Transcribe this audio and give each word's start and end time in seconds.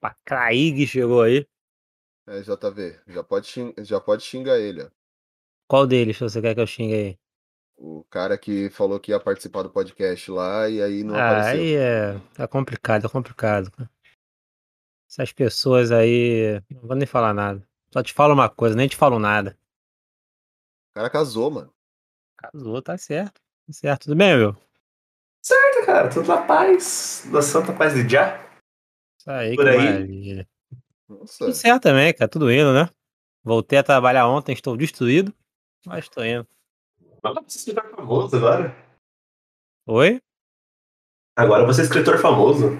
Pra 0.00 0.16
Craig 0.24 0.86
chegou 0.86 1.22
aí. 1.22 1.46
É, 2.26 2.40
JV, 2.42 3.00
já 3.06 3.24
pode, 3.24 3.46
xing... 3.46 3.74
já 3.78 4.00
pode 4.00 4.22
xingar 4.22 4.58
ele, 4.58 4.82
ó. 4.82 4.90
Qual 5.66 5.86
deles 5.86 6.18
você 6.18 6.40
quer 6.40 6.54
que 6.54 6.60
eu 6.60 6.66
xingue 6.66 6.94
aí? 6.94 7.18
O 7.76 8.04
cara 8.10 8.36
que 8.36 8.70
falou 8.70 8.98
que 8.98 9.12
ia 9.12 9.20
participar 9.20 9.62
do 9.62 9.70
podcast 9.70 10.30
lá 10.30 10.68
e 10.68 10.82
aí 10.82 11.04
não 11.04 11.14
ah, 11.14 11.30
apareceu. 11.30 11.60
aí 11.60 11.74
é, 11.74 12.20
é 12.38 12.46
complicado, 12.46 13.06
é 13.06 13.08
complicado. 13.08 13.70
Essas 15.08 15.32
pessoas 15.32 15.92
aí. 15.92 16.60
Não 16.70 16.80
vou 16.82 16.96
nem 16.96 17.06
falar 17.06 17.32
nada. 17.32 17.66
Só 17.90 18.02
te 18.02 18.12
falo 18.12 18.34
uma 18.34 18.48
coisa, 18.48 18.74
nem 18.74 18.88
te 18.88 18.96
falo 18.96 19.18
nada. 19.18 19.56
O 20.90 20.94
cara 20.94 21.08
casou, 21.08 21.50
mano. 21.50 21.72
Casou, 22.36 22.82
tá 22.82 22.98
certo. 22.98 23.40
Tá 23.66 23.72
certo, 23.72 24.02
tudo 24.04 24.16
bem, 24.16 24.36
meu? 24.36 24.56
Certo, 25.42 25.86
cara. 25.86 26.10
Tudo 26.10 26.28
na 26.28 26.42
paz. 26.42 27.26
Da 27.32 27.40
santa 27.40 27.72
paz 27.72 27.94
de 27.94 28.08
já. 28.08 28.47
Isso 29.28 29.30
aí, 29.30 29.56
Por 29.56 29.68
aí? 29.68 29.76
maravilha. 29.76 30.48
Nossa. 31.06 31.38
Tudo 31.44 31.52
certo 31.52 31.82
também, 31.82 32.14
cara. 32.14 32.30
Tudo 32.30 32.50
indo, 32.50 32.72
né? 32.72 32.88
Voltei 33.44 33.78
a 33.78 33.82
trabalhar 33.82 34.26
ontem, 34.26 34.52
estou 34.52 34.74
destruído, 34.74 35.34
mas 35.86 36.04
estou 36.04 36.24
indo. 36.24 36.46
Agora 37.22 37.42
você 37.46 37.58
é 37.58 37.60
escritor 37.60 37.90
famoso 37.94 38.36
agora. 38.36 38.76
Oi? 39.86 40.20
Agora 41.36 41.66
você 41.66 41.82
é 41.82 41.84
escritor 41.84 42.18
famoso. 42.18 42.70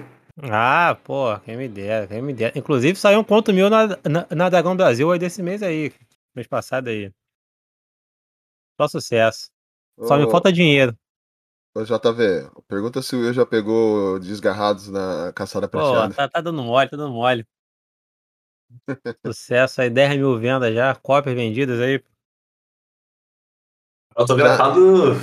Ah, 0.51 0.97
pô, 1.03 1.37
quem 1.41 1.55
me 1.55 1.67
dera, 1.67 2.07
quem 2.07 2.21
me 2.21 2.33
dera. 2.33 2.57
Inclusive 2.57 2.97
saiu 2.97 3.19
um 3.19 3.23
conto 3.23 3.53
meu 3.53 3.69
na, 3.69 3.87
na, 3.87 4.27
na 4.35 4.49
Dragão 4.49 4.75
Brasil 4.75 5.11
aí 5.11 5.19
desse 5.19 5.43
mês 5.43 5.61
aí, 5.61 5.93
mês 6.33 6.47
passado 6.47 6.87
aí. 6.87 7.11
Só 8.79 8.87
sucesso. 8.87 9.51
Só 10.01 10.17
me 10.17 10.29
falta 10.31 10.51
dinheiro. 10.51 10.97
Ô, 11.79 11.85
JV, 11.85 12.49
pergunta 12.67 13.01
se 13.01 13.15
o 13.15 13.19
Will 13.19 13.33
já 13.33 13.45
pegou 13.45 14.19
desgarrados 14.19 14.89
na 14.89 15.31
caçada 15.33 15.67
Pô, 15.67 15.79
prateada. 15.79 16.13
tá, 16.13 16.27
tá 16.27 16.41
dando 16.41 16.61
mole, 16.61 16.89
tá 16.89 16.97
dando 16.97 17.13
mole. 17.13 17.47
Sucesso 19.25 19.81
aí, 19.81 19.89
10 19.89 20.17
mil 20.17 20.37
vendas 20.37 20.73
já, 20.73 20.93
cópias 20.95 21.35
vendidas 21.35 21.79
aí. 21.79 22.03
Autografado 24.15 25.13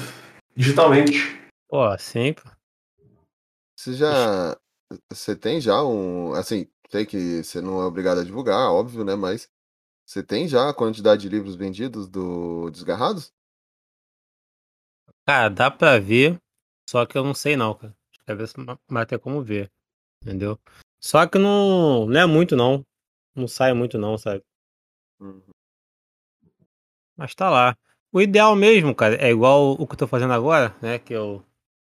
digitalmente. 0.56 1.36
Pô, 1.68 1.96
sim, 1.98 2.32
pô. 2.32 2.42
Você 3.78 3.94
já. 3.94 4.56
Você 5.12 5.36
tem 5.36 5.60
já 5.60 5.82
um. 5.82 6.32
Assim, 6.32 6.66
sei 6.90 7.04
que 7.04 7.42
você 7.42 7.60
não 7.60 7.82
é 7.82 7.84
obrigado 7.84 8.20
a 8.20 8.24
divulgar, 8.24 8.70
óbvio, 8.70 9.04
né? 9.04 9.14
Mas 9.14 9.50
você 10.06 10.22
tem 10.22 10.48
já 10.48 10.70
a 10.70 10.74
quantidade 10.74 11.22
de 11.22 11.28
livros 11.28 11.56
vendidos 11.56 12.08
do 12.08 12.70
Desgarrados? 12.70 13.32
Cara, 15.26 15.48
dá 15.48 15.70
pra 15.70 15.98
ver, 15.98 16.40
só 16.88 17.06
que 17.06 17.16
eu 17.18 17.24
não 17.24 17.34
sei 17.34 17.56
não, 17.56 17.74
cara. 17.74 17.94
Quer 18.26 18.36
ver 18.36 18.48
se 18.48 18.58
ma- 18.60 18.78
mas 18.90 19.06
tem 19.06 19.18
como 19.18 19.42
ver, 19.42 19.70
entendeu? 20.22 20.58
Só 21.00 21.26
que 21.26 21.38
não, 21.38 22.06
não 22.06 22.20
é 22.20 22.26
muito 22.26 22.56
não. 22.56 22.84
Não 23.34 23.48
sai 23.48 23.72
muito 23.74 23.98
não, 23.98 24.18
sabe? 24.18 24.42
Uhum. 25.20 25.42
Mas 27.16 27.34
tá 27.34 27.50
lá. 27.50 27.76
O 28.12 28.20
ideal 28.22 28.54
mesmo, 28.56 28.94
cara, 28.94 29.16
é 29.16 29.30
igual 29.30 29.72
o 29.72 29.86
que 29.86 29.92
eu 29.94 29.98
tô 29.98 30.06
fazendo 30.06 30.32
agora, 30.32 30.74
né? 30.80 30.98
Que 30.98 31.12
eu, 31.12 31.44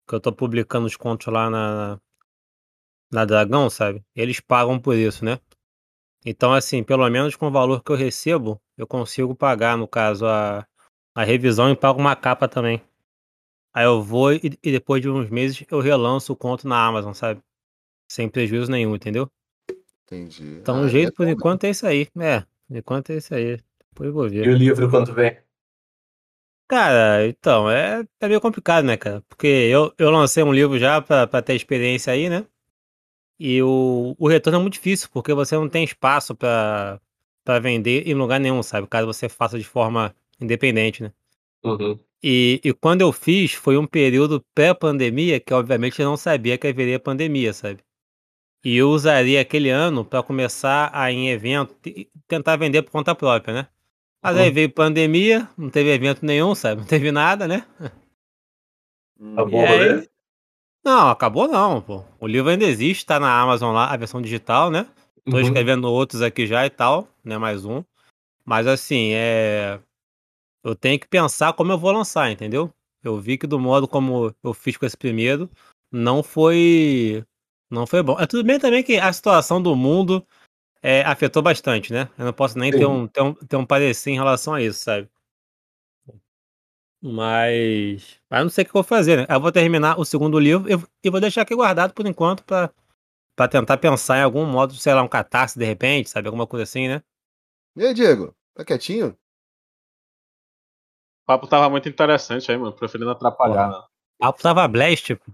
que 0.09 0.15
eu 0.15 0.21
tô 0.21 0.33
publicando 0.33 0.87
os 0.87 0.97
contos 0.97 1.29
lá 1.33 1.51
na, 1.51 2.01
na 3.13 3.25
Dragão, 3.25 3.69
sabe? 3.71 4.03
Eles 4.15 4.41
pagam 4.41 4.79
por 4.79 4.95
isso, 4.95 5.25
né? 5.25 5.39
Então, 6.27 6.53
assim, 6.55 6.85
pelo 6.85 7.09
menos 7.11 7.37
com 7.37 7.49
o 7.49 7.53
valor 7.53 7.83
que 7.83 7.93
eu 7.93 7.97
recebo, 7.97 8.61
eu 8.77 8.87
consigo 8.87 9.35
pagar, 9.35 9.77
no 9.77 9.89
caso, 9.89 10.27
a, 10.27 10.67
a 11.15 11.25
revisão 11.25 11.71
e 11.71 11.77
pago 11.77 12.01
uma 12.01 12.17
capa 12.17 12.49
também. 12.49 12.83
Aí 13.79 13.85
eu 13.85 14.03
vou 14.03 14.33
e, 14.33 14.41
e 14.61 14.73
depois 14.73 15.01
de 15.01 15.09
uns 15.09 15.31
meses 15.31 15.65
eu 15.71 15.79
relanço 15.79 16.33
o 16.33 16.37
conto 16.37 16.67
na 16.67 16.85
Amazon, 16.85 17.13
sabe? 17.13 17.41
Sem 18.11 18.29
prejuízo 18.29 18.69
nenhum, 18.69 18.97
entendeu? 18.97 19.31
Entendi. 20.05 20.59
Então 20.61 20.79
Ah, 20.79 20.81
o 20.81 20.89
jeito, 20.89 21.11
é 21.11 21.13
por 21.13 21.23
bom, 21.23 21.27
né? 21.27 21.33
enquanto, 21.33 21.63
é 21.63 21.71
isso 21.71 21.87
aí. 21.87 22.09
É, 22.19 22.41
por 22.41 22.77
enquanto 22.77 23.11
é 23.11 23.17
isso 23.19 23.33
aí. 23.33 23.57
Depois 23.91 24.09
eu 24.09 24.13
vou 24.13 24.29
ver. 24.29 24.47
E 24.47 24.49
o 24.49 24.55
livro 24.57 24.91
quanto 24.91 25.15
vem? 25.15 25.39
Cara, 26.67 27.25
então, 27.29 27.71
é, 27.71 28.05
é 28.19 28.29
meio 28.29 28.41
complicado, 28.41 28.85
né, 28.85 28.97
cara? 28.97 29.23
Porque 29.29 29.47
eu, 29.47 29.95
eu 29.97 30.11
lancei 30.11 30.43
um 30.43 30.53
livro 30.53 30.77
já 30.77 31.01
pra, 31.01 31.29
pra 31.29 31.41
ter 31.41 31.55
experiência 31.55 32.13
aí, 32.13 32.29
né? 32.29 32.45
E 33.39 33.63
o, 33.63 34.17
o 34.19 34.29
retorno 34.29 34.59
é 34.59 34.63
muito 34.63 34.75
difícil, 34.75 35.09
porque 35.13 35.33
você 35.33 35.55
não 35.55 35.69
tem 35.69 35.85
espaço 35.85 36.35
pra, 36.35 37.01
pra 37.45 37.61
vender 37.61 38.09
em 38.09 38.15
lugar 38.15 38.41
nenhum, 38.41 38.61
sabe? 38.61 38.89
Caso 38.89 39.07
você 39.07 39.29
faça 39.29 39.57
de 39.57 39.65
forma 39.65 40.13
independente, 40.41 41.01
né? 41.05 41.13
Uhum. 41.63 42.08
E, 42.23 42.61
e 42.65 42.73
quando 42.73 43.01
eu 43.03 43.13
fiz, 43.13 43.53
foi 43.53 43.77
um 43.79 43.87
período 43.87 44.45
pré-pandemia, 44.55 45.39
que 45.41 45.55
obviamente 45.55 46.01
eu 46.01 46.09
não 46.09 46.17
sabia 46.17 46.59
que 46.59 46.67
haveria 46.67 46.99
pandemia, 46.99 47.53
sabe? 47.53 47.81
E 48.65 48.77
eu 48.77 48.91
usaria 48.91 49.41
aquele 49.41 49.71
ano 49.71 50.05
pra 50.05 50.23
começar 50.23 50.91
a 50.93 51.11
ir 51.13 51.17
em 51.17 51.31
evento 51.31 51.77
e 51.87 52.09
tentar 52.27 52.57
vender 52.57 52.83
por 52.83 52.91
conta 52.91 53.15
própria, 53.15 53.55
né? 53.55 53.69
Mas 54.21 54.37
aí 54.37 54.49
Uhum. 54.49 54.55
veio 54.55 54.71
pandemia, 54.73 55.49
não 55.57 55.71
teve 55.71 55.91
evento 55.93 56.25
nenhum, 56.27 56.55
sabe? 56.55 56.81
Não 56.83 56.87
teve 56.89 57.13
nada, 57.13 57.47
né? 57.47 57.65
Acabou 59.33 59.65
aí? 59.65 60.09
Não, 60.85 61.09
acabou 61.11 61.49
não, 61.49 61.81
pô. 61.83 62.05
O 62.21 62.27
livro 62.27 62.51
ainda 62.51 62.65
existe, 62.65 63.05
tá 63.07 63.21
na 63.21 63.41
Amazon 63.41 63.75
lá, 63.75 63.93
a 63.93 63.97
versão 63.97 64.21
digital, 64.23 64.71
né? 64.71 64.87
Tô 65.25 65.37
Uhum. 65.37 65.43
escrevendo 65.43 65.85
outros 65.91 66.23
aqui 66.23 66.47
já 66.47 66.65
e 66.67 66.71
tal, 66.71 67.09
né? 67.25 67.37
Mais 67.39 67.65
um. 67.65 67.85
Mas 68.45 68.67
assim, 68.67 69.11
é. 69.13 69.79
Eu 70.69 70.77
tenho 70.77 71.01
que 71.01 71.09
pensar 71.09 71.55
como 71.55 71.73
eu 71.73 71.79
vou 71.79 71.91
lançar, 71.91 72.31
entendeu? 72.31 72.71
Eu 73.03 73.19
vi 73.19 73.39
que 73.39 73.47
do 73.47 73.59
modo 73.59 73.89
como 73.89 74.35
eu 74.45 74.53
fiz 74.53 74.77
com 74.77 74.85
esse 74.85 74.97
primeiro, 74.97 75.51
não 75.91 76.23
foi. 76.23 77.25
Não 77.71 77.87
foi 77.87 78.03
bom. 78.03 78.21
É 78.21 78.27
tudo 78.27 78.45
bem 78.45 78.59
também 78.59 78.83
que 78.83 78.99
a 78.99 79.11
situação 79.11 79.63
do 79.63 79.75
mundo 79.75 80.27
é, 80.83 81.03
afetou 81.03 81.43
bastante, 81.43 81.91
né? 81.91 82.11
Eu 82.19 82.27
não 82.27 82.33
posso 82.35 82.59
nem 82.59 82.71
ter 82.71 82.85
um, 82.85 83.07
ter, 83.07 83.23
um, 83.23 83.33
ter 83.33 83.57
um 83.57 83.65
parecer 83.65 84.11
em 84.11 84.17
relação 84.17 84.53
a 84.53 84.63
isso, 84.63 84.81
sabe? 84.81 85.09
Mas. 87.01 88.21
Mas 88.29 88.43
não 88.43 88.51
sei 88.51 88.63
o 88.63 88.67
que 88.67 88.71
eu 88.71 88.75
vou 88.75 88.83
fazer, 88.83 89.17
né? 89.17 89.27
Eu 89.27 89.41
vou 89.41 89.53
terminar 89.53 89.99
o 89.99 90.05
segundo 90.05 90.39
livro 90.39 90.71
e 90.71 90.77
e 91.03 91.11
vou 91.11 91.21
deixar 91.21 91.43
aqui 91.43 91.55
guardado 91.55 91.95
por 91.95 92.07
enquanto 92.07 92.45
pra, 92.45 92.71
pra 93.35 93.49
tentar 93.49 93.79
pensar 93.79 94.19
em 94.19 94.23
algum 94.23 94.45
modo, 94.45 94.75
sei 94.75 94.93
lá, 94.93 95.03
um 95.03 95.09
catarse 95.09 95.59
de 95.59 95.65
repente, 95.65 96.11
sabe? 96.11 96.29
Alguma 96.29 96.47
coisa 96.47 96.65
assim, 96.65 96.89
né? 96.89 97.03
E 97.75 97.87
aí, 97.87 97.95
Diego? 97.95 98.35
Tá 98.55 98.65
quietinho? 98.65 99.17
O 101.29 101.37
papo 101.37 101.47
tava 101.47 101.69
muito 101.69 101.87
interessante 101.87 102.51
aí, 102.51 102.57
mano. 102.57 102.73
Preferindo 102.75 103.11
atrapalhar, 103.11 103.69
né? 103.69 103.77
O 103.77 104.25
papo 104.25 104.41
tava 104.43 104.67
blast, 104.67 105.05
tipo. 105.05 105.31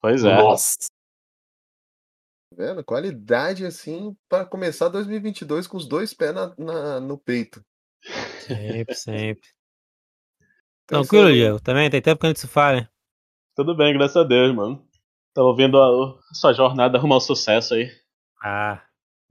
Pois 0.00 0.24
é. 0.24 0.36
Nossa. 0.36 0.76
Tá 2.54 2.56
vendo? 2.56 2.84
Qualidade 2.84 3.66
assim 3.66 4.16
pra 4.28 4.44
começar 4.46 4.88
2022 4.88 5.66
com 5.66 5.76
os 5.76 5.84
dois 5.88 6.14
pés 6.14 6.32
na, 6.32 6.54
na- 6.56 7.00
no 7.00 7.18
peito. 7.18 7.60
Sempre, 8.38 8.94
sempre. 8.94 9.48
Então, 10.84 11.00
Tranquilo, 11.02 11.32
Diego? 11.32 11.60
Também 11.60 11.90
tem 11.90 12.00
tempo 12.00 12.20
que 12.20 12.26
a 12.26 12.28
gente 12.30 12.38
se 12.38 12.46
fala, 12.46 12.82
né? 12.82 12.88
Tudo 13.56 13.76
bem, 13.76 13.92
graças 13.94 14.16
a 14.16 14.22
Deus, 14.22 14.54
mano. 14.54 14.86
Tava 15.34 15.56
vendo 15.56 15.76
a, 15.76 16.20
a 16.30 16.34
sua 16.34 16.52
jornada 16.52 16.98
rumo 17.00 17.14
ao 17.14 17.20
sucesso 17.20 17.74
aí. 17.74 17.90
Ah, 18.40 18.80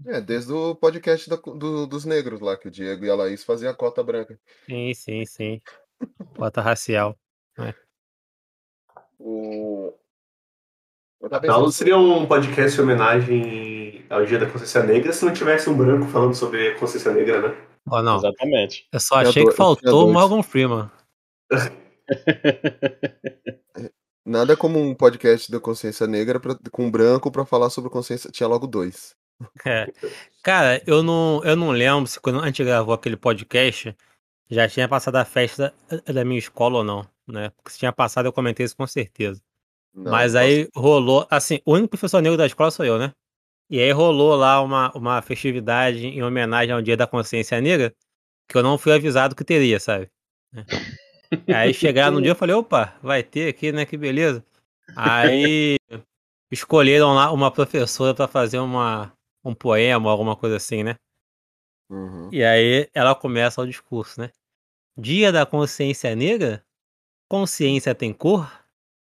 É, 0.07 0.19
desde 0.19 0.51
o 0.51 0.75
podcast 0.75 1.29
da- 1.29 1.37
do- 1.37 1.87
dos 1.87 2.03
negros 2.03 2.41
lá, 2.41 2.57
que 2.57 2.67
o 2.67 2.71
Diego 2.71 3.05
e 3.05 3.09
a 3.09 3.15
Laís 3.15 3.45
faziam 3.45 3.71
a 3.71 3.73
cota 3.73 4.03
branca. 4.03 4.37
sim, 4.65 4.93
sim, 4.93 5.25
sim. 5.25 5.61
Cota 6.37 6.61
racial. 6.61 7.17
O... 9.19 9.93
Eu 11.21 11.29
tava 11.29 11.37
Afinal, 11.39 11.59
pensando- 11.61 11.71
seria 11.71 11.97
um 11.97 12.25
podcast 12.27 12.79
em 12.79 12.83
homenagem 12.83 14.05
ao 14.09 14.25
Dia 14.25 14.37
da 14.39 14.45
Consciência 14.45 14.83
Negra 14.83 15.11
se 15.13 15.25
não 15.25 15.33
tivesse 15.33 15.69
um 15.69 15.75
branco 15.77 16.05
falando 16.07 16.35
sobre 16.35 16.69
a 16.69 16.79
consciência 16.79 17.11
negra, 17.11 17.49
né? 17.49 17.57
Ó, 17.89 18.01
não. 18.01 18.17
Exatamente. 18.17 18.87
Eu 18.91 18.99
só 18.99 19.15
achei 19.15 19.43
dois- 19.43 19.55
que 19.55 19.57
faltou 19.57 20.09
o. 20.09 20.13
Morgan 20.13 20.43
Freeman. 20.43 20.89
Nada 24.25 24.57
como 24.57 24.79
um 24.79 24.93
podcast 24.95 25.51
da 25.51 25.59
consciência 25.59 26.07
negra 26.07 26.39
pra- 26.39 26.57
com 26.71 26.89
branco 26.89 27.31
pra 27.31 27.45
falar 27.45 27.69
sobre 27.69 27.89
consciência. 27.91 28.31
Tinha 28.31 28.47
logo 28.47 28.65
dois. 28.67 29.15
É. 29.65 29.87
Cara, 30.43 30.81
eu 30.87 31.03
não, 31.03 31.41
eu 31.43 31.55
não 31.55 31.71
lembro 31.71 32.07
se 32.07 32.19
quando 32.19 32.39
a 32.41 32.45
gente 32.47 32.63
gravou 32.63 32.93
aquele 32.93 33.17
podcast 33.17 33.95
já 34.49 34.67
tinha 34.67 34.87
passado 34.87 35.15
a 35.15 35.25
festa 35.25 35.73
da, 36.05 36.23
minha 36.25 36.39
escola 36.39 36.77
ou 36.79 36.83
não, 36.83 37.07
né? 37.27 37.49
Porque 37.49 37.71
se 37.71 37.79
tinha 37.79 37.91
passado 37.91 38.25
eu 38.25 38.33
comentei 38.33 38.65
isso 38.65 38.75
com 38.75 38.85
certeza. 38.85 39.41
Não, 39.93 40.11
Mas 40.11 40.35
aí 40.35 40.69
rolou, 40.75 41.25
assim, 41.29 41.59
o 41.65 41.73
único 41.73 41.89
professor 41.89 42.21
negro 42.21 42.37
da 42.37 42.45
escola 42.45 42.69
sou 42.69 42.85
eu, 42.85 42.99
né? 42.99 43.13
E 43.69 43.79
aí 43.79 43.91
rolou 43.91 44.35
lá 44.35 44.61
uma, 44.61 44.91
uma 44.95 45.21
festividade 45.21 46.05
em 46.05 46.21
homenagem 46.21 46.71
ao 46.71 46.81
Dia 46.81 46.95
da 46.95 47.07
Consciência 47.07 47.59
Negra, 47.59 47.95
que 48.47 48.57
eu 48.57 48.61
não 48.61 48.77
fui 48.77 48.93
avisado 48.93 49.35
que 49.35 49.43
teria, 49.43 49.79
sabe? 49.79 50.09
Né? 50.53 50.65
Aí 51.53 51.73
chegaram 51.73 52.15
no 52.15 52.21
dia 52.21 52.31
eu 52.31 52.35
falei, 52.35 52.55
opa, 52.55 52.95
vai 53.01 53.23
ter 53.23 53.49
aqui, 53.49 53.71
né? 53.71 53.85
Que 53.85 53.97
beleza. 53.97 54.45
Aí 54.95 55.77
escolheram 56.51 57.13
lá 57.13 57.31
uma 57.31 57.51
professora 57.51 58.13
pra 58.13 58.27
fazer 58.27 58.59
uma, 58.59 59.11
um 59.43 59.53
poema, 59.53 60.09
alguma 60.09 60.35
coisa 60.35 60.55
assim, 60.57 60.83
né? 60.83 60.95
Uhum. 61.89 62.29
E 62.31 62.43
aí 62.43 62.89
ela 62.93 63.13
começa 63.15 63.61
o 63.61 63.67
discurso, 63.67 64.19
né? 64.19 64.31
Dia 64.97 65.31
da 65.31 65.45
Consciência 65.45 66.15
Negra? 66.15 66.63
Consciência 67.29 67.93
tem 67.93 68.13
cor? 68.13 68.49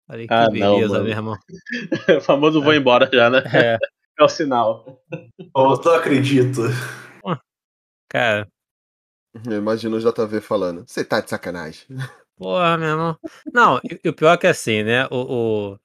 Falei, 0.07 0.27
que 0.27 0.33
Ah, 0.33 0.43
não, 0.45 0.51
beleza, 0.51 0.93
mano. 0.93 1.03
meu 1.03 1.13
irmão. 1.13 1.37
o 2.17 2.21
famoso 2.21 2.61
vou 2.61 2.73
embora 2.73 3.09
já, 3.11 3.29
né? 3.29 3.43
É. 3.53 3.77
É 4.17 4.23
o 4.23 4.29
sinal. 4.29 5.03
Eu 5.11 5.51
não 5.53 5.93
acredito. 5.93 6.61
Cara, 8.07 8.47
Eu 9.45 9.57
imagino 9.57 9.97
o 9.97 9.99
JV 9.99 10.39
falando. 10.39 10.85
Você 10.87 11.03
tá 11.03 11.19
de 11.19 11.29
sacanagem. 11.29 11.85
porra, 12.37 12.77
meu 12.77 12.87
irmão. 12.91 13.19
Não, 13.53 13.81
e, 13.83 14.07
o 14.07 14.13
pior 14.13 14.31
é 14.33 14.37
que 14.37 14.47
assim, 14.47 14.83
né? 14.83 15.05
O, 15.07 15.71
o- 15.73 15.79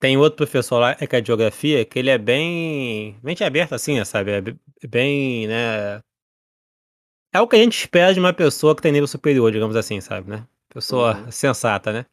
Tem 0.00 0.16
outro 0.16 0.38
professor 0.38 0.78
lá, 0.78 0.94
que 0.94 1.14
é 1.14 1.20
de 1.20 1.26
geografia, 1.26 1.84
que 1.84 1.98
ele 1.98 2.08
é 2.08 2.16
bem. 2.16 3.18
mente 3.22 3.44
aberta, 3.44 3.74
assim, 3.74 3.96
né, 3.98 4.06
sabe? 4.06 4.30
É 4.30 4.40
be- 4.40 4.58
bem, 4.88 5.46
né? 5.46 6.00
É 7.32 7.40
o 7.40 7.46
que 7.46 7.56
a 7.56 7.58
gente 7.58 7.78
espera 7.78 8.12
de 8.12 8.20
uma 8.20 8.32
pessoa 8.32 8.74
que 8.74 8.82
tem 8.82 8.92
nível 8.92 9.06
superior, 9.06 9.52
digamos 9.52 9.76
assim, 9.76 10.00
sabe, 10.00 10.28
né? 10.30 10.46
Pessoa 10.72 11.16
Uhum. 11.16 11.30
sensata, 11.30 11.92
né? 11.92 12.06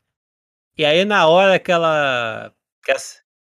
E 0.78 0.86
aí, 0.86 1.04
na 1.06 1.28
hora 1.28 1.60
que 1.60 1.72
ela. 1.72 2.54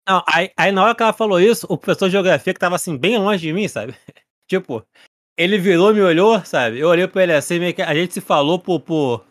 Não, 0.08 0.22
aí, 0.28 0.50
aí 0.56 0.70
na 0.70 0.84
hora 0.84 0.94
que 0.94 1.02
ela 1.02 1.12
falou 1.12 1.40
isso, 1.40 1.66
o 1.68 1.76
professor 1.76 2.06
de 2.06 2.12
geografia 2.12 2.52
que 2.54 2.60
tava 2.60 2.76
assim, 2.76 2.96
bem 2.96 3.18
longe 3.18 3.40
de 3.46 3.52
mim, 3.52 3.66
sabe? 3.66 3.94
tipo, 4.48 4.86
ele 5.36 5.58
virou, 5.58 5.92
me 5.94 6.00
olhou, 6.00 6.44
sabe? 6.44 6.78
Eu 6.78 6.88
olhei 6.88 7.08
pra 7.08 7.22
ele 7.24 7.32
assim, 7.32 7.58
meio 7.58 7.74
que 7.74 7.82
a 7.82 7.94
gente 7.94 8.14
se 8.14 8.20
falou 8.20 8.58
por, 8.58 8.80
por- 8.80 9.24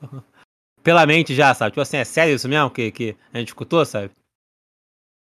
pela 0.83 1.05
mente 1.05 1.33
já, 1.35 1.53
sabe? 1.53 1.71
Tipo 1.71 1.81
assim, 1.81 1.97
é 1.97 2.03
sério 2.03 2.35
isso 2.35 2.49
mesmo 2.49 2.69
que, 2.71 2.91
que 2.91 3.17
a 3.33 3.39
gente 3.39 3.49
escutou, 3.49 3.85
sabe? 3.85 4.11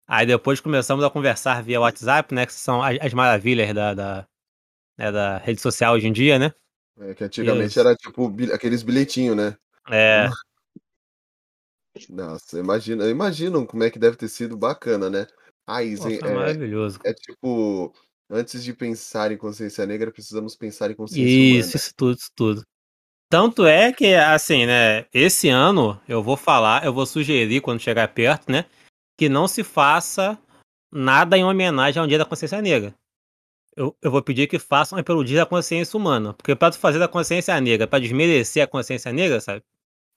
Aí 0.09 0.27
depois 0.27 0.61
começamos 0.61 1.05
a 1.05 1.11
conversar 1.11 1.63
via 1.63 1.81
WhatsApp, 1.81 2.35
né? 2.35 2.47
Que 2.47 2.53
são 2.53 2.83
as, 2.83 2.99
as 3.01 3.15
maravilhas 3.15 3.73
da, 3.75 3.95
da, 3.95 4.29
né, 4.99 5.13
da 5.13 5.39
rede 5.39 5.61
social 5.61 5.95
hoje 5.95 6.07
em 6.09 6.13
dia, 6.13 6.39
né? 6.39 6.53
É, 7.01 7.15
que 7.15 7.25
antigamente 7.25 7.71
Isso. 7.71 7.81
era 7.81 7.97
tipo 7.97 8.31
aqueles 8.53 8.83
bilhetinhos, 8.83 9.37
né? 9.37 9.57
É. 9.91 10.29
Nossa, 12.11 12.59
imagina, 12.59 13.09
imagino 13.09 13.67
como 13.67 13.83
é 13.83 13.91
que 13.91 13.99
deve 13.99 14.17
ter 14.17 14.29
sido 14.29 14.57
bacana, 14.57 15.09
né? 15.11 15.27
Ah, 15.67 15.83
Isen, 15.83 16.19
foi 16.19 16.29
é, 16.29 16.35
maravilhoso. 16.35 16.99
é 17.05 17.13
tipo, 17.13 17.93
antes 18.29 18.63
de 18.63 18.73
pensar 18.75 19.33
em 19.33 19.37
consciência 19.37 19.87
negra, 19.87 20.13
precisamos 20.13 20.55
pensar 20.55 20.91
em 20.91 20.95
consciência 20.95 21.29
Isso, 21.29 21.67
humana. 21.67 21.77
isso 21.77 21.95
tudo, 21.97 22.19
isso 22.19 22.31
tudo. 22.35 22.63
Tanto 23.29 23.65
é 23.65 23.93
que, 23.93 24.15
assim, 24.15 24.67
né, 24.67 25.07
esse 25.13 25.49
ano 25.49 26.01
eu 26.09 26.23
vou 26.23 26.37
falar, 26.37 26.85
eu 26.85 26.93
vou 26.93 27.07
sugerir 27.07 27.61
quando 27.61 27.81
chegar 27.81 28.09
perto, 28.09 28.51
né, 28.51 28.67
que 29.17 29.29
não 29.29 29.47
se 29.47 29.63
faça 29.63 30.39
nada 30.93 31.39
em 31.39 31.45
homenagem 31.45 32.01
ao 32.01 32.09
Dia 32.09 32.19
da 32.19 32.25
Consciência 32.25 32.61
Negra. 32.61 32.95
Eu, 33.77 33.97
eu 34.03 34.11
vou 34.11 34.23
pedir 34.23 34.47
que 34.49 34.59
façam 34.59 35.03
pelo 35.03 35.25
Dia 35.25 35.39
da 35.41 35.47
Consciência 35.47 35.97
Humana. 35.97 36.35
Porque 36.35 36.55
pra 36.57 36.71
tu 36.71 36.79
fazer 36.79 36.99
da 36.99 37.07
consciência 37.09 37.59
negra, 37.61 37.87
pra 37.87 37.99
desmerecer 37.99 38.63
a 38.63 38.67
consciência 38.67 39.13
negra, 39.13 39.41
sabe? 39.41 39.63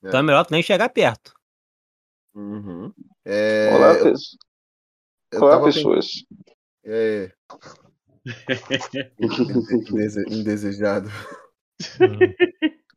É. 0.02 0.08
Então 0.08 0.20
é 0.20 0.22
melhor 0.22 0.44
tu 0.44 0.50
nem 0.52 0.62
chegar 0.62 0.88
perto. 0.88 1.32
Uhum. 2.34 2.92
É, 3.24 3.70
Olá, 3.74 3.92
eu- 3.94 4.04
pessoas. 4.04 4.22
eu 5.32 5.40
Olá, 5.42 5.62
pessoas. 5.64 6.06
É, 6.84 7.30
indese- 9.20 10.24
indesejado. 10.28 11.08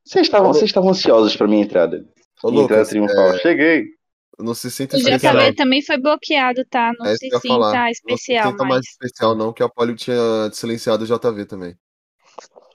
Vocês 0.04 0.26
estavam, 0.28 0.54
vocês 0.54 0.66
estavam 0.70 0.90
ansiosos 0.90 1.36
pra 1.36 1.48
minha 1.48 1.64
entrada. 1.64 2.06
Ô, 2.44 2.50
minha 2.52 2.64
entrada 2.64 2.82
Lucas, 2.82 2.90
triunfal. 2.90 3.34
é, 3.34 3.40
Cheguei. 3.40 3.97
Não 4.40 4.54
se 4.54 4.70
sinta 4.72 4.96
O 4.96 5.00
especial. 5.00 5.36
lá. 5.36 5.44
JV 5.46 5.56
também 5.56 5.82
foi 5.82 5.98
bloqueado, 5.98 6.64
tá? 6.70 6.92
Não 6.98 7.06
É 7.06 7.16
se 7.16 7.26
ia 7.28 7.40
falar. 7.40 7.72
sinta 7.72 7.78
Não 7.80 7.86
se 7.88 7.92
especial 7.92 8.52
sinta 8.52 8.64
mais. 8.66 8.86
especial, 8.88 9.36
não, 9.36 9.52
que 9.54 9.64
a 9.64 9.70
Polly 9.70 9.96
tinha 9.96 10.18
silenciado 10.54 11.04
o 11.04 11.08
JV 11.08 11.46
também. 11.46 11.76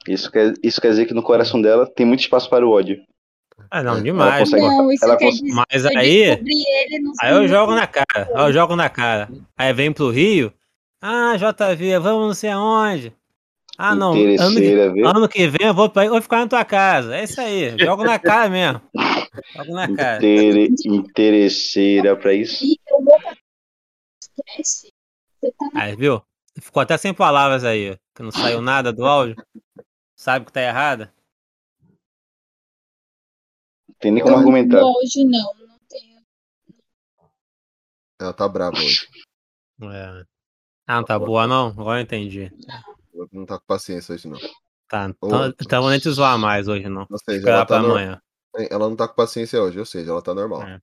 Isso 0.08 0.30
quer, 0.30 0.52
isso 0.62 0.80
quer 0.80 0.88
dizer 0.90 1.06
que 1.06 1.14
no 1.14 1.22
coração 1.22 1.62
dela 1.62 1.86
tem 1.86 2.04
muito 2.04 2.20
espaço 2.20 2.50
para 2.50 2.66
o 2.66 2.70
ódio. 2.70 2.98
Ah, 3.70 3.82
não, 3.82 3.98
É, 3.98 4.00
demais. 4.00 4.30
ela 4.32 4.38
consegue-. 4.40 4.66
Não, 4.66 4.92
isso 4.92 5.04
ela 5.04 5.16
quer 5.16 5.24
cons- 5.26 5.40
dizer 5.40 5.54
Mas 5.54 5.66
que 5.86 5.94
eu 5.94 5.98
aí, 5.98 6.30
aí 7.20 7.32
eu 7.32 7.46
jogo 7.48 7.74
na 7.74 7.86
cara. 7.86 8.28
Aí 8.34 8.44
eu 8.48 8.52
jogo 8.52 8.74
na 8.74 8.88
cara. 8.88 9.28
Aí 9.56 9.72
vem 9.72 9.92
pro 9.92 10.10
Rio. 10.10 10.52
Ah, 11.00 11.34
JV, 11.36 11.98
vamos 12.00 12.26
não 12.26 12.34
sei 12.34 12.50
aonde. 12.50 13.12
Ah, 13.78 13.94
não. 13.94 14.12
Ano 14.12 15.08
ano 15.08 15.28
que 15.28 15.46
vem 15.48 15.66
eu 15.68 15.74
vou, 15.74 15.88
pra, 15.88 16.08
vou 16.08 16.20
ficar 16.20 16.38
na 16.38 16.46
tua 16.48 16.64
casa. 16.64 17.16
É 17.16 17.24
isso 17.24 17.40
aí. 17.40 17.74
Jogo 17.78 18.02
na 18.04 18.18
cara 18.18 18.48
mesmo. 18.50 18.80
Na 19.68 19.94
cara. 19.94 20.16
Intere, 20.18 20.68
interesseira 20.84 22.16
pra 22.16 22.34
isso. 22.34 22.64
Tá 25.40 25.70
Aí, 25.74 25.96
viu? 25.96 26.22
Ficou 26.60 26.82
até 26.82 26.96
sem 26.98 27.14
palavras 27.14 27.64
aí. 27.64 27.98
Que 28.14 28.22
não 28.22 28.30
saiu 28.30 28.60
nada 28.60 28.92
do 28.92 29.04
áudio. 29.06 29.36
Sabe 30.14 30.44
que 30.46 30.52
tá 30.52 30.60
errado? 30.60 31.10
Tem 33.98 34.12
nem 34.12 34.22
como 34.22 34.36
argumentar. 34.36 34.82
hoje 34.82 35.24
não. 35.24 35.54
Não 35.66 35.78
tenho. 35.88 36.22
Ela 38.20 38.32
tá 38.32 38.48
brava 38.48 38.76
hoje. 38.76 39.08
É. 39.82 40.24
Ah, 40.86 40.96
não 40.96 41.04
tá 41.04 41.18
boa 41.18 41.46
não? 41.46 41.68
Agora 41.68 42.00
eu 42.00 42.02
entendi. 42.04 42.50
Não 43.32 43.46
tá 43.46 43.58
com 43.58 43.64
paciência 43.66 44.14
hoje, 44.14 44.28
não. 44.28 44.38
Tá, 44.88 45.06
então, 45.08 45.46
então 45.60 45.80
vou 45.80 45.90
nem 45.90 45.98
te 45.98 46.10
zoar 46.10 46.36
mais 46.38 46.68
hoje 46.68 46.88
não. 46.88 47.06
Ou 47.10 47.18
seja, 47.18 47.38
Esperar 47.38 47.56
ela, 47.58 47.66
pra 47.66 47.76
tá 47.76 47.82
no- 47.82 47.90
amanhã. 47.92 48.20
Ela 48.54 48.88
não 48.88 48.96
tá 48.96 49.08
com 49.08 49.14
paciência 49.14 49.62
hoje, 49.62 49.78
ou 49.78 49.86
seja, 49.86 50.10
ela 50.10 50.22
tá 50.22 50.34
normal. 50.34 50.62
É. 50.62 50.80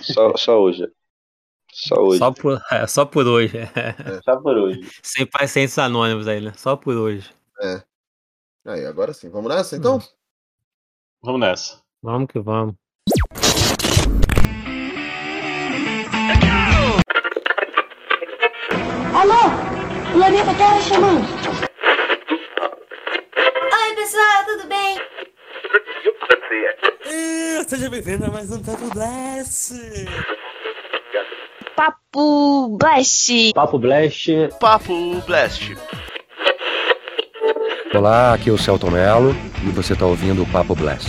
Só, 0.00 0.36
só 0.36 0.60
hoje. 0.60 0.90
Só 1.72 1.96
hoje. 1.96 2.18
Só 2.18 2.32
por, 2.32 2.60
é, 2.70 2.86
só 2.86 3.04
por 3.04 3.26
hoje. 3.26 3.58
Só 4.24 4.40
por 4.40 4.56
hoje. 4.56 4.80
Sem 5.02 5.26
pacientes 5.26 5.78
anônimos 5.78 6.26
aí, 6.28 6.40
né? 6.40 6.52
Só 6.56 6.76
por 6.76 6.96
hoje. 6.96 7.30
Aí, 8.66 8.86
agora 8.86 9.12
sim. 9.12 9.28
Vamos 9.28 9.54
nessa, 9.54 9.76
então? 9.76 9.98
Vamos 11.22 11.40
nessa. 11.40 11.82
Vamos 12.02 12.28
que 12.30 12.40
vamos. 12.40 12.74
Alô? 19.14 20.10
O 20.10 20.12
planeta 20.12 20.54
Terra 20.54 20.80
chamando. 20.80 21.24
Oi, 23.72 23.94
pessoal, 23.96 24.44
tudo 24.46 24.68
bem? 24.68 24.98
Seja 27.66 27.90
bem-vindo 27.90 28.24
a 28.26 28.28
mais 28.28 28.50
um 28.52 28.62
Papo 28.62 28.86
Blast! 28.94 29.72
Papo 31.74 32.76
Blast. 32.78 33.52
Papo 33.52 33.78
Blast. 33.78 34.30
Papo 34.60 35.20
Blast. 35.26 35.76
Olá, 37.92 38.34
aqui 38.34 38.50
é 38.50 38.52
o 38.52 38.58
Celton 38.58 38.90
Mello 38.90 39.34
e 39.66 39.70
você 39.70 39.94
está 39.94 40.06
ouvindo 40.06 40.42
o 40.42 40.46
Papo 40.46 40.74
Blast. 40.74 41.08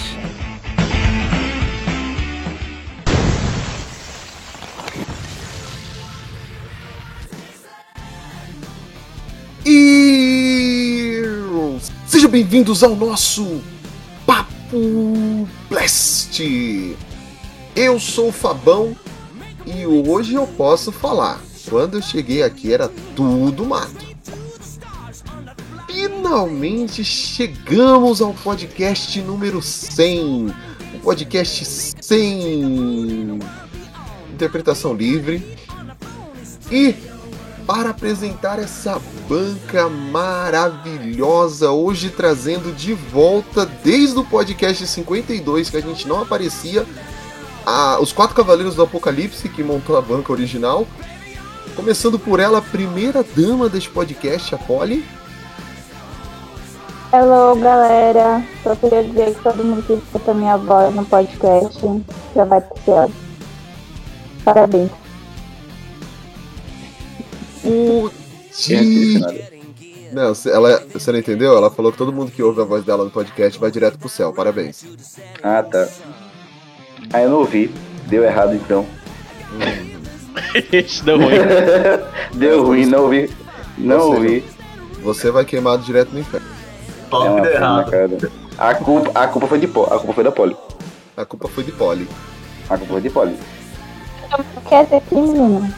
E 9.65 11.21
sejam 12.07 12.29
bem-vindos 12.29 12.83
ao 12.83 12.95
nosso 12.95 13.61
Papo 14.25 14.54
Blast. 15.69 16.41
Eu 17.75 17.99
sou 17.99 18.29
o 18.29 18.31
Fabão 18.31 18.95
e 19.65 19.85
hoje 19.85 20.33
eu 20.33 20.47
posso 20.47 20.91
falar. 20.91 21.39
Quando 21.69 21.97
eu 21.97 22.01
cheguei 22.01 22.41
aqui 22.41 22.73
era 22.73 22.89
tudo 23.15 23.65
mato. 23.65 24.05
Finalmente 25.87 27.03
chegamos 27.03 28.21
ao 28.21 28.33
podcast 28.33 29.21
número 29.21 29.61
100. 29.61 30.47
O 30.95 30.99
podcast 31.03 31.93
sem 32.01 33.39
interpretação 34.33 34.93
livre. 34.93 35.43
E 36.71 36.95
para 37.65 37.89
apresentar 37.89 38.59
essa 38.59 39.01
banca 39.27 39.89
maravilhosa, 39.89 41.71
hoje 41.71 42.09
trazendo 42.09 42.71
de 42.75 42.93
volta 42.93 43.65
desde 43.83 44.17
o 44.19 44.23
podcast 44.23 44.85
52 44.85 45.69
que 45.69 45.77
a 45.77 45.81
gente 45.81 46.07
não 46.07 46.21
aparecia, 46.21 46.85
a- 47.65 47.97
os 47.99 48.13
quatro 48.13 48.35
cavaleiros 48.35 48.75
do 48.75 48.83
Apocalipse 48.83 49.49
que 49.49 49.63
montou 49.63 49.97
a 49.97 50.01
banca 50.01 50.31
original. 50.31 50.85
Começando 51.75 52.17
por 52.19 52.39
ela, 52.39 52.59
a 52.59 52.61
primeira 52.61 53.25
dama 53.35 53.67
deste 53.67 53.89
podcast, 53.89 54.53
a 54.53 54.57
Polly. 54.57 55.03
Hello, 57.11 57.55
galera. 57.59 58.43
Só 58.63 58.75
queria 58.75 59.03
dizer 59.03 59.33
que 59.35 59.41
todo 59.43 59.63
mundo 59.63 59.83
que 59.83 59.93
escuta 59.93 60.33
minha 60.33 60.57
voz 60.57 60.93
no 60.93 61.05
podcast 61.05 61.79
já 62.35 62.45
vai 62.45 62.61
pro 62.61 62.77
céu. 62.85 63.11
Parabéns. 64.43 64.91
É 67.65 69.19
nada? 69.19 69.55
Não, 70.11 70.33
ela, 70.53 70.83
você 70.93 71.11
não 71.11 71.19
entendeu? 71.19 71.57
Ela 71.57 71.69
falou 71.69 71.91
que 71.91 71.97
todo 71.97 72.13
mundo 72.13 72.31
que 72.31 72.41
ouve 72.41 72.61
a 72.61 72.63
voz 72.63 72.85
dela 72.85 73.03
no 73.03 73.11
podcast 73.11 73.59
vai 73.59 73.69
direto 73.71 73.97
pro 73.97 74.07
céu. 74.07 74.31
Parabéns. 74.31 74.85
Ah, 75.43 75.61
tá. 75.63 75.87
Ah, 77.11 77.21
eu 77.21 77.29
não 77.29 77.39
ouvi. 77.39 77.69
Deu 78.07 78.23
errado 78.23 78.53
então. 78.55 78.85
Isso 80.71 81.03
deu 81.03 81.17
ruim. 81.17 81.35
Deu 82.35 82.63
ruim, 82.65 82.85
não 82.85 83.03
ouvi. 83.03 83.29
Não 83.77 83.97
Você- 83.99 84.15
ouvi. 84.15 84.43
Você 85.03 85.31
vai 85.31 85.43
queimado 85.45 85.83
direto 85.83 86.11
no 86.13 86.19
inferno. 86.19 86.47
É 87.43 87.53
errado. 87.53 87.91
cara. 87.91 88.17
A 88.57 88.73
culpa, 88.75 89.11
a 89.19 89.27
culpa 89.27 89.47
foi 89.47 89.59
de 89.59 89.67
Po- 89.67 89.83
a 89.83 89.97
culpa 89.99 90.13
foi 90.13 90.23
da 90.23 90.31
Poli. 90.31 90.55
A 91.17 91.25
culpa 91.25 91.47
foi 91.47 91.63
de 91.63 91.71
Polly. 91.71 92.07
A 92.69 92.77
culpa 92.77 92.93
foi 92.93 93.01
de 93.01 93.09
Poli. 93.09 93.37
Quer 94.67 94.87
aqui, 94.95 95.15
menina? 95.15 95.73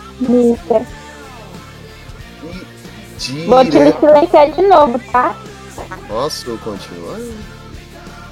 Vou 3.48 3.66
te 3.66 3.72
silenciar 4.00 4.52
de 4.52 4.62
novo, 4.62 5.00
tá? 5.12 5.36
Posso 6.08 6.58
continuar? 6.60 7.20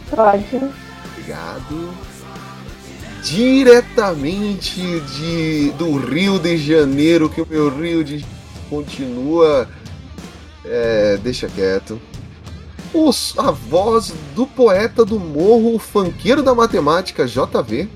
Pode. 0.09 0.71
Obrigado. 1.11 1.89
Diretamente 3.23 4.99
de, 5.01 5.71
do 5.71 5.97
Rio 5.97 6.37
de 6.37 6.57
Janeiro, 6.57 7.29
que 7.29 7.41
o 7.41 7.47
meu 7.49 7.69
Rio 7.75 8.03
de 8.03 8.23
continua. 8.69 9.67
É, 10.63 11.17
deixa 11.17 11.47
quieto. 11.47 11.99
Os, 12.93 13.37
a 13.37 13.51
voz 13.51 14.13
do 14.35 14.47
poeta 14.47 15.03
do 15.03 15.19
morro, 15.19 15.75
o 15.75 15.79
fanqueiro 15.79 16.41
da 16.41 16.55
matemática, 16.55 17.25
JV. 17.27 17.89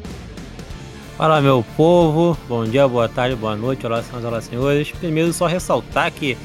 Fala 1.17 1.41
meu 1.41 1.65
povo, 1.75 2.38
bom 2.48 2.63
dia, 2.63 2.88
boa 2.88 3.10
tarde, 3.10 3.36
boa 3.36 3.55
noite, 3.55 3.86
olá 3.86 4.01
senhoras, 4.01 4.25
olá 4.25 4.41
senhores. 4.41 4.91
Primeiro 4.91 5.34
só 5.34 5.48
ressaltar 5.48 6.12
que 6.12 6.38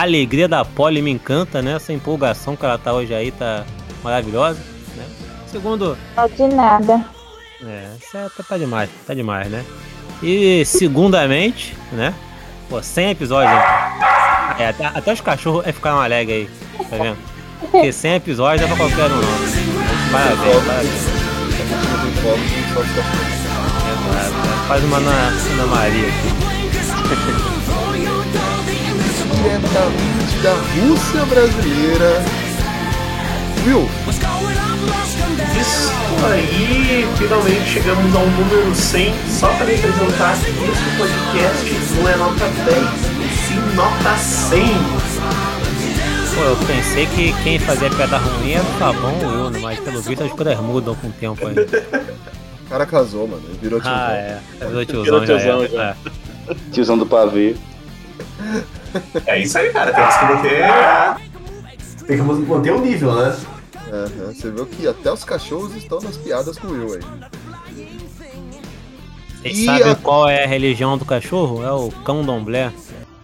alegria 0.00 0.48
da 0.48 0.64
Polly 0.64 1.02
me 1.02 1.10
encanta, 1.10 1.62
né? 1.62 1.74
Essa 1.76 1.92
empolgação 1.92 2.56
que 2.56 2.64
ela 2.64 2.78
tá 2.78 2.92
hoje 2.92 3.14
aí 3.14 3.30
tá 3.30 3.64
maravilhosa, 4.02 4.60
né? 4.96 5.04
Segundo, 5.46 5.96
de 6.36 6.46
nada. 6.48 7.04
é, 7.64 7.88
é, 8.14 8.28
tá, 8.28 8.42
tá 8.48 8.58
demais, 8.58 8.90
tá 9.06 9.14
demais, 9.14 9.48
né? 9.48 9.64
E 10.22 10.64
segundamente, 10.64 11.76
né? 11.92 12.14
Pô, 12.68 12.82
100 12.82 13.10
episódios? 13.10 13.54
É, 14.58 14.68
até, 14.68 14.86
até 14.86 15.12
os 15.12 15.20
cachorros 15.20 15.66
é 15.66 15.72
ficar 15.72 15.94
uma 15.94 16.04
alegre 16.04 16.34
aí, 16.34 16.50
tá 16.84 16.96
vendo? 16.96 17.18
Porque 17.60 17.92
100 17.92 18.14
episódios 18.14 18.62
é 18.62 18.66
pra 18.66 18.76
qualquer 18.76 19.06
um 19.06 19.16
não. 19.16 19.22
Parabéns, 20.12 20.64
parabéns. 20.64 21.18
É, 24.14 24.68
faz 24.68 24.84
uma 24.84 24.96
Ana 24.98 25.66
Maria 25.66 26.08
aqui. 26.08 27.48
Diretamente 29.48 30.36
da 30.42 30.52
Rússia 30.52 31.24
brasileira. 31.24 32.22
Viu? 33.64 33.88
Isso 35.58 35.92
aí, 36.30 37.08
finalmente 37.16 37.64
chegamos 37.64 38.14
ao 38.14 38.26
número 38.26 38.74
100. 38.74 39.14
Só 39.30 39.48
para 39.54 39.64
apresentar 39.64 40.36
que 40.36 40.50
esse 40.50 40.96
podcast 40.98 41.94
não 41.96 42.08
é 42.10 42.16
nota 42.16 42.44
10, 42.44 42.76
e 42.76 43.28
sim 43.46 43.74
nota 43.74 44.16
100. 44.18 44.60
Pô, 46.34 46.40
eu 46.42 46.56
pensei 46.66 47.06
que 47.06 47.32
quem 47.42 47.58
fazia 47.58 47.88
piada 47.88 48.18
ruim 48.18 48.52
era 48.52 48.62
o 48.62 48.78
Fabão 48.78 49.14
ou 49.24 49.32
eu, 49.32 49.50
né? 49.50 49.60
mas 49.62 49.80
pelo 49.80 50.02
visto 50.02 50.24
as 50.24 50.32
coisas 50.32 50.60
mudam 50.60 50.94
com 50.94 51.08
o 51.08 51.12
tempo 51.12 51.46
aí. 51.46 51.54
O 51.54 52.68
cara 52.68 52.84
casou, 52.84 53.26
mano. 53.26 53.42
Virou 53.62 53.80
tiozão. 53.80 53.98
Ah, 53.98 54.12
é. 54.12 54.40
Virou 54.60 54.84
tiozão, 54.84 55.04
Virou 55.04 55.20
já, 55.20 55.26
tiozão, 55.38 55.62
era. 55.62 55.68
já. 55.72 55.96
É. 56.50 56.54
Tiozão 56.70 56.98
do 56.98 57.06
pavê. 57.06 57.56
É 59.26 59.38
isso 59.40 59.58
aí, 59.58 59.70
cara. 59.72 59.92
Temos 59.92 60.16
que 60.16 60.24
manter. 60.24 60.64
Tem 62.06 62.16
que 62.16 62.22
manter 62.22 62.72
o 62.72 62.80
nível, 62.80 63.14
né? 63.14 63.36
Você 64.26 64.50
viu 64.50 64.66
que 64.66 64.86
até 64.86 65.12
os 65.12 65.24
cachorros 65.24 65.74
estão 65.74 65.98
nas 66.00 66.16
piadas 66.16 66.58
com 66.58 66.66
o 66.68 66.70
Will 66.72 66.94
aí. 66.94 67.00
Vocês 69.42 69.58
E 69.58 69.64
sabem 69.64 69.92
a- 69.92 69.94
qual 69.94 70.28
é 70.28 70.44
a 70.44 70.46
religião 70.46 70.98
do 70.98 71.04
cachorro? 71.04 71.62
É 71.64 71.72
o 71.72 71.90
cão 72.04 72.22
domblé. 72.24 72.72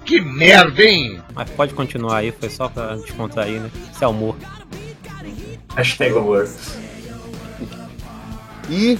Que 0.05 0.21
merda, 0.21 0.83
hein? 0.83 1.21
Mas 1.35 1.51
pode 1.51 1.75
continuar 1.75 2.19
aí, 2.19 2.31
foi 2.33 2.51
só 2.51 2.69
pra 2.69 2.97
descontrair, 2.97 3.61
né? 3.61 3.71
Isso 3.93 4.05
é 4.05 4.07
humor. 4.07 4.37
Hashtag 5.75 6.17
amor. 6.17 6.49
E 8.71 8.99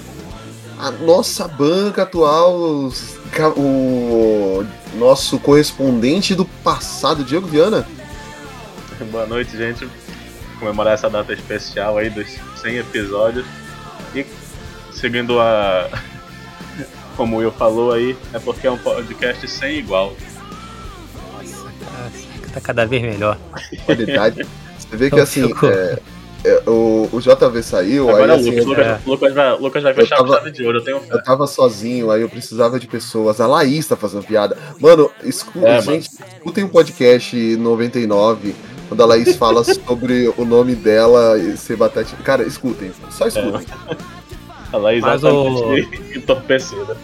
a 0.79 0.91
nossa 0.91 1.47
banca 1.47 2.03
atual, 2.03 2.55
os 2.59 3.17
o 3.57 4.65
nosso 4.95 5.39
correspondente 5.39 6.33
do 6.33 6.45
passado, 6.45 7.23
Diego 7.23 7.47
Viana. 7.47 7.87
Boa 9.11 9.25
noite, 9.25 9.57
gente. 9.57 9.87
Comemorar 10.59 10.93
essa 10.93 11.09
data 11.09 11.33
especial 11.33 11.97
aí 11.97 12.09
dos 12.09 12.27
100 12.61 12.77
episódios. 12.77 13.45
E 14.13 14.25
seguindo 14.91 15.39
a. 15.39 15.89
Como 17.15 17.37
o 17.37 17.39
Will 17.39 17.51
falou 17.51 17.93
aí, 17.93 18.17
é 18.33 18.39
porque 18.39 18.67
é 18.67 18.71
um 18.71 18.77
podcast 18.77 19.47
sem 19.47 19.77
igual. 19.77 20.15
Tá 22.53 22.59
cada 22.61 22.85
vez 22.85 23.01
melhor. 23.01 23.37
Qualidade. 23.85 24.45
Você 24.77 24.97
vê 24.97 25.09
que 25.09 25.19
assim, 25.19 25.49
é, 25.63 25.99
o, 26.67 27.09
o 27.11 27.19
JV 27.19 27.61
saiu, 27.63 28.09
Agora 28.09 28.33
é 28.33 28.35
aí 28.35 28.43
o 28.45 28.49
assim, 28.49 28.59
Lucas. 28.61 28.65
Lucas, 28.65 28.85
é. 28.85 28.99
Lucas 29.05 29.33
vai, 29.33 29.57
Lucas 29.57 29.83
vai 29.83 29.93
fechar 29.93 30.17
tava- 30.17 30.33
a 30.35 30.37
chave 30.39 30.51
de 30.51 30.65
ouro, 30.65 30.77
eu 30.79 30.83
tenho 30.83 30.99
fé. 30.99 31.13
eu 31.13 31.23
tava 31.23 31.47
sozinho, 31.47 32.11
aí 32.11 32.21
eu 32.21 32.29
precisava 32.29 32.79
de 32.79 32.87
pessoas. 32.87 33.39
A 33.41 33.47
Laís 33.47 33.87
tá 33.87 33.95
fazendo 33.95 34.23
piada. 34.25 34.57
Mano, 34.79 35.09
escu 35.23 35.65
É, 35.65 35.81
gente, 35.81 36.09
escutem 36.37 36.63
o 36.63 36.69
podcast 36.69 37.35
99, 37.57 38.55
quando 38.87 39.01
a 39.01 39.05
Laís 39.05 39.35
fala 39.35 39.63
sobre 39.65 40.31
o 40.37 40.45
nome 40.45 40.75
dela 40.75 41.37
e 41.37 41.55
ser 41.57 41.75
batata. 41.75 42.15
Cara, 42.23 42.43
escutem, 42.43 42.91
só 43.09 43.27
escutem. 43.27 43.65
A 44.73 44.77
Laís 44.77 45.01
Mas 45.01 45.23
altamente 45.23 46.01
entorpecida. 46.17 46.97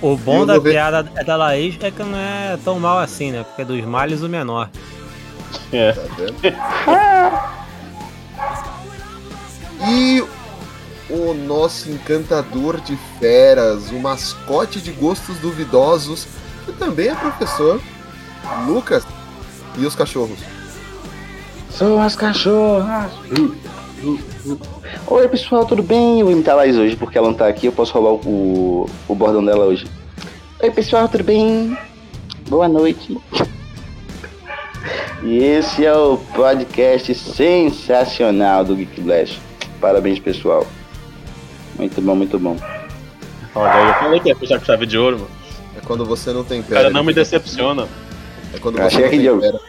O 0.00 0.16
bom 0.16 0.44
da 0.44 0.54
vou 0.54 0.62
ver- 0.62 0.72
piada 0.72 1.08
é 1.14 1.22
da 1.22 1.36
Laís 1.36 1.76
é 1.80 1.90
que 1.90 2.02
não 2.02 2.18
é 2.18 2.58
tão 2.64 2.78
mal 2.80 2.98
assim, 2.98 3.30
né? 3.30 3.44
Porque 3.44 3.62
é 3.62 3.64
dos 3.64 3.84
males 3.84 4.22
o 4.22 4.28
menor. 4.28 4.68
É. 5.72 5.92
Tá 5.92 6.02
vendo? 6.16 6.34
E 9.88 10.22
o 11.10 11.34
nosso 11.34 11.90
encantador 11.90 12.80
de 12.80 12.96
feras, 13.18 13.90
o 13.90 13.98
mascote 13.98 14.80
de 14.80 14.92
gostos 14.92 15.36
duvidosos, 15.38 16.26
que 16.64 16.72
também 16.72 17.08
é 17.08 17.14
professor, 17.14 17.80
Lucas. 18.66 19.04
E 19.76 19.84
os 19.84 19.94
cachorros? 19.94 20.38
São 21.70 22.00
as 22.00 22.14
cachorras. 22.14 23.10
Oi 25.06 25.28
pessoal, 25.28 25.64
tudo 25.64 25.82
bem? 25.82 26.20
Eu 26.20 26.26
vou 26.26 26.32
imitar 26.32 26.54
a 26.54 26.58
Laís 26.58 26.76
hoje 26.76 26.94
porque 26.94 27.18
ela 27.18 27.28
não 27.28 27.34
tá 27.34 27.48
aqui, 27.48 27.66
eu 27.66 27.72
posso 27.72 27.92
roubar 27.92 28.26
o, 28.28 28.88
o 29.08 29.14
bordão 29.14 29.44
dela 29.44 29.64
hoje. 29.64 29.86
Oi 30.62 30.70
pessoal, 30.70 31.08
tudo 31.08 31.24
bem? 31.24 31.76
Boa 32.48 32.68
noite. 32.68 33.18
E 35.22 35.38
esse 35.38 35.84
é 35.84 35.94
o 35.94 36.18
podcast 36.34 37.14
sensacional 37.14 38.64
do 38.64 38.76
Geek 38.76 39.00
Blast. 39.00 39.40
Parabéns 39.82 40.20
pessoal. 40.20 40.64
Muito 41.76 42.00
bom, 42.00 42.14
muito 42.14 42.38
bom. 42.38 42.56
Olha, 43.54 43.88
eu 43.88 43.94
falei 43.94 44.20
que 44.20 44.28
ia 44.28 44.36
fechar 44.36 44.58
com 44.60 44.64
chave 44.64 44.86
de 44.86 44.96
ouro, 44.96 45.18
mano. 45.18 45.30
É 45.76 45.80
quando 45.84 46.06
você 46.06 46.32
não 46.32 46.44
tem 46.44 46.60
O 46.60 46.64
cara 46.64 46.88
não 46.88 47.00
ele 47.00 47.08
me 47.08 47.12
decepciona. 47.12 47.88
É 48.54 48.58
quando 48.60 48.78
Ah, 48.80 48.84
você 48.84 48.90
chega 48.90 49.00
não 49.02 49.06
aqui, 49.08 49.16
tem 49.16 49.20
Diego. 49.20 49.40
pera. 49.40 49.60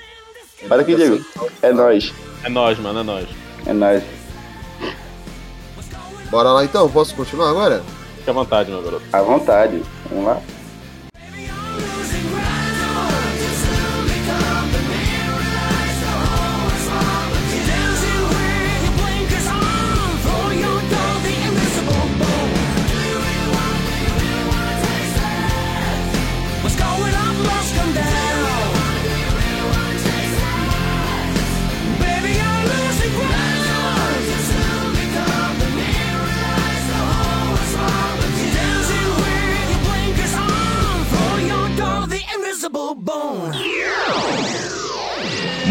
Para 0.69 0.81
aqui, 0.83 0.95
Diego. 0.95 1.25
É 1.63 1.71
nóis. 1.73 2.13
É 2.43 2.49
nóis, 2.49 2.77
mano, 2.79 2.99
é 2.99 3.03
nóis. 3.03 3.27
É 3.65 3.73
nóis. 3.73 4.03
Bora 6.29 6.51
lá 6.51 6.63
então, 6.63 6.87
posso 6.89 7.15
continuar 7.15 7.49
agora? 7.49 7.81
Fique 8.17 8.29
à 8.29 8.33
vontade, 8.33 8.69
meu 8.71 8.81
garoto. 8.83 9.03
À 9.11 9.21
vontade. 9.21 9.81
Vamos 10.09 10.25
lá. 10.25 10.41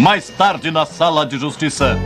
Mais 0.00 0.28
tarde 0.30 0.71
na 0.71 0.87
sala 0.87 1.26
de 1.26 1.37
justiça. 1.37 1.99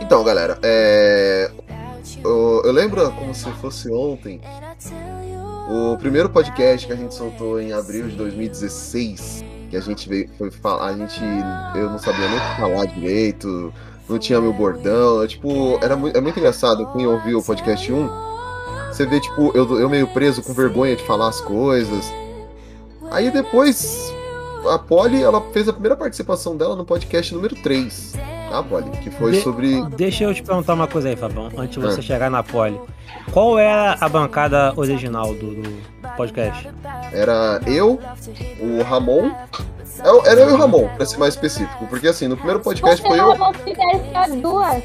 Então, 0.00 0.24
galera, 0.24 0.58
é. 0.62 1.50
Eu, 2.24 2.62
eu 2.64 2.72
lembro 2.72 3.10
como 3.12 3.34
se 3.34 3.50
fosse 3.52 3.90
ontem. 3.90 4.40
O 5.70 5.96
primeiro 5.98 6.28
podcast 6.28 6.86
que 6.86 6.92
a 6.92 6.96
gente 6.96 7.14
soltou 7.14 7.60
em 7.60 7.72
abril 7.72 8.08
de 8.08 8.16
2016, 8.16 9.44
que 9.72 9.76
a 9.78 9.80
gente 9.80 10.06
veio, 10.06 10.28
foi 10.36 10.50
falar, 10.50 10.88
a 10.88 10.92
gente, 10.92 11.18
eu 11.74 11.88
não 11.88 11.98
sabia 11.98 12.28
nem 12.28 12.36
o 12.36 12.40
que 12.42 12.60
falar 12.60 12.84
direito, 12.84 13.72
não 14.06 14.18
tinha 14.18 14.38
meu 14.38 14.52
bordão, 14.52 15.22
é, 15.22 15.26
tipo, 15.26 15.78
era 15.82 15.96
muito, 15.96 16.14
é 16.14 16.20
muito 16.20 16.38
engraçado 16.38 16.86
quem 16.92 17.06
ouviu 17.06 17.38
o 17.38 17.42
podcast 17.42 17.90
1, 17.90 18.08
você 18.92 19.06
vê, 19.06 19.18
tipo, 19.18 19.50
eu, 19.56 19.80
eu 19.80 19.88
meio 19.88 20.06
preso 20.08 20.42
com 20.42 20.52
vergonha 20.52 20.94
de 20.94 21.02
falar 21.04 21.28
as 21.28 21.40
coisas. 21.40 22.12
Aí 23.10 23.30
depois, 23.30 24.12
a 24.68 24.78
Polly, 24.78 25.22
ela 25.22 25.40
fez 25.52 25.66
a 25.66 25.72
primeira 25.72 25.96
participação 25.96 26.54
dela 26.54 26.76
no 26.76 26.84
podcast 26.84 27.34
número 27.34 27.56
3. 27.56 28.12
Tá, 28.52 28.62
Polly? 28.62 28.90
Que 29.02 29.10
foi 29.10 29.32
De- 29.32 29.40
sobre. 29.40 29.84
Deixa 29.96 30.24
eu 30.24 30.34
te 30.34 30.42
perguntar 30.42 30.74
uma 30.74 30.86
coisa 30.86 31.08
aí, 31.08 31.16
Fabão, 31.16 31.48
antes 31.56 31.70
de 31.76 31.80
você 31.80 32.00
Ah. 32.00 32.02
chegar 32.02 32.30
na 32.30 32.42
pole. 32.42 32.80
Qual 33.32 33.58
era 33.58 33.96
a 34.00 34.08
bancada 34.08 34.72
original 34.76 35.32
do, 35.34 35.54
do 35.62 35.82
podcast? 36.16 36.68
Era 37.12 37.60
eu, 37.66 37.98
o 38.60 38.82
Ramon. 38.82 39.30
É, 40.04 40.30
Era 40.30 40.40
eu 40.40 40.50
e 40.50 40.52
o 40.54 40.56
Ramon, 40.56 40.88
pra 40.96 41.04
ser 41.06 41.18
mais 41.18 41.34
específico. 41.34 41.86
Porque 41.86 42.08
assim, 42.08 42.26
no 42.26 42.36
primeiro 42.36 42.60
podcast 42.60 43.00
Você 43.02 43.08
foi 43.08 43.20
eu. 43.20 43.36
vou 43.36 43.52
ficar 43.54 44.26
só 44.26 44.34
duas. 44.36 44.82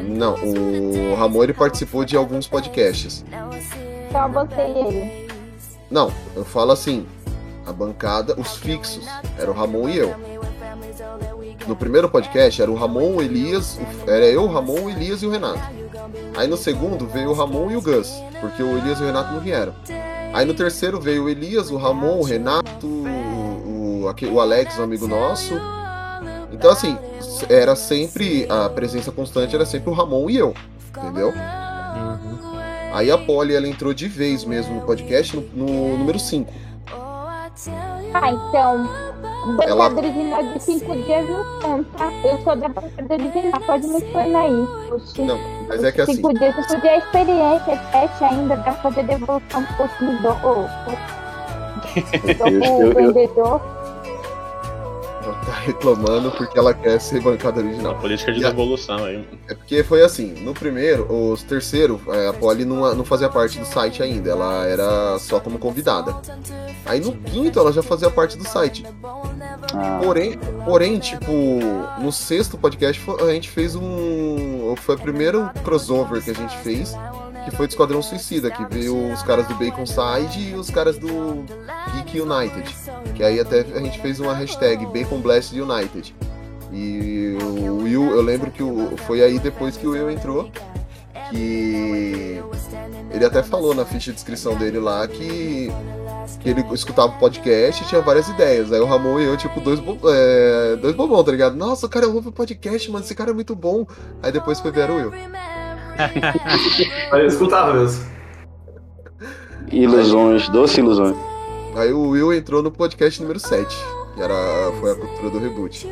Não, 0.00 0.34
o 0.34 1.14
Ramon 1.14 1.44
ele 1.44 1.54
participou 1.54 2.04
de 2.04 2.16
alguns 2.16 2.46
podcasts. 2.48 3.24
Só 4.12 4.28
você 4.28 4.54
e 4.62 4.86
ele. 4.86 5.28
Não, 5.90 6.10
eu 6.36 6.44
falo 6.44 6.72
assim, 6.72 7.06
a 7.66 7.72
bancada, 7.72 8.34
os 8.38 8.56
fixos, 8.56 9.06
era 9.38 9.50
o 9.50 9.54
Ramon 9.54 9.88
e 9.88 9.96
eu. 9.98 10.14
No 11.66 11.76
primeiro 11.76 12.08
podcast 12.08 12.60
era 12.62 12.70
o 12.70 12.74
Ramon, 12.74 13.16
o 13.16 13.22
Elias, 13.22 13.78
o- 14.06 14.10
era 14.10 14.24
eu, 14.26 14.42
o 14.44 14.46
Ramon, 14.52 14.82
o 14.84 14.90
Elias 14.90 15.22
e 15.22 15.26
o 15.26 15.30
Renato. 15.30 15.60
Aí 16.36 16.46
no 16.48 16.56
segundo 16.56 17.06
veio 17.06 17.30
o 17.30 17.34
Ramon 17.34 17.70
e 17.70 17.76
o 17.76 17.82
Gus, 17.82 18.12
porque 18.40 18.62
o 18.62 18.76
Elias 18.78 18.98
e 18.98 19.02
o 19.02 19.06
Renato 19.06 19.32
não 19.32 19.40
vieram. 19.40 19.74
Aí 20.32 20.44
no 20.44 20.54
terceiro 20.54 21.00
veio 21.00 21.24
o 21.24 21.28
Elias, 21.28 21.70
o 21.70 21.76
Ramon, 21.76 22.18
o 22.18 22.22
Renato, 22.22 22.86
o, 22.86 24.04
o, 24.06 24.32
o 24.32 24.40
Alex, 24.40 24.78
um 24.78 24.82
amigo 24.84 25.06
nosso. 25.06 25.54
Então 26.52 26.70
assim, 26.70 26.96
era 27.48 27.76
sempre, 27.76 28.46
a 28.48 28.68
presença 28.68 29.12
constante 29.12 29.54
era 29.54 29.66
sempre 29.66 29.90
o 29.90 29.92
Ramon 29.92 30.28
e 30.30 30.36
eu, 30.36 30.54
entendeu? 30.96 31.32
Aí 32.92 33.10
a 33.10 33.18
Polly, 33.18 33.54
ela 33.54 33.68
entrou 33.68 33.92
de 33.92 34.08
vez 34.08 34.44
mesmo 34.44 34.74
no 34.74 34.80
podcast, 34.80 35.36
no, 35.36 35.42
no 35.54 35.98
número 35.98 36.18
5. 36.18 36.52
Ah, 38.14 38.30
então. 38.30 39.07
Bancada 39.56 39.70
Ela- 39.70 39.88
original 39.94 40.42
de 40.42 40.62
cinco 40.62 40.94
dias 40.96 41.28
não 41.28 41.44
conta. 41.60 42.04
Eu 42.24 42.38
sou 42.42 42.56
da 42.56 42.68
bancada 42.68 43.14
original, 43.14 43.60
pode 43.66 43.86
me 43.88 43.98
explanar 43.98 44.42
aí. 44.44 44.68
Não, 45.26 45.38
mas 45.68 45.84
é 45.84 45.92
que 45.92 46.00
assim, 46.00 46.14
Cinco 46.14 46.34
dias, 46.34 46.54
cinco 46.54 46.80
dias 46.80 46.84
é 46.94 46.98
experiência, 46.98 47.76
teste 47.92 48.24
ainda, 48.24 48.56
dá 48.56 48.62
pra 48.62 48.74
fazer 48.74 49.02
devolução 49.04 49.64
pro 49.64 49.76
consumidor. 49.76 50.36
Eu- 50.42 50.68
ô, 52.44 52.48
eu- 52.48 52.78
o 52.78 52.82
eu- 52.82 52.94
vendedor. 52.94 53.60
Tá 55.50 55.58
reclamando 55.60 56.30
porque 56.32 56.58
ela 56.58 56.72
quer 56.74 57.00
ser 57.00 57.20
bancada 57.20 57.60
original. 57.60 57.94
Política 57.96 58.32
de 58.32 58.40
E 58.40 58.44
a- 58.44 58.50
devolução 58.50 59.04
aí. 59.04 59.26
É 59.48 59.54
porque 59.54 59.82
foi 59.82 60.02
assim, 60.02 60.34
no 60.42 60.52
primeiro, 60.54 61.10
os 61.12 61.42
terceiro, 61.42 62.00
é, 62.08 62.28
a 62.28 62.32
Polly 62.32 62.64
não, 62.64 62.94
não 62.94 63.04
fazia 63.04 63.28
parte 63.28 63.58
do 63.58 63.64
site 63.64 64.02
ainda, 64.02 64.30
ela 64.30 64.66
era 64.66 65.18
só 65.18 65.40
como 65.40 65.58
convidada. 65.58 66.14
Aí 66.86 67.00
no 67.00 67.12
quinto 67.12 67.58
ela 67.58 67.72
já 67.72 67.82
fazia 67.82 68.10
parte 68.10 68.36
do 68.38 68.44
site. 68.44 68.84
Ah, 69.74 70.00
Porém, 70.02 70.38
porém, 70.64 70.98
tipo, 70.98 71.32
no 72.00 72.10
sexto 72.10 72.56
podcast 72.56 73.02
a 73.20 73.30
gente 73.32 73.50
fez 73.50 73.74
um. 73.76 74.74
Foi 74.76 74.94
o 74.94 74.98
primeiro 74.98 75.50
crossover 75.64 76.22
que 76.22 76.30
a 76.30 76.34
gente 76.34 76.56
fez, 76.58 76.94
que 77.48 77.56
foi 77.56 77.66
do 77.66 77.70
Esquadrão 77.70 78.02
Suicida, 78.02 78.50
que 78.50 78.64
veio 78.66 79.12
os 79.12 79.22
caras 79.22 79.46
do 79.46 79.54
Bacon 79.54 79.86
Side 79.86 80.50
e 80.50 80.54
os 80.54 80.70
caras 80.70 80.98
do 80.98 81.44
Geek 81.94 82.20
United. 82.20 82.74
Que 83.14 83.22
aí 83.22 83.40
até 83.40 83.60
a 83.60 83.80
gente 83.80 84.00
fez 84.00 84.20
uma 84.20 84.34
hashtag 84.34 84.86
Bacon 84.86 85.20
Blast 85.20 85.52
United. 85.52 86.14
E 86.72 87.36
o 87.40 87.82
Will, 87.82 88.10
eu 88.10 88.22
lembro 88.22 88.50
que 88.50 88.62
foi 89.06 89.22
aí 89.22 89.38
depois 89.38 89.76
que 89.76 89.86
o 89.86 89.92
Will 89.92 90.10
entrou, 90.10 90.50
que 91.30 92.42
ele 93.10 93.24
até 93.24 93.42
falou 93.42 93.74
na 93.74 93.84
ficha 93.84 94.10
de 94.12 94.18
inscrição 94.18 94.54
dele 94.56 94.78
lá 94.78 95.06
que, 95.08 95.70
que 96.40 96.48
ele 96.48 96.64
escutava 96.72 97.12
o 97.12 97.18
podcast 97.18 97.82
e 97.82 97.86
tinha 97.86 98.00
várias 98.00 98.28
ideias. 98.28 98.72
Aí 98.72 98.80
o 98.80 98.86
Ramon 98.86 99.18
e 99.18 99.24
eu, 99.24 99.36
tipo, 99.36 99.60
dois, 99.60 99.80
bo 99.80 99.98
é, 100.04 100.76
dois 100.76 100.94
bobão, 100.94 101.24
tá 101.24 101.32
ligado? 101.32 101.56
Nossa, 101.56 101.88
cara 101.88 102.06
ouve 102.06 102.28
o 102.28 102.32
podcast, 102.32 102.90
mano, 102.90 103.04
esse 103.04 103.14
cara 103.14 103.30
é 103.30 103.34
muito 103.34 103.54
bom. 103.54 103.86
Aí 104.22 104.30
depois 104.30 104.60
foi 104.60 104.70
ver 104.70 104.90
o 104.90 104.96
Will. 104.96 105.10
Mas 107.10 107.20
eu 107.20 107.26
escutava 107.26 107.74
mesmo. 107.74 108.06
ilusões, 109.70 110.48
doce 110.48 110.80
ilusões. 110.80 111.16
Aí 111.76 111.92
o 111.92 112.08
Will 112.10 112.32
entrou 112.32 112.62
no 112.62 112.70
podcast 112.70 113.20
número 113.20 113.38
7, 113.38 113.66
que 114.14 114.22
era, 114.22 114.34
foi 114.80 114.92
a 114.92 114.94
cultura 114.94 115.30
do 115.30 115.38
reboot. 115.38 115.86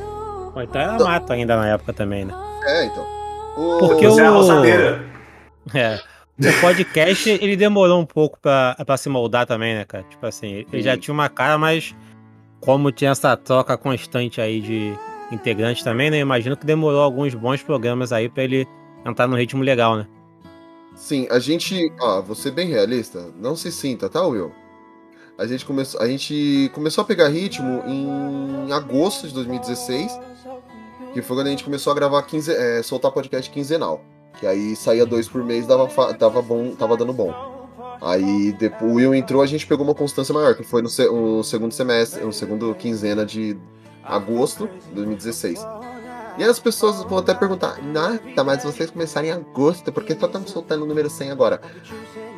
Pô, 0.54 0.62
então 0.62 0.81
era 0.81 0.98
mato 1.04 1.33
ainda 1.33 1.57
na 1.57 1.68
época 1.68 1.92
também, 1.92 2.24
né? 2.24 2.35
É, 2.64 2.85
então. 2.87 3.04
O... 3.57 3.78
Porque 3.78 4.07
Você 4.09 4.20
é 4.22 4.26
a 4.26 4.33
o- 4.33 4.35
roçadeira. 4.35 5.04
É. 5.74 5.98
O 6.38 6.61
podcast, 6.61 7.28
ele 7.28 7.57
demorou 7.57 7.98
um 8.00 8.07
pouco 8.07 8.38
pra, 8.40 8.76
pra 8.87 8.96
se 8.96 9.09
moldar 9.09 9.46
também, 9.46 9.74
né, 9.74 9.85
cara? 9.85 10.04
Tipo 10.04 10.26
assim, 10.26 10.64
ele 10.72 10.81
já 10.83 10.96
tinha 10.96 11.12
uma 11.12 11.28
cara, 11.28 11.59
mas 11.59 11.92
como 12.61 12.92
tinha 12.92 13.11
essa 13.11 13.37
troca 13.37 13.76
constante 13.76 14.40
aí 14.40 14.61
de 14.61 14.92
integrantes 15.33 15.83
também, 15.83 16.09
né? 16.09 16.18
eu 16.18 16.20
Imagino 16.22 16.57
que 16.57 16.64
demorou 16.64 17.00
alguns 17.02 17.35
bons 17.35 17.62
programas 17.62 18.12
aí 18.12 18.28
pra 18.28 18.44
ele 18.44 18.68
entrar 19.11 19.27
no 19.27 19.37
ritmo 19.37 19.62
legal, 19.62 19.97
né? 19.97 20.07
Sim, 20.95 21.27
a 21.31 21.38
gente. 21.38 21.92
Ó, 22.01 22.23
vou 22.23 22.35
ser 22.35 22.51
bem 22.53 22.69
realista. 22.69 23.27
Não 23.38 23.55
se 23.55 23.71
sinta, 23.71 24.09
tá, 24.09 24.23
Will? 24.27 24.51
A 25.38 25.47
gente 25.47 25.66
começou, 25.66 26.01
a 26.01 26.07
gente 26.09 26.71
começou 26.75 27.03
a 27.03 27.05
pegar 27.07 27.29
ritmo 27.29 27.83
em 27.87 28.73
agosto 28.73 29.29
de 29.29 29.35
2016, 29.35 30.19
que 31.12 31.21
foi 31.21 31.37
quando 31.37 31.49
a 31.49 31.51
gente 31.51 31.62
começou 31.64 31.90
a 31.92 31.95
gravar 31.95 32.23
15, 32.23 32.51
é, 32.51 32.83
soltar 32.83 33.12
podcast 33.12 33.51
quinzenal. 33.51 34.01
Que 34.40 34.47
aí 34.47 34.75
saía 34.77 35.05
dois 35.05 35.29
por 35.29 35.45
mês, 35.45 35.66
dava, 35.66 35.88
fa- 35.88 36.12
dava 36.12 36.40
bom, 36.40 36.75
tava 36.75 36.97
dando 36.97 37.12
bom. 37.12 37.35
Aí 38.01 38.53
depois 38.53 38.90
o 38.92 38.95
Will 38.95 39.14
entrou, 39.14 39.42
a 39.42 39.47
gente 39.47 39.66
pegou 39.66 39.85
uma 39.85 39.95
constância 39.95 40.33
maior, 40.35 40.55
que 40.55 40.62
foi 40.62 40.81
no, 40.83 40.88
se- 40.88 41.09
no 41.09 41.42
segundo 41.45 41.73
semestre, 41.73 42.23
no 42.25 42.33
segundo 42.33 42.75
quinzena 42.75 43.25
de 43.27 43.57
agosto 44.05 44.69
de 44.88 44.95
2016. 44.95 45.66
E 46.38 46.44
as 46.44 46.59
pessoas 46.59 47.03
vão 47.05 47.18
até 47.18 47.33
perguntar, 47.35 47.83
Nata, 47.83 48.44
mas 48.44 48.62
vocês 48.62 48.90
começaram 48.90 49.29
em 49.29 49.33
agosto, 49.33 49.90
por 49.90 50.05
que 50.05 50.14
só 50.18 50.27
estamos 50.27 50.51
soltando 50.51 50.83
o 50.83 50.87
número 50.87 51.09
100 51.09 51.31
agora? 51.31 51.61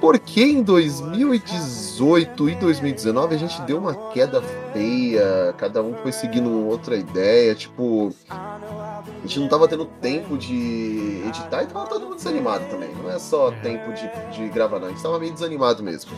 Porque 0.00 0.40
em 0.42 0.62
2018 0.62 2.48
e 2.48 2.54
2019 2.54 3.34
a 3.34 3.38
gente 3.38 3.60
deu 3.62 3.78
uma 3.78 3.94
queda 4.12 4.40
feia, 4.72 5.52
cada 5.58 5.82
um 5.82 5.94
foi 5.94 6.12
seguindo 6.12 6.66
outra 6.68 6.96
ideia, 6.96 7.54
tipo. 7.54 8.12
A 8.30 9.02
gente 9.22 9.40
não 9.40 9.48
tava 9.48 9.66
tendo 9.66 9.84
tempo 10.00 10.38
de 10.38 11.22
editar 11.26 11.64
e 11.64 11.66
tava 11.66 11.86
todo 11.86 12.02
mundo 12.04 12.16
desanimado 12.16 12.64
também. 12.66 12.90
Não 13.02 13.10
é 13.10 13.18
só 13.18 13.50
tempo 13.62 13.92
de, 13.92 14.08
de 14.36 14.48
gravar, 14.48 14.78
não. 14.78 14.86
A 14.86 14.90
gente 14.90 15.02
tava 15.02 15.18
meio 15.18 15.32
desanimado 15.32 15.82
mesmo. 15.82 16.12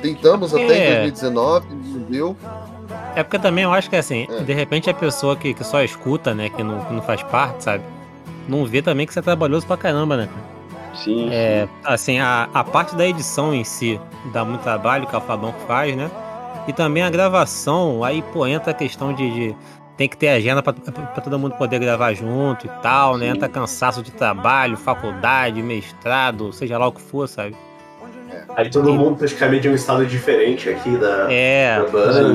Tentamos 0.00 0.54
até 0.54 0.62
em 0.64 0.80
É. 0.80 0.90
2019, 1.10 1.66
não 1.74 2.00
deu. 2.04 2.36
É 3.14 3.22
porque 3.22 3.38
também 3.38 3.64
eu 3.64 3.72
acho 3.72 3.88
que 3.90 3.96
assim, 3.96 4.26
É. 4.30 4.42
de 4.42 4.52
repente 4.52 4.88
a 4.90 4.94
pessoa 4.94 5.36
que, 5.36 5.54
que 5.54 5.64
só 5.64 5.82
escuta, 5.82 6.34
né, 6.34 6.48
que 6.48 6.62
não, 6.62 6.80
que 6.84 6.92
não 6.92 7.02
faz 7.02 7.22
parte, 7.24 7.64
sabe? 7.64 7.82
Não 8.48 8.64
vê 8.64 8.80
também 8.82 9.06
que 9.06 9.12
você 9.12 9.18
é 9.18 9.22
trabalhoso 9.22 9.66
pra 9.66 9.76
caramba, 9.76 10.16
né? 10.16 10.28
Sim. 10.94 11.28
É, 11.30 11.68
assim, 11.84 12.18
a, 12.20 12.48
a 12.54 12.64
parte 12.64 12.94
da 12.96 13.06
edição 13.06 13.52
em 13.54 13.64
si 13.64 14.00
dá 14.32 14.44
muito 14.44 14.62
trabalho, 14.62 15.06
que 15.06 15.16
o 15.16 15.20
Fabão 15.20 15.52
faz, 15.66 15.94
né? 15.96 16.10
E 16.66 16.72
também 16.72 17.02
a 17.02 17.10
gravação, 17.10 18.02
aí, 18.02 18.22
pô, 18.32 18.46
entra 18.46 18.70
a 18.70 18.74
questão 18.74 19.12
de. 19.12 19.30
de- 19.30 19.56
tem 19.96 20.08
que 20.10 20.16
ter 20.16 20.28
agenda 20.28 20.62
pra 20.62 20.74
todo 20.74 21.38
mundo 21.38 21.54
poder 21.56 21.78
gravar 21.78 22.12
junto 22.12 22.66
e 22.66 22.68
tal, 22.82 23.16
né? 23.16 23.26
Sim. 23.26 23.32
Entra 23.32 23.48
cansaço 23.48 24.02
de 24.02 24.10
trabalho, 24.10 24.76
faculdade, 24.76 25.62
mestrado, 25.62 26.52
seja 26.52 26.76
lá 26.76 26.86
o 26.86 26.92
que 26.92 27.00
for, 27.00 27.26
sabe? 27.26 27.56
Aí 28.56 28.70
todo 28.70 28.92
mundo 28.92 29.16
praticamente 29.16 29.66
é 29.66 29.70
um 29.70 29.74
estado 29.74 30.06
diferente 30.06 30.68
aqui 30.68 30.96
da, 30.96 31.30
É, 31.30 31.78
da 31.78 31.88
banda. 31.88 32.34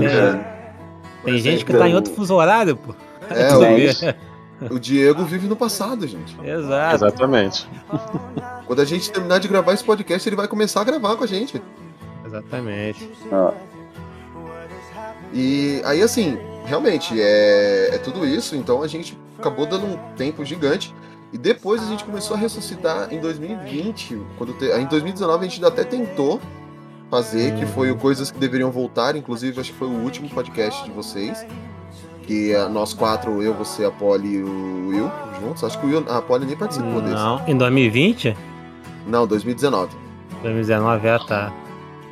tem, 1.24 1.34
tem 1.34 1.38
gente 1.40 1.66
que 1.66 1.74
tá 1.74 1.88
em 1.88 1.96
outro 1.96 2.14
fuso 2.14 2.36
horário, 2.36 2.76
pô. 2.76 2.94
É, 3.30 3.56
o, 3.56 3.64
é 3.64 4.16
o 4.70 4.80
Diego 4.80 5.24
vive 5.26 5.48
no 5.48 5.56
passado, 5.56 6.08
gente. 6.08 6.36
Exato. 6.44 6.96
Exatamente. 6.96 7.68
Quando 8.66 8.82
a 8.82 8.86
gente 8.86 9.12
terminar 9.12 9.40
de 9.40 9.48
gravar 9.48 9.74
esse 9.74 9.84
podcast, 9.84 10.28
ele 10.28 10.36
vai 10.36 10.48
começar 10.48 10.82
a 10.82 10.84
gravar 10.84 11.16
com 11.16 11.24
a 11.24 11.28
gente. 11.28 11.62
Exatamente. 12.26 13.10
Ó, 13.32 13.52
E 15.34 15.82
aí, 15.86 16.02
assim, 16.02 16.38
realmente, 16.66 17.20
é, 17.20 17.96
é 17.96 17.98
tudo 17.98 18.26
isso. 18.26 18.56
Então 18.56 18.84
a 18.84 18.88
gente 18.88 19.18
acabou 19.40 19.66
dando 19.66 19.86
um 19.86 19.98
tempo 20.16 20.46
gigante. 20.46 20.94
E 21.34 21.38
depois 21.38 21.82
a 21.82 21.86
gente 21.86 22.04
começou 22.04 22.36
a 22.36 22.40
ressuscitar 22.40 23.08
em 23.14 23.20
2020. 23.20 24.20
Quando 24.38 24.54
te- 24.54 24.66
em 24.72 24.86
2019 24.86 25.46
a 25.46 25.50
gente 25.50 25.64
até 25.66 25.84
tentou 25.84 26.40
fazer, 27.10 27.56
que 27.56 27.66
foi 27.66 27.90
o 27.92 27.96
Coisas 27.98 28.30
que 28.32 28.38
Deveriam 28.40 28.70
Voltar. 28.72 29.16
Inclusive, 29.16 29.60
acho 29.60 29.72
que 29.72 29.78
foi 29.80 29.88
o 29.88 29.92
último 30.04 30.30
podcast 30.30 30.84
de 30.84 30.92
vocês. 30.92 31.46
Que 32.24 32.54
é 32.54 32.68
nós 32.68 32.94
quatro, 32.94 33.42
eu, 33.42 33.54
você, 33.54 33.84
a 33.86 33.92
Polly 33.92 34.36
e 34.36 34.44
o 34.44 34.88
Will, 34.90 35.12
juntos. 35.42 35.64
Acho 35.64 35.80
que 35.80 35.86
o 35.86 35.90
Will, 35.90 36.06
a 36.10 36.22
Polly 36.22 36.46
nem 36.46 36.56
participou 36.56 37.02
desse. 37.02 37.16
Não, 37.16 37.42
em 37.48 37.58
2020? 37.58 38.36
Não, 39.08 39.26
2019. 39.26 39.96
2019 40.44 41.04
já 41.04 41.20
tá. 41.20 41.54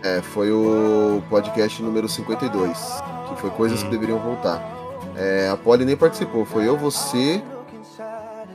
É, 0.03 0.21
foi 0.21 0.51
o 0.51 1.21
podcast 1.29 1.81
número 1.83 2.07
52, 2.07 3.03
que 3.29 3.35
foi 3.41 3.49
Coisas 3.51 3.83
que 3.83 3.89
Deveriam 3.89 4.17
Voltar. 4.19 4.63
É, 5.15 5.49
a 5.51 5.57
Polly 5.57 5.83
nem 5.85 5.95
participou, 5.97 6.45
foi 6.45 6.67
eu, 6.67 6.77
você, 6.77 7.41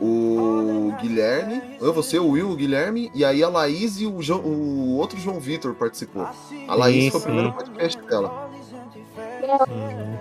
o 0.01 0.95
Guilherme, 1.01 1.63
eu, 1.81 1.93
você, 1.93 2.19
o 2.19 2.31
Will, 2.31 2.51
o 2.51 2.57
Guilherme, 2.57 3.11
e 3.15 3.25
aí 3.25 3.43
a 3.43 3.49
Laís 3.49 4.01
e 4.01 4.07
o, 4.07 4.21
João- 4.23 4.41
o 4.41 4.97
outro 4.97 5.19
João 5.19 5.39
Vitor 5.41 5.75
participou. 5.75 6.27
A 6.69 6.75
Laís 6.75 7.05
Sim, 7.05 7.11
foi 7.11 7.21
o 7.21 7.23
primeiro 7.25 7.53
podcast 7.53 8.03
dela. 8.03 8.51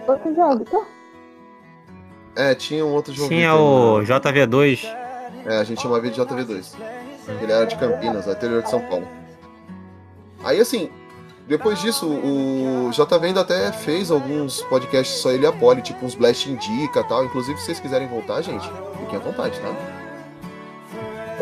Outro 0.07 0.35
jogo, 0.35 0.35
tá? 0.35 0.51
Uhum. 0.51 0.57
Vitor? 0.59 0.85
É, 2.35 2.55
tinha 2.55 2.85
um 2.85 2.93
outro 2.93 3.13
João 3.13 3.29
Tinha 3.29 3.51
Vitor. 3.51 4.01
o 4.01 4.03
JV2. 4.03 4.85
É, 5.45 5.57
a 5.57 5.63
gente 5.63 5.81
chamava 5.81 6.05
ele 6.05 6.13
de 6.15 6.21
JV2. 6.21 6.75
Ele 7.41 7.51
era 7.51 7.65
de 7.65 7.75
Campinas, 7.77 8.27
interior 8.27 8.61
de 8.63 8.69
São 8.69 8.81
Paulo. 8.81 9.07
Aí 10.43 10.59
assim, 10.59 10.89
depois 11.47 11.79
disso, 11.81 12.07
o 12.07 12.89
JV 12.91 13.27
ainda 13.27 13.41
até 13.41 13.71
fez 13.71 14.09
alguns 14.09 14.61
podcasts 14.63 15.17
só 15.17 15.31
ele 15.31 15.43
e 15.43 15.47
a 15.47 15.51
Polly, 15.51 15.81
tipo 15.81 16.05
uns 16.05 16.15
Blast 16.15 16.49
Indica 16.49 16.99
e 17.01 17.03
tal. 17.03 17.25
Inclusive, 17.25 17.57
se 17.59 17.65
vocês 17.65 17.79
quiserem 17.79 18.07
voltar, 18.07 18.41
gente, 18.41 18.67
fiquem 18.99 19.17
à 19.17 19.19
vontade, 19.19 19.59
tá? 19.59 19.73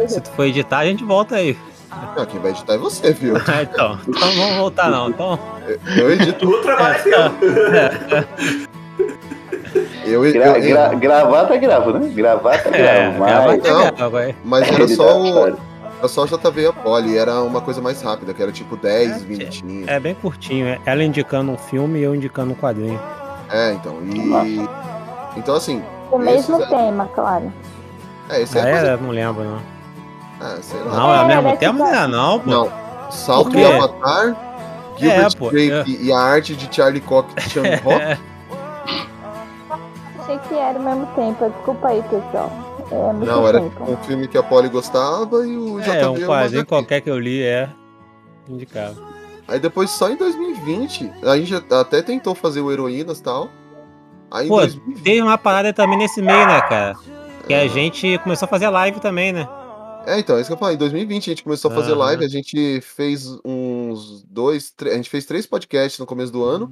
Se 0.08 0.20
tu 0.22 0.32
for 0.32 0.46
editar, 0.46 0.80
a 0.80 0.86
gente 0.86 1.04
volta 1.04 1.36
aí. 1.36 1.58
Não, 2.18 2.26
quem 2.26 2.40
vai 2.40 2.52
editar 2.52 2.74
é 2.74 2.78
você, 2.78 3.12
viu? 3.14 3.36
então, 3.62 4.00
então 4.08 4.28
não 4.28 4.36
vamos 4.36 4.58
voltar 4.58 4.90
não. 4.90 5.10
Então... 5.10 5.40
Eu 5.98 6.12
edito. 6.12 6.48
O 6.50 6.62
trabalho 6.62 6.98
é. 7.14 8.72
Eu, 10.06 10.26
eu, 10.26 10.34
Gra, 10.34 10.60
eu- 10.60 10.70
gra, 10.70 10.94
gravar 10.96 11.46
tá 11.46 11.56
gravo, 11.56 11.92
né? 11.94 12.10
Gravar 12.14 12.58
tá 12.62 12.70
É, 12.76 13.12
gravo, 13.12 13.20
gravar 13.24 13.48
mas... 13.48 13.62
tá 13.62 13.70
Não, 13.70 13.92
gravo, 13.96 14.36
mas 14.44 14.68
era 14.72 14.88
só 14.90 15.06
tá 15.06 15.16
o. 15.16 15.58
Era 16.02 16.08
só 16.08 16.24
o 16.24 16.26
JV 16.26 16.62
e 16.64 16.66
a 16.66 16.74
Polly, 16.74 17.16
era 17.16 17.44
uma 17.44 17.62
coisa 17.62 17.80
mais 17.80 18.02
rápida, 18.02 18.34
que 18.34 18.42
era 18.42 18.52
tipo 18.52 18.76
10 18.76 19.24
minutinhos. 19.24 19.88
É 19.88 20.00
bem 20.00 20.16
curtinho. 20.16 20.66
é 20.68 20.80
Ela 20.84 21.04
indicando 21.04 21.52
um 21.52 21.58
filme 21.58 22.00
e 22.00 22.04
eu 22.04 22.16
indicando 22.16 22.54
um 22.54 22.56
quadrinho. 22.56 23.00
É, 23.52 23.74
então. 23.74 23.98
E. 24.04 24.68
Então 25.38 25.54
assim. 25.56 25.84
O 26.12 26.18
mesmo 26.18 26.58
esses- 26.58 26.70
tema, 26.70 27.08
claro. 27.14 27.54
É, 28.30 28.42
esse 28.42 28.58
Ah, 28.58 28.68
é. 28.68 28.70
é? 28.72 28.80
coisa- 28.80 28.98
não 28.98 29.10
lembro, 29.12 29.44
não. 29.44 29.60
Ah, 30.42 30.58
sei 30.62 30.80
lá. 30.80 30.92
Não, 30.96 31.14
é 31.14 31.18
ao 31.20 31.24
É, 31.24 31.28
mesmo 31.36 31.50
é 31.50 31.56
tipo- 31.58 31.74
Não 31.74 31.86
é 31.94 32.08
não, 32.08 32.40
pô. 32.40 32.50
Não. 32.50 32.72
Salto 33.12 33.56
e 33.56 33.64
Avatar, 33.64 34.36
Gilbert 34.98 35.32
É, 35.34 35.38
pô, 35.38 35.50
Grape 35.52 35.98
e 36.02 36.12
a 36.12 36.18
arte 36.18 36.56
de 36.56 36.74
Charlie 36.76 37.02
Cox 37.02 37.32
e 37.38 37.50
Chan 37.50 37.62
Rock. 37.84 38.20
Achei 40.20 40.40
que 40.50 40.56
era 40.56 40.80
ao 40.80 40.84
mesmo 40.84 41.06
tempo. 41.16 41.48
Desculpa 41.50 41.90
aí, 41.90 42.02
pessoal. 42.04 42.52
É 42.92 43.14
muito 43.14 43.26
Não, 43.26 43.48
era 43.48 43.62
um 43.62 43.98
filme 44.04 44.28
que 44.28 44.38
a 44.38 44.44
Polly 44.44 44.68
gostava 44.68 45.48
e 45.48 45.58
o 45.58 45.80
JV 45.80 45.92
É, 45.92 46.10
um 46.10 46.26
quadrinho 46.26 46.66
qualquer 46.66 47.02
que 47.02 47.10
eu 47.10 47.18
li 47.18 47.42
é 47.42 47.70
indicado. 48.50 49.02
Aí 49.48 49.60
depois, 49.60 49.90
só 49.90 50.10
em 50.10 50.16
2020, 50.16 51.12
a 51.24 51.38
gente 51.38 51.56
até 51.74 52.02
tentou 52.02 52.36
fazer 52.36 52.62
o 52.62 52.72
Heroínas 52.72 53.20
e 53.20 53.24
tal. 53.24 53.50
Aí 54.30 54.48
Pô, 54.48 54.58
2020, 54.58 55.04
teve 55.04 55.22
uma 55.22 55.38
parada 55.38 55.74
também 55.74 55.98
nesse 55.98 56.22
meio, 56.22 56.46
né, 56.48 56.62
cara? 56.62 56.96
Que 57.48 57.54
a 57.54 57.68
gente 57.68 58.18
começou 58.20 58.46
a 58.46 58.50
fazer 58.50 58.70
live 58.70 59.00
também, 59.00 59.34
né? 59.34 59.48
É, 60.06 60.20
então, 60.20 60.38
é 60.38 60.42
isso 60.42 60.50
que 60.50 60.54
eu 60.54 60.58
falei. 60.58 60.76
Em 60.76 60.80
2020 60.80 61.28
a 61.28 61.32
gente 61.32 61.44
começou 61.44 61.72
a 61.72 61.76
fazer 61.76 61.92
Aham. 61.92 62.00
live, 62.00 62.26
a 62.26 62.28
gente 62.28 62.82
fez 62.82 63.28
uns 63.46 64.24
dois, 64.24 64.72
três, 64.72 64.94
a 64.94 64.98
gente 64.98 65.10
fez 65.10 65.26
três 65.26 65.46
podcasts 65.46 66.00
no 66.00 66.06
começo 66.06 66.32
do 66.32 66.44
ano. 66.44 66.72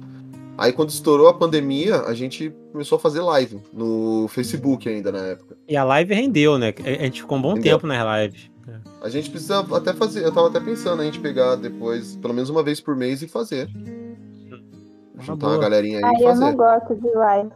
Aí 0.60 0.74
quando 0.74 0.90
estourou 0.90 1.26
a 1.26 1.32
pandemia, 1.32 2.02
a 2.02 2.12
gente 2.12 2.54
começou 2.70 2.96
a 2.96 2.98
fazer 3.00 3.22
live 3.22 3.58
no 3.72 4.26
Facebook 4.28 4.86
ainda 4.86 5.10
na 5.10 5.20
época. 5.20 5.56
E 5.66 5.74
a 5.74 5.82
live 5.82 6.12
rendeu, 6.12 6.58
né? 6.58 6.74
A 6.84 7.04
gente 7.04 7.22
ficou 7.22 7.38
um 7.38 7.40
bom 7.42 7.54
Rendeu. 7.54 7.78
tempo 7.78 7.86
nas 7.86 8.22
lives. 8.22 8.50
A 9.00 9.08
gente 9.08 9.30
precisa 9.30 9.60
até 9.74 9.94
fazer, 9.94 10.22
eu 10.22 10.30
tava 10.30 10.48
até 10.48 10.60
pensando 10.60 11.00
a 11.00 11.04
gente 11.06 11.18
pegar 11.18 11.54
depois, 11.56 12.14
pelo 12.16 12.34
menos 12.34 12.50
uma 12.50 12.62
vez 12.62 12.78
por 12.78 12.94
mês 12.94 13.22
e 13.22 13.26
fazer. 13.26 13.70
Juntar 15.18 15.46
uma 15.46 15.54
boa. 15.54 15.58
galerinha 15.62 15.98
aí 15.98 16.04
Ai, 16.04 16.14
e 16.20 16.24
eu 16.24 16.34
não 16.34 16.54
fazer. 16.54 16.56
gosto 16.56 16.94
de 16.96 17.08
live. 17.14 17.50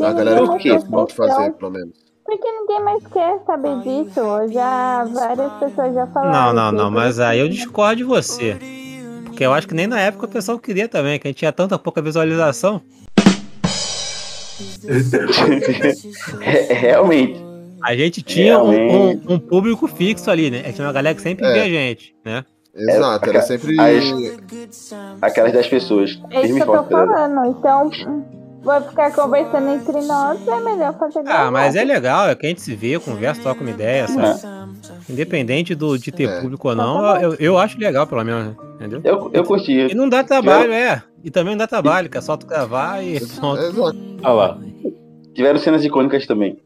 A 0.00 0.12
galera 0.12 0.46
Sim, 0.46 0.52
o 0.52 0.58
que 0.58 0.90
pode 0.90 1.14
fazer, 1.14 1.52
pelo 1.52 1.70
menos. 1.70 1.96
Porque 2.24 2.50
ninguém 2.52 2.82
mais 2.82 3.06
quer 3.08 3.38
saber 3.44 3.78
disso. 3.80 4.20
Já 4.50 5.04
várias 5.04 5.52
pessoas 5.54 5.94
já 5.94 6.06
Não, 6.06 6.12
falaram. 6.12 6.54
não, 6.54 6.72
não, 6.72 6.84
isso 6.84 6.92
mas 6.94 7.20
aí 7.20 7.38
eu 7.38 7.48
discordo 7.50 7.96
de 7.96 8.04
você. 8.04 8.58
Porque 9.32 9.46
eu 9.46 9.54
acho 9.54 9.66
que 9.66 9.72
nem 9.74 9.86
na 9.86 9.98
época 9.98 10.26
o 10.26 10.28
pessoal 10.28 10.58
queria 10.58 10.86
também, 10.86 11.18
que 11.18 11.26
a 11.26 11.30
gente 11.30 11.38
tinha 11.38 11.50
tanta 11.52 11.78
pouca 11.78 12.02
visualização. 12.02 12.82
Realmente. 16.68 17.40
A 17.82 17.96
gente 17.96 18.22
tinha 18.22 18.58
um, 18.62 18.70
um- 19.10 19.20
um 19.30 19.38
público 19.38 19.88
fixo 19.88 20.30
ali, 20.30 20.50
né? 20.50 20.70
Tinha 20.72 20.86
uma 20.86 20.92
galera 20.92 21.14
que 21.14 21.22
sempre 21.22 21.46
É. 21.46 21.52
via 21.54 21.62
a 21.62 21.68
gente, 21.68 22.14
né? 22.24 22.44
Exato, 22.74 23.28
era 23.28 23.38
aca- 23.38 23.46
sempre. 23.46 23.76
as- 23.80 24.92
Aquelas 25.20 25.52
das 25.52 25.66
pessoas. 25.66 26.20
É 26.30 26.42
isso 26.42 26.54
que 26.54 26.62
eu 26.62 26.66
tô 26.66 26.72
galera. 26.84 26.88
falando. 27.28 27.46
Então, 27.58 27.90
vou 28.62 28.80
ficar 28.82 29.12
conversando 29.14 29.68
entre 29.70 30.00
nós. 30.06 30.46
É 30.46 30.60
melhor 30.60 30.98
fazer 30.98 31.22
Ah, 31.26 31.50
mas 31.50 31.74
é 31.76 31.84
legal, 31.84 32.28
é 32.28 32.34
que 32.34 32.46
a 32.46 32.48
gente 32.48 32.62
se 32.62 32.74
vê, 32.74 32.98
conversa, 32.98 33.42
troca 33.42 33.60
uma 33.60 33.70
ideia, 33.70 34.06
sabe? 34.08 34.26
É. 34.46 35.12
Independente 35.12 35.74
do, 35.74 35.98
de 35.98 36.10
ter 36.12 36.28
É. 36.28 36.40
público 36.40 36.68
ou 36.68 36.74
não, 36.74 36.96
Então 36.98 37.12
tá 37.12 37.18
bom. 37.18 37.24
eu, 37.24 37.34
eu 37.38 37.58
acho 37.58 37.78
legal, 37.78 38.06
pelo 38.06 38.24
menos, 38.24 38.54
entendeu? 38.76 39.00
Eu, 39.04 39.30
eu 39.32 39.44
curti. 39.44 39.72
E 39.90 39.94
não 39.94 40.08
dá 40.08 40.22
trabalho, 40.24 40.72
é. 40.72 41.02
E 41.24 41.30
também 41.30 41.52
não 41.54 41.58
dá 41.58 41.66
trabalho, 41.66 42.08
que 42.08 42.18
é 42.18 42.20
só 42.20 42.36
tu 42.36 42.46
gravar 42.46 43.02
e 43.02 43.20
pronto. 43.36 43.60
Olha 44.22 44.32
lá. 44.32 44.58
Tiveram 45.34 45.58
cenas 45.58 45.84
icônicas 45.84 46.26
também. 46.26 46.58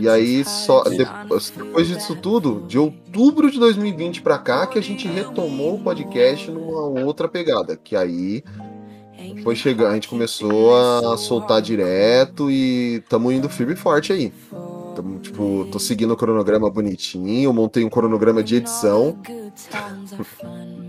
E 0.00 0.08
aí, 0.08 0.44
só 0.44 0.84
depois, 0.84 1.50
depois 1.50 1.88
disso 1.88 2.14
tudo, 2.14 2.62
de 2.68 2.78
outubro 2.78 3.50
de 3.50 3.58
2020 3.58 4.22
pra 4.22 4.38
cá, 4.38 4.64
que 4.66 4.78
a 4.78 4.82
gente 4.82 5.08
retomou 5.08 5.74
o 5.74 5.78
podcast 5.80 6.48
numa 6.52 7.04
outra 7.04 7.26
pegada. 7.26 7.76
Que 7.76 7.96
aí 7.96 8.44
foi 9.42 9.56
chegando, 9.56 9.90
a 9.90 9.94
gente 9.94 10.08
começou 10.08 10.74
a 10.76 11.16
soltar 11.16 11.60
direto 11.62 12.50
e 12.50 13.02
tamo 13.08 13.30
indo 13.32 13.48
firme 13.48 13.74
e 13.74 13.76
forte 13.76 14.12
aí. 14.12 14.32
Tamo, 14.94 15.18
tipo, 15.20 15.66
tô 15.70 15.78
seguindo 15.78 16.12
o 16.12 16.16
cronograma 16.16 16.68
bonitinho, 16.68 17.52
montei 17.52 17.84
um 17.84 17.88
cronograma 17.88 18.42
de 18.42 18.56
edição. 18.56 19.16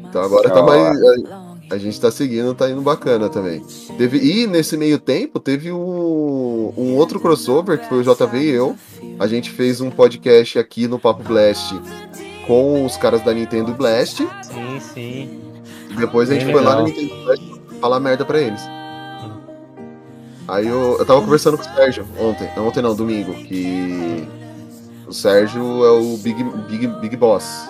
Então 0.10 0.24
agora 0.24 0.50
tá 0.50 0.64
mais. 0.64 0.98
A, 1.00 1.76
a 1.76 1.78
gente 1.78 2.02
tá 2.02 2.10
seguindo, 2.10 2.56
tá 2.56 2.70
indo 2.70 2.82
bacana 2.82 3.30
também. 3.30 3.64
Teve, 3.98 4.18
e 4.18 4.48
nesse 4.48 4.76
meio 4.76 4.98
tempo 4.98 5.40
teve 5.40 5.72
um, 5.72 6.74
um 6.76 6.96
outro 6.96 7.20
crossover, 7.20 7.80
que 7.80 7.88
foi 7.88 8.00
o 8.00 8.04
JV 8.04 8.40
e 8.40 8.50
eu. 8.50 8.76
A 9.20 9.28
gente 9.28 9.52
fez 9.52 9.80
um 9.80 9.92
podcast 9.92 10.58
aqui 10.58 10.88
no 10.88 10.98
Papo 10.98 11.24
Blast 11.24 11.80
com 12.48 12.84
os 12.84 12.98
caras 12.98 13.22
da 13.22 13.32
Nintendo 13.32 13.74
Blast. 13.74 14.28
Sim, 14.42 14.80
sim. 14.80 15.42
Depois 16.00 16.32
a 16.32 16.34
gente 16.34 16.46
Bem 16.46 16.54
foi 16.54 16.64
lá 16.64 16.78
no 16.78 16.86
legal. 16.86 17.02
Nintendo 17.04 17.24
Blast 17.26 17.49
falar 17.80 18.00
merda 18.00 18.26
pra 18.26 18.40
eles. 18.40 18.62
Aí 20.48 20.68
eu, 20.68 20.98
eu 20.98 21.06
tava 21.06 21.22
conversando 21.22 21.58
com 21.58 21.64
o 21.64 21.76
Sérgio 21.76 22.08
ontem. 22.20 22.50
Ontem 22.58 22.82
não, 22.82 22.96
domingo. 22.96 23.34
Que 23.34 24.28
o 25.08 25.14
Sérgio 25.14 25.62
é 25.86 25.92
o 25.92 26.18
Big, 26.18 26.44
Big, 26.68 26.88
Big 26.88 27.16
Boss. 27.16 27.70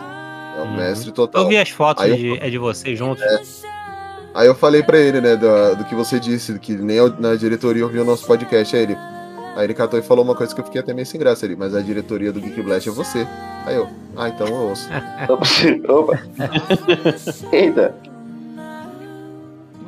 É 0.58 0.62
o 0.62 0.66
Uhum. 0.66 0.76
mestre 0.78 1.12
total. 1.12 1.44
Eu 1.44 1.48
vi 1.50 1.58
as 1.58 1.70
fotos 1.70 2.06
eu- 2.06 2.16
de, 2.16 2.40
é 2.40 2.50
de 2.50 2.58
vocês 2.58 2.98
juntos. 2.98 3.24
Aí 4.34 4.48
eu 4.48 4.56
falei 4.56 4.82
pra 4.84 4.98
ele, 4.98 5.20
né, 5.20 5.36
do, 5.36 5.76
do 5.78 5.84
que 5.86 5.96
você 5.96 6.20
disse, 6.20 6.58
que 6.60 6.74
nem 6.74 6.98
na 7.20 7.36
diretoria 7.36 7.84
ouviu 7.84 8.04
o 8.04 8.06
nosso 8.06 8.26
podcast. 8.26 8.74
Aí 8.76 8.84
ele, 8.84 8.98
aí 9.58 9.64
ele 9.66 9.74
catou 9.74 10.00
e 10.00 10.04
falou 10.04 10.24
uma 10.24 10.36
coisa 10.36 10.54
que 10.56 10.62
eu 10.62 10.66
fiquei 10.66 10.80
até 10.80 10.94
meio 10.94 11.06
sem 11.06 11.20
graça 11.20 11.46
ali, 11.46 11.56
mas 11.58 11.76
a 11.76 11.82
diretoria 11.82 12.32
do 12.32 12.40
Geek 12.40 12.62
Blast 12.62 12.88
é 12.88 12.92
você. 12.92 13.28
Aí 13.66 13.76
eu, 13.76 13.90
ah, 14.16 14.30
então 14.30 14.48
eu 14.48 14.54
ouço. 14.70 14.88
Opa. 15.90 16.20
Eita. 17.52 17.94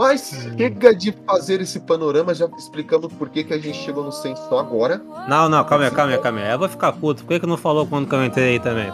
Mas 0.02 0.34
chega 0.58 0.96
de 0.96 1.12
fazer 1.26 1.62
esse 1.62 1.80
panorama, 1.80 2.34
já 2.34 2.48
explicamos 2.58 3.14
por 3.14 3.30
que, 3.30 3.44
que 3.44 3.54
a 3.54 3.60
gente 3.60 3.78
chegou 3.78 4.04
no 4.04 4.12
100 4.12 4.36
só 4.50 4.60
agora. 4.60 5.00
Não, 5.28 5.48
não, 5.48 5.64
calma 5.64 5.86
aí, 5.86 5.92
calma 5.92 6.14
aí, 6.14 6.18
calma 6.20 6.40
aí. 6.40 6.52
Eu 6.52 6.58
vou 6.60 6.68
ficar 6.68 6.92
puto. 6.94 7.24
Por 7.24 7.30
que, 7.30 7.40
que 7.42 7.46
não 7.46 7.56
falou 7.58 7.86
quando 7.86 8.08
que 8.10 8.16
eu 8.16 8.26
entrei 8.26 8.54
aí 8.54 8.60
também? 8.60 8.92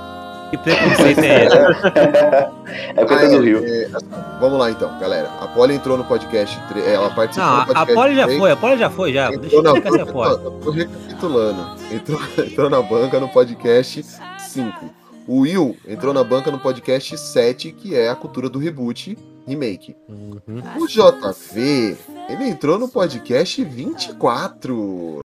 Que 0.50 0.58
preconceito 0.58 1.20
é 1.20 1.46
esse? 1.46 1.58
É 2.98 3.06
coisa 3.06 3.26
Ah, 3.26 3.30
do 3.30 3.36
é, 3.36 3.40
Rio. 3.40 3.66
é, 3.66 3.86
assim, 3.86 4.08
vamos 4.40 4.60
lá 4.60 4.70
então, 4.72 5.00
galera. 5.00 5.30
A 5.42 5.48
Polly 5.48 5.76
entrou 5.76 5.98
no 5.98 6.04
podcast, 6.04 6.60
tre- 6.68 6.86
ela 6.86 7.10
participou 7.10 7.50
Não, 7.50 7.56
do 7.58 7.62
a 7.62 7.66
podcast. 7.76 7.94
Poli 7.94 8.16
já 8.16 8.24
três, 8.26 8.40
foi, 8.40 8.52
a 8.52 8.56
Poli 8.58 8.78
já 8.78 8.90
foi, 8.90 9.14
já. 9.14 9.30
Deixa 9.30 9.46
Entrou 9.46 9.60
eu 9.60 9.64
na 9.64 9.70
explicar 9.80 10.02
essa 10.02 10.42
eu 10.44 10.52
tô 10.52 10.72
recapitulando. 10.72 11.68
Entrou, 11.92 12.20
entrou 12.46 12.70
na 12.70 12.82
banca 12.82 13.20
no 13.20 13.30
podcast 13.30 14.06
5. 14.40 14.90
O 15.28 15.40
Will 15.42 15.78
entrou 15.88 16.14
na 16.14 16.24
banca 16.24 16.52
no 16.52 16.60
podcast 16.60 17.18
7, 17.18 17.72
que 17.72 17.96
é 17.96 18.10
a 18.10 18.16
cultura 18.16 18.50
do 18.50 18.60
reboot 18.60 19.18
remake. 19.48 19.96
Uhum. 20.10 20.62
O 20.80 20.88
JV, 20.88 21.96
ele 22.30 22.50
entrou 22.50 22.78
no 22.78 22.88
podcast 22.90 23.64
24. 23.64 25.20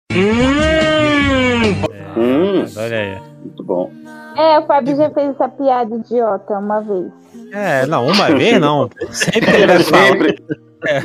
Hum, 2.16 2.64
Olha 2.76 2.96
aí. 2.98 3.20
muito 3.44 3.64
bom. 3.64 3.90
É, 4.37 4.58
o 4.58 4.66
Fábio 4.66 4.96
já 4.96 5.11
fez 5.11 5.30
essa 5.30 5.48
piada 5.48 5.94
idiota 5.94 6.58
uma 6.58 6.80
vez. 6.80 7.12
É, 7.52 7.85
não, 7.87 8.06
uma 8.06 8.30
vez 8.35 8.58
não. 8.61 8.88
Sempre 9.11 9.40
que 9.40 9.56
ele 9.56 9.66
vai. 9.66 9.82
Sempre, 10.08 10.42
É, 10.87 11.00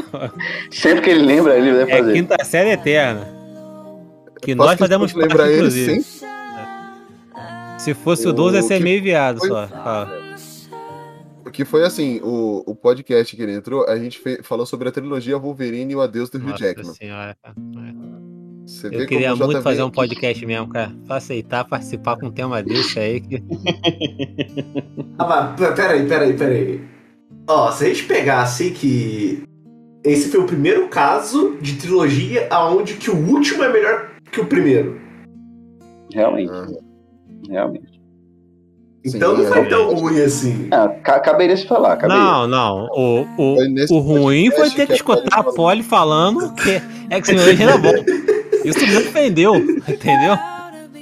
sempre 0.72 1.02
que 1.02 1.10
ele 1.12 1.24
lembra, 1.26 1.56
ele 1.58 1.72
deve 1.72 1.92
é 1.92 1.98
fazer. 2.00 2.14
quinta 2.14 2.44
série 2.46 2.70
eterna. 2.72 3.28
Que 4.42 4.56
Faço 4.56 4.70
nós 4.70 4.80
fazemos 4.80 5.14
parte, 5.14 5.28
lembrar 5.28 5.48
ele 5.48 5.58
inclusive. 5.58 6.02
sempre. 6.04 6.28
Se 7.80 7.94
fosse 7.94 8.26
o 8.28 8.32
O 8.32 8.34
12, 8.34 8.58
ia 8.58 8.64
ser 8.64 8.80
meio 8.82 9.02
viado 9.04 9.40
só. 9.46 9.68
Fala. 9.68 10.10
Porque 11.48 11.64
foi 11.64 11.84
assim, 11.84 12.20
o, 12.22 12.62
o 12.66 12.76
podcast 12.76 13.36
que 13.36 13.42
ele 13.42 13.54
entrou, 13.54 13.86
a 13.88 13.98
gente 13.98 14.20
fe- 14.20 14.42
falou 14.44 14.66
sobre 14.66 14.90
a 14.90 14.92
trilogia 14.92 15.38
Wolverine 15.38 15.94
e 15.94 15.96
o 15.96 16.02
Adeus 16.02 16.30
do 16.30 16.38
Hugh 16.38 16.48
Nossa 16.50 16.58
Jackman. 16.64 16.94
senhora. 16.94 17.38
Você 18.66 18.88
Eu 18.88 18.92
vê 18.92 19.06
queria 19.06 19.34
muito 19.34 19.62
fazer 19.62 19.82
um 19.82 19.90
podcast 19.90 20.46
mesmo, 20.46 20.68
cara. 20.68 20.94
Pra 21.06 21.16
aceitar 21.16 21.64
participar 21.64 22.18
com 22.20 22.28
um 22.28 22.32
tema 22.32 22.62
desse 22.62 23.00
aí. 23.00 23.22
Que... 23.22 23.42
Ah, 25.18 25.56
mas 25.58 25.74
peraí, 25.76 26.06
peraí, 26.08 26.34
peraí. 26.38 26.82
Ó, 27.48 27.72
se 27.72 27.86
a 27.86 27.88
gente 27.88 28.04
pegar 28.04 28.42
assim 28.42 28.72
que. 28.74 29.42
esse 30.04 30.30
foi 30.30 30.42
o 30.42 30.46
primeiro 30.46 30.90
caso 30.90 31.58
de 31.62 31.78
trilogia 31.78 32.48
aonde 32.52 32.96
que 32.96 33.10
o 33.10 33.16
último 33.16 33.64
é 33.64 33.72
melhor 33.72 34.12
que 34.32 34.42
o 34.42 34.46
primeiro. 34.46 35.00
Realmente. 36.14 36.52
Realmente. 37.50 37.97
Então 39.06 39.36
Sim, 39.36 39.44
não 39.44 39.50
foi 39.52 39.60
é. 39.60 39.66
tão 39.66 39.94
ruim 39.96 40.22
assim. 40.22 40.68
Ah, 40.72 40.90
ca- 40.90 41.20
caberia 41.20 41.56
se 41.56 41.66
falar, 41.66 41.96
caberia. 41.98 42.22
Não, 42.22 42.48
não. 42.48 42.88
O, 42.92 43.28
o, 43.38 43.58
o 43.96 44.00
ruim 44.00 44.52
foi 44.52 44.70
ter 44.70 44.82
que 44.82 44.88
que 44.88 44.94
escutar 44.94 45.40
a 45.40 45.44
Polly 45.44 45.82
falando 45.84 46.54
que 46.56 46.82
X-Men 47.10 47.40
Origem 47.40 47.68
era 47.68 47.78
bom. 47.78 47.94
Isso 48.66 48.80
me 48.86 48.98
ofendeu, 48.98 49.56
entendeu? 49.56 50.38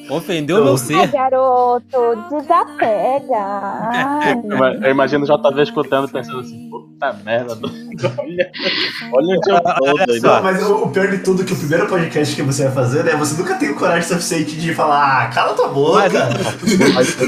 Ofendeu 0.10 0.63
meu 0.63 0.74
Ai, 0.74 0.78
ser. 0.78 1.08
garoto, 1.08 2.15
desapega. 2.30 3.38
Ai. 3.38 4.41
Eu 4.84 4.91
imagino 4.91 5.24
o 5.24 5.28
JV 5.28 5.62
escutando 5.63 6.08
pensando 6.08 6.39
assim, 6.41 6.70
puta 6.70 7.13
merda, 7.26 7.56
do- 7.56 7.68
olha, 8.20 8.52
olha 9.13 9.38
o 9.38 9.41
dia 9.41 9.62
todo 9.62 10.22
né? 10.22 10.39
mas 10.44 10.63
o, 10.63 10.76
o 10.84 10.89
pior 10.91 11.08
de 11.10 11.18
tudo 11.20 11.41
é 11.41 11.46
que 11.46 11.54
o 11.54 11.58
primeiro 11.58 11.88
podcast 11.88 12.36
que 12.36 12.41
você 12.44 12.65
vai 12.65 12.74
fazer, 12.74 13.04
né? 13.04 13.15
Você 13.15 13.41
nunca 13.41 13.56
tem 13.56 13.70
o 13.72 13.76
coragem 13.76 14.04
suficiente 14.08 14.56
de 14.56 14.74
falar, 14.76 15.24
ah, 15.24 15.28
cala 15.30 15.54
tua 15.54 15.70
boca. 15.70 16.10
Mas. 16.94 17.15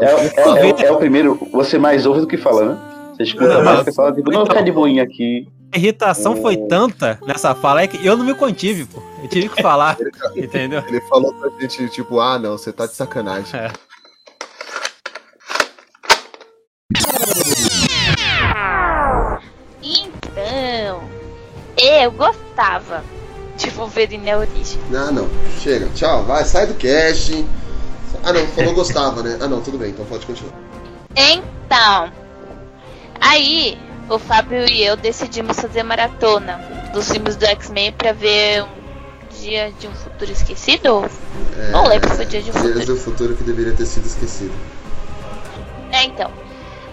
É, 0.00 0.04
é- 0.04 0.70
é- 0.70 0.86
é 0.86 0.92
o 0.92 0.96
primeiro, 0.96 1.38
você 1.52 1.78
mais 1.78 2.06
ouve 2.06 2.20
do 2.20 2.26
que 2.26 2.36
fala, 2.36 2.64
né? 2.64 2.78
Você 3.16 3.22
escuta 3.24 3.62
mais, 3.62 3.80
você 3.84 3.92
fala, 3.92 4.12
tipo, 4.12 4.30
não, 4.30 4.46
fica 4.46 4.62
de 4.62 4.70
boinha 4.72 5.02
aqui. 5.02 5.48
A 5.74 5.78
irritação 5.78 6.36
foi 6.36 6.56
tanta 6.56 7.18
nessa 7.26 7.54
fala 7.54 7.82
é 7.82 7.86
que 7.86 8.04
eu 8.06 8.16
não 8.16 8.24
me 8.24 8.34
contive, 8.34 8.84
pô. 8.84 9.02
Eu 9.22 9.28
tive 9.28 9.48
que 9.48 9.62
falar, 9.62 9.96
entendeu? 10.36 10.82
Ele 10.86 11.00
falou 11.02 11.32
pra 11.34 11.50
gente, 11.60 11.88
tipo, 11.88 12.20
ah, 12.20 12.38
não, 12.38 12.52
você 12.52 12.72
tá 12.72 12.86
de 12.86 12.94
sacanagem. 12.94 13.58
É. 13.58 13.72
Então, 19.82 21.02
eu 21.76 22.10
gostava 22.12 23.02
de 23.56 23.70
Wolverine 23.70 24.34
origem. 24.34 24.80
Ah, 24.94 25.10
não. 25.10 25.28
Chega. 25.60 25.88
Tchau. 25.94 26.24
Vai, 26.24 26.44
sai 26.44 26.66
do 26.66 26.74
cast. 26.74 27.44
Ah, 28.22 28.32
não. 28.32 28.46
Falou 28.48 28.74
gostava, 28.74 29.22
né? 29.22 29.38
Ah, 29.40 29.48
não. 29.48 29.60
Tudo 29.60 29.78
bem. 29.78 29.90
Então 29.90 30.06
pode 30.06 30.24
continuar. 30.24 30.54
Então, 31.16 32.12
aí 33.20 33.76
o 34.08 34.18
Fábio 34.18 34.64
e 34.70 34.84
eu 34.84 34.96
decidimos 34.96 35.58
fazer 35.58 35.82
maratona 35.82 36.58
dos 36.92 37.10
filmes 37.10 37.36
do 37.36 37.44
X-Men 37.44 37.92
pra 37.92 38.12
ver 38.12 38.62
um 38.62 38.77
dia 39.40 39.72
de 39.78 39.86
um 39.86 39.92
futuro 39.92 40.30
esquecido. 40.30 41.04
Não 41.72 41.86
lembro 41.86 42.08
se 42.10 42.16
foi 42.16 42.24
dia 42.26 42.42
de 42.42 42.50
um 42.50 42.52
futuro. 42.52 42.72
Dias 42.74 42.86
do 42.86 42.96
futuro 42.96 43.34
que 43.36 43.44
deveria 43.44 43.72
ter 43.72 43.86
sido 43.86 44.06
esquecido. 44.06 44.52
É, 45.92 46.04
então. 46.04 46.30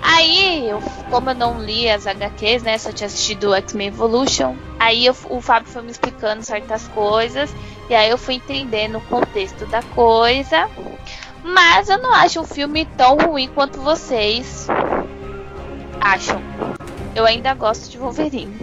Aí, 0.01 0.69
eu, 0.69 0.79
como 1.09 1.31
eu 1.31 1.35
não 1.35 1.59
li 1.63 1.89
as 1.89 2.05
HQs, 2.05 2.61
né? 2.63 2.77
Só 2.77 2.91
tinha 2.91 3.07
assistido 3.07 3.49
o 3.49 3.55
X-Men 3.55 3.87
Evolution. 3.87 4.55
Aí 4.79 5.05
eu- 5.05 5.15
o 5.29 5.41
Fábio 5.41 5.67
foi 5.71 5.81
me 5.81 5.89
explicando 5.91 6.43
certas 6.43 6.87
coisas. 6.89 7.49
E 7.89 7.95
aí 7.95 8.09
eu 8.09 8.17
fui 8.17 8.35
entendendo 8.35 8.97
o 8.99 9.01
contexto 9.01 9.65
da 9.65 9.81
coisa. 9.81 10.69
Mas 11.43 11.89
eu 11.89 11.97
não 11.99 12.13
acho 12.13 12.39
um 12.41 12.45
filme 12.45 12.85
tão 12.97 13.17
ruim 13.17 13.47
quanto 13.53 13.79
vocês 13.81 14.67
acham. 16.01 16.41
Eu 17.15 17.25
ainda 17.25 17.53
gosto 17.53 17.89
de 17.89 17.97
Wolverine. 17.97 18.55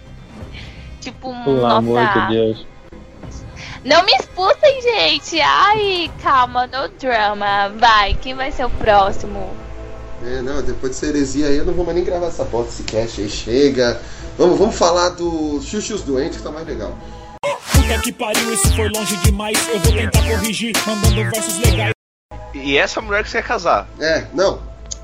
tipo, 1.00 1.28
um 1.30 1.44
Pelo 1.44 1.66
amor 1.66 2.00
nota. 2.00 2.20
de 2.20 2.28
Deus. 2.34 2.66
Não 3.86 4.02
me 4.04 4.10
expulsem, 4.16 4.82
gente! 4.82 5.40
Ai, 5.40 6.10
calma, 6.20 6.66
no 6.66 6.88
drama. 6.88 7.68
Vai, 7.78 8.14
quem 8.14 8.34
vai 8.34 8.50
ser 8.50 8.64
o 8.64 8.70
próximo? 8.70 9.48
É, 10.24 10.42
não, 10.42 10.60
depois 10.60 10.90
dessa 10.90 11.06
heresia 11.06 11.46
aí 11.46 11.58
eu 11.58 11.64
não 11.64 11.72
vou 11.72 11.84
mais 11.84 11.94
nem 11.94 12.04
gravar 12.04 12.26
essa 12.26 12.44
porta, 12.44 12.70
esse 12.70 12.82
cast 12.82 13.20
aí. 13.20 13.28
Chega. 13.30 14.00
Vamos, 14.36 14.58
vamos 14.58 14.76
falar 14.76 15.10
do 15.10 15.60
Xuxus 15.62 16.02
Doentes 16.02 16.38
que 16.38 16.42
tá 16.42 16.50
mais 16.50 16.66
legal. 16.66 16.98
Puta 17.72 18.00
que 18.02 18.12
pariu, 18.12 18.52
isso 18.52 18.74
foi 18.74 18.88
longe 18.88 19.16
demais. 19.18 19.56
Eu 19.68 19.78
vou 19.78 19.92
tentar 19.92 20.20
corrigir, 20.20 20.72
mandando 20.84 21.30
versos 21.30 21.58
legais. 21.60 21.92
E 22.54 22.76
essa 22.76 23.00
mulher 23.00 23.22
que 23.22 23.30
você 23.30 23.40
quer 23.40 23.46
casar? 23.46 23.86
É, 24.00 24.26
não. 24.34 24.58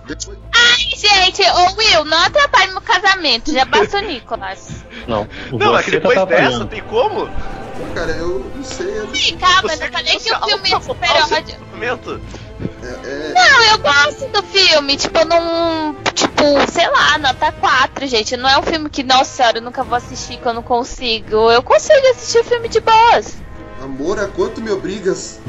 Ai, 0.08 0.78
gente, 0.96 1.40
ô 1.42 1.76
Will, 1.78 2.04
não 2.04 2.18
atrapalhe 2.18 2.72
meu 2.72 2.80
casamento. 2.80 3.52
Já 3.52 3.64
basta 3.64 3.98
o 3.98 4.00
Nicolas. 4.10 4.84
Não, 5.06 5.28
Não, 5.52 5.78
é 5.78 5.84
que 5.84 5.90
você 5.90 6.00
depois 6.00 6.16
tá 6.16 6.24
dessa, 6.24 6.64
tem 6.64 6.82
como? 6.82 7.30
Cara, 7.94 8.12
eu 8.12 8.50
não 8.54 8.64
sei. 8.64 8.98
Eu... 8.98 9.14
Ih, 9.14 9.36
calma, 9.36 9.72
eu 9.72 9.76
Você 9.76 9.84
não 9.84 9.92
falei 9.92 10.18
que 10.18 10.32
o 10.32 10.40
filme 10.44 10.72
é 10.72 10.80
super 10.80 11.10
ódio. 11.10 11.56
casamento. 11.58 12.20
É, 13.04 13.32
Não, 13.34 13.62
eu 13.72 13.78
gosto 13.78 14.28
do 14.28 14.42
filme. 14.44 14.96
Tipo, 14.96 15.18
eu 15.18 15.24
não. 15.26 15.96
Tipo, 16.14 16.42
sei 16.70 16.88
lá, 16.88 17.18
nota 17.18 17.50
4, 17.52 18.06
gente. 18.06 18.36
Não 18.36 18.48
é 18.48 18.58
um 18.58 18.62
filme 18.62 18.88
que, 18.88 19.02
nossa 19.02 19.24
senhora, 19.24 19.58
eu 19.58 19.62
nunca 19.62 19.82
vou 19.82 19.96
assistir 19.96 20.36
que 20.38 20.46
eu 20.46 20.54
não 20.54 20.62
consigo. 20.62 21.50
Eu 21.50 21.62
consigo 21.62 22.06
assistir 22.10 22.38
o 22.40 22.44
filme 22.44 22.68
de 22.68 22.80
boas. 22.80 23.36
Amor, 23.82 24.18
a 24.20 24.28
quanto 24.28 24.60
me 24.60 24.70
obrigas? 24.70 25.40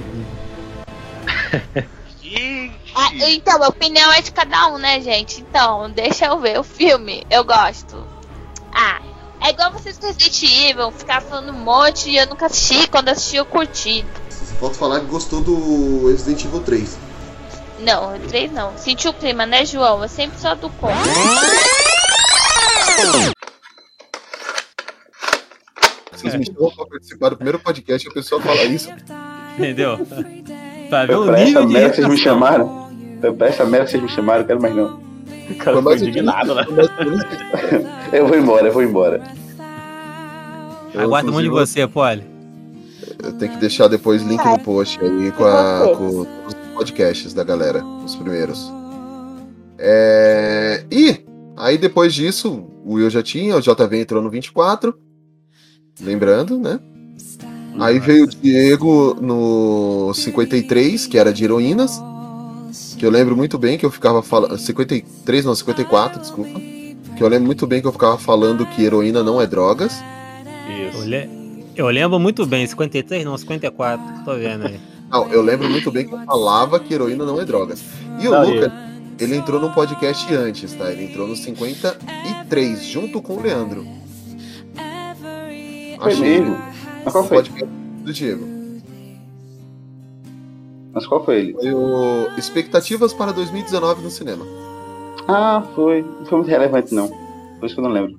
Ah, 2.96 3.10
então, 3.30 3.62
a 3.64 3.68
opinião 3.68 4.12
é 4.12 4.22
de 4.22 4.32
cada 4.32 4.68
um, 4.68 4.78
né, 4.78 5.00
gente? 5.02 5.42
Então, 5.42 5.90
deixa 5.92 6.26
eu 6.26 6.40
ver 6.40 6.60
o 6.60 6.64
filme. 6.64 7.26
Eu 7.30 7.44
gosto. 7.44 8.06
Ah, 8.74 9.00
é 9.44 9.50
igual 9.50 9.74
vocês 9.74 9.98
com 9.98 10.08
Resident 10.08 10.44
Evil, 10.44 10.92
ficar 10.92 11.22
falando 11.22 11.50
um 11.50 11.60
monte 11.60 12.10
e 12.10 12.18
eu 12.18 12.26
nunca 12.28 12.46
assisti. 12.46 12.88
Quando 12.88 13.10
assisti, 13.10 13.36
eu 13.36 13.46
curti. 13.46 14.06
Você 14.30 14.56
falta 14.56 14.76
falar 14.76 15.00
que 15.02 15.08
gostou 15.08 15.42
do 15.42 16.08
Resident 16.08 16.46
Evil 16.46 16.62
3. 16.62 16.98
Não, 17.82 18.16
o 18.16 18.20
3 18.20 18.52
não. 18.54 18.78
Sentiu 18.78 19.12
o 19.12 19.14
clima, 19.14 19.46
né, 19.46 19.66
João? 19.66 20.02
Eu 20.02 20.08
sempre 20.08 20.40
sou 20.40 20.56
do 20.56 20.70
contra. 20.70 20.98
Vocês 26.12 26.36
me 26.36 26.46
chamam 26.46 26.72
pra 26.72 26.86
participar 26.86 27.30
do 27.30 27.36
primeiro 27.36 27.60
podcast 27.60 28.08
e 28.08 28.10
a 28.10 28.14
pessoa 28.14 28.42
fala 28.42 28.64
isso. 28.64 28.90
Entendeu? 29.58 29.98
Pra 30.90 31.06
ver 31.08 31.16
o 31.16 31.32
nível 31.32 31.66
de 31.66 31.74
merda 31.74 31.90
que 31.90 31.96
vocês 31.96 32.08
me 32.08 32.18
chamaram. 32.18 32.90
Pra 33.36 33.48
essa 33.48 33.66
merda 33.66 33.86
que 33.86 33.92
vocês 33.92 34.04
me 34.04 34.10
chamaram, 34.10 34.42
eu 34.42 34.48
quero 34.48 34.62
mais 34.62 34.76
não. 34.76 35.13
O 35.50 35.56
cara 35.56 35.78
ficou 35.78 35.96
indignado, 35.96 36.56
né? 36.56 36.66
Eu 38.12 38.28
vou 38.28 38.38
embora, 38.38 38.68
eu 38.68 38.74
vou 38.74 38.84
embora. 38.84 39.22
Aguardo 40.96 41.32
muito 41.32 41.46
de 41.46 41.50
você, 41.50 41.88
Polly. 41.88 42.24
Eu 43.24 43.34
tenho 43.34 43.52
que 43.54 43.58
deixar 43.58 43.88
depois 43.88 44.22
link 44.22 44.44
no 44.46 44.60
post 44.60 45.00
aí 45.02 45.32
com, 45.32 45.46
a, 45.46 45.96
com 45.96 46.20
os 46.20 46.54
podcasts 46.76 47.34
da 47.34 47.44
galera, 47.44 47.84
os 47.84 48.16
primeiros. 48.16 48.72
É, 49.80 50.86
E 50.92 51.26
aí 51.58 51.78
depois 51.78 52.14
disso, 52.14 52.66
o 52.86 52.94
Will 52.94 53.10
já 53.10 53.24
tinha, 53.24 53.56
o 53.58 53.62
JV 53.62 54.00
entrou 54.00 54.22
no 54.22 54.30
24. 54.30 54.94
Lembrando, 56.02 56.58
né? 56.60 56.80
Aí 57.80 58.00
veio 58.00 58.26
o 58.26 58.28
Diego 58.28 59.18
no 59.20 60.14
53, 60.14 61.08
que 61.08 61.18
era 61.18 61.34
de 61.34 61.44
heroínas. 61.44 62.00
Que 63.04 63.08
eu 63.08 63.12
lembro 63.12 63.36
muito 63.36 63.58
bem 63.58 63.78
que 63.78 63.86
eu 63.86 63.92
ficava 63.92 64.24
falando. 64.24 64.58
53, 64.58 65.44
não, 65.44 65.54
54, 65.54 66.22
desculpa. 66.22 66.58
Que 67.18 67.22
eu 67.22 67.28
lembro 67.28 67.48
muito 67.48 67.68
bem 67.68 67.82
que 67.82 67.88
eu 67.88 67.92
ficava 67.92 68.18
falando 68.18 68.66
que 68.66 68.82
heroína 68.82 69.22
não 69.22 69.42
é 69.42 69.46
drogas. 69.46 70.02
Eu, 70.70 71.02
le- 71.04 71.30
eu 71.76 71.88
lembro 71.90 72.18
muito 72.18 72.46
bem, 72.46 72.66
53 72.66 73.26
não, 73.26 73.38
54, 73.38 74.24
tô 74.24 74.36
vendo 74.36 74.68
aí. 74.68 74.80
Não, 75.12 75.28
eu 75.28 75.42
lembro 75.42 75.70
muito 75.70 75.92
bem 75.92 76.08
que 76.08 76.14
eu 76.16 76.24
falava 76.24 76.80
que 76.80 76.94
heroína 76.94 77.24
não 77.26 77.40
é 77.42 77.46
drogas. 77.46 77.84
E 78.22 78.28
o 78.28 78.32
Lucas, 78.42 78.72
ele 79.20 79.36
entrou 79.36 79.60
no 79.60 79.72
podcast 79.74 80.34
antes, 80.34 80.74
tá? 80.74 80.90
Ele 80.90 81.04
entrou 81.04 81.28
no 81.28 81.36
53, 81.36 82.84
junto 82.86 83.22
com 83.22 83.34
o 83.34 83.42
Leandro. 83.42 83.86
Foi 86.02 86.16
mesmo? 86.16 86.58
Mas 87.04 87.12
qual 87.14 87.26
foi? 87.26 87.38
podcast 87.38 87.66
do 88.04 88.14
Diego. 88.14 88.63
Mas 90.94 91.08
qual 91.08 91.26
foi 91.26 91.40
ele? 91.40 91.54
Foi 91.54 91.74
o 91.74 92.28
Expectativas 92.38 93.14
para 93.14 93.32
2019 93.32 94.04
no 94.04 94.10
cinema. 94.10 94.46
Ah, 95.28 95.64
foi. 95.74 96.04
Não 96.04 96.26
foi 96.26 96.38
muito 96.40 96.50
relevante, 96.50 96.94
não. 96.94 97.08
Por 97.08 97.66
isso 97.66 97.76
que 97.76 97.82
eu 97.82 97.86
não 97.86 97.92
lembro. 97.92 98.14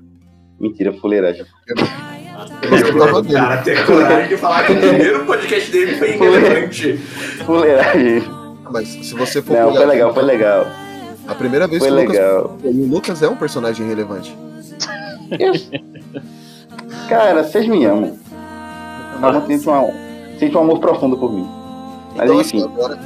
Mentira, 0.58 0.92
fuleiragem. 0.94 1.42
O 1.42 3.32
cara 3.32 3.62
tem 3.62 3.84
coragem 3.84 4.28
de 4.28 4.36
falar 4.36 4.64
que 4.66 4.72
o 4.72 4.78
primeiro 4.80 5.24
podcast 5.26 5.70
dele 5.70 5.96
foi 5.96 6.10
irrelevante. 6.14 6.96
Fuleiragem. 7.44 8.22
Mas 8.70 8.88
se 8.88 9.14
você 9.14 9.42
for 9.42 9.56
Não, 9.56 9.74
foi 9.74 9.86
legal, 9.86 10.14
foi 10.14 10.22
legal. 10.22 10.66
A 11.28 11.34
primeira 11.34 11.66
vez 11.66 11.82
Foi 11.82 11.90
que 11.90 11.96
o 11.96 12.00
Lucas 12.00 12.16
legal. 12.16 12.58
e 12.64 12.68
o 12.68 12.88
Lucas 12.90 13.22
é 13.22 13.28
um 13.28 13.36
personagem 13.36 13.86
relevante. 13.86 14.36
Cara, 17.08 17.42
vocês 17.44 17.66
me 17.66 17.84
amam. 17.84 18.18
Eu 19.22 20.38
sinto 20.38 20.58
um 20.58 20.62
amor 20.62 20.80
profundo 20.80 21.16
por 21.16 21.32
mim. 21.32 21.48
Então, 22.14 22.38
assim, 22.38 22.62
agora, 22.62 22.98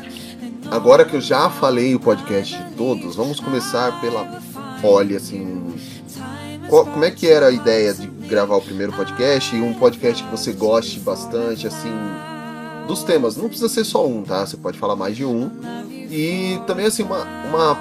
agora 0.70 1.04
que 1.04 1.16
eu 1.16 1.20
já 1.20 1.48
falei 1.50 1.94
o 1.94 2.00
podcast 2.00 2.56
de 2.56 2.70
todos, 2.74 3.16
vamos 3.16 3.40
começar 3.40 4.00
pela 4.00 4.24
Polly, 4.80 5.16
assim. 5.16 5.72
Qual- 6.68 6.84
como 6.86 7.04
é 7.04 7.10
que 7.10 7.26
era 7.26 7.46
a 7.48 7.50
ideia 7.50 7.94
de 7.94 8.06
gravar 8.06 8.56
o 8.56 8.60
primeiro 8.60 8.92
podcast? 8.92 9.54
E 9.56 9.60
um 9.60 9.72
podcast 9.74 10.22
que 10.22 10.30
você 10.30 10.52
goste 10.52 11.00
bastante, 11.00 11.66
assim, 11.66 11.92
dos 12.86 13.02
temas. 13.02 13.36
Não 13.36 13.48
precisa 13.48 13.68
ser 13.68 13.84
só 13.84 14.06
um, 14.06 14.22
tá? 14.22 14.44
Você 14.46 14.56
pode 14.56 14.78
falar 14.78 14.94
mais 14.96 15.16
de 15.16 15.24
um. 15.24 15.50
E 16.10 16.60
também, 16.66 16.86
assim, 16.86 17.02
uma, 17.02 17.24
uma 17.48 17.74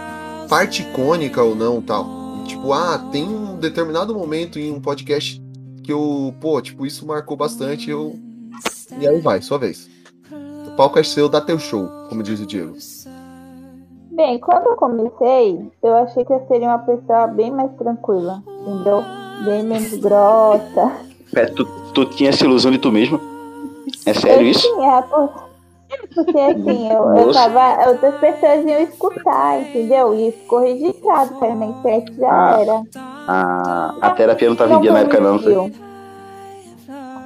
parte 0.47 0.81
icônica 0.83 1.41
ou 1.43 1.53
não, 1.55 1.81
tal. 1.81 2.43
Tipo, 2.45 2.71
ah, 2.71 2.97
tem 3.11 3.23
um 3.27 3.57
determinado 3.57 4.13
momento 4.15 4.57
em 4.57 4.71
um 4.71 4.79
podcast 4.79 5.41
que 5.83 5.91
eu, 5.91 6.33
pô, 6.39 6.61
tipo, 6.61 6.85
isso 6.85 7.05
marcou 7.05 7.35
bastante, 7.35 7.89
eu. 7.89 8.17
E 8.99 9.05
aí 9.07 9.19
vai, 9.19 9.41
sua 9.41 9.57
vez. 9.57 9.89
O 10.77 10.85
palco 10.85 10.99
é 10.99 11.03
seu, 11.03 11.27
dá 11.27 11.41
teu 11.41 11.57
show, 11.57 11.89
como 12.07 12.21
diz 12.21 12.39
o 12.39 12.45
Diego. 12.45 12.75
Bem, 14.11 14.37
quando 14.39 14.67
eu 14.67 14.75
comecei, 14.75 15.71
eu 15.81 15.95
achei 15.97 16.23
que 16.23 16.31
eu 16.31 16.45
seria 16.47 16.67
uma 16.67 16.77
pessoa 16.77 17.25
bem 17.25 17.49
mais 17.49 17.71
tranquila, 17.79 18.43
entendeu? 18.61 19.03
Bem 19.43 19.63
menos 19.63 19.91
grossa. 19.95 20.91
Pera, 21.33 21.51
tu, 21.51 21.65
tu 21.95 22.05
tinha 22.05 22.29
essa 22.29 22.45
ilusão 22.45 22.69
de 22.69 22.77
tu 22.77 22.91
mesmo? 22.91 23.19
É 24.05 24.13
sério 24.13 24.45
eu 24.45 24.51
isso? 24.51 24.71
Tinha, 24.75 25.01
por- 25.01 25.47
porque 26.13 26.37
assim, 26.39 26.91
eu, 26.93 27.15
eu 27.15 27.33
tava. 27.33 27.89
Outras 27.89 28.13
pessoas 28.19 28.63
iam 28.63 28.79
escutar, 28.83 29.59
entendeu? 29.59 30.13
E 30.13 30.31
ficou 30.31 30.59
registrado, 30.59 31.39
cara, 31.39 31.55
na 31.55 31.65
internet 31.65 32.13
já 32.19 32.29
Ah. 32.29 32.61
era. 32.61 32.83
Ah, 33.27 33.95
a 33.99 34.09
terapia 34.11 34.47
não 34.47 34.55
tava 34.55 34.75
em 34.75 34.81
dia 34.81 34.93
na 34.93 34.99
época, 34.99 35.19
não. 35.19 35.37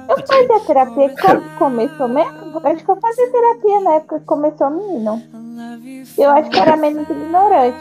Eu 0.08 0.26
fazia 0.26 0.60
terapia 0.66 1.14
quando 1.20 1.58
começou 1.58 2.08
mesmo? 2.08 2.41
Acho 2.64 2.84
que 2.84 2.90
eu 2.90 2.96
fazia 2.96 3.30
terapia 3.30 3.80
na 3.80 3.92
época 3.94 4.18
que 4.20 4.24
começou 4.24 4.70
menino. 4.70 5.22
Eu 6.18 6.30
acho 6.30 6.50
que 6.50 6.58
era 6.58 6.76
menos 6.76 7.08
ignorante. 7.08 7.78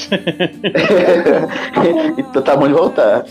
então 2.16 2.42
tá 2.42 2.56
bom 2.56 2.66
de 2.66 2.74
voltar. 2.74 3.24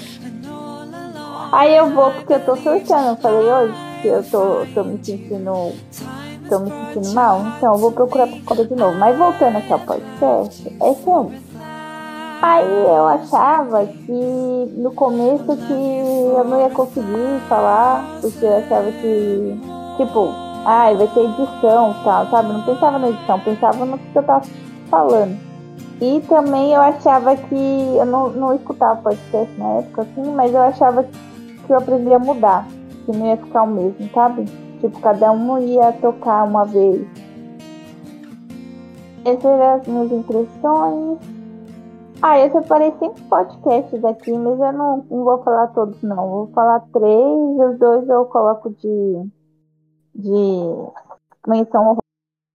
Aí 1.51 1.75
eu 1.75 1.89
vou 1.89 2.12
porque 2.12 2.33
eu 2.33 2.45
tô 2.45 2.55
surtando, 2.55 3.09
eu 3.09 3.15
falei 3.17 3.51
hoje 3.51 3.73
que 4.01 4.07
eu 4.07 4.23
tô, 4.23 4.65
tô 4.73 4.83
me 4.83 4.97
sentindo. 5.03 5.73
tô 6.47 6.59
me 6.59 6.69
sentindo 6.69 7.13
mal, 7.13 7.43
então 7.57 7.73
eu 7.73 7.79
vou 7.79 7.91
procurar 7.91 8.27
psicóloga 8.27 8.67
de 8.67 8.75
novo. 8.75 8.95
Mas 8.97 9.17
voltando 9.17 9.57
aqui 9.57 9.73
ao 9.73 9.79
podcast, 9.79 10.67
é 10.67 10.93
sério. 10.93 11.49
Aí 12.41 12.83
eu 12.85 13.05
achava 13.05 13.85
que 13.85 14.71
no 14.77 14.93
começo 14.93 15.43
que 15.43 15.73
eu 15.73 16.45
não 16.45 16.62
ia 16.62 16.69
conseguir 16.69 17.41
falar, 17.49 18.05
porque 18.21 18.45
eu 18.45 18.57
achava 18.57 18.89
que, 18.91 19.59
tipo, 19.99 20.29
ai, 20.65 20.95
vai 20.95 21.07
ter 21.07 21.25
edição 21.25 21.91
e 21.91 22.03
tal, 22.03 22.25
sabe? 22.27 22.53
Não 22.53 22.62
pensava 22.62 22.97
na 22.97 23.09
edição, 23.09 23.39
pensava 23.41 23.85
no 23.85 23.97
que 23.97 24.15
eu 24.15 24.23
tava 24.23 24.45
falando. 24.89 25.38
E 26.01 26.21
também 26.21 26.73
eu 26.73 26.81
achava 26.81 27.35
que 27.35 27.55
eu 27.55 28.05
não, 28.05 28.29
não 28.29 28.55
escutava 28.55 29.01
podcast 29.01 29.59
na 29.59 29.79
época, 29.79 30.03
assim, 30.03 30.31
mas 30.33 30.53
eu 30.53 30.62
achava 30.62 31.03
que 31.03 31.73
eu 31.73 31.77
aprendia 31.77 32.15
a 32.15 32.19
mudar, 32.19 32.65
que 33.05 33.12
não 33.12 33.27
ia 33.27 33.38
ficar 33.38 33.63
o 33.63 33.67
mesmo, 33.67 34.09
sabe? 34.13 34.45
Tipo, 34.79 34.99
cada 35.01 35.31
um 35.31 35.59
ia 35.59 35.91
tocar 35.93 36.45
uma 36.45 36.63
vez. 36.63 37.05
Essas 39.25 39.43
eram 39.43 39.75
as 39.75 39.88
minhas 39.88 40.12
impressões. 40.12 41.19
Ah, 42.21 42.39
eu 42.39 42.51
separei 42.51 42.93
cinco 42.99 43.19
podcasts 43.29 44.03
aqui, 44.05 44.31
mas 44.31 44.59
eu 44.59 44.71
não, 44.71 45.05
não 45.09 45.23
vou 45.25 45.43
falar 45.43 45.67
todos, 45.67 46.01
não. 46.01 46.29
Vou 46.29 46.47
falar 46.47 46.81
três, 46.93 47.59
os 47.59 47.77
dois 47.77 48.07
eu 48.07 48.25
coloco 48.25 48.69
de, 48.69 49.29
de 50.19 51.47
menção 51.47 51.97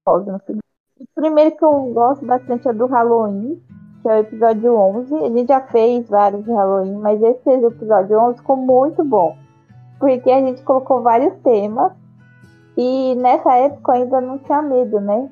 honrosa 0.06 0.32
no 0.32 0.38
final. 0.40 0.60
O 1.00 1.06
primeiro 1.14 1.56
que 1.56 1.64
eu 1.64 1.92
gosto 1.92 2.24
bastante 2.24 2.68
é 2.68 2.72
do 2.72 2.86
Halloween, 2.86 3.60
que 4.02 4.08
é 4.08 4.16
o 4.16 4.20
episódio 4.20 4.74
11. 4.74 5.14
A 5.14 5.28
gente 5.30 5.48
já 5.48 5.60
fez 5.60 6.08
vários 6.08 6.44
de 6.44 6.52
Halloween, 6.52 6.96
mas 6.96 7.22
esse 7.22 7.50
episódio 7.50 8.18
11 8.18 8.38
ficou 8.38 8.56
muito 8.56 9.04
bom. 9.04 9.36
Porque 9.98 10.30
a 10.30 10.40
gente 10.40 10.62
colocou 10.62 11.02
vários 11.02 11.34
temas 11.42 11.92
e 12.76 13.14
nessa 13.16 13.54
época 13.54 13.92
ainda 13.92 14.20
não 14.20 14.38
tinha 14.38 14.60
medo, 14.60 15.00
né? 15.00 15.30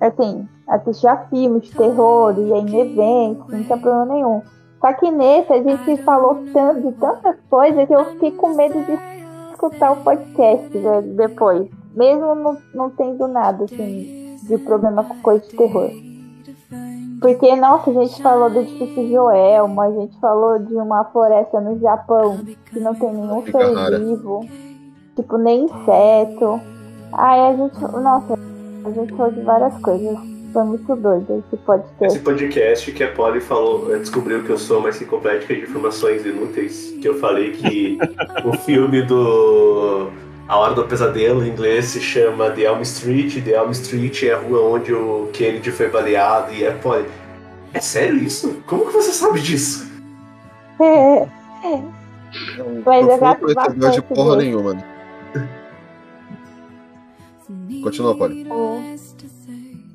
Assim, 0.00 0.48
assistia 0.68 1.16
filmes 1.30 1.64
de 1.64 1.74
terror, 1.74 2.38
ia 2.38 2.58
em 2.58 2.80
eventos, 2.80 3.52
não 3.52 3.64
tinha 3.64 3.78
problema 3.78 4.06
nenhum. 4.06 4.42
Só 4.80 4.92
que 4.92 5.10
nesse 5.10 5.52
a 5.52 5.62
gente 5.62 5.96
falou 6.02 6.44
tanto, 6.52 6.82
de 6.82 6.92
tantas 6.92 7.36
coisas 7.48 7.86
que 7.86 7.94
eu 7.94 8.04
fiquei 8.12 8.30
com 8.32 8.54
medo 8.54 8.80
de 8.84 9.25
escutar 9.56 9.92
o 9.92 9.96
podcast 9.96 10.76
né, 10.76 11.02
depois. 11.02 11.68
Mesmo 11.94 12.34
não, 12.34 12.58
não 12.74 12.90
tendo 12.90 13.26
nada, 13.26 13.64
assim, 13.64 14.36
de 14.42 14.58
problema 14.58 15.02
com 15.02 15.18
coisa 15.20 15.44
de 15.46 15.56
terror. 15.56 15.90
Porque, 17.20 17.56
nossa, 17.56 17.90
a 17.90 17.94
gente 17.94 18.22
falou 18.22 18.50
do 18.50 18.60
edifício 18.60 19.08
Joelma, 19.08 19.86
a 19.86 19.90
gente 19.90 20.20
falou 20.20 20.58
de 20.58 20.74
uma 20.74 21.04
floresta 21.04 21.58
no 21.60 21.78
Japão 21.78 22.38
que 22.66 22.78
não 22.78 22.94
tem 22.94 23.10
nenhum 23.10 23.40
Fica 23.40 23.58
ser 23.58 23.74
rara. 23.74 23.98
vivo, 23.98 24.46
tipo, 25.16 25.38
nem 25.38 25.64
inseto. 25.64 26.60
Aí 27.14 27.40
a 27.40 27.56
gente, 27.56 27.80
nossa, 27.80 28.38
a 28.84 28.90
gente 28.90 29.14
falou 29.14 29.32
de 29.32 29.40
várias 29.40 29.78
coisas. 29.78 30.35
Foi 30.56 30.64
muito 30.64 30.96
doido 30.96 31.44
esse 31.46 31.62
podcast. 31.64 32.06
Esse 32.06 32.18
podcast 32.20 32.92
que 32.92 33.04
a 33.04 33.12
Polly 33.12 33.42
falou, 33.42 33.94
eh, 33.94 33.98
descobriu 33.98 34.42
que 34.42 34.48
eu 34.48 34.56
sou 34.56 34.78
uma 34.78 34.88
enciclopédica 34.88 35.54
de 35.54 35.60
informações 35.60 36.24
inúteis, 36.24 36.94
que 36.98 37.06
eu 37.06 37.18
falei 37.18 37.52
que 37.52 37.98
o 38.42 38.54
filme 38.56 39.02
do 39.02 40.08
A 40.48 40.56
Hora 40.56 40.72
do 40.72 40.84
Pesadelo 40.84 41.44
em 41.44 41.50
inglês 41.50 41.84
se 41.84 42.00
chama 42.00 42.50
The 42.52 42.62
Elm 42.62 42.80
Street, 42.80 43.44
The 43.44 43.50
Elm 43.50 43.70
Street 43.72 44.22
é 44.22 44.32
a 44.32 44.38
rua 44.38 44.62
onde 44.62 44.94
o 44.94 45.28
Kennedy 45.34 45.70
foi 45.70 45.90
baleado 45.90 46.54
e 46.54 46.66
a 46.66 46.72
Polly. 46.72 47.04
É 47.74 47.80
sério 47.80 48.16
isso? 48.16 48.62
Como 48.66 48.86
que 48.86 48.94
você 48.94 49.12
sabe 49.12 49.42
disso? 49.42 49.86
É, 50.80 51.26
Mas 52.82 53.04
Não 53.04 53.12
eu 53.12 53.18
foi 53.18 53.18
gosto 53.18 53.46
negócio 53.46 53.46
de 53.48 53.54
bastante 53.54 54.00
porra 54.00 54.36
dele. 54.38 54.48
nenhuma. 54.48 54.84
Continua, 57.82 58.16
Polly. 58.16 58.46
O, 58.50 58.96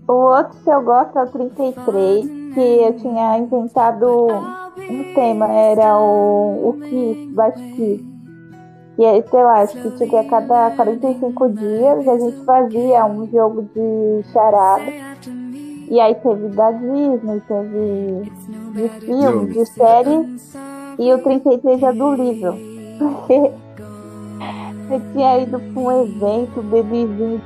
o 0.07 0.13
outro 0.13 0.57
que 0.63 0.69
eu 0.69 0.81
gosto 0.81 1.17
é 1.17 1.23
o 1.23 1.27
33, 1.27 2.25
que 2.53 2.59
eu 2.59 2.93
tinha 2.97 3.37
inventado 3.37 4.27
um 4.77 5.13
tema, 5.13 5.47
era 5.47 5.97
o, 5.97 6.69
o 6.69 6.73
Kiss, 6.81 7.27
Baixo 7.33 7.63
Kiss. 7.75 8.03
Que 8.95 9.05
é, 9.05 9.21
sei 9.21 9.43
lá, 9.43 9.61
acho 9.61 9.81
que 9.81 9.91
tipo, 9.91 10.17
a 10.17 10.23
cada 10.25 10.71
45 10.71 11.49
dias 11.49 12.07
a 12.07 12.19
gente 12.19 12.45
fazia 12.45 13.05
um 13.05 13.25
jogo 13.27 13.63
de 13.73 14.23
charada. 14.31 14.91
E 15.89 15.99
aí 15.99 16.15
teve 16.15 16.47
da 16.49 16.71
Disney, 16.71 17.41
teve 17.47 18.31
de 18.73 18.89
filme, 19.05 19.53
de 19.53 19.65
série, 19.65 20.35
e 20.99 21.13
o 21.13 21.21
33 21.21 21.83
é 21.83 21.93
do 21.93 22.13
livro. 22.13 22.53
Porque 22.99 23.51
eu 24.93 25.01
tinha 25.13 25.39
ido 25.39 25.59
pra 25.59 25.81
um 25.81 26.01
evento, 26.03 26.61
bebezinho 26.61 27.41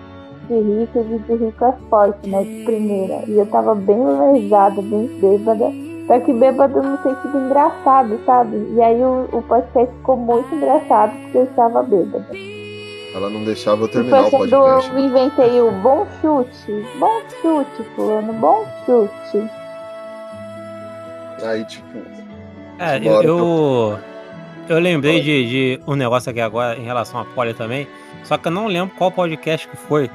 de 0.48 0.54
rico 0.56 1.00
e 1.00 1.20
de 1.20 1.46
rico 1.46 1.66
é 1.66 1.74
forte, 1.90 2.30
né? 2.30 2.44
De 2.44 2.64
primeira. 2.66 3.24
E 3.28 3.38
eu 3.38 3.46
tava 3.48 3.76
bem 3.76 3.98
lesada, 4.34 4.82
bem 4.82 5.08
bêbada. 5.20 5.72
Só 6.08 6.20
que 6.20 6.34
bêbado 6.34 6.84
no 6.84 6.98
sentido 7.02 7.38
engraçado, 7.38 8.20
sabe? 8.26 8.58
E 8.76 8.82
aí 8.82 9.02
o, 9.04 9.28
o 9.32 9.42
podcast 9.44 9.94
ficou 9.98 10.16
muito 10.18 10.54
engraçado 10.54 11.12
porque 11.22 11.38
eu 11.40 11.44
estava 11.46 11.82
bêbada. 11.84 12.28
Ela 13.16 13.30
não 13.30 13.44
deixava 13.46 13.84
eu 13.84 13.88
E 13.88 13.92
terminar 13.92 14.28
o 14.28 14.30
quando 14.30 14.50
podcast. 14.52 14.92
eu 14.92 15.00
inventei 15.00 15.62
o 15.62 15.72
bom 15.72 16.06
chute. 16.22 16.86
Bom 17.00 17.22
chute, 17.42 17.90
fulano, 17.96 18.34
bom 18.34 18.66
chute. 18.86 19.50
Aí, 21.44 21.64
tipo. 21.66 21.98
É, 22.78 22.98
uma 22.98 23.06
eu, 23.06 23.14
hora 23.14 23.28
eu, 23.28 24.00
eu 24.70 24.80
lembrei 24.80 25.22
de, 25.22 25.50
de 25.50 25.82
um 25.88 25.96
negócio 25.96 26.30
aqui 26.30 26.42
agora 26.42 26.78
em 26.78 26.84
relação 26.84 27.20
à 27.22 27.26
Polly 27.26 27.54
também. 27.54 27.88
Só 28.24 28.38
que 28.38 28.48
eu 28.48 28.52
não 28.52 28.68
lembro 28.68 28.94
qual 28.98 29.12
podcast 29.12 29.68
que 29.68 29.78
foi. 29.78 30.10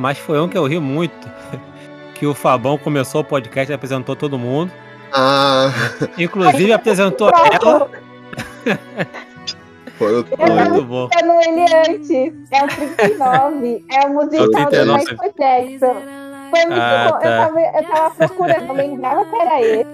Mas 0.00 0.18
foi 0.18 0.40
um 0.40 0.48
que 0.48 0.56
eu 0.56 0.64
ri 0.66 0.78
muito. 0.80 1.28
Que 2.14 2.26
o 2.26 2.34
Fabão 2.34 2.76
começou 2.76 3.22
o 3.22 3.24
podcast 3.24 3.72
e 3.72 3.74
apresentou 3.74 4.14
todo 4.14 4.38
mundo. 4.38 4.70
Ah, 5.10 5.70
Inclusive 6.18 6.70
apresentou 6.70 7.30
ela. 7.32 7.88
foi 9.96 10.12
Muito 10.12 10.84
bom. 10.84 11.08
escutando 11.08 11.32
ele 11.46 11.62
antes. 11.74 12.50
É 12.50 12.62
o 12.62 12.68
39. 12.68 13.84
É 13.90 14.06
o 14.06 14.12
musical 14.12 14.46
do 14.46 14.52
39. 14.52 14.98
Michael 14.98 15.32
Jackson. 15.38 15.96
Foi 16.50 16.66
muito 16.66 16.80
Ah, 16.82 17.10
bom. 17.10 17.18
tá. 17.20 17.26
Eu, 17.26 17.36
tava, 17.38 17.60
eu 17.60 17.84
tava 17.88 18.14
procurando, 18.14 18.66
eu 18.68 18.74
lembrava 18.74 19.24
que 19.24 19.36
era 19.36 19.62
esse. 19.62 19.86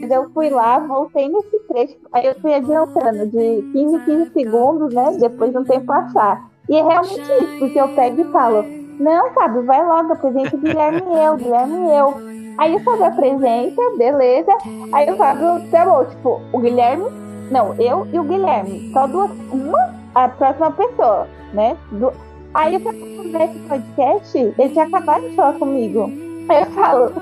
Mas 0.00 0.10
eu 0.10 0.30
fui 0.32 0.48
lá, 0.48 0.78
voltei 0.78 1.28
nesse 1.28 1.58
trecho. 1.68 1.96
Aí 2.14 2.24
eu 2.24 2.34
fui 2.40 2.54
adiantando 2.54 3.26
de 3.26 3.62
15 3.72 3.96
em 3.96 4.00
15 4.00 4.30
segundos, 4.32 4.94
né? 4.94 5.16
Depois 5.20 5.50
de 5.52 5.58
um 5.58 5.64
tempo 5.64 5.92
achar. 5.92 6.48
E 6.70 6.74
é 6.76 6.82
realmente 6.82 7.20
isso, 7.20 7.58
porque 7.58 7.78
eu 7.78 7.88
pego 7.88 8.22
e 8.22 8.32
falo: 8.32 8.64
Não, 8.98 9.30
Fábio, 9.32 9.64
vai 9.64 9.84
logo, 9.84 10.12
apresenta 10.12 10.56
o 10.56 10.58
Guilherme 10.58 11.02
e 11.06 11.24
eu, 11.24 11.36
Guilherme 11.36 11.78
e 11.88 11.96
eu. 11.96 12.14
Aí 12.58 12.74
o 12.74 12.80
Fábio 12.80 13.04
apresenta, 13.04 13.80
beleza. 13.96 14.52
Aí 14.92 15.10
o 15.10 15.16
Fábio, 15.16 15.62
tá 15.70 15.84
bom, 15.84 16.04
tipo, 16.04 16.40
o 16.52 16.58
Guilherme, 16.58 17.04
não, 17.50 17.74
eu 17.74 18.06
e 18.12 18.18
o 18.18 18.24
Guilherme. 18.24 18.90
Só 18.92 19.06
duas, 19.06 19.30
uma, 19.52 19.94
a 20.14 20.28
próxima 20.28 20.70
pessoa, 20.72 21.28
né? 21.52 21.76
Du- 21.92 22.12
Aí 22.54 22.74
eu 22.74 22.80
falo 22.80 22.96
nesse 23.24 23.58
podcast, 23.68 24.38
ele 24.38 24.68
tinha 24.70 24.84
acabado 24.86 25.28
de 25.28 25.36
falar 25.36 25.52
comigo. 25.58 26.10
Aí 26.48 26.62
eu 26.62 26.66
falo, 26.72 27.12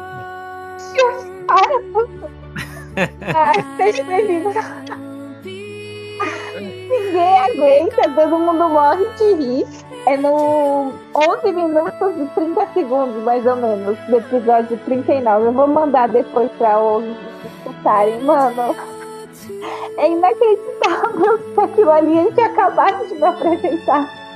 para, 1.47 1.81
puta. 1.93 2.31
Ai, 3.35 3.55
seja 3.77 4.05
bem-vindo. 4.05 4.49
Ninguém 6.89 7.39
aguenta, 7.41 8.03
todo 8.15 8.39
mundo 8.39 8.69
morre 8.69 9.05
de 9.19 9.35
rir. 9.35 9.67
É 10.07 10.17
no 10.17 10.93
11 11.15 11.53
minutos 11.53 12.17
e 12.17 12.27
30 12.35 12.69
segundos, 12.75 13.25
mais 13.25 13.45
ou 13.45 13.57
menos, 13.57 13.99
do 14.07 14.17
episódio 14.19 14.79
39. 14.85 15.47
Eu 15.47 15.53
vou 15.53 15.67
mandar 15.67 16.09
depois 16.09 16.49
pra 16.53 16.81
11 16.81 17.17
apresentarem, 17.67 18.21
mano. 18.23 18.77
É 19.99 20.09
inacreditável 20.09 21.39
que 21.55 21.61
aquilo 21.61 21.91
ali 21.91 22.19
eles 22.19 22.35
tinham 22.35 22.51
acabado 22.51 23.09
de 23.09 23.15
me 23.15 23.25
apresentar. 23.25 24.27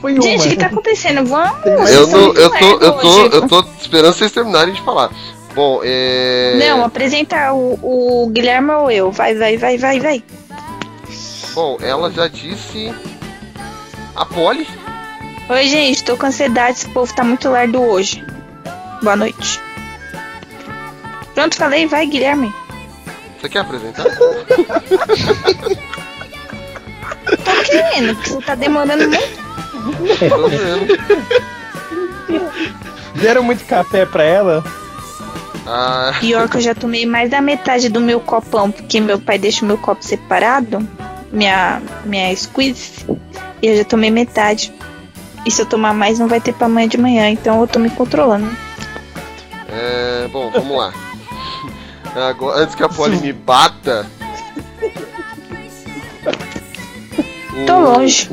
Foi 0.00 0.14
uma. 0.14 0.22
Gente, 0.22 0.46
o 0.46 0.50
que 0.50 0.56
tá 0.56 0.66
acontecendo? 0.66 1.28
Vamos. 1.28 1.66
Eu, 1.66 2.06
não, 2.06 2.34
eu, 2.34 2.50
tô, 2.50 2.80
eu, 2.80 2.92
tô, 2.92 3.26
eu 3.26 3.48
tô 3.48 3.60
esperando 3.78 4.14
vocês 4.14 4.32
terminarem 4.32 4.72
de 4.72 4.80
falar. 4.82 5.10
Bom, 5.54 5.80
é. 5.84 6.56
Não, 6.58 6.84
apresenta 6.84 7.52
o, 7.52 7.78
o 7.82 8.30
Guilherme 8.30 8.70
ou 8.72 8.90
eu. 8.90 9.10
Vai, 9.12 9.34
vai, 9.34 9.56
vai, 9.56 9.76
vai, 9.76 10.00
vai. 10.00 10.24
Bom, 11.54 11.76
ela 11.80 12.10
já 12.10 12.28
disse. 12.28 12.92
A 14.14 14.24
Polly. 14.24 14.66
Oi, 15.48 15.66
gente, 15.68 16.04
tô 16.04 16.16
com 16.16 16.26
ansiedade. 16.26 16.78
Esse 16.78 16.88
povo 16.88 17.14
tá 17.14 17.22
muito 17.22 17.50
lerdo 17.50 17.82
hoje. 17.82 18.24
Boa 19.02 19.16
noite. 19.16 19.60
Pronto, 21.34 21.56
falei, 21.56 21.86
vai, 21.86 22.06
Guilherme. 22.06 22.52
Você 23.40 23.48
quer 23.48 23.58
apresentar? 23.60 24.04
Tô 27.44 27.62
querendo, 27.64 28.14
porque 28.16 28.30
você 28.30 28.42
tá 28.42 28.54
demorando 28.54 29.08
muito. 29.08 29.42
Tô 30.28 30.48
vendo. 30.48 30.86
Deram 33.20 33.42
muito 33.42 33.64
café 33.64 34.06
pra 34.06 34.22
ela? 34.22 34.62
Ah, 35.66 36.12
Pior 36.20 36.48
que 36.48 36.56
eu 36.56 36.60
já 36.60 36.74
tomei 36.74 37.06
mais 37.06 37.30
da 37.30 37.40
metade 37.40 37.88
do 37.88 38.00
meu 38.00 38.20
copão, 38.20 38.70
porque 38.70 39.00
meu 39.00 39.18
pai 39.20 39.38
deixa 39.38 39.64
o 39.64 39.68
meu 39.68 39.78
copo 39.78 40.04
separado, 40.04 40.86
minha, 41.32 41.80
minha 42.04 42.34
squeeze, 42.36 43.06
e 43.62 43.66
eu 43.68 43.76
já 43.76 43.84
tomei 43.84 44.10
metade. 44.10 44.72
E 45.46 45.50
se 45.50 45.62
eu 45.62 45.66
tomar 45.66 45.94
mais, 45.94 46.18
não 46.18 46.28
vai 46.28 46.40
ter 46.40 46.52
pra 46.52 46.66
amanhã 46.66 46.88
de 46.88 46.98
manhã, 46.98 47.28
então 47.28 47.60
eu 47.60 47.66
tô 47.66 47.78
me 47.78 47.90
controlando. 47.90 48.50
é. 49.68 50.28
Bom, 50.32 50.50
vamos 50.50 50.76
lá. 50.76 50.92
Agora, 52.28 52.58
antes 52.60 52.74
que 52.74 52.82
a 52.82 52.88
Polly 52.88 53.16
me 53.18 53.32
bata. 53.32 54.06
Tô 57.66 57.80
longe. 57.80 58.30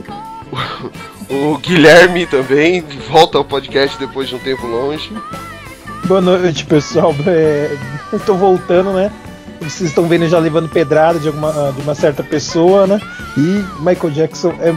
O 1.29 1.57
Guilherme 1.57 2.25
também 2.25 2.81
volta 3.09 3.37
ao 3.37 3.45
podcast 3.45 3.97
depois 3.97 4.29
de 4.29 4.35
um 4.35 4.39
tempo 4.39 4.65
longe. 4.65 5.11
Boa 6.05 6.21
noite, 6.21 6.65
pessoal. 6.65 7.13
É, 7.27 8.17
tô 8.25 8.33
voltando, 8.35 8.91
né? 8.91 9.11
Vocês 9.61 9.89
estão 9.89 10.07
vendo 10.07 10.27
já 10.27 10.39
levando 10.39 10.67
pedrada 10.69 11.19
de, 11.19 11.27
alguma, 11.27 11.71
de 11.75 11.81
uma 11.81 11.93
certa 11.93 12.23
pessoa, 12.23 12.87
né? 12.87 12.99
E 13.37 13.63
Michael 13.81 14.11
Jackson 14.13 14.53
é 14.61 14.73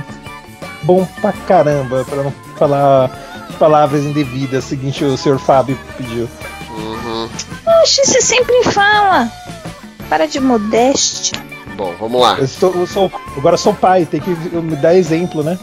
bom 0.82 1.06
pra 1.20 1.32
caramba, 1.32 2.04
pra 2.04 2.22
não 2.22 2.32
falar 2.58 3.10
palavras 3.58 4.02
indevidas, 4.04 4.64
seguinte 4.64 5.02
o 5.04 5.16
senhor 5.16 5.38
Fábio 5.38 5.78
pediu. 5.96 6.28
Uhum. 6.76 7.28
Oxe, 7.82 8.04
você 8.04 8.20
sempre 8.20 8.64
fala. 8.64 9.30
Para 10.08 10.26
de 10.26 10.40
modéstia. 10.40 11.40
Bom, 11.76 11.94
vamos 11.98 12.20
lá. 12.20 12.38
Eu 12.38 12.48
sou, 12.48 12.74
eu 12.74 12.86
sou- 12.86 13.12
agora 13.36 13.54
eu 13.54 13.58
sou 13.58 13.72
pai, 13.72 14.04
tem 14.04 14.20
que 14.20 14.30
me 14.30 14.76
dar 14.76 14.94
exemplo, 14.94 15.42
né? 15.42 15.58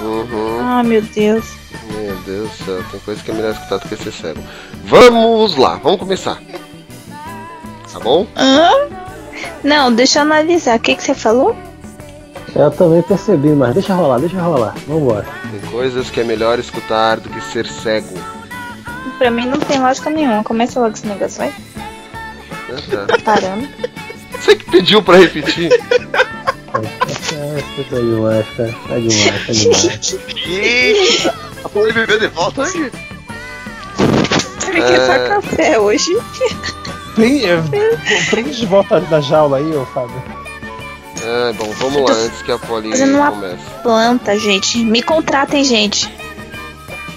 Uhum. 0.00 0.58
Ah, 0.60 0.82
meu 0.84 1.02
Deus. 1.02 1.44
Meu 1.92 2.14
Deus 2.26 2.50
do 2.50 2.64
céu, 2.64 2.84
tem 2.90 3.00
coisa 3.00 3.22
que 3.22 3.30
é 3.30 3.34
melhor 3.34 3.52
escutar 3.52 3.78
do 3.78 3.88
que 3.88 3.96
ser 3.96 4.12
cego. 4.12 4.40
Vamos 4.84 5.56
lá, 5.56 5.76
vamos 5.76 5.98
começar. 5.98 6.40
Tá 7.92 8.00
bom? 8.00 8.26
Hã? 8.36 8.70
Não, 9.62 9.92
deixa 9.92 10.18
eu 10.18 10.22
analisar. 10.22 10.76
O 10.76 10.80
que, 10.80 10.94
que 10.94 11.02
você 11.02 11.14
falou? 11.14 11.56
Eu 12.54 12.70
também 12.70 13.02
percebi, 13.02 13.48
mas 13.50 13.74
deixa 13.74 13.94
rolar, 13.94 14.18
deixa 14.18 14.40
rolar. 14.40 14.74
Vambora. 14.86 15.26
Tem 15.50 15.70
coisas 15.70 16.10
que 16.10 16.20
é 16.20 16.24
melhor 16.24 16.58
escutar 16.58 17.18
do 17.18 17.30
que 17.30 17.40
ser 17.40 17.66
cego. 17.66 18.18
Pra 19.18 19.30
mim 19.30 19.46
não 19.46 19.58
tem 19.58 19.80
lógica 19.80 20.10
nenhuma. 20.10 20.44
Começa 20.44 20.80
logo 20.80 20.94
esse 20.94 21.06
negócio, 21.06 21.38
vai. 21.38 21.54
Ah, 22.70 23.06
tá. 23.06 23.18
Parando. 23.24 23.68
Você 24.32 24.56
que 24.56 24.70
pediu 24.70 25.02
pra 25.02 25.16
repetir. 25.16 25.70
É, 26.74 27.82
tá 27.84 27.96
demais, 27.96 28.46
cara. 28.56 28.74
Tá 28.88 28.94
demais, 28.98 29.46
tá 29.46 29.52
demais. 29.52 30.18
E 30.46 31.30
a 31.64 31.68
Polly 31.68 31.92
bebeu 31.92 32.18
de 32.18 32.28
volta 32.28 32.62
hoje? 32.62 32.92
Você 34.58 34.72
quer 34.72 35.06
só 35.06 35.28
café 35.28 35.78
hoje? 35.78 36.16
Prende, 37.14 37.44
é, 37.46 38.42
de 38.42 38.66
volta 38.66 39.00
da 39.00 39.20
jaula 39.20 39.58
aí, 39.58 39.76
ô 39.76 39.84
Fábio. 39.86 40.22
Ah, 41.24 41.52
bom, 41.56 41.70
vamos 41.78 42.10
lá 42.10 42.16
antes 42.16 42.42
que 42.42 42.50
a 42.50 42.58
Polly 42.58 42.90
Fazendo 42.90 43.16
uma 43.16 43.30
comece. 43.30 43.62
planta, 43.82 44.38
gente. 44.38 44.78
Me 44.78 45.02
contratem, 45.02 45.62
gente. 45.62 46.12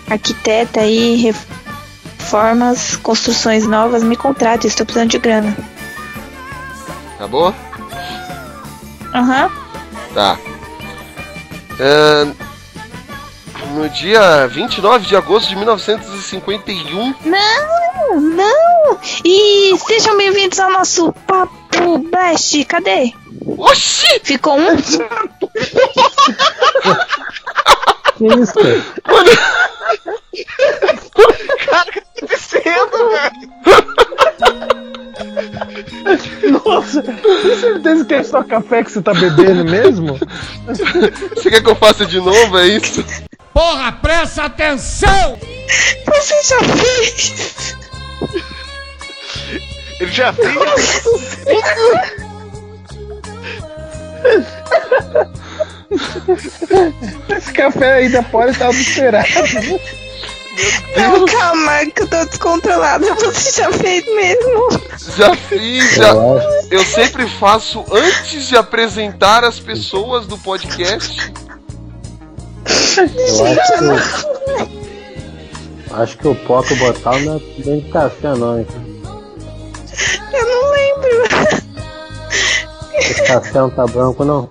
Arquiteta 0.10 0.82
aí, 0.82 1.16
reformas, 2.20 2.98
construções 2.98 3.66
novas, 3.66 4.04
me 4.04 4.16
contratem. 4.16 4.68
Estou 4.68 4.86
precisando 4.86 5.10
de 5.10 5.18
grana. 5.18 5.58
Tá 7.18 7.28
Aham. 9.16 9.50
Tá. 10.14 10.38
Ah, 11.80 12.28
no 13.74 13.88
dia 13.90 14.46
29 14.48 15.06
de 15.08 15.16
agosto 15.16 15.48
de 15.48 15.56
1951, 15.56 17.16
Não, 17.24 18.20
não! 18.20 19.00
E 19.24 19.74
sejam 19.88 20.18
bem-vindos 20.18 20.60
ao 20.60 20.70
nosso 20.70 21.14
Papo 21.26 21.98
Blast. 22.12 22.66
Cadê? 22.66 23.14
Oxi! 23.58 24.20
Ficou 24.22 24.60
um? 24.60 24.76
Que 28.18 28.28
isso, 28.28 28.54
cara? 28.54 28.86
Cara, 30.56 30.86
o 31.36 31.58
que 31.58 31.66
tá 31.66 31.82
acontecendo, 31.82 33.10
velho? 33.10 34.15
Nossa, 36.66 37.02
tem 37.02 37.60
certeza 37.60 38.06
que 38.06 38.14
é 38.14 38.24
só 38.24 38.44
café 38.44 38.84
que 38.84 38.92
você 38.92 39.02
tá 39.02 39.14
bebendo 39.14 39.66
mesmo? 39.66 40.20
você 41.36 41.50
quer 41.50 41.64
que 41.64 41.70
eu 41.70 41.76
faça 41.76 42.06
de 42.06 42.20
novo? 42.20 42.58
É 42.58 42.68
isso? 42.68 43.04
Porra, 43.54 43.92
presta 43.92 44.44
atenção! 44.44 45.38
Você 46.06 46.44
já 46.44 46.60
fez? 46.62 47.76
Ele 50.00 50.12
já 50.12 50.34
fez? 50.34 51.06
Esse 57.30 57.54
café 57.54 57.94
aí 57.94 58.10
da 58.10 58.24
Poli 58.24 58.54
tá 58.54 58.68
adulterado. 58.68 59.28
Não, 60.96 61.26
calma, 61.26 61.86
que 61.86 62.04
eu 62.04 62.08
tô 62.10 62.26
descontrolada. 62.26 63.14
Você 63.16 63.62
já 63.62 63.72
fez 63.72 64.06
mesmo? 64.06 64.70
Já 65.18 65.36
fiz, 65.36 65.96
já. 65.96 66.14
Eu 66.72 66.84
sempre 66.86 67.28
faço 67.28 67.84
antes 67.92 68.48
de 68.48 68.56
apresentar 68.56 69.44
as 69.44 69.60
pessoas 69.60 70.26
do 70.26 70.38
podcast. 70.38 71.34
Eu 72.98 73.46
acho 73.46 73.78
que. 73.78 74.76
Acho 75.94 76.18
que 76.18 76.28
o 76.28 76.36
Poco 76.36 76.76
botar 76.76 77.20
não 77.20 77.38
é 77.38 77.40
bem 77.64 77.80
de 77.80 77.90
café, 77.90 78.34
não, 78.36 78.60
hein? 78.60 78.68
Eu 80.34 80.46
não 80.46 80.72
lembro. 80.72 81.24
Esse 82.94 83.24
café 83.24 83.60
não 83.60 83.70
tá 83.70 83.86
branco, 83.86 84.26
não. 84.26 84.50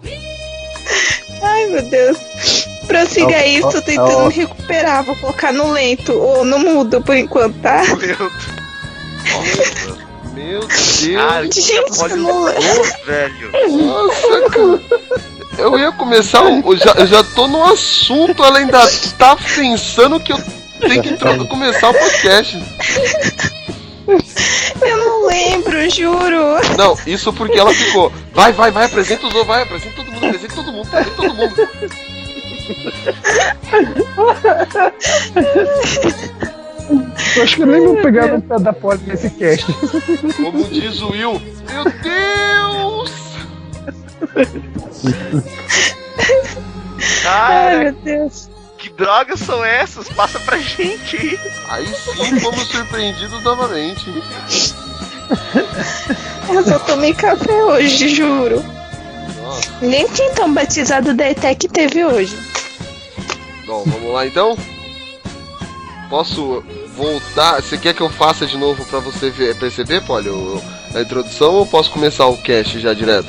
Ai, 1.43 1.67
meu 1.67 1.83
Deus. 1.83 2.34
Prossiga 2.99 3.37
ó, 3.67 3.71
tô 3.71 3.83
tentando 3.83 4.29
recuperar. 4.29 5.05
Vou 5.05 5.17
colocar 5.17 5.53
no 5.53 5.73
lento 5.73 6.13
ou 6.13 6.45
no 6.45 6.59
mudo 6.59 7.01
por 7.03 7.17
enquanto, 7.17 7.59
tá? 7.61 7.83
Meu 10.35 10.61
Deus. 10.61 11.05
Ah, 11.19 11.43
Gente, 11.43 11.63
que 11.63 11.79
a 11.79 11.83
Polly 11.85 12.11
eu 12.13 12.17
não 12.17 12.45
lembro. 12.45 12.63
loucou, 12.63 13.07
velho. 13.07 13.53
Nossa, 13.87 14.51
cara. 14.51 14.81
Eu 15.57 15.79
ia 15.79 15.93
começar, 15.93 16.43
eu 16.45 16.77
já, 16.77 16.91
eu 16.93 17.07
já 17.07 17.23
tô 17.23 17.47
no 17.47 17.63
assunto, 17.65 18.43
ela 18.43 18.59
ainda 18.59 18.81
tá 19.17 19.37
pensando 19.37 20.19
que 20.19 20.33
eu 20.33 20.39
tenho 20.81 21.01
que 21.03 21.13
tro- 21.17 21.47
começar 21.47 21.91
o 21.91 21.95
podcast. 21.95 22.61
Eu 24.83 24.97
não 24.99 25.27
lembro, 25.29 25.89
juro. 25.91 26.77
Não, 26.77 26.99
isso 27.07 27.33
porque 27.33 27.57
ela 27.59 27.73
ficou. 27.73 28.13
Vai, 28.33 28.53
vai, 28.53 28.71
vai, 28.73 28.87
apresenta 28.87 29.21
os 29.29 29.35
outros, 29.35 29.47
vai, 29.47 29.63
apresenta 29.63 29.95
todo 29.97 30.07
mundo, 30.13 30.27
apresenta 30.27 30.55
todo 30.55 30.73
mundo, 30.73 30.87
apresenta 30.89 31.17
todo 31.17 31.35
mundo. 31.35 31.69
Eu 37.37 37.43
acho 37.43 37.57
que 37.57 37.63
eu 37.63 37.67
nem 37.67 37.85
vou 37.85 37.97
pegar 37.97 38.29
no 38.29 38.43
pé 38.43 38.59
da 38.59 38.73
Poli 38.73 39.01
nesse 39.07 39.31
cast. 39.31 39.67
Como 40.37 40.65
diz 40.69 41.01
o 41.01 41.11
Will, 41.11 41.41
meu 41.71 41.85
Deus! 42.03 43.13
Ai, 47.27 47.71
Cara, 47.71 47.79
meu 47.79 47.93
Deus. 47.93 48.51
que 48.79 48.91
drogas 48.91 49.41
são 49.41 49.65
essas? 49.65 50.09
Passa 50.11 50.39
pra 50.41 50.59
gente 50.59 51.17
aí. 51.17 51.39
Aí 51.71 51.87
sim 51.87 52.39
fomos 52.41 52.67
surpreendidos 52.69 53.43
novamente. 53.43 54.05
Eu 56.53 56.63
só 56.65 56.79
tomei 56.81 57.15
café 57.15 57.65
hoje, 57.65 58.09
juro. 58.09 58.63
Nem 59.83 60.07
quem 60.09 60.33
tão 60.35 60.53
batizado 60.53 61.15
da 61.15 61.31
ETEC 61.31 61.69
teve 61.69 62.05
hoje. 62.05 62.37
Bom, 63.67 63.83
vamos 63.87 64.13
lá 64.13 64.27
então? 64.27 64.57
Posso 66.11 66.63
voltar? 66.97 67.61
Você 67.63 67.77
quer 67.79 67.95
que 67.95 68.01
eu 68.01 68.11
faça 68.11 68.47
de 68.47 68.57
novo 68.57 68.85
pra 68.87 68.99
você 69.01 69.31
ver, 69.31 69.57
perceber, 69.59 70.03
Polly, 70.03 70.29
o- 70.29 70.61
a 70.95 71.01
introdução 71.01 71.55
ou 71.55 71.67
posso 71.67 71.91
começar 71.91 72.27
o 72.27 72.37
cast 72.37 72.79
já 72.79 72.95
direto? 72.95 73.27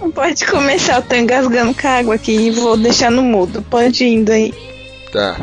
Não 0.00 0.10
pode 0.12 0.46
começar, 0.46 0.96
eu 0.96 1.02
tô 1.02 1.14
engasgando 1.16 1.74
com 1.74 1.86
a 1.86 1.90
água 1.98 2.14
aqui 2.14 2.32
e 2.32 2.50
vou 2.50 2.76
deixar 2.76 3.10
no 3.10 3.22
mudo. 3.22 3.62
Pode 3.62 4.04
ir 4.04 4.14
indo 4.14 4.32
aí. 4.32 4.54
Tá. 5.12 5.36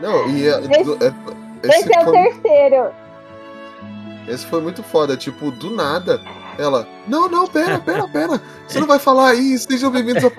Não, 0.00 0.28
e 0.28 0.46
é, 0.48 0.58
Esse- 0.58 1.04
é- 1.04 1.68
Esse 1.68 1.94
é 1.94 2.00
o 2.00 2.04
foi, 2.04 2.12
terceiro. 2.12 2.92
Esse 4.28 4.46
foi 4.46 4.60
muito 4.60 4.82
foda, 4.82 5.16
tipo, 5.16 5.50
do 5.50 5.70
nada. 5.70 6.20
Ela, 6.58 6.86
não, 7.08 7.28
não, 7.28 7.46
pera, 7.46 7.78
pera, 7.80 8.06
pera. 8.08 8.40
Você 8.66 8.80
não 8.80 8.86
vai 8.86 8.98
falar 8.98 9.30
aí, 9.30 9.58
sejam 9.58 9.90
bem-vindos 9.90 10.24
ao 10.24 10.30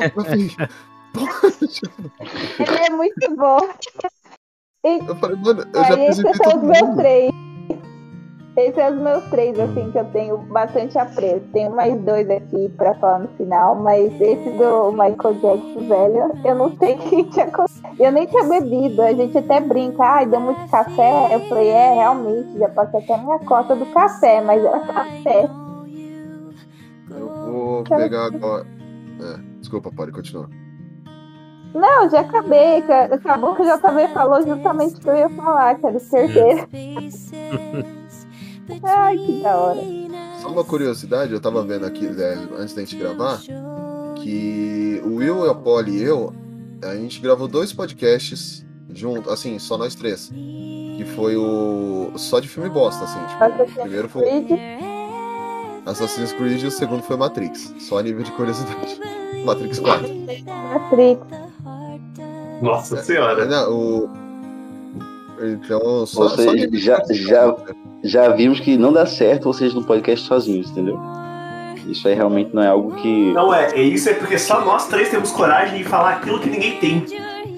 Ele 2.60 2.78
é 2.78 2.90
muito 2.90 3.36
bom. 3.36 3.60
E, 4.86 5.00
Eu 5.08 5.16
falei, 5.16 5.38
mano, 5.38 5.66
eu 5.74 5.84
já 5.84 5.94
apresentei 5.94 6.34
todo 6.34 6.58
os 6.58 6.64
meus 6.64 6.82
mundo. 6.82 6.98
três. 6.98 7.32
Esses 8.56 8.76
são 8.76 8.96
os 8.96 9.02
meus 9.02 9.24
três, 9.32 9.60
assim, 9.60 9.90
que 9.92 9.98
eu 9.98 10.06
tenho 10.06 10.38
bastante 10.38 10.96
apreço. 11.00 11.42
Tenho 11.52 11.76
mais 11.76 12.00
dois 12.02 12.30
aqui 12.30 12.70
pra 12.78 12.94
falar 12.96 13.20
no 13.20 13.28
final, 13.30 13.74
mas 13.76 14.14
esse 14.22 14.50
do 14.52 14.92
Michael 14.92 15.34
Jackson, 15.42 15.88
velho, 15.88 16.32
eu 16.46 16.56
não 16.56 16.76
sei 16.78 16.94
o 16.96 16.98
que 17.00 17.24
tinha 17.32 17.46
acontecido. 17.46 17.84
Eu 18.00 18.12
nem 18.12 18.28
tinha 18.28 18.44
bebido, 18.44 19.02
a 19.02 19.12
gente 19.14 19.36
até 19.40 19.60
brinca, 19.60 20.04
ai, 20.04 20.26
deu 20.28 20.40
muito 20.40 20.70
café. 20.70 21.34
Eu 21.34 21.40
falei, 21.50 21.68
é, 21.70 21.94
realmente, 21.96 22.60
já 22.60 22.70
passei 22.70 23.00
até 23.00 23.14
a 23.16 23.18
minha 23.18 23.40
cota 23.40 23.76
do 23.76 23.86
café, 23.88 24.40
mas 24.42 24.64
era 24.64 24.80
café. 24.82 25.50
Eu 27.10 27.30
vou 27.52 27.84
pegar 27.84 28.26
agora. 28.26 28.66
É, 29.20 29.40
desculpa, 29.60 29.92
pode 29.96 30.12
continuar. 30.12 30.48
Não, 31.74 32.08
já 32.08 32.20
acabei. 32.20 32.84
ca- 32.84 33.06
Acabou 33.06 33.56
que 33.56 33.64
o 33.64 33.66
JB 33.66 34.08
falou 34.14 34.46
justamente 34.46 34.96
o 34.96 35.00
que 35.02 35.10
eu 35.10 35.16
ia 35.16 35.30
falar, 35.30 35.76
o 35.76 35.80
terceiro. 35.82 36.68
Ai, 38.84 39.18
que 39.18 39.42
da 39.42 39.58
hora. 39.58 39.82
Só 40.42 40.50
uma 40.50 40.64
curiosidade, 40.64 41.34
eu 41.34 41.40
tava 41.40 41.64
vendo 41.64 41.86
aqui 41.86 42.06
é, 42.06 42.34
antes 42.58 42.74
da 42.74 42.82
gente 42.82 42.96
gravar 42.96 43.40
que 44.22 45.02
o 45.04 45.16
Will, 45.16 45.50
a 45.50 45.56
Polly 45.56 45.98
e 45.98 46.04
eu, 46.04 46.34
a 46.82 46.96
gente 46.96 47.20
gravou 47.20 47.48
dois 47.48 47.74
podcasts 47.74 48.66
junto, 48.94 49.30
assim, 49.30 49.60
só 49.60 49.78
nós 49.78 49.96
três. 49.96 50.30
Que 50.30 51.06
foi 51.16 51.36
o. 51.36 52.12
Só 52.16 52.40
de 52.40 52.48
filme 52.48 52.70
bosta, 52.70 53.04
assim. 53.04 53.20
Tipo, 53.28 53.64
o 53.64 53.82
primeiro 53.82 54.08
foi 54.08 54.24
Assassin's 55.86 56.32
Creed 56.32 56.62
e 56.62 56.68
o 56.68 56.72
segundo 56.72 57.04
foi 57.04 57.18
Matrix. 57.18 57.74
Só 57.80 58.00
a 58.00 58.04
nível 58.04 58.24
de 58.24 58.32
curiosidade. 58.32 59.00
Matrix 59.44 59.80
4. 59.80 60.08
Matrix. 60.46 61.22
Nossa 62.62 63.04
senhora. 63.04 63.46
Não, 63.46 63.72
o... 63.74 64.10
Então, 65.42 66.06
só, 66.06 66.24
Ou 66.24 66.30
só 66.30 66.36
seja, 66.38 66.70
já, 66.74 67.04
já, 67.12 67.56
já 68.04 68.30
vimos 68.30 68.60
que 68.60 68.78
não 68.78 68.92
dá 68.94 69.06
certo 69.06 69.46
vocês 69.46 69.74
no 69.74 69.84
podcast 69.84 70.26
sozinhos, 70.28 70.70
entendeu? 70.72 71.00
Isso 71.88 72.08
aí 72.08 72.14
realmente 72.16 72.52
não 72.54 72.64
é 72.64 72.68
algo 72.68 72.96
que. 72.96 73.32
Não 73.34 73.54
é, 73.54 73.72
é 73.74 73.82
isso 73.82 74.10
é 74.10 74.14
porque 74.14 74.38
só 74.38 74.64
nós 74.64 74.88
três 74.88 75.10
temos 75.10 75.32
coragem 75.32 75.78
de 75.78 75.84
falar 75.84 76.12
aquilo 76.12 76.40
que 76.40 76.50
ninguém 76.50 76.78
tem. 76.78 77.06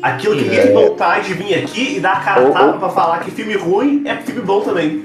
Aquilo 0.01 0.35
que 0.35 0.43
ninguém 0.43 0.59
É. 0.59 0.67
tem 0.67 0.73
vontade 0.73 1.27
de 1.27 1.33
vir 1.35 1.55
aqui 1.55 1.97
e 1.97 1.99
dar 1.99 2.13
a 2.13 2.19
cara 2.19 2.41
a 2.41 2.45
Ou- 2.45 2.51
tapa 2.53 2.65
ou- 2.65 2.79
pra 2.79 2.89
falar 2.89 3.19
que 3.19 3.31
filme 3.31 3.53
ruim 3.55 4.03
é 4.05 4.15
filme 4.17 4.41
bom 4.41 4.61
também. 4.61 5.03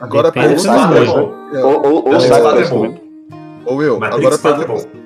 Agora 0.00 0.28
Matrix 0.34 0.62
pergunta 0.64 0.86
4 0.88 0.96
é 0.96 1.04
bom. 1.06 1.32
Ou, 1.62 1.86
ou, 1.86 1.94
ou 1.94 2.02
4 2.02 2.58
é 2.58 2.62
é 2.62 2.68
bom. 2.68 2.94
Ô 3.64 3.74
Will, 3.76 3.98
Matrix 4.00 4.18
agora 4.26 4.38
4 4.38 4.62
é 4.62 4.66
pergunta. 4.66 4.88
bom. 4.92 5.02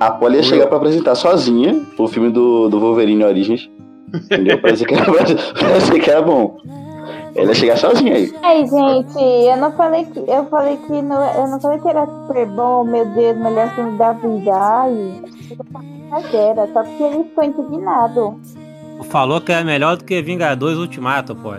A 0.00 0.10
Polly 0.12 0.36
ia 0.36 0.42
chegar 0.42 0.66
pra 0.66 0.76
apresentar 0.78 1.14
sozinha 1.14 1.78
o 1.98 2.08
filme 2.08 2.30
do, 2.30 2.68
do 2.68 2.80
Wolverine 2.80 3.22
Origins. 3.24 3.68
Entendeu? 4.12 4.58
Dizer 4.62 4.86
que 4.86 4.94
era, 4.94 5.04
dizer 5.78 6.00
que 6.00 6.10
era 6.10 6.22
bom. 6.22 6.56
Ela 7.34 7.48
ia 7.48 7.54
chegar 7.54 7.76
sozinha 7.78 8.14
aí. 8.14 8.34
Ai, 8.42 8.66
gente, 8.66 9.18
eu 9.22 9.56
não 9.56 9.72
falei 9.72 10.04
que. 10.04 10.18
Eu 10.20 10.46
falei 10.46 10.76
que 10.78 11.00
não, 11.02 11.24
eu 11.34 11.46
não 11.48 11.60
falei 11.60 11.78
que 11.78 11.88
era 11.88 12.06
super 12.06 12.46
bom, 12.46 12.84
meu 12.84 13.04
Deus, 13.06 13.36
melhor 13.38 13.74
filme 13.74 13.96
da 13.98 14.12
vida. 14.12 14.52
Ai, 14.54 15.22
mas 16.10 16.34
era, 16.34 16.66
só 16.72 16.82
porque 16.82 17.02
ele 17.02 17.24
ficou 17.24 17.44
indignado. 17.44 18.40
Falou 19.04 19.40
que 19.40 19.52
é 19.52 19.62
melhor 19.64 19.96
do 19.96 20.04
que 20.04 20.20
Vingadores 20.20 20.76
Ultimato, 20.78 21.34
pô. 21.34 21.54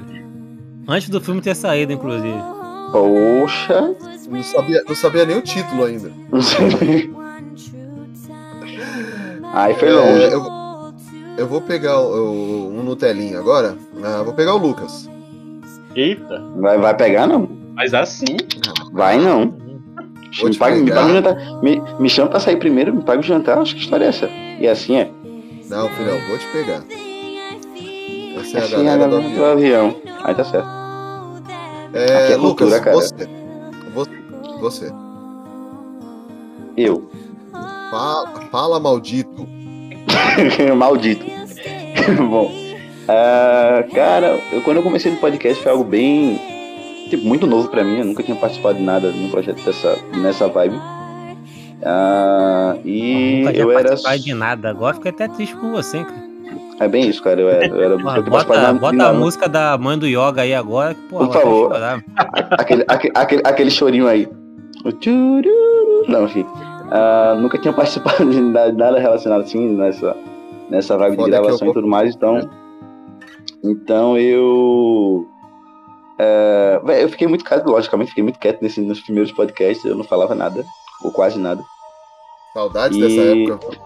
Antes 0.87 1.09
do 1.09 1.21
filme 1.21 1.41
ter 1.41 1.55
saído, 1.55 1.91
inclusive. 1.93 2.37
Poxa. 2.91 3.95
Não 4.29 4.43
sabia, 4.43 4.83
não 4.87 4.95
sabia 4.95 5.25
nem 5.25 5.37
o 5.37 5.41
título 5.41 5.85
ainda. 5.85 6.11
Aí 9.53 9.73
foi 9.75 9.89
É, 9.89 9.91
longe. 9.91 10.33
eu, 10.33 10.43
eu 11.37 11.47
vou 11.47 11.61
pegar 11.61 11.99
o, 11.99 12.07
o- 12.13 12.67
um 12.79 12.83
Nutelinha 12.83 13.39
agora. 13.39 13.75
Ah, 14.03 14.23
vou 14.23 14.33
pegar 14.33 14.53
o 14.55 14.57
Lucas. 14.57 15.09
Eita. 15.95 16.41
Vai, 16.57 16.77
vai 16.77 16.95
pegar, 16.95 17.27
não? 17.27 17.49
Mas 17.75 17.93
assim. 17.93 18.37
Vai 18.91 19.17
não. 19.17 19.53
Vou 20.39 20.49
Me 20.49 20.57
paga, 20.57 20.75
me 20.77 20.89
paga 20.91 21.05
o 21.07 21.09
jantar. 21.13 21.61
Me, 21.61 21.81
me 21.99 22.09
chama 22.09 22.29
pra 22.29 22.39
sair 22.39 22.55
primeiro, 22.57 22.93
me 22.95 23.03
paga 23.03 23.19
o 23.19 23.23
jantar. 23.23 23.57
Acho 23.57 23.75
que 23.75 23.81
história 23.81 24.05
é 24.05 24.07
essa. 24.07 24.27
E 24.27 24.67
assim 24.67 24.95
é. 24.97 25.11
Não, 25.69 25.89
filhão, 25.89 26.17
vou 26.27 26.37
te 26.37 26.47
pegar. 26.53 26.83
Essa 28.39 28.57
é 28.57 28.61
Assim 28.61 28.87
é 28.87 28.91
a 28.91 28.97
galera 28.97 29.07
do 29.09 29.17
galera 29.21 29.35
do 29.35 29.45
avião. 29.45 29.87
avião. 29.87 30.01
Aí 30.23 30.35
tá 30.35 30.43
certo. 30.43 30.67
É, 31.93 32.23
Aqui 32.23 32.33
é 32.33 32.35
Lucas, 32.37 32.69
cultura, 32.69 32.79
cara. 32.79 32.95
você. 32.95 33.29
Você. 33.93 34.11
Você. 34.61 34.93
Eu. 36.77 37.09
Fala, 37.89 38.29
fala, 38.49 38.79
maldito. 38.79 39.47
Maldito. 40.77 41.25
Bom. 42.29 42.51
Ah, 43.07 43.83
cara, 43.93 44.39
eu, 44.51 44.61
quando 44.61 44.77
eu 44.77 44.83
comecei 44.83 45.11
no 45.11 45.17
podcast 45.17 45.61
foi 45.61 45.71
algo 45.71 45.83
bem. 45.83 46.39
Tipo, 47.09 47.25
muito 47.27 47.45
novo 47.45 47.67
pra 47.69 47.83
mim. 47.83 47.99
Eu 47.99 48.05
nunca 48.05 48.23
tinha 48.23 48.37
participado 48.37 48.77
de 48.77 48.83
nada 48.83 49.11
num 49.11 49.29
projeto 49.29 49.61
dessa, 49.65 49.97
nessa 50.15 50.47
vibe. 50.47 50.79
Ah, 51.83 52.75
e 52.85 53.39
Nunca 53.39 53.51
tinha 53.53 53.63
eu 53.63 53.71
era. 53.71 53.83
participado 53.83 54.19
de 54.19 54.33
nada. 54.33 54.69
Agora 54.69 54.93
fiquei 54.93 55.11
até 55.11 55.27
triste 55.27 55.55
com 55.55 55.71
você, 55.71 55.97
hein, 55.97 56.05
cara. 56.05 56.21
É 56.79 56.87
bem 56.87 57.07
isso, 57.09 57.21
cara. 57.21 57.41
Eu 57.41 57.49
era. 57.49 57.65
Eu 57.67 57.81
era 57.81 57.97
Porra, 57.97 58.17
eu 58.17 58.23
bota 58.23 58.73
de 58.73 58.79
bota 58.79 58.95
nada- 58.95 59.09
a 59.09 59.13
música 59.13 59.49
da 59.49 59.77
mãe 59.77 59.97
do 59.97 60.07
Yoga 60.07 60.41
aí 60.43 60.53
agora, 60.53 60.93
que, 60.93 61.01
porra, 61.01 61.25
Por 61.27 61.33
favor. 61.33 61.71
aquele, 62.51 62.85
aquele, 62.87 63.11
aquele, 63.15 63.41
aquele 63.45 63.71
chorinho 63.71 64.07
aí. 64.07 64.27
Não, 66.07 66.25
enfim. 66.25 66.45
Ah, 66.91 67.35
nunca 67.39 67.57
tinha 67.57 67.73
participado 67.73 68.29
de 68.29 68.39
nada 68.41 68.99
relacionado 68.99 69.41
assim 69.41 69.75
nessa, 69.75 70.15
nessa 70.69 70.97
vibe 70.97 71.11
de 71.11 71.17
Foda 71.17 71.35
eu 71.37 71.41
gravação 71.43 71.67
e 71.69 71.73
tudo 71.73 71.87
mais, 71.87 72.15
então. 72.15 72.49
Então 73.63 74.17
eu. 74.17 75.27
é, 76.17 76.81
eu 77.03 77.09
fiquei 77.09 77.27
muito 77.27 77.45
quieto, 77.45 77.67
logicamente, 77.67 78.09
fiquei 78.09 78.23
muito 78.23 78.39
quieto 78.39 78.61
nesse, 78.61 78.81
nos 78.81 79.01
primeiros 79.01 79.31
podcasts, 79.31 79.85
eu 79.85 79.95
não 79.95 80.03
falava 80.03 80.33
nada, 80.33 80.65
ou 81.03 81.11
quase 81.11 81.39
nada. 81.39 81.63
Saudades 82.53 82.97
E- 82.97 83.01
dessa 83.01 83.21
época. 83.21 83.81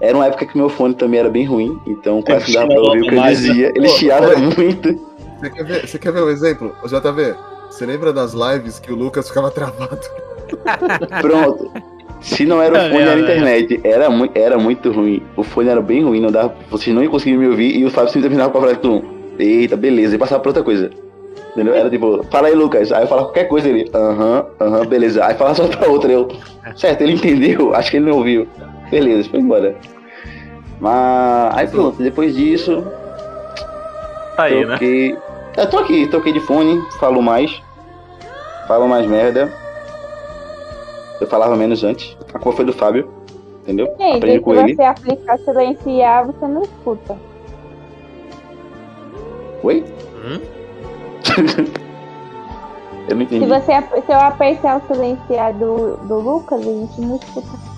Era 0.00 0.16
uma 0.16 0.26
época 0.26 0.46
que 0.46 0.56
meu 0.56 0.68
fone 0.68 0.94
também 0.94 1.20
era 1.20 1.30
bem 1.30 1.46
ruim, 1.46 1.80
então 1.86 2.22
quase 2.22 2.52
não 2.54 2.68
dava 2.68 2.74
pra 2.74 2.82
ouvir 2.82 3.00
o 3.00 3.08
que 3.08 3.14
eu 3.14 3.20
né? 3.20 3.30
dizia. 3.32 3.72
Ele 3.74 3.88
Pô, 3.88 3.94
chiava 3.94 4.36
muito. 4.36 5.10
Você 5.40 5.50
quer, 5.50 5.64
ver, 5.64 5.88
você 5.88 5.98
quer 5.98 6.12
ver 6.12 6.22
um 6.22 6.28
exemplo? 6.28 6.76
Ô, 6.82 6.86
JV, 6.86 7.34
você 7.70 7.86
lembra 7.86 8.12
das 8.12 8.34
lives 8.34 8.78
que 8.78 8.92
o 8.92 8.94
Lucas 8.96 9.28
ficava 9.28 9.50
travado? 9.50 9.98
Pronto. 11.22 11.72
Se 12.20 12.44
não 12.44 12.60
era 12.60 12.74
o 12.74 12.90
fone, 12.90 13.02
era 13.02 13.14
a 13.14 13.20
internet. 13.20 13.80
Era, 13.82 14.10
mu 14.10 14.28
era 14.34 14.58
muito 14.58 14.92
ruim. 14.92 15.22
O 15.36 15.42
fone 15.42 15.68
era 15.68 15.80
bem 15.80 16.04
ruim, 16.04 16.20
não 16.20 16.30
dava, 16.30 16.54
vocês 16.70 16.94
não 16.94 17.02
iam 17.02 17.10
conseguir 17.10 17.36
me 17.36 17.48
ouvir 17.48 17.76
e 17.76 17.84
o 17.84 17.90
Fábio 17.90 18.10
sempre 18.10 18.28
terminava 18.28 18.50
com 18.50 18.58
a 18.58 18.60
frase 18.60 18.78
tum. 18.78 19.02
Eita, 19.38 19.76
beleza, 19.76 20.14
e 20.14 20.18
passava 20.18 20.40
pra 20.40 20.50
outra 20.50 20.62
coisa. 20.62 20.90
Entendeu? 21.52 21.74
Era 21.74 21.88
tipo, 21.88 22.24
fala 22.30 22.48
aí, 22.48 22.54
Lucas. 22.54 22.92
Aí 22.92 23.02
eu 23.02 23.08
falava 23.08 23.28
qualquer 23.28 23.44
coisa 23.44 23.68
ele, 23.68 23.90
aham, 23.94 24.46
aham, 24.60 24.86
beleza. 24.86 25.24
Aí 25.24 25.34
falava 25.34 25.56
só 25.56 25.66
pra 25.66 25.88
outra, 25.88 26.12
eu. 26.12 26.28
Certo, 26.76 27.00
ele 27.00 27.14
entendeu, 27.14 27.74
acho 27.76 27.90
que 27.90 27.96
ele 27.96 28.06
não 28.06 28.18
ouviu. 28.18 28.46
Beleza, 28.90 29.28
foi 29.28 29.40
embora. 29.40 29.74
Mas 30.78 31.56
aí 31.56 31.68
pronto, 31.68 32.02
depois 32.02 32.34
disso. 32.34 32.84
Tá 34.36 34.44
aí, 34.44 34.64
né? 34.64 34.72
toquei... 34.74 35.16
Eu 35.56 35.66
tô 35.68 35.78
aqui, 35.78 36.06
toquei 36.06 36.32
de 36.32 36.40
fone, 36.40 36.80
falo 36.98 37.20
mais. 37.20 37.60
Falo 38.68 38.88
mais 38.88 39.06
merda. 39.06 39.52
Eu 41.20 41.26
falava 41.26 41.54
menos 41.56 41.84
antes. 41.84 42.16
A 42.32 42.38
culpa 42.38 42.56
foi 42.56 42.64
do 42.64 42.72
Fábio. 42.72 43.08
Entendeu? 43.62 43.92
Aprendi 43.92 44.38
se 44.38 44.40
com 44.40 44.54
ele. 44.54 44.74
você 44.74 44.82
aplicar 44.82 45.38
silenciar, 45.38 46.26
você 46.26 46.46
não 46.48 46.62
escuta. 46.62 47.16
Oi? 49.62 49.84
Hum? 50.24 50.40
eu 53.08 53.16
não 53.16 53.26
Se, 53.28 53.34
entendi. 53.36 53.46
você, 53.46 53.72
ap- 53.72 53.94
se 54.06 54.12
eu 54.12 54.18
apertar 54.18 54.78
o 54.82 54.86
silenciar 54.86 55.52
do, 55.54 55.96
do 55.98 56.20
Lucas, 56.20 56.60
a 56.60 56.64
gente 56.64 57.00
não 57.00 57.16
escuta. 57.16 57.70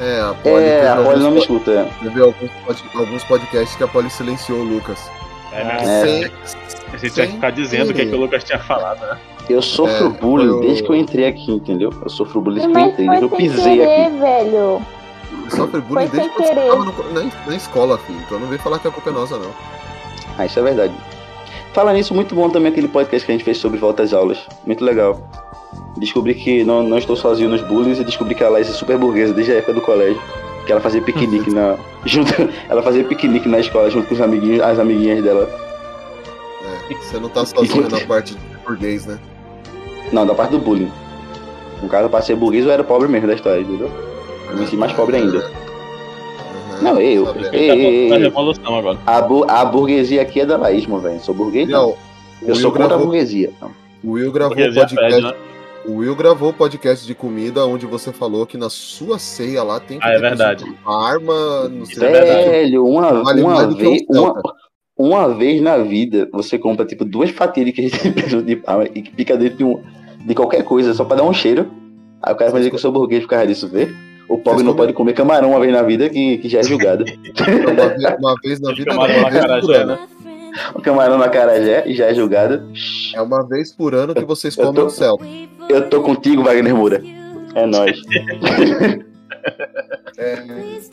É, 0.00 0.20
a 0.20 0.34
Polly 0.34 0.64
É, 0.64 0.88
a 0.88 0.96
Polly 1.02 1.22
não 1.22 1.30
me 1.32 1.38
escuta. 1.38 1.70
é. 1.72 1.90
Teve 2.02 2.20
alguns, 2.22 2.50
alguns 2.94 3.24
podcasts 3.24 3.74
que 3.76 3.82
a 3.84 3.88
Polly 3.88 4.10
silenciou 4.10 4.60
o 4.60 4.64
Lucas. 4.64 5.10
É, 5.52 5.64
né? 5.64 5.76
É. 5.80 6.04
Sem- 6.06 6.24
A 6.92 6.96
gente 6.98 7.14
tinha 7.14 7.26
que 7.26 7.32
ficar 7.32 7.50
dizendo 7.50 7.90
o 7.90 7.94
que, 7.94 8.02
é 8.02 8.06
que 8.06 8.14
o 8.14 8.18
Lucas 8.20 8.44
tinha 8.44 8.58
falado, 8.58 9.00
né? 9.00 9.18
Eu 9.48 9.62
sofro 9.62 10.06
É, 10.06 10.20
bullying 10.20 10.48
o- 10.50 10.60
desde 10.60 10.82
que 10.82 10.90
eu 10.90 10.94
entrei 10.94 11.26
aqui, 11.26 11.52
entendeu? 11.52 11.90
Eu 12.02 12.10
sofro 12.10 12.40
bullying 12.40 12.58
desde 12.60 12.72
que 12.74 12.78
eu 12.78 12.86
entrei, 12.88 13.06
desde 13.08 13.28
que 13.28 13.34
eu 13.34 13.38
pisei 13.38 13.78
querer, 13.78 14.02
aqui. 14.06 14.16
velho. 14.18 14.82
Sofre 15.50 15.80
bullying 15.80 16.08
Foi 16.08 16.18
desde 16.18 16.20
sem 16.20 16.28
que 16.30 16.42
querer. 16.54 16.68
tava 16.70 16.84
no- 16.84 17.12
na, 17.14 17.30
na 17.46 17.56
escola, 17.56 17.98
filho. 17.98 18.18
Então 18.26 18.38
não 18.38 18.46
vem 18.48 18.58
falar 18.58 18.78
que 18.78 18.88
a 18.88 18.90
culpa 18.90 19.10
é 19.10 19.12
nossa, 19.12 19.36
não. 19.38 19.50
Ah, 20.36 20.44
isso 20.46 20.58
é 20.58 20.62
verdade. 20.62 20.92
Falar 21.72 21.92
nisso, 21.94 22.14
muito 22.14 22.34
bom 22.34 22.48
também 22.50 22.70
aquele 22.72 22.88
podcast 22.88 23.24
que 23.24 23.32
a 23.32 23.34
gente 23.34 23.44
fez 23.44 23.56
sobre 23.58 23.78
volta 23.78 24.02
às 24.02 24.12
aulas. 24.12 24.38
Muito 24.66 24.84
legal. 24.84 25.18
Descobri 25.96 26.34
que 26.34 26.64
não, 26.64 26.82
não 26.82 26.98
estou 26.98 27.16
sozinho 27.16 27.48
nos 27.48 27.60
bullies 27.62 27.98
e 27.98 28.04
descobri 28.04 28.34
que 28.34 28.44
a 28.44 28.48
Laís 28.48 28.68
é 28.68 28.72
super 28.72 28.98
burguesa 28.98 29.32
desde 29.32 29.52
a 29.52 29.56
época 29.56 29.72
do 29.74 29.80
colégio. 29.80 30.20
Que 30.66 30.72
ela 30.72 30.80
fazia 30.80 31.00
piquenique 31.00 31.50
na. 31.50 31.76
junto, 32.04 32.32
ela 32.68 32.82
fazia 32.82 33.02
piquenique 33.04 33.48
na 33.48 33.58
escola 33.58 33.90
junto 33.90 34.06
com 34.08 34.14
os 34.14 34.20
amiguinhos, 34.20 34.60
as 34.62 34.78
amiguinhas 34.78 35.22
dela. 35.24 35.48
É, 36.90 36.94
você 36.94 37.18
não 37.18 37.28
tá 37.28 37.44
sozinho 37.46 37.88
na 37.88 38.00
parte 38.06 38.34
de 38.34 38.40
burguês, 38.66 39.06
né? 39.06 39.18
Não, 40.12 40.26
da 40.26 40.34
parte 40.34 40.50
do 40.52 40.58
bullying. 40.58 40.90
No 41.82 41.88
caso, 41.88 42.08
pra 42.08 42.20
ser 42.22 42.34
burguês, 42.36 42.64
eu 42.64 42.72
era 42.72 42.82
pobre 42.82 43.08
mesmo 43.08 43.26
da 43.28 43.34
história, 43.34 43.60
entendeu? 43.60 43.90
Eu 44.50 44.56
me 44.56 44.64
senti 44.64 44.76
mais 44.76 44.92
pobre 44.92 45.16
ainda. 45.16 45.50
Não, 46.82 47.00
eu. 47.00 47.26
Ei, 47.52 47.70
ei, 47.70 48.12
ei. 48.12 48.32
A, 49.06 49.20
bu- 49.20 49.44
a 49.48 49.64
burguesia 49.64 50.22
aqui 50.22 50.40
é 50.40 50.46
da 50.46 50.56
Laís, 50.56 50.86
meu 50.86 50.98
velho. 50.98 51.20
Sou 51.20 51.34
burguês, 51.34 51.68
não. 51.68 51.88
Não, 51.88 52.48
Eu 52.48 52.54
sou 52.54 52.70
contra 52.70 52.84
a 52.86 52.88
gravou- 52.88 53.06
burguesia. 53.06 53.52
Não. 53.60 53.70
O 54.04 54.12
Will 54.12 54.30
gravou 54.30 54.52
o 54.52 54.56
Burguesia 54.56 54.82
podcast. 54.86 55.14
pede, 55.16 55.26
né? 55.26 55.34
O 55.86 55.92
Will 55.96 56.14
gravou 56.14 56.52
podcast 56.52 57.06
de 57.06 57.14
comida 57.14 57.64
onde 57.66 57.84
você 57.86 58.12
falou 58.12 58.46
que 58.46 58.56
na 58.56 58.68
sua 58.70 59.18
ceia 59.18 59.62
lá 59.62 59.80
tem 59.80 59.98
que 59.98 60.06
Ah, 60.06 60.12
é 60.12 60.18
verdade. 60.18 60.64
uma 60.84 61.08
arma, 61.08 61.68
não 61.68 61.84
sei 61.84 62.06
é 62.06 62.10
verdade. 62.12 62.48
Velho, 62.50 62.86
uma, 62.86 63.22
Vale 63.24 63.42
uma 63.42 63.56
que 63.68 63.72
um 63.74 63.76
vez. 63.76 64.02
Uma, 64.08 64.42
uma 64.96 65.34
vez 65.34 65.60
na 65.60 65.78
vida, 65.78 66.28
você 66.32 66.58
compra 66.58 66.84
tipo 66.84 67.04
duas 67.04 67.30
fatias 67.30 67.66
de 67.66 67.72
queijo 67.72 67.92
de 68.42 68.56
parma 68.56 68.84
e 68.94 69.02
que 69.02 69.10
fica 69.12 69.36
dentro 69.36 69.58
de, 69.58 69.64
um, 69.64 69.82
de 70.28 70.34
qualquer 70.34 70.62
coisa, 70.62 70.94
só 70.94 71.04
pra 71.04 71.16
dar 71.16 71.24
um 71.24 71.32
cheiro. 71.32 71.68
Aí 72.22 72.32
o 72.32 72.36
cara 72.36 72.50
vai 72.50 72.60
dizer 72.60 72.70
que 72.70 72.76
eu 72.76 72.80
sou 72.80 72.92
burguês 72.92 73.22
por 73.22 73.30
causa 73.30 73.46
disso, 73.46 73.66
vê? 73.68 73.88
O 74.28 74.36
pobre 74.38 74.62
não 74.62 74.74
pode 74.76 74.92
comer 74.92 75.14
camarão 75.14 75.50
uma 75.50 75.60
vez 75.60 75.72
na 75.72 75.82
vida 75.82 76.08
que, 76.10 76.38
que 76.38 76.48
já 76.48 76.58
é 76.58 76.62
julgado. 76.62 77.04
Uma 77.72 77.88
vez, 77.88 78.18
uma 78.18 78.34
vez 78.42 78.60
na 78.60 78.72
vida, 78.74 78.90
Camarão 78.90 79.14
uma 79.16 79.22
na 79.22 79.30
vez 79.30 79.44
por 79.64 79.74
acarajé, 79.74 79.82
ano. 79.82 79.92
né? 79.92 79.98
o 80.74 80.82
camarão 80.82 81.18
na 81.18 81.28
carajé 81.28 81.84
e 81.86 81.94
já 81.94 82.06
é 82.06 82.14
julgado. 82.14 82.62
É 83.14 83.22
uma 83.22 83.46
vez 83.46 83.72
por 83.72 83.94
ano 83.94 84.14
que 84.14 84.24
vocês 84.24 84.56
Eu 84.58 84.66
comem 84.66 84.80
tô- 84.82 84.86
o 84.86 84.90
céu. 84.90 85.18
Eu 85.68 85.88
tô 85.88 86.02
contigo, 86.02 86.42
Wagner 86.42 86.74
Moura. 86.74 87.02
É 87.54 87.64
nóis. 87.66 87.98
É, 90.18 90.42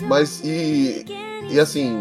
mas 0.08 0.42
e, 0.46 1.04
e 1.50 1.60
assim, 1.60 1.98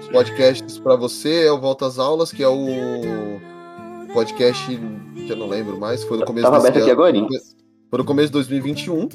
os 0.00 0.08
podcasts 0.08 0.78
pra 0.78 0.96
você 0.96 1.46
é 1.46 1.52
o 1.52 1.58
Volta 1.60 1.86
às 1.86 1.98
Aulas, 1.98 2.32
que 2.32 2.42
é 2.42 2.48
o 2.48 3.40
podcast 4.12 4.78
eu 5.28 5.36
não 5.36 5.48
lembro 5.48 5.78
mais, 5.78 6.04
foi 6.04 6.18
no 6.18 6.24
começo 6.24 6.44
Tava 6.44 6.58
aberto 6.58 6.78
aqui 6.78 6.90
agora? 6.90 7.14
Foi 7.90 7.98
no 7.98 8.04
começo 8.04 8.28
de 8.28 8.32
2021. 8.32 9.08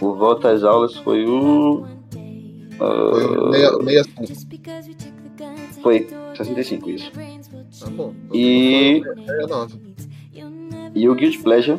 O 0.00 0.14
Volta 0.14 0.50
às 0.50 0.62
Aulas 0.62 0.96
foi 0.96 1.24
o. 1.24 1.84
Foi 2.78 3.24
o 3.24 3.46
ah, 3.46 3.50
meia, 3.50 3.78
meia 3.78 4.04
Foi 5.82 6.08
65, 6.36 6.90
isso. 6.90 7.10
Tá 7.80 7.90
bom. 7.90 8.14
E. 8.32 9.02
É 9.28 9.46
nove. 9.46 9.78
E 10.94 11.08
o 11.08 11.14
Guild 11.14 11.38
Pleasure 11.38 11.78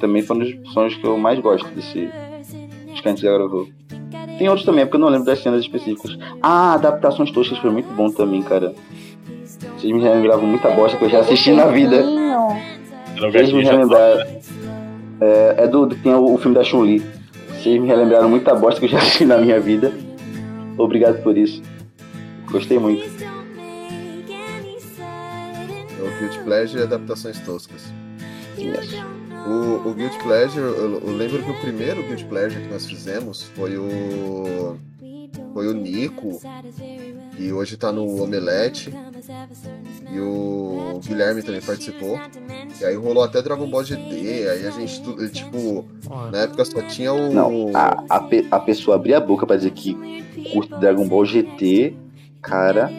também 0.00 0.22
foi 0.22 0.36
um 0.36 0.38
dos 0.40 0.72
sons 0.72 0.94
que 0.94 1.04
eu 1.04 1.16
mais 1.16 1.40
gosto 1.40 1.68
desse. 1.70 2.08
Dos 2.86 3.00
que 3.00 3.08
a 3.08 3.10
gente 3.10 3.22
já 3.22 3.32
gravou. 3.32 3.68
Tem 4.38 4.48
outros 4.48 4.64
também, 4.64 4.84
porque 4.84 4.96
eu 4.96 5.00
não 5.00 5.08
lembro 5.08 5.26
das 5.26 5.40
cenas 5.40 5.62
específicas. 5.62 6.16
Ah, 6.40 6.74
Adaptações 6.74 7.30
Toscas 7.32 7.58
foi 7.58 7.70
muito 7.70 7.92
bom 7.94 8.08
também, 8.08 8.42
cara. 8.42 8.72
Vocês 9.60 9.92
me 9.92 10.02
relembravam 10.02 10.46
muita 10.46 10.70
bosta 10.70 10.96
que 10.96 11.04
eu 11.04 11.10
já 11.10 11.20
assisti 11.20 11.52
na 11.52 11.66
vida. 11.66 12.02
Vocês 13.20 13.52
me 13.52 13.64
relembraram. 13.64 14.26
É, 15.20 15.54
é 15.58 15.66
do. 15.66 15.88
Tem 15.88 16.14
o, 16.14 16.34
o 16.34 16.38
filme 16.38 16.54
da 16.54 16.62
Chun-Li. 16.62 17.02
Vocês 17.48 17.80
me 17.80 17.88
relembraram 17.88 18.28
muita 18.28 18.54
bosta 18.54 18.78
que 18.80 18.86
eu 18.86 18.90
já 18.90 18.98
assisti 19.02 19.24
na 19.24 19.38
minha 19.38 19.60
vida. 19.60 19.92
Obrigado 20.76 21.22
por 21.22 21.36
isso. 21.36 21.62
Gostei 22.50 22.78
muito. 22.78 23.04
É 25.98 26.02
o 26.02 26.18
Guilty 26.18 26.38
Pleasure 26.44 26.80
e 26.80 26.84
adaptações 26.84 27.38
toscas. 27.40 27.92
Yes. 28.56 28.96
O, 29.46 29.88
o 29.88 29.94
Guilty 29.94 30.18
Pleasure, 30.18 30.60
eu, 30.60 31.00
eu 31.04 31.16
lembro 31.16 31.42
que 31.42 31.50
o 31.50 31.60
primeiro 31.60 32.02
Guilty 32.02 32.24
Pleasure 32.24 32.62
que 32.62 32.72
nós 32.72 32.86
fizemos 32.86 33.44
foi 33.54 33.76
o. 33.76 34.76
Foi 35.52 35.66
o 35.68 35.72
Nico, 35.74 36.40
que 37.36 37.52
hoje 37.52 37.76
tá 37.76 37.90
no 37.92 38.22
Omelete. 38.22 38.92
E 40.12 40.20
o 40.20 41.00
Guilherme 41.04 41.42
também 41.42 41.60
participou. 41.60 42.18
E 42.80 42.84
aí 42.84 42.94
rolou 42.96 43.22
até 43.24 43.42
Dragon 43.42 43.66
Ball 43.68 43.84
GT. 43.84 44.48
Aí 44.50 44.66
a 44.66 44.70
gente, 44.70 45.02
tipo, 45.32 45.84
na 46.30 46.38
época 46.38 46.64
só 46.64 46.80
tinha 46.82 47.12
o. 47.12 47.32
Não, 47.32 47.70
a, 47.74 48.04
a, 48.08 48.20
pe- 48.20 48.46
a 48.50 48.60
pessoa 48.60 48.96
abrir 48.96 49.14
a 49.14 49.20
boca 49.20 49.46
pra 49.46 49.56
dizer 49.56 49.70
que 49.72 49.94
curte 50.52 50.74
Dragon 50.78 51.06
Ball 51.08 51.24
GT, 51.24 51.94
cara. 52.40 52.90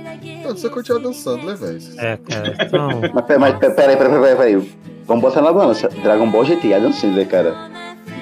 Não, 0.44 0.52
você 0.56 0.70
curtiu 0.70 0.98
a 0.98 1.00
dançando, 1.00 1.46
né, 1.46 1.54
velho? 1.56 1.80
É, 1.98 2.18
cara. 2.18 2.56
Então, 2.66 2.90
Mas 3.14 3.26
peraí, 3.26 3.40
mas 3.40 3.60
peraí, 3.60 3.98
peraí, 3.98 4.36
peraí. 4.36 4.72
Vamos 5.06 5.22
botar 5.24 5.42
na 5.42 5.52
balança. 5.54 5.88
Dragon 5.90 6.30
Ball 6.30 6.46
GT, 6.46 6.74
Adam 6.74 6.92
Sandler, 6.94 7.28
cara. 7.28 7.56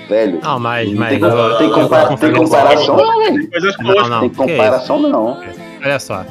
Velho. 0.07 0.39
não, 0.41 0.59
mas. 0.59 0.89
Não 0.89 0.99
mas 0.99 1.09
tem, 1.09 1.19
com- 1.19 1.57
tem 1.57 1.69
compara- 1.71 2.17
tem 2.17 2.33
comparação, 2.33 2.97
não, 2.97 3.19
velho. 3.19 3.49
Não, 3.79 4.09
não. 4.09 4.19
Tem 4.21 4.29
comparação, 4.29 4.99
não. 4.99 5.37
Olha 5.83 5.99
só. 5.99 6.25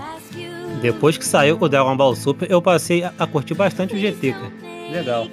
Depois 0.81 1.17
que 1.17 1.25
saiu 1.25 1.57
o 1.61 1.69
Dragon 1.69 1.97
Ball 1.97 2.15
Super, 2.15 2.51
eu 2.51 2.61
passei 2.63 3.03
a, 3.05 3.13
a 3.19 3.27
curtir 3.27 3.55
bastante 3.55 3.95
o 3.95 3.99
GT, 3.99 4.33
cara. 4.33 4.53
Legal. 4.93 5.27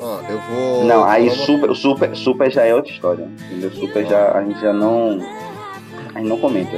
Ó, 0.00 0.20
eu 0.28 0.40
vou. 0.50 0.84
Não, 0.84 1.04
aí 1.04 1.30
super, 1.30 1.74
super, 1.74 2.14
super 2.16 2.50
já 2.50 2.64
é 2.64 2.74
outra 2.74 2.90
história. 2.92 3.28
Entendeu? 3.46 3.70
Super 3.72 4.06
já. 4.06 4.32
A 4.36 4.42
gente 4.42 4.60
já 4.60 4.72
não. 4.72 5.20
A 6.14 6.18
gente 6.18 6.28
não 6.28 6.38
comenta. 6.38 6.76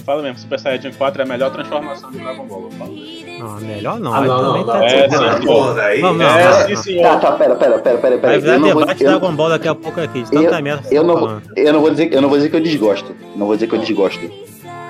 Eu 0.00 0.04
falo 0.04 0.22
mesmo, 0.22 0.38
Super 0.38 0.58
Saiyajin 0.58 0.92
4 0.92 1.20
é 1.20 1.24
a 1.26 1.28
melhor 1.28 1.50
transformação 1.50 2.10
de 2.10 2.18
Dragon 2.18 2.46
Ball. 2.46 2.62
Eu 2.62 2.70
falo. 2.70 2.94
Não, 3.38 3.60
melhor 3.60 4.00
não. 4.00 4.14
Ah, 4.14 4.20
não, 4.22 4.38
também 4.38 4.64
não, 4.64 4.66
tá 4.72 4.78
não. 4.78 4.84
É, 4.86 5.40
Pô, 5.44 5.74
daí- 5.74 6.00
Não, 6.00 6.14
não, 6.14 6.24
É, 6.26 6.44
não, 6.44 6.66
sim, 6.66 6.74
não. 6.74 6.82
senhor. 6.82 7.02
Tá, 7.02 7.16
tá, 7.18 7.32
pera, 7.32 7.54
pera, 7.54 7.78
pera, 7.78 7.98
pera, 7.98 8.18
pera. 8.18 8.32
Vai 8.32 8.40
virar 8.40 8.54
Eu 8.54 8.60
não 8.60 8.68
vou, 8.72 8.80
debate 8.80 9.04
eu, 9.04 9.10
Dragon 9.10 9.36
Ball 9.36 9.48
daqui 9.50 9.68
a 9.68 9.74
pouco 9.74 10.00
aqui, 10.00 10.22
de 10.22 10.30
tanta 10.30 10.62
merda 10.62 10.88
que 10.88 10.94
eu, 10.94 11.04
não 11.04 11.14
tá 11.14 11.20
vou, 11.20 11.42
eu 11.54 11.72
não 11.74 11.80
vou 11.82 11.90
dizer, 11.90 12.14
eu 12.14 12.22
não 12.22 12.28
vou 12.30 12.38
dizer 12.38 12.48
que 12.50 12.56
eu 12.56 12.60
desgosto. 12.62 13.14
Não 13.36 13.46
vou 13.46 13.54
dizer 13.56 13.66
que 13.66 13.74
eu 13.74 13.78
desgosto. 13.78 14.30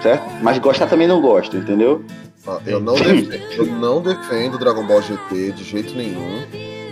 Certo? 0.01 0.23
Mas 0.43 0.59
gostar 0.61 0.87
também 0.87 1.09
não 1.09 1.21
gosto, 1.21 1.57
entendeu? 1.57 2.05
Ó, 2.47 2.61
eu, 2.65 2.79
não 2.79 2.95
defendo, 2.95 3.35
eu 3.59 3.67
não 3.67 4.01
defendo 4.01 4.59
Dragon 4.59 4.87
Ball 4.87 5.03
GT 5.03 5.53
de 5.53 5.65
jeito 5.65 5.93
nenhum, 5.95 6.43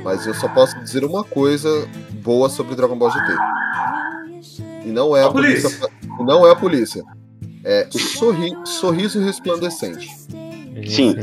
mas 0.02 0.26
eu 0.26 0.34
só 0.34 0.48
posso 0.48 0.76
dizer 0.80 1.04
uma 1.04 1.22
coisa 1.22 1.88
boa 2.14 2.48
sobre 2.48 2.74
Dragon 2.74 2.96
Ball 2.98 3.10
GT. 3.12 3.32
E 4.84 4.88
não 4.88 5.16
é 5.16 5.22
a, 5.22 5.26
A 5.26 5.30
polícia. 5.30 5.70
polícia. 5.70 5.88
não 6.24 6.46
é 6.46 6.50
a 6.50 6.56
polícia. 6.56 7.04
É 7.64 7.86
sorri, 7.90 8.52
sorriso 8.64 9.20
resplandecente. 9.20 10.08
Sim. 10.86 11.14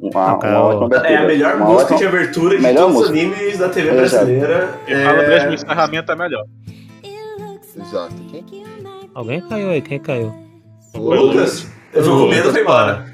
Uma, 0.00 0.32
Ah, 0.32 0.38
cara, 0.38 0.58
uma 0.60 0.64
ótima 0.68 0.86
abertura. 0.86 1.08
É 1.10 1.16
a 1.16 1.26
melhor 1.26 1.56
Uma 1.56 1.64
música 1.66 1.94
ótima- 1.94 1.98
de 1.98 2.06
abertura 2.06 2.56
de 2.56 2.62
melhor 2.62 2.80
todos 2.92 2.96
os 3.02 3.08
música. 3.10 3.26
animes 3.28 3.58
da 3.58 3.68
TV 3.68 3.88
Exato. 3.90 4.24
brasileira. 4.26 4.78
Quem 4.86 4.96
fala 5.04 5.22
É... 5.22 5.28
mesmo, 5.28 5.52
encerramento 5.54 6.12
é 6.12 6.16
melhor. 6.16 6.44
Exato. 7.76 8.14
Quem- 8.30 8.44
Alguém 9.14 9.40
caiu 9.48 9.70
aí, 9.70 9.82
quem 9.82 9.98
caiu? 9.98 10.34
O 10.94 11.00
Lucas, 11.14 11.66
eu 11.92 12.04
tô 12.04 12.10
com 12.18 12.28
medo, 12.28 12.50
foi 12.52 12.60
embora. 12.62 13.06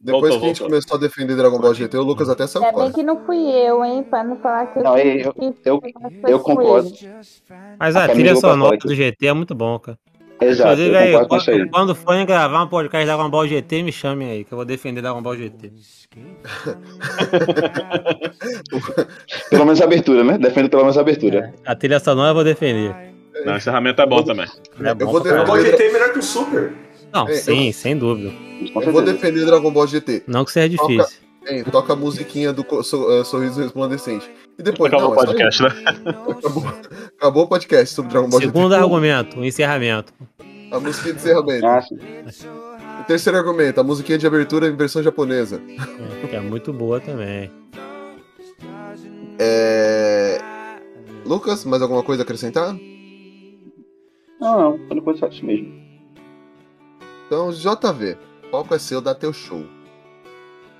Depois 0.00 0.22
Voltou, 0.22 0.38
que 0.40 0.44
a 0.44 0.48
gente 0.48 0.58
voltou. 0.60 0.68
começou 0.68 0.96
a 0.96 1.00
defender 1.00 1.36
Dragon 1.36 1.58
Ball 1.58 1.74
GT, 1.74 1.96
o 1.96 2.02
Lucas 2.02 2.28
até 2.28 2.46
saiu 2.46 2.64
Ainda 2.64 2.80
bem 2.82 2.92
que 2.92 3.02
não 3.02 3.24
fui 3.26 3.36
eu, 3.38 3.84
hein? 3.84 4.04
Pra 4.08 4.22
não 4.22 4.36
falar 4.36 4.66
que 4.66 4.78
Não, 4.80 4.96
eu- 4.96 5.34
eu- 5.64 5.82
Eu 6.28 6.38
com 6.40 6.54
concordo. 6.54 6.90
Mas 7.78 7.96
A 7.96 8.04
a 8.04 8.06
Camila 8.06 8.14
trilha 8.28 8.36
sonora 8.36 8.76
do 8.78 8.94
GT 8.94 9.26
é 9.26 9.32
muito 9.32 9.54
bom, 9.54 9.78
cara. 9.78 9.98
Exato, 10.40 10.72
Inclusive, 10.72 10.94
eu 10.94 10.98
aí, 11.00 11.06
concordo 11.12 11.28
com 11.28 11.36
isso 11.38 11.50
aí. 11.50 11.58
quando, 11.58 11.70
quando 11.70 11.94
forem 11.94 12.26
gravar 12.26 12.62
um 12.62 12.68
podcast 12.68 13.06
Dragon 13.06 13.30
Ball 13.30 13.48
GT, 13.48 13.82
me 13.82 13.92
chamem 13.92 14.30
aí, 14.30 14.44
que 14.44 14.52
eu 14.52 14.56
vou 14.56 14.64
defender 14.66 15.00
Dragon 15.00 15.22
Ball 15.22 15.36
GT. 15.36 15.72
Pelo 19.50 19.64
menos 19.64 19.80
a 19.80 19.84
abertura, 19.84 20.24
né? 20.24 20.38
Defendo 20.38 20.68
pelo 20.68 20.82
menos 20.82 20.98
a 20.98 21.00
abertura. 21.00 21.54
A 21.64 21.74
trilha 21.74 22.00
sonora 22.00 22.30
eu 22.30 22.34
vou 22.34 22.44
defender. 22.44 22.94
Não, 23.44 23.54
o 23.54 23.56
encerramento 23.56 24.00
é 24.02 24.06
bom 24.06 24.22
também. 24.22 24.46
É 24.82 24.90
Eu 24.90 24.94
bom 24.94 25.06
vou 25.12 25.20
pra 25.20 25.32
Dragon 25.32 25.46
Ball. 25.46 25.60
GT 25.62 25.82
é 25.82 25.92
melhor 25.92 26.12
que 26.12 26.18
o 26.18 26.22
Super. 26.22 26.72
Não, 27.12 27.28
É, 27.28 27.32
sim, 27.34 27.72
sem 27.72 27.96
dúvida. 27.96 28.32
Eu 28.74 28.92
vou 28.92 29.02
defender 29.02 29.44
Dragon 29.44 29.70
Ball 29.70 29.86
GT. 29.86 30.24
Não 30.26 30.44
que 30.44 30.52
seja 30.52 30.76
Toca- 30.76 30.88
difícil. 30.92 31.18
Hein, 31.48 31.64
toca 31.70 31.92
a 31.92 31.96
musiquinha 31.96 32.52
do 32.52 32.62
eh, 32.62 33.24
Sorriso 33.24 33.62
Resplandecente. 33.62 34.28
E 34.58 34.62
depois, 34.62 34.92
Acabou 34.92 35.14
não, 35.14 35.16
o 35.16 35.22
é 35.22 35.26
podcast, 35.26 35.62
né? 35.62 35.68
Acabou, 36.30 36.64
acabou 37.18 37.44
o 37.44 37.48
podcast 37.48 37.94
sobre 37.94 38.10
Dragon 38.10 38.28
Ball 38.28 38.40
Segundo 38.40 38.70
GT. 38.70 38.82
argumento, 38.82 39.40
o 39.40 39.44
encerramento. 39.44 40.14
A 40.72 40.80
musiquinha 40.80 41.14
de 41.14 41.20
encerramento. 41.20 41.66
Ah. 41.66 43.00
O 43.00 43.04
terceiro 43.04 43.38
argumento, 43.38 43.80
a 43.80 43.84
musiquinha 43.84 44.18
de 44.18 44.26
abertura 44.26 44.66
em 44.66 44.74
versão 44.74 45.02
japonesa. 45.02 45.60
É, 46.22 46.26
que 46.26 46.36
é 46.36 46.40
muito 46.40 46.72
boa 46.72 47.00
também. 47.00 47.50
É... 49.38 50.38
Lucas, 51.26 51.64
mais 51.64 51.82
alguma 51.82 52.02
coisa 52.02 52.22
a 52.22 52.24
acrescentar? 52.24 52.74
Não, 54.40 54.78
não, 54.78 54.96
enquanto 54.96 55.18
só 55.18 55.28
isso 55.28 55.44
mesmo. 55.44 55.72
Então, 57.26 57.50
JV, 57.50 58.16
palco 58.50 58.74
é 58.74 58.78
seu, 58.78 59.00
dá 59.00 59.14
teu 59.14 59.32
show. 59.32 59.64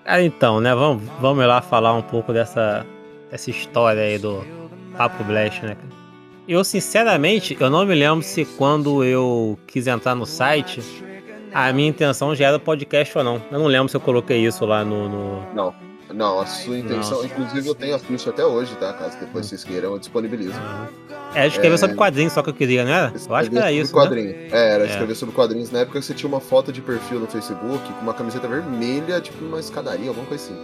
Ah, 0.04 0.22
então, 0.22 0.60
né? 0.60 0.74
Vamos, 0.74 1.02
vamos 1.20 1.44
lá 1.44 1.60
falar 1.60 1.92
um 1.94 2.02
pouco 2.02 2.32
dessa, 2.32 2.86
dessa 3.30 3.50
história 3.50 4.02
aí 4.02 4.18
do 4.18 4.44
Papo 4.96 5.22
Blast, 5.24 5.62
né? 5.62 5.74
cara? 5.74 5.96
Eu, 6.48 6.62
sinceramente, 6.62 7.56
eu 7.58 7.68
não 7.68 7.84
me 7.84 7.94
lembro 7.94 8.22
se 8.22 8.44
quando 8.44 9.02
eu 9.02 9.58
quis 9.66 9.86
entrar 9.88 10.14
no 10.14 10.24
site, 10.24 10.80
a 11.52 11.72
minha 11.72 11.88
intenção 11.88 12.34
já 12.36 12.46
era 12.48 12.58
podcast 12.58 13.16
ou 13.18 13.24
não. 13.24 13.42
Eu 13.50 13.58
não 13.58 13.66
lembro 13.66 13.88
se 13.88 13.96
eu 13.96 14.00
coloquei 14.00 14.38
isso 14.46 14.64
lá 14.64 14.84
no. 14.84 15.08
no- 15.08 15.54
Não, 15.54 15.74
não, 16.14 16.38
a 16.40 16.46
sua 16.46 16.78
intenção. 16.78 17.18
Não. 17.18 17.24
Inclusive 17.26 17.66
eu 17.68 17.74
tenho 17.74 17.96
a 17.96 17.98
ficha 17.98 18.30
até 18.30 18.44
hoje, 18.46 18.76
tá? 18.76 18.92
Caso 18.92 19.18
depois 19.18 19.46
vocês 19.46 19.64
queiram, 19.64 19.92
eu 19.92 19.98
disponibilizo. 19.98 20.54
É, 21.34 21.48
escrever 21.48 21.74
É. 21.74 21.78
sobre 21.78 21.96
quadrinhos 21.96 22.32
só 22.32 22.42
que 22.44 22.50
eu 22.50 22.54
queria, 22.54 22.84
não 22.84 22.92
era? 22.92 23.12
Eu 23.28 23.34
acho 23.34 23.50
que 23.50 23.58
era 23.58 23.72
isso. 23.72 23.94
né? 23.94 24.00
quadrinho. 24.02 24.30
É, 24.52 24.70
era 24.74 24.84
É. 24.84 24.86
escrever 24.86 25.14
sobre 25.16 25.34
quadrinhos. 25.34 25.72
Na 25.72 25.80
época 25.80 26.00
você 26.00 26.14
tinha 26.14 26.28
uma 26.28 26.40
foto 26.40 26.72
de 26.72 26.80
perfil 26.80 27.18
no 27.18 27.26
Facebook 27.26 27.92
com 27.92 28.00
uma 28.02 28.14
camiseta 28.14 28.46
vermelha, 28.46 29.20
tipo 29.20 29.44
uma 29.44 29.58
escadaria, 29.58 30.08
alguma 30.08 30.26
coisa 30.26 30.44
assim. 30.44 30.56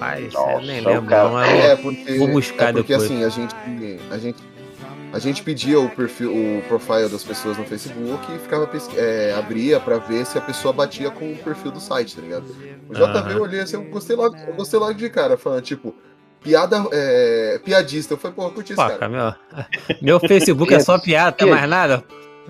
Rapaz, 0.00 0.32
Nossa, 0.32 0.60
nem 0.60 0.80
lembro, 0.80 1.02
cara- 1.08 1.28
não. 1.28 1.44
Eu 1.44 1.62
É, 1.72 1.76
porque, 1.76 2.18
vou 2.18 2.28
buscar 2.28 2.68
é 2.70 2.72
porque 2.72 2.92
depois. 2.92 3.10
assim, 3.10 3.24
a 3.24 3.28
gente, 3.28 3.54
a 4.10 4.18
gente. 4.18 4.48
A 5.10 5.18
gente 5.18 5.42
pedia 5.42 5.80
o 5.80 5.88
perfil, 5.88 6.30
o 6.30 6.62
profile 6.68 7.08
das 7.08 7.24
pessoas 7.24 7.56
no 7.56 7.64
Facebook 7.64 8.30
e 8.30 8.38
ficava 8.38 8.68
é, 8.94 9.34
abria 9.38 9.80
pra 9.80 9.96
ver 9.96 10.26
se 10.26 10.36
a 10.36 10.40
pessoa 10.42 10.70
batia 10.70 11.10
com 11.10 11.32
o 11.32 11.36
perfil 11.38 11.70
do 11.70 11.80
site, 11.80 12.14
tá 12.14 12.20
ligado? 12.20 12.44
O 12.90 12.92
JV 12.92 13.32
eu 13.32 13.40
olhei 13.42 13.60
assim, 13.60 13.76
eu 13.76 13.84
gostei 13.84 14.14
logo, 14.14 14.36
eu 14.36 14.52
gostei 14.54 14.78
logo 14.78 14.92
de 14.92 15.08
cara, 15.08 15.38
falando, 15.38 15.62
tipo, 15.62 15.94
piada, 16.42 16.86
é, 16.92 17.58
piadista. 17.64 18.12
Eu 18.12 18.18
falei, 18.18 18.36
eu 18.38 18.50
curti 18.50 18.74
Pô, 18.74 18.86
cara. 18.86 19.08
meu, 19.08 19.32
meu 20.02 20.20
Facebook 20.20 20.74
é 20.74 20.78
só 20.80 20.98
piada, 20.98 21.32
tem 21.32 21.48
mais 21.48 21.68
nada. 21.68 22.04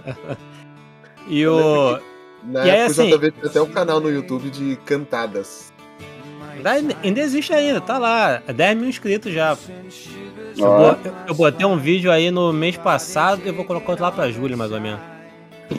E 1.28 1.46
o. 1.46 1.98
Na 2.42 2.64
E 2.66 2.70
aí, 2.70 2.76
época 2.80 3.02
assim- 3.02 3.12
o 3.12 3.18
JV 3.18 3.30
tinha 3.32 3.46
até 3.46 3.60
um 3.62 3.66
canal 3.70 4.00
no 4.00 4.10
YouTube 4.10 4.48
de 4.50 4.76
cantadas. 4.84 5.72
Ainda 6.64 6.96
ainda 7.02 7.20
existe 7.20 7.52
ainda, 7.52 7.80
tá 7.80 7.98
lá. 7.98 8.42
10 8.46 8.76
mil 8.78 8.88
inscritos 8.88 9.32
já. 9.32 9.56
Eu, 10.56 10.66
bo- 10.66 10.96
eu- 11.08 11.12
eu 11.28 11.34
botei 11.34 11.66
um 11.66 11.76
vídeo 11.78 12.10
aí 12.10 12.30
no 12.30 12.52
mês 12.52 12.76
passado 12.76 13.42
e 13.44 13.48
eu 13.48 13.54
vou 13.54 13.64
colocar 13.64 13.90
outro 13.90 14.04
lá 14.04 14.10
pra 14.12 14.30
julho, 14.30 14.56
mais 14.58 14.72
ou 14.72 14.80
menos. 14.80 15.00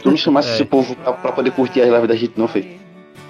Tu 0.02 0.10
não 0.10 0.18
chamasse 0.18 0.50
É. 0.50 0.54
esse 0.54 0.66
povo 0.66 0.96
pra, 0.96 1.14
pra 1.14 1.32
poder 1.32 1.52
curtir 1.52 1.82
as 1.82 1.90
lives 1.90 2.08
da 2.08 2.16
gente, 2.16 2.34
não, 2.38 2.48
Fê. 2.48 2.66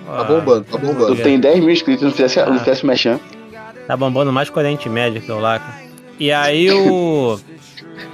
Tá 0.05 0.23
bombando, 0.23 0.63
tá 0.65 0.77
bombando. 0.77 1.15
Tu 1.15 1.21
tem 1.23 1.39
10 1.39 1.59
mil 1.59 1.69
inscritos, 1.69 2.03
não 2.03 2.11
fizesse, 2.11 2.39
Ah. 2.39 2.45
não 2.47 2.59
fizesse 2.59 2.85
mexer. 2.85 3.19
Tá 3.87 3.95
bombando 3.97 4.31
mais 4.31 4.49
que 4.49 4.55
o 4.57 4.59
Oriente 4.59 4.89
Médio 4.89 5.21
que 5.21 5.29
eu 5.29 5.39
lá. 5.39 5.61
E 6.19 6.31
aí 6.31 6.69
o. 6.71 7.39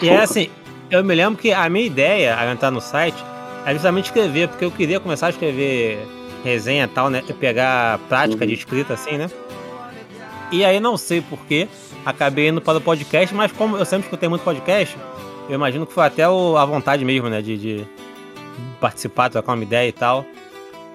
E 0.01 0.07
é 0.09 0.17
assim, 0.21 0.49
eu 0.91 1.03
me 1.03 1.15
lembro 1.15 1.37
que 1.39 1.51
a 1.51 1.67
minha 1.69 1.85
ideia 1.85 2.35
ao 2.35 2.47
entrar 2.49 2.69
no 2.71 2.79
site 2.79 3.17
é 3.65 3.73
justamente 3.73 4.05
escrever, 4.05 4.47
porque 4.47 4.63
eu 4.63 4.71
queria 4.71 4.99
começar 4.99 5.27
a 5.27 5.29
escrever 5.31 5.97
resenha 6.45 6.85
e 6.85 6.87
tal, 6.87 7.09
né? 7.09 7.21
Pegar 7.39 7.97
prática 8.07 8.45
de 8.47 8.53
escrita 8.53 8.93
assim, 8.93 9.17
né? 9.17 9.29
E 10.51 10.63
aí 10.63 10.79
não 10.79 10.95
sei 10.95 11.21
porquê, 11.21 11.67
acabei 12.05 12.49
indo 12.49 12.61
para 12.61 12.77
o 12.77 12.81
podcast, 12.81 13.33
mas 13.35 13.51
como 13.51 13.75
eu 13.77 13.83
sempre 13.85 14.05
escutei 14.05 14.29
muito 14.29 14.43
podcast, 14.43 14.95
eu 15.49 15.55
imagino 15.55 15.85
que 15.85 15.91
foi 15.93 16.05
até 16.05 16.29
o- 16.29 16.55
a 16.55 16.63
vontade 16.65 17.03
mesmo, 17.03 17.27
né? 17.29 17.41
De, 17.41 17.57
de 17.57 17.85
participar, 18.79 19.29
trocar 19.29 19.53
uma 19.53 19.63
ideia 19.63 19.89
e 19.89 19.91
tal. 19.91 20.25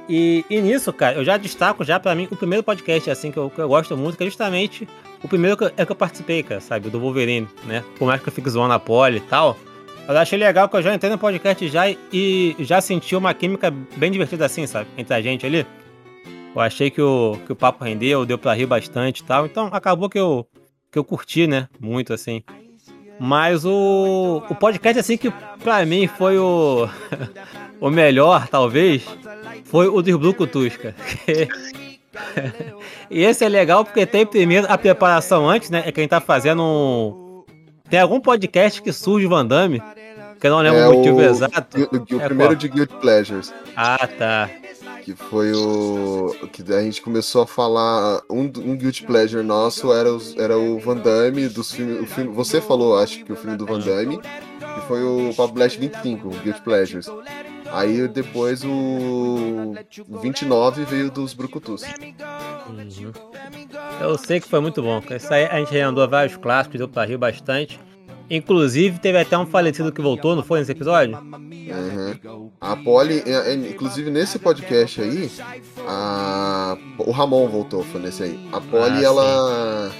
E, 0.08 0.44
e 0.50 0.60
nisso, 0.60 0.92
cara, 0.92 1.16
eu 1.16 1.24
já 1.24 1.36
destaco 1.36 1.84
já 1.84 2.00
pra 2.00 2.14
mim 2.14 2.26
o 2.30 2.36
primeiro 2.36 2.62
podcast 2.64 3.10
assim 3.10 3.30
que 3.30 3.36
eu, 3.38 3.48
que 3.50 3.60
eu 3.60 3.68
gosto 3.68 3.96
muito, 3.96 4.16
que 4.16 4.22
é 4.24 4.26
justamente 4.26 4.88
o 5.22 5.28
primeiro 5.28 5.56
que 5.56 5.64
eu, 5.64 5.70
é 5.76 5.84
que 5.86 5.92
eu 5.92 5.96
participei, 5.96 6.42
cara, 6.42 6.60
sabe? 6.60 6.88
Do 6.90 6.98
Wolverine, 6.98 7.46
né? 7.64 7.84
Por 7.98 8.06
mais 8.06 8.20
que 8.22 8.28
eu 8.28 8.32
fique 8.32 8.48
zoando 8.50 8.72
a 8.74 8.78
pole 8.78 9.18
e 9.18 9.20
tal. 9.20 9.56
Eu 10.08 10.18
achei 10.18 10.38
legal 10.38 10.68
que 10.68 10.76
eu 10.76 10.82
já 10.82 10.94
entrei 10.94 11.10
no 11.10 11.18
podcast 11.18 11.68
já 11.68 11.88
e, 11.88 12.56
já 12.58 12.80
senti 12.80 13.14
uma 13.14 13.32
química 13.32 13.70
bem 13.96 14.10
divertida 14.10 14.44
assim, 14.46 14.66
sabe? 14.66 14.88
Entre 14.98 15.14
a 15.14 15.22
gente 15.22 15.46
ali. 15.46 15.66
Eu 16.54 16.60
achei 16.60 16.90
que 16.90 17.00
o, 17.00 17.38
que 17.46 17.52
o 17.52 17.56
papo 17.56 17.84
rendeu, 17.84 18.26
deu 18.26 18.36
pra 18.36 18.54
rir 18.54 18.66
bastante 18.66 19.20
e 19.20 19.24
tal. 19.24 19.46
Então 19.46 19.68
acabou 19.72 20.10
que 20.10 20.18
eu, 20.18 20.46
que 20.90 20.98
eu 20.98 21.04
curti, 21.04 21.46
né? 21.46 21.68
Muito 21.78 22.12
assim. 22.12 22.42
Mas 23.22 23.66
o, 23.66 24.42
o 24.48 24.54
podcast, 24.54 24.98
assim, 24.98 25.16
que 25.16 25.30
pra 25.62 25.84
mim 25.84 26.06
foi 26.08 26.38
o, 26.38 26.88
o 27.78 27.90
melhor, 27.90 28.48
talvez, 28.48 29.04
foi 29.64 29.88
o 29.88 30.00
dos 30.00 30.16
Blue 30.16 30.32
Cutus, 30.32 30.76
cara. 30.78 30.94
e 33.10 33.22
esse 33.22 33.44
é 33.44 33.48
legal 33.48 33.84
porque 33.84 34.06
tem 34.06 34.24
primeiro 34.24 34.66
a 34.70 34.78
preparação 34.78 35.48
antes, 35.48 35.68
né? 35.68 35.82
É 35.86 35.92
quem 35.92 36.08
tá 36.08 36.18
fazendo 36.18 36.62
um. 36.62 37.29
Tem 37.90 37.98
algum 38.00 38.20
podcast 38.20 38.80
que 38.80 38.92
surge 38.92 39.26
o 39.26 39.28
Van 39.30 39.44
Damme, 39.44 39.82
que 40.40 40.46
eu 40.46 40.50
não 40.50 40.60
lembro 40.60 40.78
É 40.78 40.88
o 40.88 40.94
motivo 40.94 41.16
o- 41.16 41.22
exato. 41.22 41.76
O, 41.78 41.96
o 42.16 42.20
É 42.20 42.24
primeiro 42.26 42.52
qual? 42.52 42.54
de 42.54 42.68
Guilty 42.68 42.94
Pleasures. 43.00 43.52
Ah, 43.76 44.06
tá. 44.06 44.48
Que 45.02 45.14
foi 45.14 45.52
o. 45.52 46.34
Que 46.52 46.62
a 46.72 46.82
gente 46.82 47.00
começou 47.02 47.42
a 47.42 47.46
falar. 47.46 48.20
Um, 48.30 48.42
um 48.42 48.76
Guilty 48.76 49.04
Pleasure 49.04 49.42
nosso 49.42 49.92
era, 49.92 50.12
os- 50.12 50.36
era 50.36 50.56
o 50.58 50.78
Van 50.78 50.96
Damme 50.96 51.48
dos 51.48 51.72
filmes. 51.72 52.00
O 52.02 52.06
filme, 52.06 52.30
você 52.32 52.60
falou, 52.60 52.98
acho 52.98 53.24
que 53.24 53.32
o 53.32 53.36
filme 53.36 53.56
do 53.56 53.66
Van 53.66 53.80
Damme. 53.80 54.18
Que 54.20 54.80
foi 54.86 55.02
o 55.02 55.34
Pablo 55.34 55.54
Blast 55.54 55.76
25, 55.78 56.28
o 56.28 56.30
Guilty 56.30 56.62
Pleasures. 56.62 57.06
Aí 57.72 58.08
depois 58.08 58.64
o. 58.64 59.74
o 60.08 60.18
29 60.20 60.84
veio 60.84 61.10
dos 61.10 61.32
Brucutus. 61.34 61.82
Uhum. 61.82 63.12
Eu 64.00 64.18
sei 64.18 64.40
que 64.40 64.48
foi 64.48 64.60
muito 64.60 64.82
bom. 64.82 65.02
Isso 65.14 65.32
aí 65.32 65.44
a 65.46 65.58
gente 65.58 65.72
reandou 65.72 66.08
vários 66.08 66.36
clássicos, 66.36 66.78
deu 66.78 66.88
pra 66.88 67.04
rir 67.04 67.16
bastante. 67.16 67.78
Inclusive, 68.28 69.00
teve 69.00 69.18
até 69.18 69.36
um 69.36 69.44
falecido 69.44 69.90
que 69.90 70.00
voltou, 70.00 70.36
não 70.36 70.42
foi 70.44 70.60
nesse 70.60 70.70
episódio? 70.70 71.18
Uhum. 71.18 72.50
A 72.60 72.76
Polly, 72.76 73.24
é, 73.26 73.50
é, 73.50 73.54
inclusive 73.54 74.08
nesse 74.08 74.38
podcast 74.38 75.00
aí, 75.02 75.28
a, 75.86 76.78
o 76.98 77.10
Ramon 77.10 77.48
voltou, 77.48 77.82
foi 77.82 78.00
nesse 78.00 78.22
aí. 78.22 78.48
A 78.52 78.60
Polly, 78.60 78.98
Ah, 78.98 79.02
ela. 79.02 79.90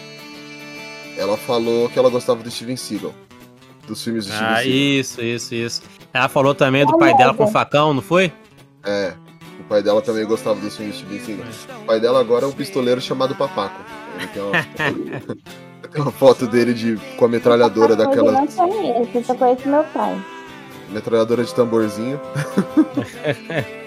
Ela 1.18 1.36
falou 1.36 1.88
que 1.88 1.98
ela 1.98 2.08
gostava 2.08 2.40
do 2.42 2.50
Steven 2.50 2.76
Seagal. 2.76 3.12
Dos 3.86 4.02
filmes 4.04 4.26
do 4.26 4.32
Steven 4.32 4.48
Ah, 4.48 4.56
Seagal. 4.58 4.72
isso, 4.72 5.20
isso, 5.22 5.54
isso. 5.54 5.82
Ela 6.12 6.28
falou 6.28 6.54
também 6.54 6.84
do 6.84 6.98
pai 6.98 7.16
dela 7.16 7.34
com 7.34 7.46
facão, 7.46 7.94
não 7.94 8.02
foi? 8.02 8.32
É. 8.84 9.14
O 9.60 9.64
pai 9.64 9.82
dela 9.82 10.02
também 10.02 10.24
gostava 10.26 10.58
dos 10.58 10.76
filmes 10.76 10.96
Seagal. 11.24 11.46
O 11.82 11.84
pai 11.86 12.00
dela 12.00 12.20
agora 12.20 12.44
é 12.46 12.48
um 12.48 12.52
pistoleiro 12.52 13.00
chamado 13.00 13.34
Papaco. 13.34 13.80
Ele 14.16 14.26
tem 14.28 14.42
uma, 14.42 14.62
tem 15.92 16.02
uma 16.02 16.10
foto 16.10 16.46
dele 16.46 16.74
de, 16.74 16.96
com 17.16 17.24
a 17.26 17.28
metralhadora 17.28 17.92
Eu 17.92 17.96
daquela. 17.96 18.32
não 18.32 18.46
conheço, 18.46 19.10
eu 19.14 19.24
só 19.24 19.34
conheço 19.34 19.68
meu 19.68 19.84
pai. 19.84 20.20
Metralhadora 20.88 21.44
de 21.44 21.54
tamborzinho. 21.54 22.20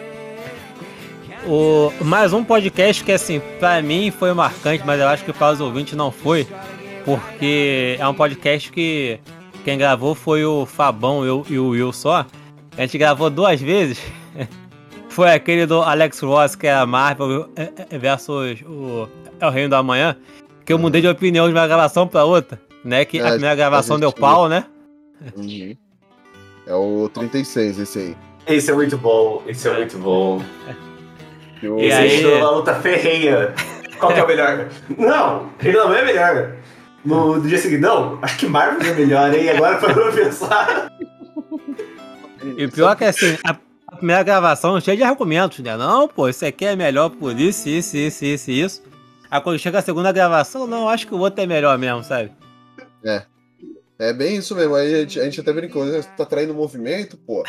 O, 1.46 1.92
mais 2.02 2.32
um 2.32 2.42
podcast 2.42 3.04
que, 3.04 3.12
assim, 3.12 3.42
pra 3.60 3.82
mim 3.82 4.12
foi 4.12 4.34
marcante, 4.34 4.84
mas 4.86 5.00
eu 5.00 5.08
acho 5.10 5.26
que 5.26 5.34
para 5.34 5.52
os 5.52 5.60
ouvintes 5.60 5.94
não 5.94 6.10
foi, 6.10 6.48
porque 7.04 7.98
é 8.00 8.08
um 8.08 8.14
podcast 8.14 8.72
que 8.72 9.20
quem 9.64 9.78
gravou 9.78 10.14
foi 10.16 10.44
o 10.46 10.66
Fabão 10.66 11.26
eu, 11.26 11.46
e 11.50 11.58
o 11.58 11.70
Will 11.70 11.92
só. 11.94 12.26
A 12.78 12.82
gente 12.82 12.98
gravou 12.98 13.30
duas 13.30 13.62
vezes. 13.62 14.00
Foi 15.10 15.32
aquele 15.32 15.68
do 15.68 15.80
Alex 15.80 16.20
Ross, 16.22 16.56
que 16.56 16.66
é 16.66 16.74
a 16.74 16.88
Marvel 16.88 17.48
eh, 17.56 17.72
eh, 17.92 17.98
versus 18.00 18.60
o 18.64 19.08
É 19.40 19.46
o 19.46 19.52
Reino 19.52 19.70
da 19.70 19.84
Manhã, 19.84 20.18
que 20.66 20.74
eu 20.74 20.80
mudei 20.80 21.02
de 21.02 21.08
opinião 21.08 21.46
de 21.48 21.54
uma 21.54 21.68
gravação 21.68 22.08
pra 22.08 22.24
outra, 22.24 22.60
né? 22.84 23.06
Que 23.06 23.20
É, 23.20 23.22
a 23.22 23.30
primeira 23.34 23.54
gravação 23.56 23.98
a 23.98 24.00
deu 24.00 24.12
pau, 24.12 24.50
né? 24.50 24.66
Uhum. 25.38 25.76
É 26.66 26.74
o 26.74 27.08
36, 27.14 27.78
esse 27.78 28.00
aí. 28.00 28.18
Esse 28.48 28.72
é 28.72 28.74
muito 28.74 28.98
bom, 28.98 29.44
esse 29.46 29.68
é 29.68 29.74
muito 29.78 30.00
bom. 30.00 30.42
O- 31.62 31.80
E 31.80 31.86
Esse 31.86 31.96
aí- 31.96 32.26
aí... 32.26 32.42
uma 32.42 32.50
luta 32.50 32.74
ferrenha. 32.74 33.54
Qual 34.00 34.12
que 34.12 34.20
é 34.20 34.24
o 34.24 34.28
melhor? 34.28 34.68
Não, 34.98 35.50
da 35.62 35.88
Manhã 35.88 36.00
é 36.00 36.06
melhor. 36.06 36.52
No 37.06 37.42
dia 37.42 37.58
seguinte, 37.58 37.82
não, 37.82 38.20
acho 38.22 38.38
que 38.38 38.48
Marvel 38.48 38.92
é 38.92 38.94
melhor, 38.94 39.34
hein? 39.34 39.50
Agora 39.50 39.78
pra 39.78 39.92
eu 39.92 40.14
pensar. 40.14 40.90
E 42.58 42.66
o 42.66 42.72
pior 42.72 42.94
que 42.98 43.06
assim, 43.06 43.38
a, 43.46 43.56
a 43.88 43.96
primeira 43.96 44.22
gravação 44.22 44.76
é 44.76 44.82
cheia 44.82 44.98
de 44.98 45.04
argumentos, 45.04 45.60
né? 45.60 45.78
Não, 45.78 46.10
pô, 46.10 46.28
isso 46.28 46.46
aqui 46.46 46.66
é 46.66 46.76
melhor 46.76 47.10
por 47.10 47.40
isso, 47.40 47.70
isso, 47.70 47.96
isso, 47.96 48.26
isso, 48.26 48.52
isso. 48.52 48.84
Aí 49.32 49.40
quando 49.40 49.58
chega 49.58 49.80
a 49.80 49.82
segunda 49.82 50.12
gravação, 50.12 50.68
não, 50.68 50.90
acho 50.90 51.08
que 51.08 51.16
o 51.16 51.20
outro 51.20 51.42
é 51.42 51.48
melhor 51.48 51.78
mesmo, 51.78 52.04
sabe? 52.04 52.32
É. 53.04 53.24
É 53.98 54.12
bem 54.12 54.38
isso 54.38 54.54
mesmo. 54.56 54.76
Aí 54.76 54.94
a 54.94 55.00
gente, 55.00 55.20
a 55.20 55.24
gente 55.24 55.40
até 55.40 55.54
brincou, 55.54 55.86
né? 55.86 56.02
tá 56.18 56.26
traindo 56.26 56.54
movimento, 56.54 57.16
pô. 57.18 57.44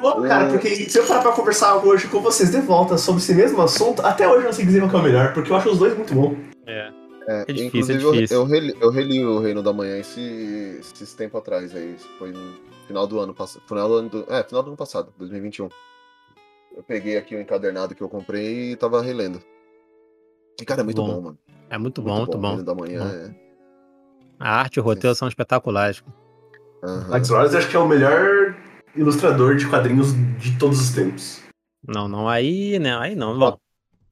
Bom, 0.00 0.22
cara, 0.22 0.48
porque 0.48 0.74
se 0.88 0.98
eu 0.98 1.04
parar 1.04 1.20
pra 1.20 1.32
conversar 1.32 1.76
hoje 1.76 2.08
com 2.08 2.20
vocês 2.20 2.50
de 2.50 2.60
volta 2.60 2.96
sobre 2.96 3.20
esse 3.20 3.34
mesmo 3.34 3.60
assunto, 3.60 4.00
até 4.00 4.26
hoje 4.26 4.38
eu 4.38 4.44
não 4.44 4.52
sei 4.52 4.64
dizer 4.64 4.80
qual 4.80 4.90
que 4.90 4.96
é 4.96 4.98
o 5.00 5.02
melhor, 5.02 5.34
porque 5.34 5.52
eu 5.52 5.56
acho 5.56 5.68
os 5.68 5.78
dois 5.78 5.94
muito 5.94 6.14
bons. 6.14 6.38
É. 6.66 6.90
É, 7.28 7.42
É 7.42 7.44
difícil, 7.52 7.64
é 7.64 7.66
inclusive, 7.66 8.02
eu- 8.04 8.12
difícil. 8.12 8.36
Eu, 8.36 8.44
reli, 8.44 8.74
eu 8.80 8.90
reli 8.90 9.24
o 9.24 9.38
Reino 9.40 9.62
da 9.62 9.72
Manhã 9.72 9.98
esse, 9.98 10.20
esses 10.80 11.12
tempo 11.14 11.36
atrás 11.38 11.74
aí. 11.74 11.96
Foi 12.18 12.30
no 12.32 12.54
final 12.86 13.06
do 13.06 13.18
ano 13.18 13.34
passado. 13.34 13.62
Final 13.66 13.88
do 13.88 13.94
ano 13.96 14.08
do, 14.08 14.32
é, 14.32 14.44
final 14.44 14.62
do 14.62 14.68
ano 14.68 14.76
passado, 14.76 15.12
2021. 15.18 15.68
Eu 16.76 16.82
peguei 16.82 17.16
aqui 17.16 17.34
o 17.34 17.40
encadernado 17.40 17.94
que 17.94 18.02
eu 18.02 18.08
comprei 18.08 18.72
e 18.72 18.76
tava 18.76 19.00
relendo. 19.02 19.40
E, 20.60 20.64
cara, 20.64 20.82
é 20.82 20.84
muito 20.84 21.02
Bom. 21.02 21.14
bom, 21.14 21.20
mano. 21.22 21.38
É 21.68 21.78
muito 21.78 22.00
bom, 22.00 22.18
muito 22.18 22.38
bom. 22.38 22.48
Reino 22.48 22.62
da 22.64 22.74
Manhã 22.74 23.00
Bom. 23.00 23.08
é. 23.08 23.34
A 24.38 24.50
arte 24.60 24.76
e 24.76 24.80
o 24.80 24.82
roteiro 24.82 25.14
são 25.16 25.26
espetaculares. 25.26 26.04
Alex 26.82 27.30
Ross 27.30 27.54
acho 27.54 27.68
que 27.68 27.74
é 27.76 27.78
o 27.78 27.88
melhor 27.88 28.54
ilustrador 28.94 29.56
de 29.56 29.66
quadrinhos 29.68 30.12
de 30.38 30.56
todos 30.58 30.78
os 30.80 30.90
tempos. 30.94 31.42
Não, 31.86 32.06
não, 32.06 32.28
aí, 32.28 32.78
né? 32.78 32.96
Aí 32.98 33.14
não. 33.16 33.36
Bom, 33.38 33.56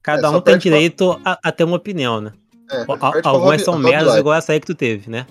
Cada 0.01 0.27
É, 0.27 0.29
um 0.29 0.33
tem 0.33 0.41
perde 0.53 0.69
pra- 0.69 0.77
direito 0.77 1.11
a, 1.25 1.39
a 1.43 1.51
ter 1.51 1.63
uma 1.63 1.77
opinião, 1.77 2.19
né? 2.21 2.33
É, 2.71 2.85
Al- 2.87 3.21
Algumas 3.23 3.61
são 3.61 3.77
merdas 3.77 4.15
igual 4.15 4.35
essa 4.35 4.51
aí 4.53 4.59
que 4.59 4.67
tu 4.67 4.75
teve, 4.75 5.09
né? 5.09 5.25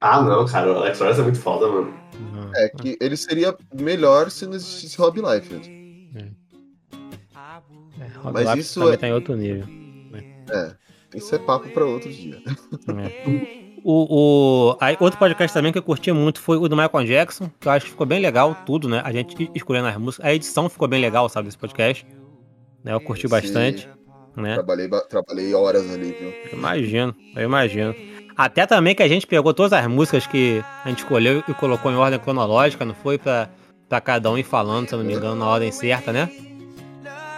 Ah, 0.00 0.22
não, 0.22 0.46
cara, 0.46 0.72
o 0.72 0.76
Alex 0.78 0.98
Royce 1.00 1.20
é 1.20 1.22
muito 1.22 1.38
foda, 1.40 1.68
mano. 1.68 1.92
É 2.56 2.68
que 2.68 2.96
ele 3.00 3.16
seria 3.16 3.54
melhor 3.74 4.30
se 4.30 4.44
não 4.46 4.54
existisse 4.54 4.96
Rob 4.98 5.20
Liefeld. 5.20 5.70
Rob 8.22 8.32
Mas 8.32 8.42
Liefeld 8.42 8.60
isso 8.60 8.80
também 8.80 8.94
é- 8.94 8.96
tá 8.96 9.08
em 9.08 9.12
outro 9.12 9.36
nível. 9.36 9.64
É, 10.50 10.74
isso 11.14 11.34
é 11.34 11.38
papo 11.38 11.68
pra 11.70 11.84
outro 11.84 12.10
dia. 12.12 12.42
É. 12.88 13.70
O, 13.84 14.70
o 14.72 14.76
aí, 14.80 14.96
outro 15.00 15.18
podcast 15.18 15.54
também 15.54 15.72
que 15.72 15.78
eu 15.78 15.82
curti 15.82 16.12
muito 16.12 16.40
foi 16.40 16.56
o 16.58 16.68
do 16.68 16.76
Michael 16.76 17.06
Jackson, 17.06 17.50
que 17.58 17.66
eu 17.68 17.72
acho 17.72 17.86
que 17.86 17.92
ficou 17.92 18.06
bem 18.06 18.20
legal 18.20 18.54
tudo, 18.66 18.88
né? 18.88 19.00
A 19.04 19.12
gente 19.12 19.50
escolhendo 19.54 19.88
as 19.88 19.96
músicas. 19.96 20.26
A 20.26 20.34
edição 20.34 20.68
ficou 20.68 20.86
bem 20.88 21.00
legal, 21.00 21.28
sabe, 21.28 21.46
desse 21.46 21.56
podcast. 21.56 22.06
Né? 22.84 22.92
Eu 22.92 23.00
curti 23.00 23.22
Sim. 23.22 23.28
bastante. 23.28 23.88
Né? 24.40 24.54
Trabalhei, 24.54 24.88
ba- 24.88 25.00
trabalhei 25.02 25.54
horas 25.54 25.90
ali, 25.90 26.12
viu? 26.12 26.32
Eu 26.52 26.58
imagino, 26.58 27.14
eu 27.36 27.42
imagino. 27.44 27.94
Até 28.36 28.66
também 28.66 28.94
que 28.94 29.02
a 29.02 29.08
gente 29.08 29.26
pegou 29.26 29.52
todas 29.52 29.72
as 29.72 29.86
músicas 29.86 30.26
que 30.26 30.62
a 30.84 30.88
gente 30.88 30.98
escolheu 31.00 31.42
e 31.46 31.54
colocou 31.54 31.90
em 31.92 31.96
ordem 31.96 32.18
cronológica, 32.18 32.84
não 32.84 32.94
foi 32.94 33.18
pra, 33.18 33.50
pra 33.88 34.00
cada 34.00 34.30
um 34.30 34.38
ir 34.38 34.44
falando, 34.44 34.88
se 34.88 34.94
eu 34.94 34.98
não 34.98 35.04
me 35.06 35.12
engano, 35.14 35.36
na 35.36 35.46
ordem 35.46 35.70
certa, 35.70 36.12
né? 36.12 36.30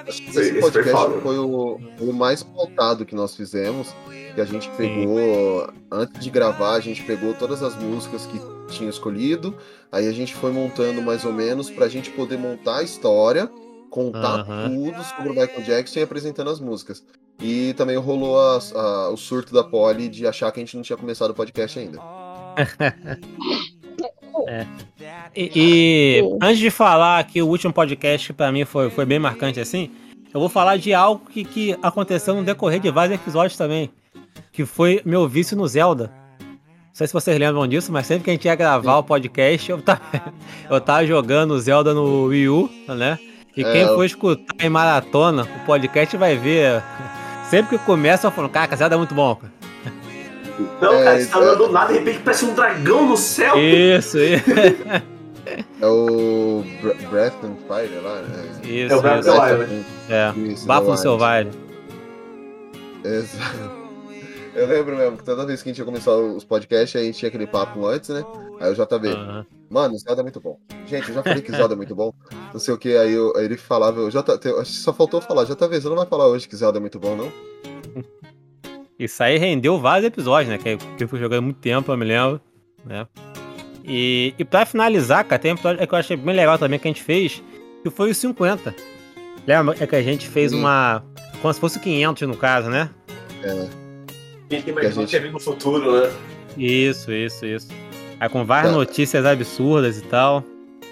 Acho 0.06 0.22
que 0.22 0.30
Esse- 0.30 0.52
foi 0.52 0.60
podcast 0.60 1.20
foi 1.22 1.38
o, 1.38 1.78
o 2.00 2.12
mais 2.12 2.42
pautado 2.42 3.04
que 3.04 3.14
nós 3.14 3.34
fizemos. 3.36 3.94
Que 4.34 4.40
a 4.40 4.44
gente 4.46 4.68
pegou, 4.78 5.68
antes 5.90 6.18
de 6.24 6.30
gravar, 6.30 6.72
a 6.74 6.80
gente 6.80 7.02
pegou 7.02 7.34
todas 7.34 7.62
as 7.62 7.76
músicas 7.76 8.24
que 8.26 8.40
tinha 8.74 8.88
escolhido. 8.88 9.54
Aí 9.92 10.08
a 10.08 10.12
gente 10.12 10.34
foi 10.34 10.50
montando 10.50 11.02
mais 11.02 11.24
ou 11.26 11.32
menos 11.34 11.70
pra 11.70 11.86
gente 11.86 12.10
poder 12.10 12.38
montar 12.38 12.78
a 12.78 12.82
história, 12.82 13.50
contar 13.92 14.44
tudo 14.44 15.04
sobre 15.04 15.28
o 15.28 15.34
Michael 15.34 15.62
Jackson 15.62 16.00
e 16.00 16.02
apresentando 16.02 16.50
as 16.50 16.58
músicas. 16.58 17.04
E 17.40 17.74
também 17.74 17.96
rolou 17.96 18.40
as- 18.56 18.74
a- 18.74 19.10
o 19.10 19.16
surto 19.16 19.52
da 19.54 19.62
Polly 19.62 20.08
de 20.08 20.26
achar 20.26 20.50
que 20.50 20.60
a 20.60 20.62
gente 20.64 20.74
não 20.76 20.82
tinha 20.82 20.96
começado 20.96 21.30
o 21.30 21.34
podcast 21.34 21.78
ainda. 21.78 21.98
É. 24.48 24.66
E, 25.36 25.50
e 25.54 26.36
antes 26.42 26.58
de 26.58 26.70
falar 26.70 27.22
que 27.24 27.40
o 27.42 27.46
último 27.46 27.72
podcast 27.72 28.32
pra 28.32 28.50
mim 28.50 28.64
foi, 28.64 28.90
foi 28.90 29.04
bem 29.04 29.18
marcante 29.18 29.60
assim, 29.60 29.90
eu 30.32 30.40
vou 30.40 30.48
falar 30.48 30.78
de 30.78 30.92
algo 30.92 31.24
que, 31.30 31.44
que 31.44 31.76
aconteceu 31.82 32.34
no 32.34 32.42
decorrer 32.42 32.80
de 32.80 32.90
vários 32.90 33.14
episódios 33.20 33.56
também. 33.56 33.90
Que 34.50 34.64
foi 34.64 35.00
meu 35.04 35.28
vício 35.28 35.56
no 35.56 35.66
Zelda. 35.68 36.10
Não 36.40 36.94
sei 36.94 37.06
se 37.06 37.12
vocês 37.12 37.38
lembram 37.38 37.66
disso, 37.68 37.92
mas 37.92 38.06
sempre 38.06 38.24
que 38.24 38.30
a 38.30 38.32
gente 38.32 38.44
ia 38.46 38.54
gravar 38.54 38.98
o 38.98 39.04
podcast, 39.04 39.70
eu 39.70 39.80
tava, 39.80 40.00
eu 40.68 40.80
tava 40.80 41.06
jogando 41.06 41.58
Zelda 41.60 41.94
no 41.94 42.24
Wii 42.24 42.48
U, 42.48 42.70
né? 42.88 43.18
E 43.56 43.62
É, 43.64 43.72
quem 43.72 43.82
eu- 43.82 43.94
for 43.94 44.04
escutar 44.04 44.54
em 44.64 44.68
maratona 44.70 45.42
o 45.42 45.66
podcast 45.66 46.16
vai 46.16 46.36
ver. 46.36 46.82
Sempre 47.50 47.78
que 47.78 47.84
começa, 47.84 48.26
eu 48.26 48.30
falo, 48.30 48.48
cara, 48.48 48.74
Zelda 48.76 48.94
é 48.94 48.98
muito 48.98 49.14
bom. 49.14 49.34
cara." 49.36 49.52
Não, 50.80 50.94
É, 50.94 51.04
cara, 51.04 51.18
você 51.20 51.26
tá 51.26 51.38
é- 51.38 51.42
andando 51.42 51.58
do 51.66 51.72
nada, 51.72 51.92
de 51.92 51.98
repente 51.98 52.18
parece 52.24 52.44
um 52.44 52.54
dragão 52.54 53.06
no 53.08 53.16
céu. 53.16 53.58
Isso, 53.58 54.18
isso. 54.18 54.44
É 55.80 55.86
o 55.86 56.62
Bre- 56.80 56.94
Breath 57.10 57.34
and 57.44 57.56
Fire 57.66 57.98
lá? 58.02 58.22
É, 58.64 58.66
Isso, 58.68 58.92
É 58.94 58.96
o 58.96 59.02
Breath 59.02 59.24
the 59.24 59.30
Wild. 59.30 59.84
É, 60.08 60.30
Wild. 60.30 60.98
Selvagem. 61.00 61.50
Exato. 63.04 63.81
Eu 64.54 64.66
lembro 64.66 64.96
mesmo 64.96 65.16
que 65.16 65.24
toda 65.24 65.46
vez 65.46 65.62
que 65.62 65.68
a 65.68 65.72
gente 65.72 65.78
ia 65.78 65.84
começar 65.84 66.12
os 66.14 66.44
podcasts, 66.44 67.00
a 67.00 67.04
gente 67.04 67.18
tinha 67.18 67.28
aquele 67.28 67.46
papo 67.46 67.86
antes, 67.86 68.10
né? 68.10 68.22
Aí 68.60 68.70
o 68.70 68.74
JB, 68.74 69.08
Aham. 69.08 69.46
mano, 69.70 69.98
Zelda 69.98 70.20
é 70.20 70.22
muito 70.22 70.40
bom. 70.40 70.58
Gente, 70.86 71.08
eu 71.08 71.14
já 71.14 71.22
falei 71.22 71.40
que 71.42 71.50
Zelda 71.52 71.72
é 71.74 71.76
muito 71.76 71.94
bom. 71.94 72.12
Não 72.52 72.60
sei 72.60 72.74
o 72.74 72.78
que, 72.78 72.94
aí, 72.96 73.12
eu- 73.12 73.34
aí 73.36 73.46
ele 73.46 73.56
falava, 73.56 74.00
eu, 74.00 74.10
que 74.10 74.64
só 74.66 74.92
faltou 74.92 75.22
falar, 75.22 75.44
JV, 75.44 75.80
você 75.80 75.88
não 75.88 75.96
vai 75.96 76.06
falar 76.06 76.26
hoje 76.26 76.46
que 76.46 76.54
Zelda 76.54 76.78
é 76.78 76.80
muito 76.80 76.98
bom, 76.98 77.16
não? 77.16 77.32
Isso 78.98 79.22
aí 79.22 79.38
rendeu 79.38 79.80
vários 79.80 80.06
episódios, 80.06 80.50
né? 80.50 80.58
Que 80.58 81.02
eu 81.02 81.08
fui 81.08 81.18
jogando 81.18 81.42
muito 81.44 81.58
tempo, 81.58 81.90
eu 81.90 81.96
me 81.96 82.04
lembro. 82.04 82.40
Né? 82.84 83.06
E, 83.84 84.34
e 84.38 84.44
pra 84.44 84.66
finalizar, 84.66 85.24
cara, 85.24 85.40
tem 85.40 85.50
um 85.52 85.54
episódio 85.54 85.86
que 85.86 85.94
eu 85.94 85.98
achei 85.98 86.16
bem 86.16 86.36
legal 86.36 86.58
também 86.58 86.78
que 86.78 86.86
a 86.86 86.90
gente 86.90 87.02
fez, 87.02 87.42
que 87.82 87.90
foi 87.90 88.10
os 88.10 88.16
50. 88.18 88.74
Lembra? 89.46 89.76
É 89.80 89.86
que 89.86 89.96
a 89.96 90.02
gente 90.02 90.28
fez 90.28 90.52
uma. 90.52 91.02
Como 91.40 91.52
se 91.52 91.58
fosse 91.58 91.80
500 91.80 92.28
no 92.28 92.36
caso, 92.36 92.70
né? 92.70 92.90
É, 93.42 93.81
A 94.56 94.90
gente 94.90 95.20
que 95.20 95.30
no 95.30 95.40
futuro, 95.40 96.00
né? 96.00 96.12
Isso, 96.56 97.10
isso, 97.12 97.46
isso. 97.46 97.68
Aí 98.20 98.28
com 98.28 98.44
várias 98.44 98.72
Tá. 98.72 98.78
notícias 98.78 99.24
absurdas 99.24 99.98
e 99.98 100.02
tal. 100.02 100.44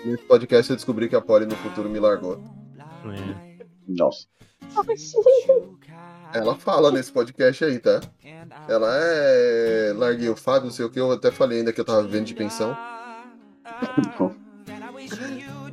nesse 0.04 0.22
podcast 0.24 0.70
eu 0.70 0.76
descobri 0.76 1.08
que 1.08 1.14
a 1.16 1.20
Polly 1.20 1.46
no 1.46 1.54
futuro 1.56 1.88
me 1.88 1.98
largou. 1.98 2.42
É. 3.04 3.64
Nossa. 3.88 4.26
Ela 6.32 6.54
fala 6.54 6.90
nesse 6.92 7.12
podcast 7.12 7.64
aí, 7.64 7.78
tá? 7.78 8.00
Ela 8.68 8.88
é. 8.94 9.92
Larguei 9.96 10.28
o 10.28 10.36
Fábio, 10.36 10.66
não 10.66 10.70
sei 10.72 10.84
o 10.84 10.90
que, 10.90 10.98
eu 11.00 11.10
até 11.12 11.30
falei 11.30 11.58
ainda 11.58 11.72
que 11.72 11.80
eu 11.80 11.84
tava 11.84 12.02
vivendo 12.02 12.26
de 12.26 12.34
pensão. 12.34 12.76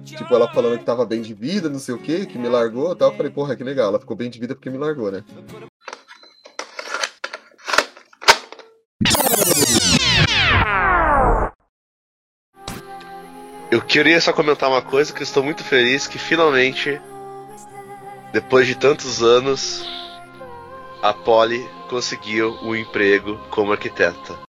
Tipo, 0.03 0.33
ela 0.33 0.47
falando 0.51 0.79
que 0.79 0.85
tava 0.85 1.05
bem 1.05 1.21
de 1.21 1.33
vida, 1.33 1.69
não 1.69 1.79
sei 1.79 1.93
o 1.93 1.97
que, 1.99 2.25
que 2.25 2.37
me 2.39 2.47
largou 2.47 2.93
e 2.93 2.95
tal. 2.95 3.11
Eu 3.11 3.17
falei, 3.17 3.31
porra, 3.31 3.55
que 3.55 3.63
legal, 3.63 3.89
ela 3.89 3.99
ficou 3.99 4.15
bem 4.15 4.29
de 4.29 4.39
vida 4.39 4.55
porque 4.55 4.69
me 4.69 4.77
largou, 4.77 5.11
né? 5.11 5.23
Eu 13.69 13.81
queria 13.81 14.19
só 14.21 14.31
comentar 14.31 14.69
uma 14.69 14.81
coisa 14.81 15.13
que 15.13 15.19
eu 15.19 15.23
estou 15.23 15.43
muito 15.43 15.63
feliz 15.63 16.07
que 16.07 16.17
finalmente, 16.17 17.01
depois 18.31 18.65
de 18.65 18.75
tantos 18.75 19.21
anos, 19.21 19.85
a 21.01 21.13
Polly 21.13 21.67
conseguiu 21.89 22.57
um 22.63 22.73
emprego 22.73 23.37
como 23.49 23.73
arquiteta. 23.73 24.46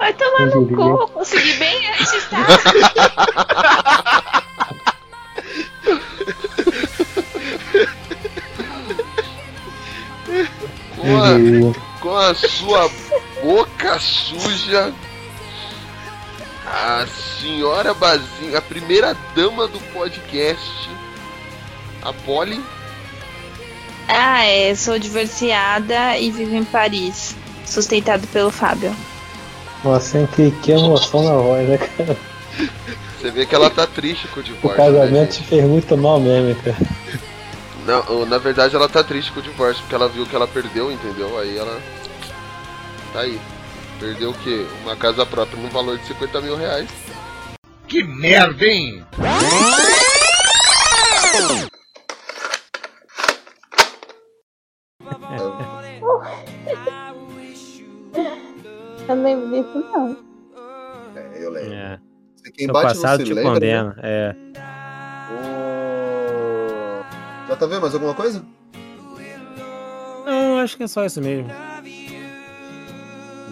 Vai 0.00 0.14
tomar 0.14 0.46
no 0.46 0.66
cu, 0.66 0.80
eu 0.80 1.08
consegui 1.08 1.52
bem 1.58 1.90
antes, 1.92 2.24
tá? 2.30 2.46
Com 10.96 11.16
a, 11.18 12.00
com 12.00 12.16
a 12.16 12.34
sua 12.34 12.90
boca 13.42 13.98
suja, 13.98 14.94
a 16.66 17.06
senhora 17.38 17.92
Bazinha, 17.92 18.56
a 18.56 18.62
primeira 18.62 19.14
dama 19.34 19.68
do 19.68 19.80
podcast, 19.92 20.88
a 22.00 22.10
Polly. 22.24 22.64
Ah, 24.08 24.46
é, 24.46 24.74
sou 24.74 24.98
divorciada 24.98 26.16
e 26.16 26.30
vivo 26.30 26.54
em 26.54 26.64
Paris. 26.64 27.36
Sustentado 27.66 28.26
pelo 28.28 28.50
Fábio. 28.50 28.96
Nossa, 29.84 30.18
hein, 30.18 30.28
que, 30.34 30.50
que 30.50 30.72
emoção 30.72 31.22
na 31.22 31.34
voz, 31.34 31.68
né, 31.68 31.78
cara? 31.78 32.16
Você 33.18 33.30
vê 33.30 33.46
que 33.46 33.54
ela 33.54 33.70
tá 33.70 33.86
triste 33.86 34.26
com 34.28 34.40
o 34.40 34.42
O 34.42 34.44
divórcio. 34.46 34.76
casamento 34.76 35.12
né, 35.12 35.26
te 35.26 35.42
fez 35.42 35.64
muito 35.64 35.96
mal 35.96 36.18
mesmo, 36.20 36.54
cara. 36.62 36.76
Não, 37.86 38.26
na 38.26 38.38
verdade 38.38 38.76
ela 38.76 38.88
tá 38.88 39.02
triste 39.02 39.32
com 39.32 39.40
o 39.40 39.42
divórcio, 39.42 39.82
porque 39.82 39.94
ela 39.94 40.08
viu 40.08 40.26
que 40.26 40.36
ela 40.36 40.46
perdeu, 40.46 40.92
entendeu? 40.92 41.38
Aí 41.38 41.56
ela. 41.56 41.80
Tá 43.12 43.20
aí. 43.20 43.40
Perdeu 43.98 44.30
o 44.30 44.34
quê? 44.34 44.66
Uma 44.82 44.96
casa 44.96 45.26
própria 45.26 45.60
no 45.60 45.68
valor 45.68 45.98
de 45.98 46.06
50 46.06 46.40
mil 46.40 46.56
reais. 46.56 46.88
Que 47.86 48.02
merda, 48.02 48.64
hein? 48.64 49.04
Não 59.20 59.24
lembro 59.24 59.48
disso, 59.50 59.86
não. 59.92 60.16
É, 61.14 61.44
eu 61.44 61.50
lembro. 61.50 61.74
É. 61.74 62.00
Quem 62.54 62.64
Seu 62.66 62.72
bate 62.72 62.88
passado 62.88 63.22
te 63.24 63.34
lembra, 63.34 63.52
condena. 63.52 63.96
É. 64.02 64.32
Né? 64.32 64.52
Ô, 66.98 67.48
Já 67.48 67.56
tá 67.56 67.66
vendo 67.66 67.82
mais 67.82 67.94
alguma 67.94 68.14
coisa? 68.14 68.42
Não, 70.24 70.58
acho 70.58 70.76
que 70.76 70.84
é 70.84 70.86
só 70.88 71.04
isso 71.04 71.20
mesmo. 71.20 71.50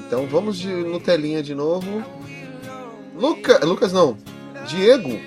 Então 0.07 0.27
vamos 0.27 0.57
de 0.57 0.69
Nutelinha 0.69 1.43
de 1.43 1.55
novo. 1.55 2.03
Luca... 3.15 3.65
Lucas 3.65 3.93
não. 3.93 4.17
Diego. 4.67 5.19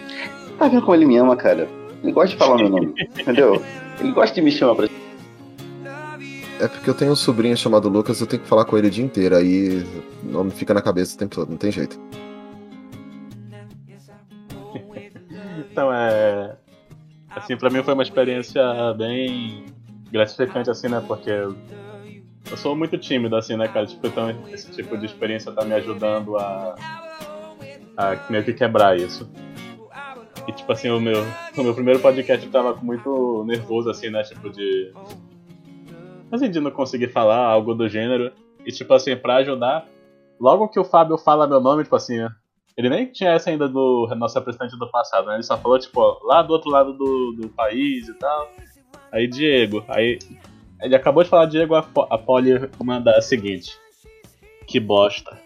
Tá 0.57 0.67
vendo 0.67 0.81
como 0.81 0.95
ele 0.95 1.05
me 1.05 1.17
ama, 1.17 1.35
cara? 1.35 1.67
Ele 2.01 2.11
gosta 2.11 2.29
de 2.29 2.37
falar 2.37 2.57
meu 2.57 2.69
nome, 2.69 2.93
entendeu? 3.19 3.61
Ele 3.99 4.11
gosta 4.11 4.33
de 4.33 4.41
me 4.41 4.51
chamar 4.51 4.75
pra. 4.75 4.87
É 6.61 6.67
porque 6.67 6.87
eu 6.87 6.93
tenho 6.93 7.11
um 7.11 7.15
sobrinho 7.15 7.57
chamado 7.57 7.89
Lucas, 7.89 8.21
eu 8.21 8.27
tenho 8.27 8.43
que 8.43 8.47
falar 8.47 8.65
com 8.65 8.77
ele 8.77 8.87
o 8.87 8.91
dia 8.91 9.03
inteiro, 9.03 9.35
aí 9.35 9.83
o 10.23 10.27
nome 10.27 10.51
fica 10.51 10.75
na 10.75 10.81
cabeça 10.81 11.15
o 11.15 11.17
tempo 11.17 11.33
todo, 11.33 11.49
não 11.49 11.57
tem 11.57 11.71
jeito. 11.71 11.99
Então 15.71 15.91
é. 15.91 16.55
Assim, 17.29 17.57
pra 17.57 17.69
mim 17.69 17.81
foi 17.81 17.93
uma 17.93 18.03
experiência 18.03 18.61
bem 18.95 19.65
gratificante, 20.11 20.69
assim, 20.69 20.87
né? 20.87 21.01
Porque 21.07 21.31
eu 21.31 21.55
sou 22.57 22.75
muito 22.75 22.97
tímido, 22.97 23.35
assim, 23.35 23.55
né, 23.55 23.67
cara? 23.67 23.87
Tipo, 23.87 24.05
então 24.05 24.29
esse 24.49 24.69
tipo 24.71 24.97
de 24.97 25.05
experiência 25.05 25.51
tá 25.51 25.63
me 25.63 25.73
ajudando 25.73 26.37
a, 26.37 26.75
a 27.97 28.17
meio 28.29 28.43
que 28.43 28.53
quebrar 28.53 28.97
isso. 28.97 29.27
E, 30.47 30.51
tipo 30.51 30.71
assim, 30.71 30.89
o 30.89 30.99
meu, 30.99 31.23
o 31.57 31.63
meu 31.63 31.73
primeiro 31.73 31.99
podcast 31.99 32.45
eu 32.45 32.51
tava 32.51 32.75
muito 32.83 33.43
nervoso, 33.47 33.89
assim, 33.89 34.09
né? 34.09 34.21
Tipo, 34.23 34.49
de. 34.49 34.91
Assim, 36.31 36.49
de 36.49 36.59
não 36.59 36.71
conseguir 36.71 37.09
falar 37.09 37.37
algo 37.37 37.73
do 37.73 37.89
gênero. 37.89 38.31
E, 38.65 38.71
tipo 38.71 38.93
assim, 38.93 39.15
pra 39.15 39.37
ajudar, 39.37 39.87
logo 40.39 40.69
que 40.69 40.79
o 40.79 40.83
Fábio 40.83 41.17
fala 41.17 41.47
meu 41.47 41.59
nome, 41.59 41.83
tipo 41.83 41.95
assim, 41.95 42.27
ele 42.77 42.89
nem 42.89 43.11
tinha 43.11 43.31
essa 43.31 43.49
ainda 43.49 43.67
do 43.67 44.07
nosso 44.15 44.37
representante 44.37 44.77
do 44.77 44.89
passado, 44.89 45.27
né? 45.27 45.35
Ele 45.35 45.43
só 45.43 45.57
falou, 45.57 45.77
tipo, 45.77 46.19
lá 46.25 46.41
do 46.41 46.53
outro 46.53 46.69
lado 46.69 46.93
do, 46.93 47.33
do 47.33 47.49
país 47.49 48.07
e 48.07 48.13
tal. 48.13 48.51
Aí, 49.11 49.27
Diego. 49.27 49.83
Aí, 49.87 50.19
ele 50.81 50.95
acabou 50.95 51.23
de 51.23 51.29
falar 51.29 51.45
Diego, 51.45 51.75
a, 51.75 51.85
a 52.09 52.17
Polly 52.17 52.51
manda 52.83 53.11
a 53.11 53.21
seguinte. 53.21 53.77
Que 54.67 54.79
bosta. 54.79 55.37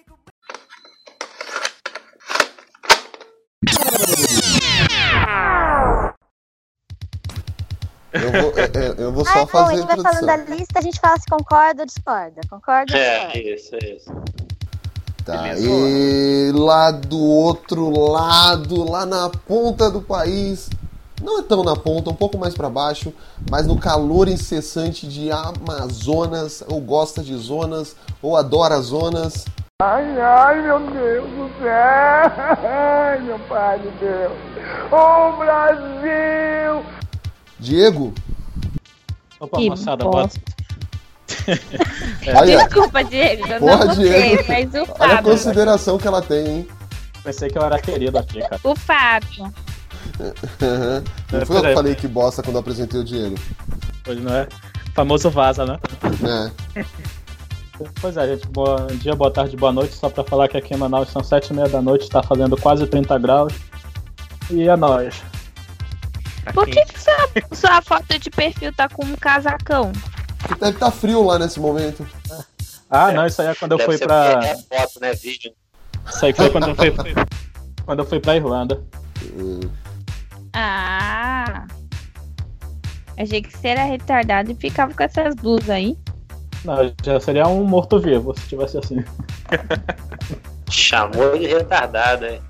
Eu 8.25 8.41
vou, 8.41 8.53
é, 8.57 8.63
é, 8.63 9.03
eu 9.03 9.11
vou 9.11 9.23
só 9.23 9.31
Ah, 9.31 9.35
bom, 9.35 9.41
a 9.43 9.47
fazer 9.47 9.73
a 9.73 9.75
gente 9.77 9.87
vai 9.87 10.13
falando 10.13 10.25
da 10.25 10.37
lista, 10.37 10.79
a 10.79 10.81
gente 10.81 10.99
fala 10.99 11.17
se 11.19 11.27
concorda 11.27 11.83
ou 11.83 11.85
discorda. 11.85 12.41
Concorda 12.49 12.93
ou 12.93 12.99
discorda? 12.99 13.37
É, 13.37 13.53
isso, 13.53 13.75
isso. 13.75 14.11
Tá, 15.23 15.57
e 15.57 16.51
lá 16.53 16.91
do 16.91 17.19
outro 17.19 17.89
lado, 18.11 18.87
lá 18.89 19.07
na 19.07 19.27
ponta 19.27 19.89
do 19.89 19.99
país, 19.99 20.69
não 21.21 21.39
é 21.39 21.41
tão 21.41 21.63
na 21.63 21.75
ponta, 21.75 22.11
um 22.11 22.15
pouco 22.15 22.37
mais 22.37 22.53
pra 22.53 22.69
baixo, 22.69 23.11
mas 23.49 23.65
no 23.65 23.79
calor 23.79 24.27
incessante 24.27 25.07
de 25.07 25.31
Amazonas, 25.31 26.63
ou 26.67 26.79
gosta 26.79 27.23
de 27.23 27.35
zonas, 27.35 27.95
ou 28.21 28.37
adora 28.37 28.79
zonas. 28.81 29.45
Ai, 29.81 30.21
ai, 30.21 30.61
meu 30.61 30.79
Deus 30.79 31.29
do 31.31 31.49
céu! 31.59 31.71
Ai, 32.63 33.19
meu 33.25 33.39
pai 33.39 33.79
de 33.79 33.89
Deus! 33.97 34.31
Ô, 34.91 35.37
Brasil! 35.37 36.85
Diego, 37.65 38.13
Opa, 39.39 39.57
Que 39.57 39.69
moçada, 39.69 40.05
bosta. 40.05 40.39
bota. 40.39 40.55
Olha. 42.39 42.57
Desculpa, 42.65 43.03
Diego, 43.03 43.47
eu 43.47 43.59
porra, 43.59 43.77
não 43.77 43.87
gostei, 43.87 44.09
Diego, 44.09 44.43
mas 44.47 44.73
o 44.73 44.77
olha 44.77 44.85
a 45.13 45.15
Fábio. 45.17 45.31
consideração 45.31 45.97
que 45.97 46.07
ela 46.07 46.21
tem, 46.21 46.47
hein? 46.47 46.67
Pensei 47.23 47.49
que 47.49 47.57
eu 47.57 47.63
era 47.63 47.79
querido 47.79 48.17
aqui, 48.17 48.39
cara. 48.39 48.59
O 48.63 48.75
Fábio. 48.75 49.51
Não 50.19 51.39
É, 51.41 51.45
foi 51.45 51.57
eu 51.57 51.61
que 51.63 51.73
falei 51.73 51.95
que 51.95 52.07
bosta 52.07 52.43
quando 52.43 52.55
eu 52.55 52.59
apresentei 52.61 52.99
o 52.99 53.03
Diego. 53.03 53.35
Pois 54.03 54.21
não 54.21 54.33
é? 54.33 54.47
Famoso 54.93 55.29
vaza, 55.31 55.65
né? 55.65 55.79
É. 56.75 56.85
Pois 57.99 58.15
é, 58.15 58.27
gente. 58.27 58.47
Bom 58.47 58.75
dia, 59.01 59.15
boa 59.15 59.31
tarde, 59.31 59.57
boa 59.57 59.71
noite. 59.73 59.95
Só 59.95 60.09
pra 60.09 60.23
falar 60.23 60.47
que 60.47 60.55
aqui 60.57 60.73
em 60.73 60.77
Manaus 60.77 61.09
são 61.09 61.23
sete 61.23 61.49
e 61.49 61.53
meia 61.55 61.67
da 61.67 61.81
noite, 61.81 62.09
tá 62.09 62.21
fazendo 62.23 62.55
quase 62.55 62.85
30 62.87 63.17
graus. 63.17 63.53
E 64.51 64.69
é 64.69 64.75
nóis. 64.77 65.21
Por 66.53 66.65
que, 66.65 66.83
que 66.85 66.99
sua, 66.99 67.29
sua 67.53 67.81
foto 67.81 68.19
de 68.19 68.29
perfil 68.29 68.73
tá 68.73 68.87
com 68.89 69.05
um 69.05 69.15
casacão? 69.15 69.91
Porque 70.39 70.59
deve 70.59 70.75
estar 70.75 70.91
frio 70.91 71.23
lá 71.23 71.39
nesse 71.39 71.59
momento. 71.59 72.07
Ah, 72.89 73.11
não, 73.11 73.25
isso 73.25 73.41
aí 73.41 73.47
é 73.47 73.55
quando 73.55 73.73
eu 73.73 73.77
Deve 73.77 73.89
fui 73.89 73.97
ser 73.97 74.05
pra. 74.05 74.39
É 74.43 74.55
foto, 74.55 74.99
né? 75.01 75.13
Vídeo. 75.13 75.53
Isso 76.07 76.25
aí 76.25 76.33
foi 76.33 76.49
quando 76.49 76.69
eu 76.69 76.75
fui. 76.75 76.93
quando 77.85 77.99
eu 77.99 78.05
fui 78.05 78.19
pra 78.19 78.35
Irlanda. 78.35 78.81
Ah. 80.53 81.65
Achei 83.17 83.41
que 83.41 83.51
você 83.51 83.69
era 83.69 83.83
retardado 83.83 84.51
e 84.51 84.55
ficava 84.55 84.93
com 84.93 85.03
essas 85.03 85.35
blusas 85.35 85.69
aí. 85.69 85.97
Não, 86.63 86.93
já 87.03 87.19
seria 87.19 87.47
um 87.47 87.63
morto-vivo 87.63 88.37
se 88.37 88.47
tivesse 88.47 88.77
assim. 88.77 89.03
Chamou 90.69 91.37
de 91.37 91.47
retardado, 91.47 92.25
hein? 92.25 92.41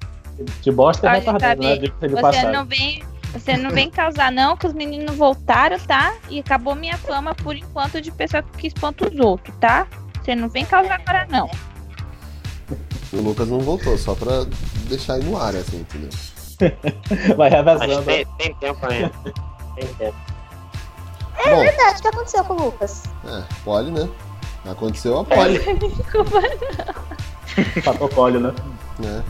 De 0.61 0.71
bosta 0.71 1.07
é 1.07 1.19
retardado, 1.19 1.61
né? 1.61 1.77
Você 1.77 2.21
passagem. 2.21 2.51
não 2.51 2.65
vem. 2.65 3.03
Você 3.35 3.57
não 3.57 3.69
vem 3.69 3.91
causar, 3.91 4.31
não, 4.31 4.55
que 4.55 4.65
os 4.65 4.71
meninos 4.71 5.13
voltaram, 5.17 5.77
tá? 5.77 6.15
E 6.29 6.39
acabou 6.39 6.73
minha 6.73 6.97
fama 6.97 7.35
por 7.35 7.53
enquanto 7.53 8.01
de 8.01 8.09
pessoa 8.09 8.41
que 8.41 8.67
espanta 8.67 9.09
os 9.09 9.19
outros, 9.19 9.53
tá? 9.59 9.85
Você 10.23 10.33
não 10.33 10.47
vem 10.47 10.63
causar 10.63 10.95
agora, 10.95 11.27
não. 11.29 11.51
O 13.11 13.21
Lucas 13.21 13.49
não 13.49 13.59
voltou, 13.59 13.97
só 13.97 14.15
pra 14.15 14.45
deixar 14.87 15.15
aí 15.15 15.23
no 15.23 15.37
ar, 15.37 15.53
assim, 15.53 15.81
entendeu? 15.81 16.09
Vai 17.35 17.49
Mas 17.49 17.81
revezando. 17.81 18.05
tem, 18.05 18.25
tem 18.37 18.55
tempo 18.55 18.85
ainda. 18.85 19.11
Tem 19.75 19.87
tempo. 19.95 20.15
É 21.37 21.49
Bom. 21.49 21.59
verdade, 21.59 21.99
o 21.99 22.01
que 22.01 22.07
aconteceu 22.07 22.45
com 22.45 22.53
o 22.53 22.63
Lucas? 22.65 23.03
É, 23.25 23.43
pole, 23.65 23.91
né? 23.91 24.07
Aconteceu 24.65 25.19
a 25.19 25.25
pole. 25.25 25.59
Protocolo, 27.83 28.39
né? 28.39 28.53
né? 28.99 29.21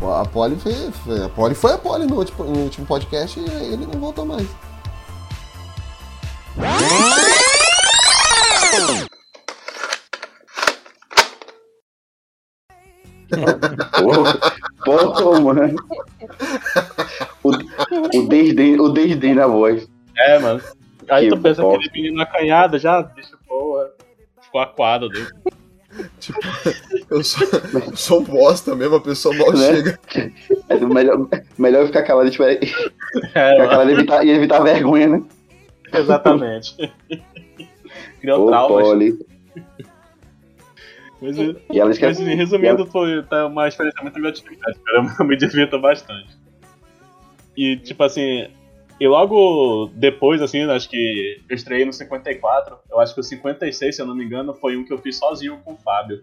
A 0.00 0.24
Poli 0.24 0.56
foi, 0.56 0.72
foi- 0.92 1.24
a 1.24 1.28
Poli 1.28 1.54
foi 1.54 1.72
a 1.72 1.78
Poli 1.78 2.06
no 2.06 2.16
último, 2.18 2.44
no 2.44 2.58
último 2.60 2.86
podcast 2.86 3.38
e 3.40 3.44
ele 3.44 3.86
não 3.86 3.98
voltou 4.00 4.24
mais. 4.24 4.46
Pô, 14.84 15.12
pô, 15.12 15.40
mano. 15.40 15.76
O, 17.42 17.50
o, 17.50 18.28
desdém, 18.28 18.80
o 18.80 18.88
desdém 18.88 19.34
na 19.34 19.46
voz. 19.46 19.88
É, 20.16 20.38
mano. 20.38 20.60
Aí 21.10 21.28
Que 21.28 21.36
tu 21.36 21.40
pensa 21.42 21.62
bosta. 21.62 21.78
aquele 21.86 22.02
menino 22.02 22.22
acanhado 22.22 22.78
já, 22.78 23.02
bicho, 23.02 23.36
porra. 23.46 23.90
Ficou 24.40 24.60
aquado 24.60 25.08
dele. 25.08 25.28
Eu 27.10 27.24
sou, 27.24 27.46
eu 27.72 27.96
sou 27.96 28.22
bosta 28.22 28.74
mesmo, 28.76 28.96
a 28.96 29.00
pessoa 29.00 29.34
mal 29.34 29.52
Né? 29.52 29.58
chega. 29.58 29.98
É 30.68 30.76
melhor, 30.76 31.26
melhor 31.56 31.86
ficar 31.86 32.02
calado 32.02 32.30
tipo, 32.30 32.44
e 32.44 32.66
ficar 32.66 33.40
É, 33.40 33.66
calado 33.68 33.90
e 33.90 33.94
evitar, 33.94 34.24
e 34.26 34.30
evitar 34.30 34.60
vergonha, 34.62 35.08
né? 35.08 35.22
Exatamente. 35.92 36.74
Criou 38.20 38.44
Ô, 38.44 38.46
traumas. 38.48 38.86
Poli. 38.86 39.18
Mas, 41.20 41.36
E 41.38 41.80
ela 41.80 41.90
esquece- 41.90 42.22
mas, 42.24 42.36
resumindo, 42.36 42.86
foi 42.86 43.22
tá 43.24 43.46
uma 43.46 43.66
experiência 43.66 44.02
muito 44.02 44.20
gratificante, 44.20 44.78
cara. 44.84 45.14
Eu 45.18 45.24
me 45.24 45.36
divirto 45.36 45.78
bastante. 45.80 46.28
E, 47.56 47.76
tipo 47.78 48.04
assim, 48.04 48.48
e 49.00 49.06
logo 49.08 49.90
depois, 49.94 50.40
assim, 50.42 50.62
acho 50.64 50.88
que 50.88 51.40
eu 51.48 51.54
estreiei 51.56 51.84
no 51.84 51.92
54. 51.92 52.76
Eu 52.90 52.98
acho 53.00 53.14
que 53.14 53.20
o 53.20 53.22
56, 53.24 53.94
se 53.96 54.02
eu 54.02 54.06
não 54.06 54.14
me 54.14 54.24
engano, 54.24 54.54
foi 54.54 54.76
um 54.76 54.84
que 54.84 54.92
eu 54.92 54.98
fiz 54.98 55.16
sozinho 55.16 55.58
com 55.64 55.72
o 55.74 55.76
Fábio. 55.76 56.22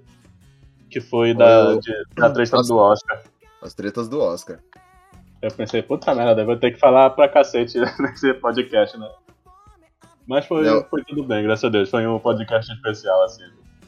Que 0.89 0.99
foi 1.01 1.33
da, 1.33 1.69
Oh. 1.69 1.79
de- 1.79 2.05
da 2.15 2.29
treta 2.29 2.61
do 2.61 2.77
Oscar. 2.77 3.23
As 3.61 3.73
tretas 3.73 4.07
do 4.07 4.19
Oscar. 4.21 4.59
Eu 5.41 5.51
pensei, 5.51 5.81
puta 5.81 6.13
merda, 6.15 6.41
eu 6.41 6.45
vou 6.45 6.55
ter 6.57 6.71
que 6.71 6.79
falar 6.79 7.09
pra 7.11 7.27
cacete 7.27 7.77
nesse 7.99 8.33
podcast, 8.35 8.97
né? 8.97 9.09
Mas 10.27 10.45
foi, 10.45 10.63
Não. 10.63 10.83
foi 10.85 11.03
tudo 11.03 11.23
bem, 11.23 11.43
graças 11.43 11.63
a 11.65 11.69
Deus. 11.69 11.89
Foi 11.89 12.05
um 12.07 12.17
podcast 12.19 12.71
especial, 12.73 13.23
assim. 13.23 13.43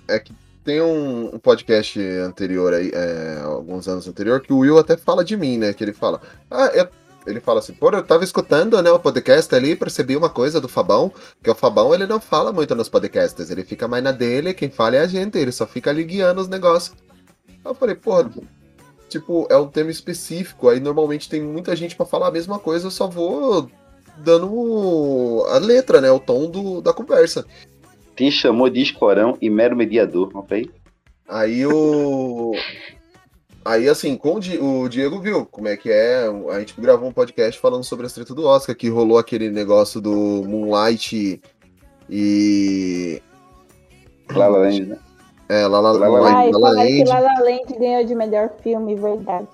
É 0.07 0.19
que 0.19 0.33
tem 0.63 0.81
um, 0.81 1.35
um 1.35 1.39
podcast 1.39 1.99
anterior 1.99 2.73
aí, 2.73 2.91
é, 2.93 3.41
alguns 3.43 3.87
anos 3.87 4.07
anterior, 4.07 4.41
que 4.41 4.53
o 4.53 4.59
Will 4.59 4.77
até 4.77 4.95
fala 4.97 5.23
de 5.23 5.35
mim, 5.37 5.57
né? 5.57 5.73
Que 5.73 5.83
ele 5.83 5.93
fala. 5.93 6.21
Ah, 6.51 6.67
eu- 6.73 6.89
ele 7.27 7.39
fala 7.39 7.59
assim, 7.59 7.73
pô, 7.73 7.89
eu 7.89 8.03
tava 8.03 8.23
escutando, 8.23 8.81
né, 8.81 8.89
o 8.89 8.99
podcast 8.99 9.53
ali, 9.53 9.75
percebi 9.75 10.15
uma 10.15 10.29
coisa 10.29 10.59
do 10.61 10.67
Fabão, 10.67 11.11
que 11.43 11.49
o 11.49 11.55
Fabão 11.55 11.93
ele 11.93 12.07
não 12.07 12.19
fala 12.19 12.51
muito 12.51 12.73
nos 12.73 12.89
podcasts, 12.89 13.51
ele 13.51 13.63
fica 13.63 13.87
mais 13.87 14.03
na 14.03 14.11
dele, 14.11 14.53
quem 14.53 14.69
fala 14.69 14.95
é 14.95 15.01
a 15.01 15.07
gente, 15.07 15.37
ele 15.37 15.51
só 15.51 15.67
fica 15.67 15.89
ali 15.89 16.03
guiando 16.03 16.41
os 16.41 16.47
negócios. 16.47 16.95
Aí 17.47 17.55
eu 17.65 17.75
falei, 17.75 17.95
porra, 17.95 18.31
tipo, 19.09 19.45
é 19.49 19.57
um 19.57 19.67
tema 19.67 19.91
específico, 19.91 20.69
aí 20.69 20.79
normalmente 20.79 21.29
tem 21.29 21.41
muita 21.41 21.75
gente 21.75 21.95
pra 21.95 22.05
falar 22.05 22.29
a 22.29 22.31
mesma 22.31 22.57
coisa, 22.57 22.87
eu 22.87 22.91
só 22.91 23.07
vou 23.07 23.69
dando 24.17 25.45
a 25.49 25.57
letra, 25.57 26.01
né, 26.01 26.09
o 26.09 26.19
tom 26.19 26.49
do, 26.49 26.81
da 26.81 26.93
conversa. 26.93 27.45
Te 28.15 28.31
chamou 28.31 28.69
de 28.69 28.81
escorão 28.81 29.37
e 29.39 29.49
mero 29.49 29.75
mediador, 29.75 30.31
ok? 30.33 30.71
Aí 31.27 31.65
o. 31.67 32.53
Aí, 33.67 33.89
assim, 33.89 34.15
com 34.15 34.35
o, 34.35 34.39
Di- 34.39 34.57
o 34.57 34.87
Diego 34.87 35.19
viu 35.19 35.45
como 35.45 35.67
é 35.67 35.75
que 35.75 35.91
é. 35.91 36.25
A 36.51 36.59
gente 36.59 36.73
gravou 36.79 37.09
um 37.09 37.11
podcast 37.11 37.59
falando 37.59 37.83
sobre 37.83 38.05
as 38.05 38.13
tretas 38.13 38.33
do 38.33 38.45
Oscar, 38.45 38.73
que 38.73 38.87
rolou 38.87 39.17
aquele 39.17 39.49
negócio 39.49 39.99
do 39.99 40.09
Moonlight 40.47 41.41
e. 42.09 43.21
La 44.29 44.47
La 44.47 44.57
Land, 44.59 44.85
né? 44.85 44.97
É, 45.49 45.67
lá 45.67 45.81
La, 45.81 45.91
La 45.91 45.99
La 45.99 46.07
Moonlight, 46.07 46.37
Ai, 46.37 46.51
La 46.51 46.59
La 46.59 46.69
Land. 46.71 47.07
La 47.09 47.19
La 47.19 47.39
Land 47.41 47.77
ganhou 47.77 48.05
de 48.05 48.15
melhor 48.15 48.51
filme, 48.63 48.95
verdade. 48.95 49.47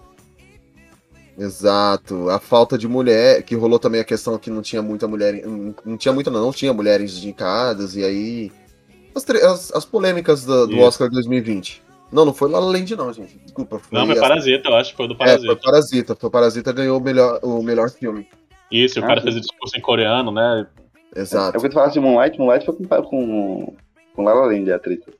Exato. 1.35 2.29
A 2.29 2.39
falta 2.39 2.77
de 2.77 2.87
mulher, 2.87 3.41
que 3.41 3.55
rolou 3.55 3.79
também 3.79 3.99
a 3.99 4.03
questão 4.05 4.37
que 4.37 4.51
não 4.51 4.61
tinha 4.61 4.83
muita 4.83 5.07
mulher. 5.07 5.43
Não, 5.43 5.73
não 5.83 5.97
tinha 5.97 6.13
muita, 6.13 6.29
não, 6.29 6.41
não 6.41 6.51
tinha 6.51 6.71
mulheres 6.71 7.17
indicadas, 7.17 7.95
e 7.95 8.03
aí. 8.03 8.51
As, 9.15 9.27
as, 9.27 9.71
as 9.73 9.85
polêmicas 9.85 10.45
do, 10.45 10.67
do. 10.67 10.79
Oscar 10.79 11.09
2020. 11.09 11.82
Não, 12.13 12.25
não 12.25 12.33
foi 12.33 12.49
La 12.49 12.59
La 12.59 12.67
Land, 12.71 12.95
não, 12.95 13.11
gente. 13.11 13.37
Desculpa. 13.39 13.79
Foi 13.79 13.97
Não, 13.97 14.05
mas 14.05 14.17
as- 14.17 14.27
Parasita, 14.27 14.69
eu 14.69 14.75
acho 14.75 14.91
que 14.91 14.97
foi 14.97 15.07
do 15.07 15.13
É, 15.15 15.17
Parasita. 15.17 15.45
foi 15.47 15.55
Parasita. 15.55 16.15
Foi 16.15 16.29
Parasita 16.29 16.71
ganhou 16.71 16.99
o 16.99 17.01
melhor, 17.03 17.39
o 17.41 17.61
melhor 17.63 17.89
filme. 17.89 18.27
Isso, 18.71 18.99
o 18.99 19.03
Ah, 19.03 19.07
cara 19.07 19.19
sim. 19.21 19.25
fez 19.25 19.35
o 19.37 19.41
discurso 19.41 19.77
em 19.77 19.81
coreano, 19.81 20.31
né? 20.31 20.67
É 21.15 21.21
Exato. 21.21 21.53
porque 21.53 21.69
tu 21.69 21.73
falasse 21.75 21.93
de 21.93 21.99
Moonlight, 21.99 22.37
Moonlight 22.39 22.65
foi 22.65 22.75
com, 22.75 22.85
com 23.03 23.73
Com 24.15 24.23
La 24.23 24.33
La 24.33 24.45
Land 24.45 24.69
é 24.69 24.73
a 24.73 24.79
treta. 24.79 25.11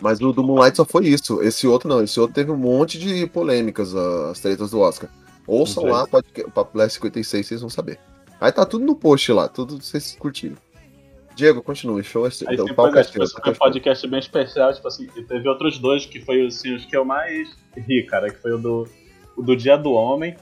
Mas 0.00 0.20
o 0.20 0.32
do 0.32 0.42
Moonlight 0.42 0.76
só 0.76 0.84
foi 0.84 1.06
isso. 1.06 1.40
Esse 1.42 1.66
outro 1.66 1.88
não. 1.88 2.02
Esse 2.02 2.18
outro 2.18 2.34
teve 2.34 2.50
um 2.50 2.56
monte 2.56 2.98
de 2.98 3.26
polêmicas, 3.26 3.94
ah, 3.94 4.30
as 4.30 4.40
tretas 4.40 4.70
do 4.72 4.80
Oscar. 4.80 5.08
Ouçam 5.46 5.84
lá, 5.84 6.06
pode, 6.06 6.26
Papo 6.54 6.76
Leste 6.78 6.94
56, 6.94 7.46
vocês 7.46 7.60
vão 7.60 7.70
saber. 7.70 7.98
Aí 8.40 8.50
tá 8.52 8.64
tudo 8.66 8.84
no 8.84 8.94
post 8.96 9.30
lá, 9.32 9.48
tudo 9.48 9.80
vocês 9.82 10.16
curtiram. 10.18 10.56
Diego, 11.34 11.62
continue, 11.62 12.02
show 12.02 12.26
é 12.26 12.30
seu. 12.30 12.48
Aí 12.48 12.60
o 12.60 12.74
palco 12.74 12.92
foi, 12.92 13.00
é 13.00 13.04
tipo, 13.04 13.22
esse 13.22 13.36
um 13.38 13.54
podcast 13.54 14.06
bem 14.06 14.20
especial, 14.20 14.72
tipo 14.72 14.86
assim, 14.86 15.08
e 15.16 15.22
teve 15.22 15.48
outros 15.48 15.78
dois 15.78 16.06
que 16.06 16.20
foi 16.20 16.46
assim, 16.46 16.74
os 16.74 16.84
que 16.84 16.96
eu 16.96 17.04
mais 17.04 17.56
ri, 17.76 18.04
cara, 18.04 18.30
que 18.30 18.36
foi 18.40 18.52
o 18.52 18.58
do, 18.58 18.88
o 19.36 19.42
do 19.42 19.56
Dia 19.56 19.76
do 19.76 19.92
Homem. 19.92 20.36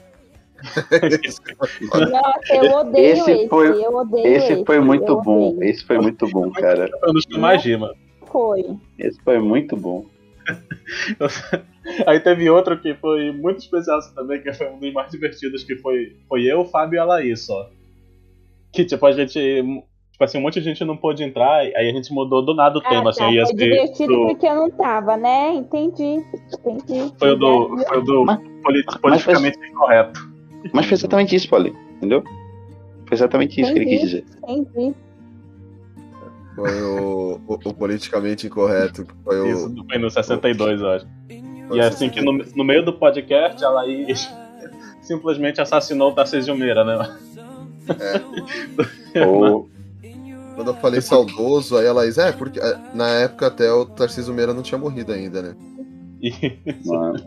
Nossa, 2.11 2.55
eu 2.55 2.71
odeio 2.71 3.13
esse, 3.13 3.31
Esse 3.31 3.49
foi, 3.49 3.83
eu 3.83 3.95
odeio 3.95 4.27
esse 4.27 4.53
esse. 4.53 4.65
foi 4.65 4.79
muito 4.79 5.07
eu 5.07 5.21
bom. 5.21 5.49
odeio. 5.49 5.69
Esse 5.71 5.83
foi 5.85 5.97
muito 5.99 6.27
bom, 6.29 6.51
cara. 6.51 6.87
Foi 6.99 7.09
um 7.09 7.13
dos 7.13 7.25
que 7.25 7.35
eu 7.35 7.39
mais 7.39 7.63
ri, 7.63 7.77
mano. 7.77 7.95
Foi. 8.27 8.63
Esse 8.99 9.19
foi 9.23 9.39
muito 9.39 9.75
bom. 9.75 10.05
Aí 12.05 12.19
teve 12.19 12.49
outro 12.49 12.79
que 12.79 12.93
foi 12.95 13.31
muito 13.31 13.59
especial 13.59 13.97
assim, 13.97 14.13
também, 14.13 14.41
que 14.41 14.53
foi 14.53 14.69
um 14.69 14.79
dos 14.79 14.93
mais 14.93 15.11
divertidos, 15.11 15.63
que 15.63 15.75
foi, 15.77 16.17
foi 16.27 16.43
eu, 16.43 16.61
o 16.61 16.65
Fábio 16.65 16.97
e 16.97 16.99
a 16.99 17.05
Laís 17.05 17.41
só. 17.41 17.69
Que 18.71 18.85
tipo, 18.85 19.05
a 19.05 19.11
gente. 19.11 19.39
Tipo 20.21 20.25
assim, 20.25 20.37
um 20.37 20.41
monte 20.41 20.59
de 20.59 20.65
gente 20.65 20.85
não 20.85 20.95
pôde 20.95 21.23
entrar, 21.23 21.61
aí 21.61 21.73
a 21.75 21.91
gente 21.91 22.13
mudou 22.13 22.45
do 22.45 22.53
nada 22.53 22.77
o 22.77 22.81
tema, 22.81 23.07
Ah, 23.07 23.09
assim, 23.09 23.21
tá, 23.21 23.31
ia 23.31 23.43
foi 23.43 23.55
ser 23.57 23.63
divertido 23.71 24.13
do- 24.13 24.27
porque 24.27 24.45
eu 24.45 24.53
não 24.53 24.69
tava, 24.69 25.17
né? 25.17 25.55
Entendi. 25.55 26.23
Entendi. 26.63 27.11
Foi 27.17 27.31
o 27.31 27.35
do, 27.35 27.77
foi 27.87 27.97
o 27.97 28.01
do 28.03 28.25
polit- 28.63 28.99
politicamente 29.01 29.57
incorreto. 29.67 30.29
Mas 30.71 30.85
foi 30.85 30.93
exatamente 30.93 31.35
isso, 31.35 31.49
Paulinho. 31.49 31.75
Entendeu? 31.97 32.23
Foi 33.07 33.15
exatamente 33.17 33.59
isso 33.59 33.73
que 33.73 33.79
ele 33.79 33.85
quis 33.87 34.01
dizer. 34.01 34.25
Entendi. 34.47 34.93
Foi 36.55 36.81
o, 36.83 37.41
o, 37.47 37.53
o 37.53 37.73
politicamente 37.73 38.45
incorreto. 38.45 39.03
Foi 39.23 39.41
o, 39.41 39.47
Isso, 39.47 39.75
foi 39.89 39.97
no 39.97 40.11
62, 40.11 40.81
eu 40.81 40.89
acho. 40.91 41.07
E 41.73 41.79
assim 41.79 42.11
que 42.11 42.21
no, 42.21 42.33
no 42.55 42.63
meio 42.63 42.85
do 42.85 42.93
podcast, 42.93 43.65
a 43.65 43.69
Laís 43.69 44.29
simplesmente 45.01 45.59
assassinou 45.59 46.11
o 46.11 46.13
Tarcísio 46.13 46.55
Meira, 46.55 46.83
né? 46.85 47.17
Ou- 49.25 49.67
Quando 50.63 50.75
eu 50.75 50.81
falei 50.81 51.01
saudoso, 51.01 51.75
aí 51.75 51.87
a 51.87 51.93
Laís, 51.93 52.17
é, 52.19 52.31
porque 52.31 52.59
é, 52.59 52.77
na 52.93 53.07
época 53.09 53.47
até 53.47 53.71
o 53.71 53.83
Tarcísio 53.85 54.31
Meira 54.33 54.53
não 54.53 54.61
tinha 54.61 54.77
morrido 54.77 55.11
ainda, 55.11 55.41
né? 55.41 55.55
Mano, 56.85 57.19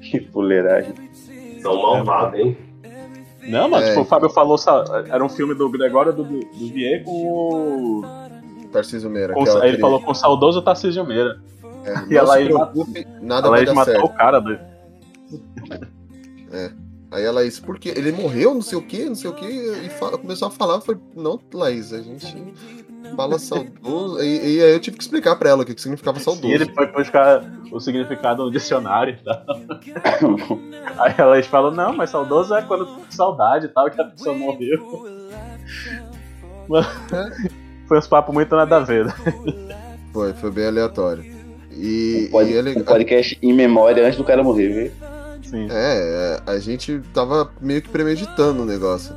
que 0.00 0.20
fuleiragem. 0.32 0.94
São 1.60 1.82
malvados, 1.82 2.38
hein? 2.38 2.56
Não, 3.48 3.68
mano, 3.68 3.84
É. 3.84 3.88
tipo, 3.88 4.02
o 4.02 4.04
Fábio 4.04 4.30
falou, 4.30 4.56
era 5.10 5.24
um 5.24 5.28
filme 5.28 5.52
do 5.54 5.68
Gregório 5.68 6.12
do, 6.12 6.22
do 6.22 6.72
Vier 6.72 7.02
com 7.02 7.10
o. 7.10 8.02
Tarcísio 8.72 9.10
Meira. 9.10 9.34
com- 9.34 9.42
aí 9.58 9.68
ele 9.68 9.76
que- 9.76 9.80
falou 9.80 10.00
com 10.00 10.12
o 10.12 10.14
saudoso 10.14 10.62
Tarcísio 10.62 11.04
Meira. 11.04 11.40
É, 11.84 12.12
e 12.12 12.16
ela 12.16 12.36
aí 12.36 12.44
preocupe, 12.46 13.04
nada 13.20 13.48
ela 13.48 13.56
aí 13.58 13.66
dar 13.66 13.74
matou 13.74 13.92
certo. 13.94 14.06
o 14.06 14.08
cara 14.14 14.38
do. 14.40 14.52
É. 16.52 16.70
Aí 17.14 17.24
a 17.26 17.30
Laís, 17.30 17.60
por 17.60 17.78
quê? 17.78 17.94
Ele 17.96 18.10
morreu, 18.10 18.52
não 18.54 18.60
sei 18.62 18.76
o 18.76 18.82
que, 18.82 19.04
não 19.04 19.14
sei 19.14 19.30
o 19.30 19.34
que, 19.34 19.46
e 19.46 19.88
fala- 19.88 20.18
começou 20.18 20.48
a 20.48 20.50
falar, 20.50 20.80
foi, 20.80 20.98
não, 21.14 21.38
Laís, 21.52 21.92
a 21.92 22.02
gente 22.02 22.26
fala 23.16 23.38
saudoso. 23.38 24.20
E, 24.20 24.56
e 24.56 24.62
aí 24.62 24.72
eu 24.72 24.80
tive 24.80 24.96
que 24.96 25.02
explicar 25.04 25.36
pra 25.36 25.50
ela 25.50 25.62
o 25.62 25.64
que, 25.66 25.74
que 25.74 25.80
significava 25.80 26.18
saudoso. 26.18 26.48
E 26.48 26.52
ele 26.54 26.66
foi 26.74 26.90
buscar 26.90 27.44
o 27.70 27.78
significado 27.78 28.44
no 28.44 28.50
dicionário 28.50 29.16
e 29.20 29.24
tal. 29.24 30.58
Aí 30.98 31.14
elas 31.16 31.46
falam, 31.46 31.70
não, 31.70 31.92
mas 31.96 32.10
saudoso 32.10 32.52
é 32.54 32.62
quando 32.62 32.86
tem 32.86 33.04
saudade 33.10 33.66
e 33.66 33.68
tal, 33.68 33.88
que 33.90 34.00
a 34.00 34.04
pessoa 34.04 34.34
morreu. 34.34 35.04
Mano, 36.68 36.86
Foi 37.86 37.98
uns 37.98 38.06
papos 38.06 38.34
muito 38.34 38.54
nada 38.56 38.76
a 38.76 38.80
ver. 38.80 39.04
né? 39.06 39.14
Foi, 40.12 40.32
foi 40.32 40.50
bem 40.50 40.66
aleatório. 40.66 41.24
E, 41.70 42.28
Pode, 42.30 42.50
e 42.50 42.54
ele, 42.54 42.78
um 42.78 42.84
podcast 42.84 43.38
em 43.42 43.52
memória 43.52 44.04
antes 44.06 44.16
do 44.16 44.24
cara 44.24 44.42
morrer, 44.42 44.68
viu? 44.68 44.92
Sim. 45.54 45.68
É, 45.70 46.40
é, 46.46 46.50
a 46.50 46.58
gente 46.58 47.00
tava 47.12 47.50
meio 47.60 47.80
que 47.80 47.88
premeditando 47.88 48.62
o 48.62 48.66
negócio. 48.66 49.14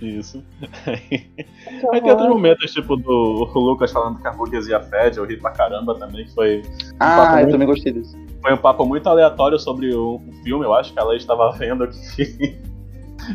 Isso. 0.00 0.42
Aí 0.86 2.00
tem 2.00 2.10
outros 2.10 2.28
momentos, 2.28 2.72
tipo, 2.72 2.96
do 2.96 3.48
Lucas 3.54 3.90
falando 3.90 4.20
que 4.20 4.28
a 4.28 4.30
burguesia 4.32 4.80
fede, 4.80 5.18
eu 5.18 5.24
ri 5.24 5.36
pra 5.36 5.50
caramba 5.50 5.94
também, 5.96 6.24
que 6.24 6.34
foi. 6.34 6.58
um 6.62 6.96
Ah, 7.00 7.26
eu 7.32 7.36
muito- 7.38 7.50
também 7.52 7.66
gostei 7.66 7.92
disso. 7.92 8.16
Foi 8.40 8.52
um 8.52 8.56
papo 8.56 8.84
muito 8.86 9.08
aleatório 9.08 9.58
sobre 9.58 9.92
o, 9.92 10.16
o 10.16 10.32
filme, 10.44 10.64
eu 10.64 10.72
acho 10.74 10.92
que 10.92 10.98
ela 11.00 11.16
estava 11.16 11.50
vendo 11.52 11.88
que. 11.88 12.56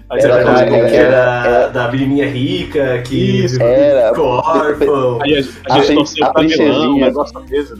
A 0.09 0.17
Era, 0.17 0.34
era, 0.39 0.65
que 0.89 0.95
era 0.95 1.67
da 1.67 1.91
menininha 1.91 2.26
rica, 2.26 3.01
que 3.03 3.45
era. 3.59 3.99
é, 3.99 4.09
ficou 4.09 4.26
órfão. 4.28 5.19
Aí 5.21 5.38
a, 5.67 5.74
a 5.74 5.76
A 5.78 5.82
gente 5.84 6.24
a 6.24 6.32
pra 6.32 6.41
vilão, 6.41 6.65
um 6.65 6.71
princesinha. 6.71 7.05
negócio 7.05 7.39
desse. 7.41 7.74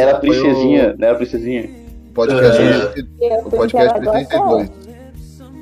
Era 0.00 0.12
a 0.12 0.20
princesinha, 0.20 0.94
né? 0.96 1.10
A 1.10 1.14
princesinha. 1.16 1.68
Podcast, 2.14 3.06
É. 3.20 3.38
o 3.38 3.50
podcast 3.50 4.00
32. 4.00 4.70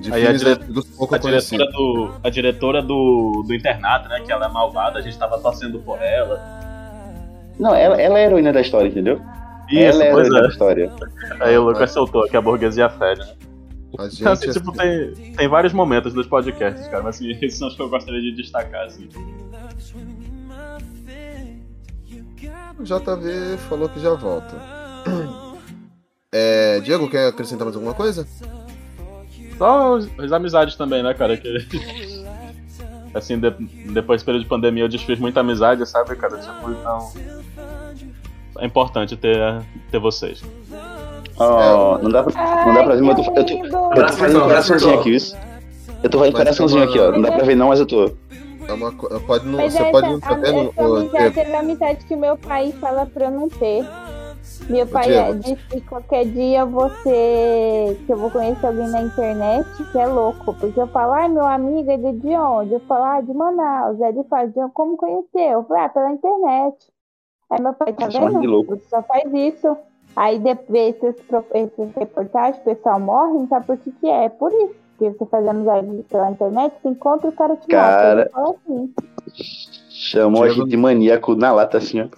De 0.00 0.12
Aí 0.12 0.26
a, 0.28 0.32
dire... 0.32 0.52
a 0.52 1.18
diretora, 1.18 1.66
do, 1.72 2.14
a 2.22 2.30
diretora 2.30 2.82
do, 2.82 3.44
do 3.46 3.54
internato, 3.54 4.08
né? 4.08 4.20
Que 4.24 4.30
ela 4.30 4.46
é 4.46 4.48
malvada, 4.48 4.98
a 4.98 5.02
gente 5.02 5.18
tava 5.18 5.38
torcendo 5.38 5.80
por 5.80 6.00
ela. 6.00 6.40
Não, 7.58 7.74
ela, 7.74 8.00
ela 8.00 8.18
é 8.18 8.22
a 8.22 8.26
heroína 8.26 8.52
da 8.52 8.60
história, 8.60 8.88
entendeu? 8.88 9.20
Isso, 9.68 9.80
ela 10.00 10.04
é 10.04 10.10
a 10.10 10.12
pois 10.12 10.26
heroína 10.26 10.38
é. 10.38 10.42
da 10.42 10.48
história. 10.48 10.92
Aí 11.40 11.58
o 11.58 11.64
Lucas 11.64 11.90
soltou 11.90 12.28
que 12.28 12.36
a 12.36 12.40
burguesia 12.40 12.88
fede, 12.88 13.20
né? 13.20 13.26
A 13.98 14.06
Então, 14.06 14.08
gente, 14.10 14.28
assim, 14.28 14.52
tipo, 14.52 14.72
tem, 14.72 15.12
tem 15.34 15.48
vários 15.48 15.72
momentos 15.72 16.12
dos 16.14 16.26
podcasts, 16.26 16.86
cara, 16.88 17.02
mas 17.02 17.16
assim, 17.16 17.30
esses 17.42 17.58
são 17.58 17.66
os 17.68 17.74
que 17.74 17.82
eu 17.82 17.88
gostaria 17.88 18.20
de 18.20 18.32
destacar, 18.36 18.86
assim. 18.86 19.08
o 22.78 22.84
JV 22.84 23.56
falou 23.68 23.88
que 23.88 23.98
já 23.98 24.14
volta. 24.14 24.54
É, 26.32 26.80
Diego, 26.80 27.08
quer 27.08 27.28
acrescentar 27.28 27.64
mais 27.64 27.74
alguma 27.74 27.94
coisa? 27.94 28.26
Só 29.56 29.94
os- 29.94 30.08
as 30.18 30.30
amizades 30.30 30.76
também, 30.76 31.02
né, 31.02 31.14
cara? 31.14 31.36
Que, 31.38 31.48
assim, 33.14 33.38
de- 33.38 33.50
depois 33.92 34.22
do 34.22 34.26
período 34.26 34.42
de 34.42 34.48
pandemia 34.48 34.84
eu 34.84 34.88
desfiz 34.88 35.18
muita 35.18 35.40
amizade, 35.40 35.86
sabe, 35.88 36.14
cara? 36.16 36.36
Tipo, 36.38 36.70
então. 36.70 37.10
É 38.58 38.66
importante 38.66 39.16
ter, 39.16 39.38
ter 39.90 39.98
vocês. 39.98 40.42
Ó, 41.38 41.96
não 41.98 42.10
dá 42.10 42.24
pra, 42.24 42.66
não 42.66 42.74
dá 42.74 42.84
pra 42.84 42.94
ver, 42.96 43.02
mas 43.02 43.18
eu 43.18 43.24
tô, 43.24 43.34
eu 43.40 43.44
tô, 43.46 43.64
eu 43.64 43.70
tô 43.70 43.76
Abraço, 43.92 44.18
fazendo 44.18 44.38
um 44.38 44.42
coraçãozinho 44.42 45.00
aqui, 45.00 45.14
isso. 45.14 45.36
Eu 46.02 46.10
tô 46.10 46.18
fazendo 46.18 46.32
Mas 46.34 46.42
coraçãozinho 46.42 46.82
é 46.82 46.84
aqui, 46.84 46.98
ó. 46.98 47.12
Não 47.12 47.22
dá 47.22 47.32
pra 47.32 47.44
ver 47.44 47.54
não, 47.56 47.68
mas 47.68 47.80
eu 47.80 47.86
tô. 47.86 48.12
É 48.66 48.72
uma, 48.72 48.92
pode 48.92 49.46
não, 49.46 49.56
Mas 49.58 49.72
você 49.72 49.78
essa, 49.82 49.90
pode 49.90 50.08
não 50.08 50.18
vendo, 50.18 50.70
essa 50.76 50.82
ô, 50.82 50.96
amizade 50.96 51.40
é 51.40 51.56
a 51.56 51.60
amizade 51.60 52.04
que 52.04 52.16
meu 52.16 52.36
pai 52.36 52.74
fala 52.80 53.06
pra 53.06 53.26
eu 53.26 53.30
não 53.30 53.48
ter. 53.48 53.86
Meu 54.68 54.86
pai 54.86 55.14
é, 55.14 55.32
diz 55.34 55.60
que 55.66 55.80
qualquer 55.82 56.26
dia 56.26 56.64
você. 56.64 57.98
que 58.06 58.12
eu 58.12 58.16
vou 58.16 58.30
conhecer 58.30 58.66
alguém 58.66 58.88
na 58.88 59.02
internet, 59.02 59.66
que 59.92 59.98
é 59.98 60.06
louco. 60.06 60.54
Porque 60.54 60.80
eu 60.80 60.86
falo, 60.88 61.12
ai, 61.12 61.28
meu 61.28 61.46
amigo 61.46 61.90
é 61.90 61.96
de, 61.96 62.12
de 62.12 62.36
onde? 62.36 62.74
Eu 62.74 62.80
falo, 62.80 63.04
ah, 63.04 63.20
de 63.20 63.32
Manaus. 63.32 63.98
Fala, 64.28 64.46
de 64.46 64.72
como 64.74 64.96
conhecer? 64.96 65.52
Eu 65.52 65.64
falo, 65.64 65.80
ah, 65.80 65.88
pela 65.88 66.12
internet. 66.12 66.76
Aí 67.50 67.62
meu 67.62 67.72
pai, 67.72 67.92
tá 67.92 68.10
Chama 68.10 68.28
de 68.30 68.36
vendo? 68.36 68.50
louco. 68.50 68.76
Você 68.76 68.88
só 68.88 69.02
faz 69.02 69.32
isso. 69.32 69.76
Aí 70.16 70.38
depois 70.38 70.96
esses, 71.02 71.94
reportagens, 71.96 72.58
o 72.58 72.64
pessoal 72.64 72.98
morre, 72.98 73.46
sabe 73.46 73.66
por 73.66 73.76
que, 73.78 73.92
que 73.92 74.08
é? 74.08 74.24
É 74.24 74.28
por 74.28 74.52
isso. 74.52 74.74
Porque 74.98 75.16
você 75.16 75.26
faz 75.26 75.46
amizade 75.46 76.04
pela 76.10 76.30
internet, 76.30 76.74
você 76.82 76.88
encontra 76.88 77.28
o 77.28 77.32
cara 77.32 77.56
te 77.56 77.68
Cara. 77.68 78.16
mata. 78.16 78.20
Ele 78.20 78.30
fala 78.30 78.56
assim. 78.66 78.94
Chamou 79.90 80.42
a 80.42 80.48
gente 80.48 80.68
de 80.68 80.76
maníaco 80.76 81.36
na 81.36 81.52
lata, 81.52 81.78
assim, 81.78 82.00
ó. 82.00 82.08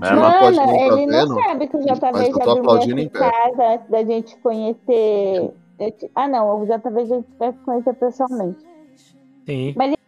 Diego 0.00 0.16
Mano, 0.16 0.38
pode 0.40 0.56
não 0.56 0.66
tá 0.66 0.72
ele 0.72 1.06
não 1.06 1.18
vendo, 1.18 1.34
sabe 1.42 1.66
que 1.68 1.76
o 1.76 1.80
JV 1.80 2.32
já 2.32 2.44
tô 2.44 2.54
dormiu 2.62 2.98
em 2.98 3.08
casa 3.08 3.68
antes 3.74 3.88
da 3.90 4.04
gente 4.04 4.36
conhecer. 4.38 5.50
te- 5.78 6.10
Ah, 6.14 6.28
não, 6.28 6.60
o 6.62 6.64
JV 6.64 7.00
a 7.00 7.04
gente 7.04 7.26
vai 7.38 7.52
se 7.52 7.58
conhecer 7.58 7.94
pessoalmente. 7.94 8.58
Sim. 9.46 9.74
Mas 9.76 9.88
ele 9.88 9.98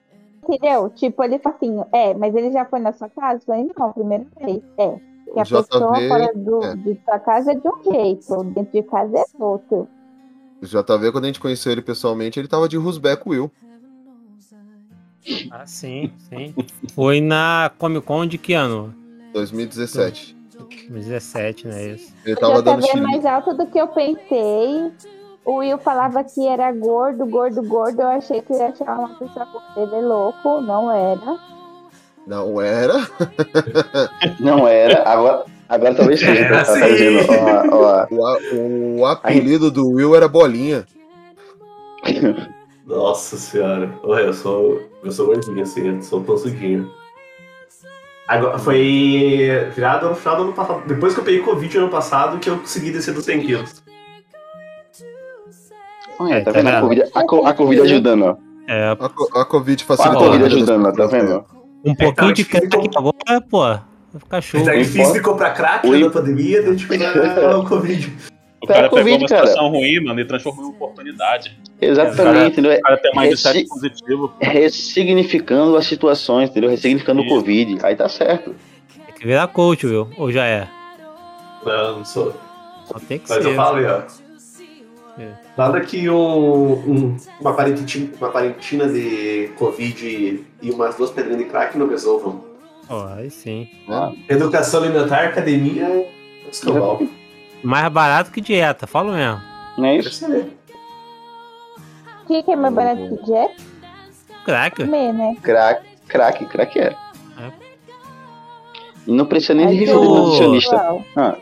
entendeu? 0.42 0.90
Tipo, 0.90 1.22
ele 1.24 1.38
fala 1.38 1.56
assim, 1.56 1.80
é, 1.92 2.14
mas 2.14 2.34
ele 2.34 2.50
já 2.52 2.64
foi 2.64 2.78
na 2.80 2.92
sua 2.92 3.08
casa? 3.10 3.40
Eu 3.42 3.46
falei, 3.46 3.70
não, 3.78 3.92
primeira 3.92 4.26
vez. 4.40 4.62
É. 4.78 4.96
Que 5.32 5.40
a 5.40 5.42
JV 5.42 5.62
pessoa 5.68 5.94
fora 6.08 6.32
do, 6.34 6.64
é. 6.64 6.76
de 6.76 7.00
sua 7.04 7.18
casa 7.18 7.52
é 7.52 7.54
de 7.56 7.68
um 7.68 7.82
jeito, 7.92 8.44
dentro 8.44 8.72
de 8.72 8.82
casa 8.84 9.18
é 9.18 9.24
outro. 9.38 9.88
O 10.62 10.66
JV, 10.66 11.12
quando 11.12 11.24
a 11.24 11.26
gente 11.26 11.40
conheceu 11.40 11.72
ele 11.72 11.82
pessoalmente, 11.82 12.38
ele 12.38 12.48
tava 12.48 12.68
de 12.68 12.76
Rusbeck 12.76 13.28
Will. 13.28 13.50
Ah, 15.50 15.66
sim, 15.66 16.12
sim. 16.28 16.54
Foi 16.94 17.20
na 17.20 17.70
Comic 17.78 18.06
Con 18.06 18.26
de 18.26 18.38
que 18.38 18.52
ano? 18.52 18.94
2017. 19.34 20.36
2017, 20.56 21.66
né? 21.66 21.86
Isso. 21.88 22.14
Ele 22.24 22.36
tava 22.36 22.62
dando 22.62 22.84
é 22.84 22.88
chilique. 22.88 23.02
mais 23.02 23.26
alto 23.26 23.52
do 23.54 23.66
que 23.66 23.78
eu 23.78 23.88
pensei. 23.88 24.92
O 25.44 25.56
Will 25.56 25.76
falava 25.76 26.24
que 26.24 26.46
era 26.46 26.72
gordo, 26.72 27.26
gordo, 27.26 27.62
gordo. 27.62 28.00
Eu 28.00 28.08
achei 28.08 28.40
que 28.40 28.52
ia 28.54 28.68
achar 28.68 28.96
uma 28.96 29.18
pessoa 29.18 29.44
com 29.46 29.80
ele 29.80 30.06
louco. 30.06 30.60
Não 30.60 30.90
era. 30.90 31.38
Não 32.26 32.60
era? 32.60 32.94
Não 34.40 34.66
era, 34.66 35.02
agora, 35.06 35.44
agora 35.68 35.94
talvez 35.94 36.20
seja. 36.20 36.48
Tá, 36.48 36.62
dizendo, 36.88 37.18
ó, 37.72 38.06
ó. 38.10 38.38
O, 38.54 39.00
o 39.00 39.06
apelido 39.06 39.70
do 39.70 39.86
Will 39.86 40.16
era 40.16 40.28
Bolinha. 40.28 40.86
Nossa 42.86 43.36
senhora. 43.36 43.92
Olha, 44.02 44.22
eu 44.22 44.32
sou. 44.32 44.80
Eu 45.02 45.12
sou 45.12 45.26
gordinho, 45.26 45.60
assim, 45.60 45.88
eu 45.88 46.02
sou 46.02 46.22
pansudinho. 46.22 46.90
Agora, 48.26 48.58
foi 48.58 49.68
virado 49.74 50.08
no 50.08 50.14
final 50.14 50.36
do 50.36 50.42
ano 50.44 50.52
passado. 50.54 50.82
Depois 50.86 51.12
que 51.14 51.20
eu 51.20 51.24
peguei 51.24 51.40
Covid 51.40 51.78
ano 51.78 51.88
passado, 51.90 52.38
que 52.38 52.48
eu 52.48 52.58
consegui 52.58 52.90
descer 52.90 53.12
dos 53.12 53.24
100 53.24 53.40
quilos. 53.40 53.82
Olha, 56.18 56.42
tá 56.44 56.52
tá 56.52 56.58
vendo? 56.60 56.68
A? 56.68 56.80
Covid, 56.80 57.02
a, 57.14 57.24
co- 57.26 57.46
a 57.46 57.54
Covid 57.54 57.80
ajudando, 57.82 58.22
ó. 58.24 58.36
É, 58.66 58.90
A, 58.92 59.08
co- 59.08 59.38
a 59.38 59.44
Covid 59.44 59.82
A 59.82 59.86
facilitou. 59.86 60.22
Covid 60.24 60.44
a 60.44 60.48
vida 60.48 60.48
das 60.48 60.68
ajudando, 60.70 60.96
tá 60.96 61.06
vendo? 61.06 61.44
um 61.84 61.94
pouquinho 61.94 62.32
de 62.32 62.44
crack 62.46 62.66
agora, 62.96 63.40
pô, 63.50 63.60
vai 63.60 63.80
ficar 64.18 64.40
show. 64.40 64.64
Tá 64.64 64.72
Não 64.72 64.78
difícil 64.78 65.12
de 65.12 65.20
comprar 65.20 65.50
crack 65.50 65.86
Oi. 65.86 66.02
na 66.02 66.08
pandemia, 66.10 66.62
daí 66.62 66.76
tipo, 66.76 66.94
ah, 66.94 67.58
o 67.60 67.68
Covid. 67.68 68.10
O 68.64 68.66
Tá, 68.66 68.74
cara 68.74 68.88
pegou 68.88 68.98
Covid, 68.98 69.22
uma 69.22 69.28
cara. 69.28 69.46
situação 69.46 69.70
ruim, 69.70 70.00
mano, 70.04 70.20
e 70.20 70.24
transformou 70.24 70.64
em 70.64 70.68
oportunidade. 70.68 71.58
Exatamente, 71.80 72.52
entendeu? 72.52 72.72
O 72.78 72.80
cara 72.80 72.96
tem 72.96 73.14
mais 73.14 73.28
de 73.28 73.34
Ressi- 73.36 73.58
7 73.60 73.68
positivo. 73.68 74.32
Ressignificando 74.40 75.76
as 75.76 75.86
situações, 75.86 76.48
entendeu? 76.50 76.70
Ressignificando 76.70 77.20
o 77.20 77.24
Isso. 77.26 77.34
Covid. 77.34 77.78
Aí 77.82 77.94
tá 77.94 78.08
certo. 78.08 78.54
Tem 79.06 79.14
que 79.14 79.26
virar 79.26 79.46
coach, 79.48 79.86
viu? 79.86 80.08
Ou 80.16 80.32
já 80.32 80.46
é? 80.46 80.66
Não, 81.64 81.98
não 81.98 82.04
sou. 82.04 82.34
Só 82.86 82.98
tem 82.98 83.18
que 83.18 83.28
Mas 83.28 83.42
ser. 83.42 83.50
eu 83.50 83.54
falei, 83.54 83.86
ó. 83.86 84.02
É. 85.18 85.28
Nada 85.56 85.80
que 85.80 86.08
um, 86.10 86.72
um- 86.72 87.16
uma, 87.40 87.52
parentina, 87.54 88.10
uma 88.18 88.30
parentina 88.30 88.88
de 88.88 89.50
Covid 89.56 90.44
e 90.62 90.70
umas 90.70 90.96
duas 90.96 91.10
pedrinhas 91.10 91.38
de 91.38 91.44
crack 91.44 91.78
não 91.78 91.86
resolvam. 91.88 92.42
Ó, 92.88 93.06
aí 93.14 93.30
sim. 93.30 93.68
Educação 94.28 94.82
alimentar, 94.82 95.24
academia, 95.26 96.06
escambau. 96.50 97.00
Mais 97.64 97.88
barato 97.90 98.30
que 98.30 98.40
dieta, 98.40 98.86
falo 98.86 99.12
mesmo. 99.12 99.40
Não 99.78 99.86
é 99.86 99.96
isso? 99.96 100.26
O 100.26 102.26
que, 102.26 102.42
que 102.42 102.50
é 102.52 102.56
mais 102.56 102.74
barato 102.74 103.00
que 103.16 103.24
Jack? 103.26 103.54
Crack. 104.44 104.84
Comer, 104.84 105.12
né? 105.12 105.36
Crack, 105.42 105.82
crack, 106.08 106.44
crack 106.46 106.78
é. 106.78 106.86
É. 107.38 107.52
E 109.06 109.12
não 109.12 109.26
precisa 109.26 109.54
nem 109.54 109.68
de 109.68 109.74
receita 109.76 109.98
o- 109.98 110.02
de 110.02 110.08
nutricionista. 110.20 110.76
Ah, 111.16 111.36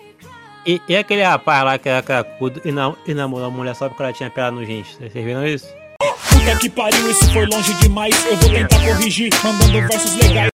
E, 0.65 0.81
e 0.89 0.97
aquele 0.97 1.23
rapaz 1.23 1.65
lá 1.65 1.79
que 1.79 1.89
era 1.89 2.03
cracudo 2.03 2.61
e, 2.65 2.71
nam 2.71 2.95
e 3.07 3.15
namorou 3.15 3.49
a 3.49 3.51
mulher 3.51 3.75
só 3.75 3.89
porque 3.89 4.03
ela 4.03 4.13
tinha 4.13 4.31
pedra 4.31 4.51
no 4.53 4.65
rins. 4.65 4.95
Vocês 4.97 5.13
viram 5.13 5.45
isso? 5.47 5.67
Puta 6.01 6.57
que 6.59 6.71
pariu, 6.71 7.11
isso 7.11 7.33
foi 7.33 7.47
longe 7.47 7.75
demais. 7.75 8.15
Eu 8.27 8.37
vou 8.37 8.51
tentar 8.51 8.79
corrigir, 8.81 9.31
mandando 9.45 9.89
versos 9.89 10.15
legais. 10.17 10.51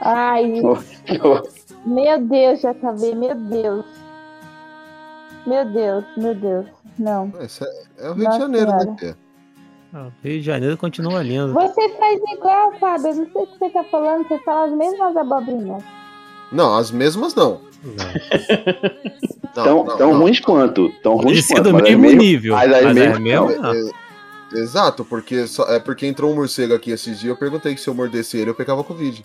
Ai, 0.00 0.52
meu 1.86 2.20
Deus, 2.20 2.60
JV, 2.60 3.14
meu 3.14 3.34
Deus. 3.34 3.84
Meu 5.46 5.64
Deus, 5.64 6.04
meu 6.16 6.34
Deus. 6.34 6.66
Não. 6.98 7.32
Esse 7.40 7.64
é, 7.64 7.68
é 8.06 8.10
o 8.10 8.14
Rio 8.14 8.24
Nossa 8.24 8.36
de 8.38 8.42
Janeiro, 8.44 8.70
Senhora. 8.70 8.96
né? 9.02 9.14
Ah, 9.94 10.06
o 10.06 10.12
Rio 10.26 10.38
de 10.38 10.42
Janeiro 10.42 10.76
continua 10.76 11.22
lindo. 11.22 11.52
Você 11.52 11.88
faz 11.96 12.20
igual, 12.34 12.72
Fábio. 12.78 13.08
Eu 13.08 13.14
não 13.16 13.26
sei 13.32 13.42
o 13.42 13.46
que 13.46 13.58
você 13.58 13.70
tá 13.70 13.84
falando. 13.84 14.26
Você 14.28 14.38
fala 14.38 14.66
as 14.66 14.72
mesmas 14.72 15.16
abobrinhas. 15.16 15.82
Não, 16.52 16.76
as 16.76 16.90
mesmas 16.90 17.34
não. 17.34 17.60
Não, 17.82 19.64
tão 19.64 19.84
não, 19.84 19.96
tão 19.96 20.12
não. 20.12 20.20
ruins 20.20 20.40
quanto. 20.40 20.88
Tão 21.02 21.14
Pode 21.16 21.24
ruins 21.26 21.44
ser 21.46 21.54
quanto. 21.54 21.64
do 21.64 21.72
mas 21.74 21.82
é 21.82 21.84
mesmo 21.90 22.02
mesmo- 22.02 22.20
nível. 22.22 22.54
Mas 22.54 22.72
é 22.72 22.82
Mas 22.82 22.96
é 22.96 23.18
mesmo. 23.18 23.20
mesmo? 23.20 23.66
É, 23.66 23.80
é, 24.54 24.58
exato, 24.60 25.04
porque 25.04 25.46
só, 25.46 25.64
é 25.64 25.80
porque 25.80 26.06
entrou 26.06 26.30
um 26.30 26.34
morcego 26.36 26.74
aqui 26.74 26.90
esses 26.90 27.18
dias. 27.18 27.30
Eu 27.30 27.36
perguntei 27.36 27.74
que 27.74 27.80
se 27.80 27.88
eu 27.88 27.94
mordesse 27.94 28.38
ele, 28.38 28.50
eu 28.50 28.54
pegava 28.54 28.84
Covid. 28.84 29.22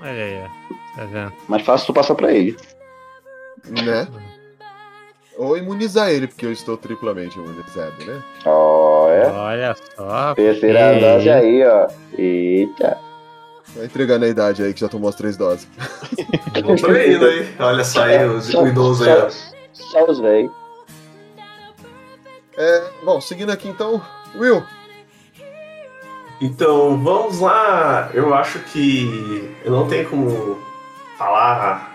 Olha 0.00 0.10
aí. 0.10 0.50
Tá 0.96 1.04
vendo? 1.06 1.32
Mais 1.48 1.62
fácil 1.62 1.86
tu 1.86 1.92
passar 1.94 2.14
pra 2.14 2.32
ele. 2.32 2.56
Né? 3.66 4.06
Ou 5.36 5.56
imunizar 5.56 6.10
ele, 6.10 6.26
porque 6.26 6.44
eu 6.44 6.52
estou 6.52 6.76
triplamente 6.76 7.38
imunizado, 7.38 8.04
né? 8.04 8.22
Ó, 8.44 9.08
é. 9.08 9.26
Olha 9.30 9.74
só. 9.96 10.34
Terceira 10.34 10.94
que- 10.94 11.00
dose 11.00 11.30
aí, 11.30 11.64
ó. 11.66 11.88
Eita. 12.18 12.98
Vai 13.74 13.86
entregando 13.86 14.26
a 14.26 14.28
idade 14.28 14.62
aí 14.62 14.74
que 14.74 14.80
já 14.80 14.88
tomou 14.88 15.08
as 15.08 15.14
três 15.14 15.36
doses. 15.36 15.66
Tô 16.80 16.94
indo 16.94 17.24
aí. 17.24 17.54
Olha 17.58 17.84
só 17.84 18.02
aí, 18.04 18.26
os 18.28 18.44
Só- 18.46 18.62
o 18.62 18.68
idoso 18.68 19.04
aí, 19.08 19.16
ó. 19.22 19.30
Só 19.72 20.04
os 20.04 20.20
velhos. 20.20 20.52
É, 22.58 22.84
bom, 23.02 23.18
seguindo 23.18 23.50
aqui 23.50 23.66
então, 23.68 24.02
Will. 24.36 24.62
Então, 26.40 27.02
vamos 27.02 27.40
lá. 27.40 28.10
Eu 28.12 28.34
acho 28.34 28.58
que 28.58 29.54
eu 29.64 29.70
não 29.72 29.88
tenho 29.88 30.08
como 30.10 30.58
falar 31.22 31.92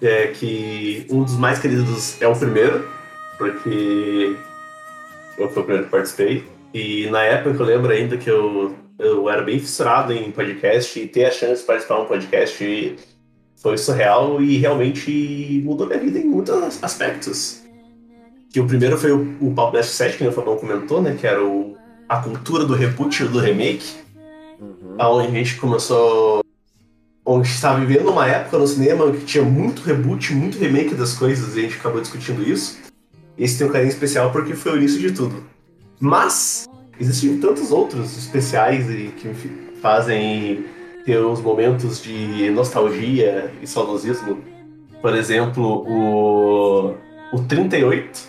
é, 0.00 0.28
que 0.28 1.04
um 1.10 1.24
dos 1.24 1.36
mais 1.36 1.58
queridos 1.58 2.20
é 2.22 2.28
o 2.28 2.36
primeiro, 2.36 2.88
porque 3.36 4.36
eu 5.36 5.48
fui 5.48 5.62
o 5.62 5.64
primeiro 5.64 5.84
que 5.84 5.90
participei. 5.90 6.44
E 6.72 7.08
na 7.10 7.22
época 7.22 7.60
eu 7.62 7.66
lembro 7.66 7.90
ainda 7.90 8.16
que 8.16 8.30
eu, 8.30 8.74
eu 8.98 9.28
era 9.28 9.42
bem 9.42 9.58
fissurado 9.58 10.12
em 10.12 10.30
podcast 10.30 10.98
e 10.98 11.08
ter 11.08 11.24
a 11.24 11.30
chance 11.30 11.62
de 11.62 11.66
participar 11.66 11.96
de 11.96 12.02
um 12.02 12.06
podcast 12.06 12.96
foi 13.56 13.76
surreal 13.76 14.40
e 14.40 14.58
realmente 14.58 15.60
mudou 15.64 15.86
minha 15.86 15.98
vida 15.98 16.18
em 16.20 16.24
muitos 16.24 16.82
aspectos. 16.82 17.64
Que 18.52 18.60
o 18.60 18.66
primeiro 18.66 18.96
foi 18.96 19.10
o, 19.10 19.36
o 19.40 19.52
Papo 19.52 19.72
Dash 19.72 19.88
7, 19.88 20.16
que 20.16 20.26
o 20.26 20.32
Fabão 20.32 20.56
comentou, 20.56 21.02
né? 21.02 21.16
Que 21.18 21.26
era 21.26 21.44
o, 21.44 21.76
a 22.08 22.18
cultura 22.18 22.64
do 22.64 22.74
reboot 22.74 23.24
do 23.24 23.40
remake. 23.40 23.96
Onde 24.98 25.26
a 25.26 25.30
gente 25.30 25.56
começou. 25.56 26.40
Onde 27.30 27.46
estava 27.46 27.78
vivendo 27.84 28.08
uma 28.10 28.26
época 28.26 28.56
no 28.56 28.66
cinema 28.66 29.10
que 29.12 29.22
tinha 29.22 29.44
muito 29.44 29.82
reboot, 29.82 30.32
muito 30.32 30.56
remake 30.58 30.94
das 30.94 31.12
coisas, 31.12 31.54
e 31.56 31.58
a 31.58 31.62
gente 31.64 31.76
acabou 31.76 32.00
discutindo 32.00 32.42
isso. 32.42 32.78
Esse 33.36 33.58
tem 33.58 33.66
um 33.66 33.70
carinho 33.70 33.90
especial 33.90 34.32
porque 34.32 34.54
foi 34.54 34.72
o 34.72 34.76
início 34.78 34.98
de 34.98 35.12
tudo. 35.12 35.44
Mas 36.00 36.66
existem 36.98 37.36
tantos 37.38 37.70
outros 37.70 38.16
especiais 38.16 38.88
e 38.88 39.12
que 39.14 39.28
me 39.28 39.34
fazem 39.82 40.64
ter 41.04 41.18
os 41.18 41.42
momentos 41.42 42.02
de 42.02 42.48
nostalgia 42.48 43.52
e 43.60 43.66
saudosismo. 43.66 44.38
Por 45.02 45.14
exemplo, 45.14 45.84
o, 45.86 46.94
o 47.36 47.42
38, 47.46 48.20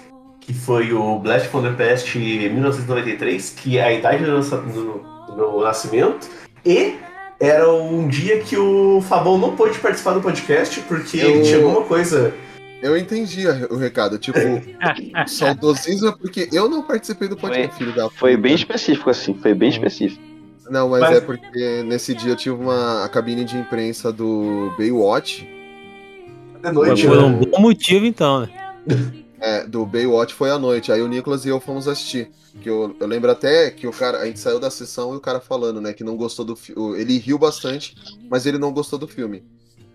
que 0.41 0.53
foi 0.53 0.91
o 0.91 1.19
Blast 1.19 1.47
from 1.47 1.61
the 1.61 1.71
Past 1.71 2.17
1993, 2.19 3.51
que 3.51 3.77
é 3.77 3.83
a 3.85 3.93
idade 3.93 4.25
do, 4.25 4.41
do- 4.41 5.25
do 5.27 5.35
meu 5.37 5.61
nascimento, 5.61 6.27
e 6.65 6.95
era 7.39 7.71
um 7.71 8.07
dia 8.07 8.39
que 8.41 8.57
o 8.57 9.01
Fabão 9.01 9.37
não 9.37 9.55
pôde 9.55 9.79
participar 9.79 10.13
do 10.13 10.21
podcast 10.21 10.79
porque 10.81 11.17
ele 11.17 11.39
Eu- 11.39 11.43
tinha 11.43 11.57
alguma 11.57 11.83
coisa. 11.83 12.33
Eu 12.81 12.97
entendi 12.97 13.45
o 13.69 13.75
recado. 13.75 14.17
Tipo, 14.17 14.39
saudosismo 15.27 16.07
é 16.09 16.11
porque 16.13 16.47
eu 16.53 16.69
não 16.69 16.81
participei 16.81 17.27
do 17.27 17.35
podcast, 17.35 17.77
filho 17.77 17.93
da 17.93 18.09
Foi 18.09 18.37
bem 18.37 18.55
específico 18.55 19.09
assim, 19.09 19.33
foi 19.33 19.53
bem 19.53 19.69
específico. 19.69 20.21
Não, 20.69 20.87
mas, 20.87 21.01
Mas- 21.01 21.17
é 21.17 21.21
porque 21.21 21.83
nesse 21.83 22.13
dia 22.13 22.31
eu 22.31 22.35
tive 22.35 22.55
uma 22.55 23.03
a 23.03 23.09
cabine 23.09 23.43
de 23.43 23.57
imprensa 23.57 24.13
do 24.13 24.71
Baywatch. 24.77 25.41
De 25.41 26.61
Foi 26.61 26.71
noite, 26.71 27.07
por 27.07 27.17
né? 27.17 27.23
um 27.23 27.39
bom 27.39 27.59
motivo, 27.61 28.05
então, 28.05 28.41
né? 28.41 28.49
É, 29.41 29.65
do 29.65 29.85
Baywatch 29.85 30.33
foi 30.33 30.49
à 30.49 30.59
noite. 30.59 30.91
Aí 30.91 31.01
o 31.01 31.07
Nicolas 31.07 31.45
e 31.45 31.49
eu 31.49 31.59
fomos 31.59 31.87
assistir. 31.87 32.29
Que 32.61 32.69
eu, 32.69 32.95
eu 32.99 33.07
lembro 33.07 33.31
até 33.31 33.71
que 33.71 33.87
o 33.87 33.91
cara. 33.91 34.19
A 34.19 34.25
gente 34.25 34.39
saiu 34.39 34.59
da 34.59 34.69
sessão 34.69 35.13
e 35.13 35.17
o 35.17 35.21
cara 35.21 35.39
falando, 35.39 35.79
né? 35.79 35.93
Que 35.93 36.03
não 36.03 36.17
gostou 36.17 36.43
do 36.43 36.55
filme. 36.55 36.99
Ele 36.99 37.17
riu 37.17 37.37
bastante, 37.37 37.95
mas 38.29 38.45
ele 38.45 38.57
não 38.57 38.73
gostou 38.73 38.99
do 38.99 39.07
filme. 39.07 39.43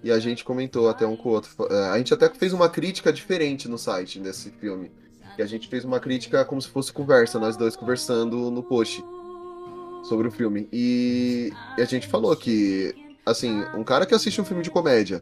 E 0.02 0.10
a 0.10 0.18
gente 0.18 0.44
comentou 0.44 0.88
até 0.88 1.06
um 1.06 1.16
com 1.16 1.30
o 1.30 1.32
outro. 1.32 1.50
É, 1.70 1.88
A 1.90 1.98
gente 1.98 2.12
até 2.12 2.28
fez 2.28 2.52
uma 2.52 2.68
crítica 2.68 3.12
diferente 3.12 3.68
no 3.68 3.78
site 3.78 4.18
desse 4.18 4.50
filme. 4.50 4.90
E 5.38 5.42
a 5.42 5.46
gente 5.46 5.68
fez 5.68 5.84
uma 5.84 5.98
crítica 5.98 6.44
como 6.44 6.62
se 6.62 6.68
fosse 6.68 6.92
conversa, 6.92 7.40
nós 7.40 7.56
dois 7.56 7.74
conversando 7.74 8.50
no 8.50 8.62
post 8.62 9.04
sobre 10.04 10.28
o 10.28 10.30
filme. 10.30 10.68
E, 10.72 11.52
e 11.76 11.82
a 11.82 11.84
gente 11.84 12.06
falou 12.06 12.36
que, 12.36 12.94
assim, 13.26 13.64
um 13.74 13.82
cara 13.82 14.06
que 14.06 14.14
assiste 14.14 14.40
um 14.40 14.44
filme 14.44 14.62
de 14.62 14.70
comédia 14.70 15.20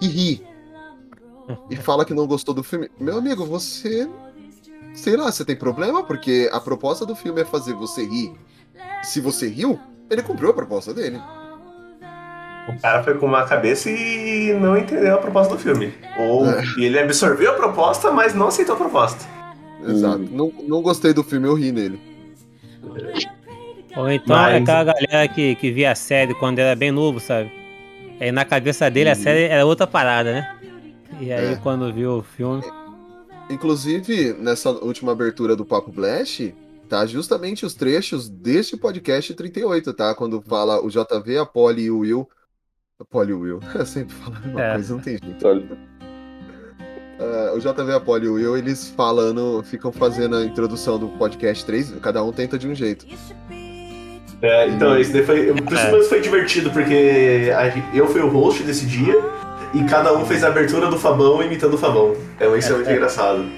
e 0.00 0.06
ri 0.06 0.51
e 1.70 1.76
fala 1.76 2.04
que 2.04 2.14
não 2.14 2.26
gostou 2.26 2.54
do 2.54 2.62
filme, 2.62 2.90
meu 2.98 3.18
amigo, 3.18 3.44
você. 3.44 4.08
Sei 4.94 5.16
lá, 5.16 5.30
você 5.32 5.44
tem 5.44 5.56
problema? 5.56 6.02
Porque 6.04 6.50
a 6.52 6.60
proposta 6.60 7.06
do 7.06 7.14
filme 7.16 7.40
é 7.40 7.44
fazer 7.44 7.72
você 7.74 8.04
rir. 8.06 8.32
Se 9.02 9.20
você 9.20 9.48
riu, 9.48 9.78
ele 10.10 10.22
cumpriu 10.22 10.50
a 10.50 10.54
proposta 10.54 10.92
dele. 10.92 11.18
O 12.68 12.78
cara 12.80 13.02
foi 13.02 13.14
com 13.18 13.26
uma 13.26 13.44
cabeça 13.44 13.90
e 13.90 14.52
não 14.60 14.76
entendeu 14.76 15.14
a 15.14 15.18
proposta 15.18 15.54
do 15.54 15.58
filme. 15.60 15.92
Ou 16.18 16.46
É. 16.48 16.62
ele 16.78 16.98
absorveu 16.98 17.50
a 17.52 17.54
proposta, 17.54 18.10
mas 18.12 18.34
não 18.34 18.48
aceitou 18.48 18.74
a 18.74 18.78
proposta. 18.78 19.24
Exato. 19.84 20.18
Não, 20.30 20.52
não 20.68 20.80
gostei 20.82 21.12
do 21.12 21.24
filme, 21.24 21.48
eu 21.48 21.54
ri 21.54 21.72
nele. 21.72 21.98
Ou 23.96 24.10
então 24.10 24.36
Mas- 24.36 24.54
é 24.54 24.58
aquela 24.58 24.84
galera 24.84 25.28
que, 25.28 25.54
que 25.56 25.70
via 25.70 25.90
a 25.92 25.94
série 25.94 26.34
quando 26.34 26.58
era 26.58 26.74
bem 26.76 26.90
novo, 26.90 27.18
sabe? 27.20 27.50
Aí 28.20 28.30
na 28.30 28.44
cabeça 28.44 28.88
dele 28.90 29.10
a 29.10 29.14
série 29.14 29.44
era 29.44 29.66
outra 29.66 29.86
parada, 29.86 30.32
né? 30.32 30.54
E 31.20 31.32
aí 31.32 31.52
É. 31.52 31.56
quando 31.56 31.92
viu 31.92 32.18
o 32.18 32.22
filme. 32.22 32.62
Inclusive, 33.50 34.32
nessa 34.34 34.70
última 34.70 35.12
abertura 35.12 35.54
do 35.54 35.64
Papo 35.64 35.90
Blast, 35.92 36.54
tá 36.88 37.04
justamente 37.06 37.66
os 37.66 37.74
trechos 37.74 38.28
deste 38.28 38.76
podcast 38.76 39.34
38, 39.34 39.92
tá? 39.92 40.14
Quando 40.14 40.40
fala 40.42 40.80
o 40.82 40.88
JV, 40.88 41.38
a 41.38 41.44
Polly 41.46 41.84
e 41.84 41.90
o 41.90 41.98
Will. 41.98 42.28
A 42.98 43.04
Polly 43.04 43.30
e 43.30 43.34
o 43.34 43.40
Will. 43.40 43.60
Eu 43.74 43.84
sempre 43.86 44.14
falo 44.14 44.36
a 44.36 44.40
mesma 44.40 44.62
É. 44.62 44.72
coisa, 44.74 44.94
não 44.94 45.00
tem 45.02 45.18
jeito. 45.22 45.78
Ah, 47.20 47.52
o 47.54 47.58
JV, 47.60 47.92
a 47.92 48.00
Polly 48.00 48.26
e 48.26 48.28
o 48.28 48.34
Will, 48.34 48.56
eles 48.56 48.88
falando, 48.90 49.62
ficam 49.64 49.92
fazendo 49.92 50.36
a 50.36 50.44
introdução 50.44 50.98
do 50.98 51.08
podcast 51.08 51.64
3, 51.64 51.92
cada 52.00 52.22
um 52.24 52.32
tenta 52.32 52.58
de 52.58 52.66
um 52.66 52.74
jeito. 52.74 53.06
É, 54.40 54.68
então, 54.68 54.98
esse 54.98 55.12
daí 55.12 55.24
foi. 55.24 55.52
Por 55.54 55.72
isso 55.72 55.82
É. 55.86 55.92
mesmo 55.92 56.08
foi 56.08 56.20
divertido, 56.20 56.70
porque 56.70 57.48
eu 57.94 58.08
fui 58.08 58.20
o 58.22 58.28
host 58.28 58.64
desse 58.64 58.86
dia 58.86 59.14
e 59.74 59.84
cada 59.84 60.12
um 60.12 60.26
fez 60.26 60.44
a 60.44 60.48
abertura 60.48 60.88
do 60.88 60.98
Fabão 60.98 61.42
imitando 61.42 61.74
o 61.74 61.78
Fabão. 61.78 62.14
Então 62.36 62.56
isso 62.56 62.72
é 62.72 62.76
muito 62.76 62.90
engraçado. 62.90 63.52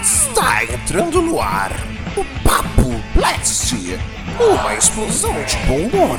Está 0.00 0.64
entrando 0.64 1.20
no 1.22 1.40
ar 1.40 1.70
o 2.16 2.24
Papo 2.42 2.88
Blast, 3.14 3.74
uma 4.40 4.74
explosão 4.74 5.34
de 5.44 5.56
bom 5.66 5.86
humor. 5.88 6.18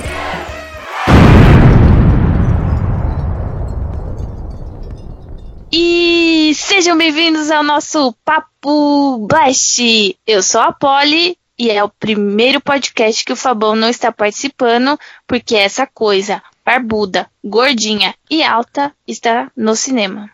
E 5.72 6.52
sejam 6.56 6.98
bem-vindos 6.98 7.50
ao 7.52 7.64
nosso 7.64 8.14
Papo 8.26 9.28
Blast. 9.28 9.80
Eu 10.26 10.42
sou 10.42 10.62
a 10.62 10.72
Polly 10.72 11.39
e 11.60 11.70
é 11.70 11.84
o 11.84 11.90
primeiro 11.90 12.62
podcast 12.62 13.26
que 13.26 13.34
o 13.34 13.36
Fabão 13.36 13.76
não 13.76 13.90
está 13.90 14.14
participando, 14.14 14.98
porque 15.28 15.58
essa 15.58 15.86
coisa 15.86 16.42
barbuda, 16.66 17.30
gordinha 17.44 18.16
e 18.30 18.42
alta 18.42 18.94
está 19.06 19.52
no 19.58 19.76
cinema. 19.76 20.30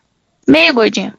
Meio 0.47 0.71
gordinha. 0.75 1.15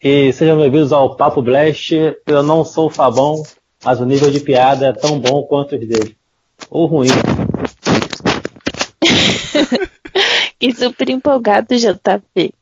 E 0.00 0.32
sejam 0.32 0.56
bem-vindos 0.58 0.92
ao 0.92 1.16
Papo 1.16 1.42
Blast. 1.42 1.92
Eu 2.24 2.42
não 2.44 2.64
sou 2.64 2.86
o 2.86 2.90
Fabão, 2.90 3.42
mas 3.86 4.00
o 4.00 4.04
nível 4.04 4.32
de 4.32 4.40
piada 4.40 4.86
é 4.86 4.92
tão 4.92 5.20
bom 5.20 5.44
quanto 5.44 5.76
os 5.76 5.86
dele. 5.86 6.16
Ou 6.68 6.86
ruim. 6.86 7.08
Que 10.58 10.74
super 10.74 11.08
empolgado, 11.08 11.76
JP. 11.76 12.52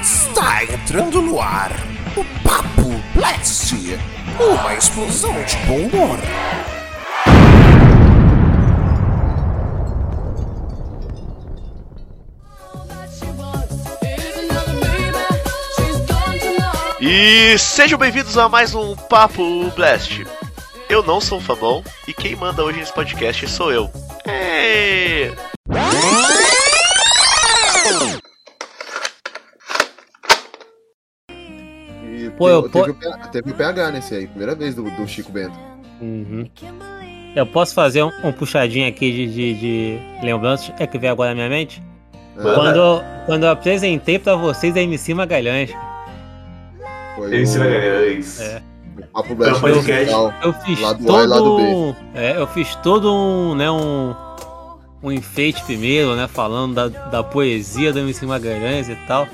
Está 0.00 0.64
entrando 0.64 1.20
no 1.20 1.38
ar 1.38 1.72
o 2.16 2.24
Papo 2.42 2.88
Blast, 3.14 3.74
uma 4.40 4.74
explosão 4.74 5.34
de 5.44 5.56
bom 5.66 5.94
humor. 5.94 6.18
E 17.00 17.56
sejam 17.58 17.98
bem-vindos 17.98 18.36
a 18.36 18.48
mais 18.48 18.74
um 18.74 18.94
Papo 18.96 19.70
Blast. 19.76 20.26
Eu 20.88 21.02
não 21.02 21.20
sou 21.20 21.38
o 21.38 21.40
Fabão 21.40 21.82
e 22.06 22.12
quem 22.12 22.34
manda 22.34 22.62
hoje 22.64 22.78
nesse 22.80 22.92
podcast 22.92 23.46
sou 23.48 23.72
eu. 23.72 23.90
É... 24.26 25.32
E 32.04 32.30
Pô, 32.36 32.48
eu 32.48 32.68
teve, 32.68 32.72
po- 32.72 32.84
teve 32.84 32.90
o 32.90 32.94
PH 32.94 33.28
teve 33.28 33.50
o 33.50 33.54
PH 33.54 33.90
nesse 33.90 34.14
aí, 34.14 34.26
primeira 34.26 34.54
vez 34.54 34.74
do, 34.74 34.82
do 34.90 35.06
Chico 35.06 35.30
Bento. 35.30 35.58
Uhum. 36.00 36.48
Eu 37.34 37.46
posso 37.46 37.74
fazer 37.74 38.02
um, 38.02 38.10
um 38.24 38.32
puxadinho 38.32 38.88
aqui 38.88 39.10
de, 39.12 39.26
de, 39.26 39.54
de 39.54 39.98
lembranças, 40.22 40.72
é 40.78 40.86
que 40.86 40.98
veio 40.98 41.12
agora 41.12 41.30
na 41.30 41.34
minha 41.36 41.48
mente? 41.48 41.82
Manda. 42.36 42.54
Quando, 42.54 43.04
quando 43.26 43.44
eu 43.44 43.50
apresentei 43.50 44.18
pra 44.18 44.36
vocês 44.36 44.76
a 44.76 44.80
MC 44.80 45.12
Magalhães. 45.14 45.70
Foi 47.18 47.34
MC 47.36 47.58
o- 47.58 47.60
Magalhães. 47.60 48.40
É. 48.40 48.62
Papo 49.12 49.34
Blast 49.34 49.62
musical, 49.62 50.34
Eu 50.42 50.52
fiz 50.52 50.80
lado 50.80 51.04
todo 51.04 51.16
A 51.18 51.22
e 51.22 51.26
lado 51.26 51.56
B. 51.56 51.62
um, 51.62 51.94
é, 52.14 52.36
eu 52.36 52.46
fiz 52.48 52.74
todo 52.76 53.12
um, 53.14 53.54
né, 53.54 53.70
um, 53.70 54.14
um 55.02 55.12
enfeite 55.12 55.62
primeiro, 55.64 56.16
né, 56.16 56.26
falando 56.28 56.74
da, 56.74 56.88
da 56.88 57.22
poesia 57.22 57.92
do 57.92 58.00
MC 58.00 58.26
Magalhães 58.26 58.88
e 58.88 58.96
tal. 59.06 59.26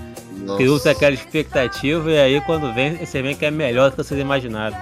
Criou-se 0.56 0.86
aquela 0.89 1.15
expectativa 1.15 2.11
e 2.11 2.19
aí 2.19 2.40
quando 2.43 2.73
vem, 2.74 2.97
você 2.97 3.23
vê 3.23 3.35
que 3.35 3.44
é 3.47 3.51
melhor 3.51 3.90
do 3.90 3.97
que 3.97 4.02
vocês 4.05 4.20
imaginaram. 4.20 4.77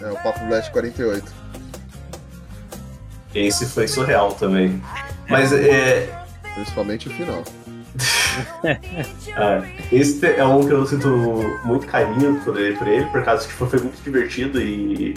É 0.00 0.08
o 0.10 0.16
Papo 0.22 0.44
Blast 0.46 0.70
48. 0.70 1.24
Esse 3.34 3.66
foi 3.66 3.86
surreal 3.88 4.32
também. 4.32 4.80
Mas 5.28 5.52
é, 5.52 6.08
Principalmente 6.54 7.08
o 7.08 7.12
final. 7.12 7.42
É, 9.36 9.62
esse 9.92 10.26
é 10.26 10.44
um 10.44 10.66
que 10.66 10.72
eu 10.72 10.84
sinto 10.86 11.08
muito 11.64 11.86
carinho 11.86 12.40
por 12.44 12.58
ele, 12.58 12.76
por, 12.76 12.88
ele, 12.88 13.04
por 13.06 13.22
causa 13.22 13.46
que 13.46 13.52
foi, 13.52 13.78
muito 13.78 14.02
divertido 14.02 14.60
e 14.60 15.14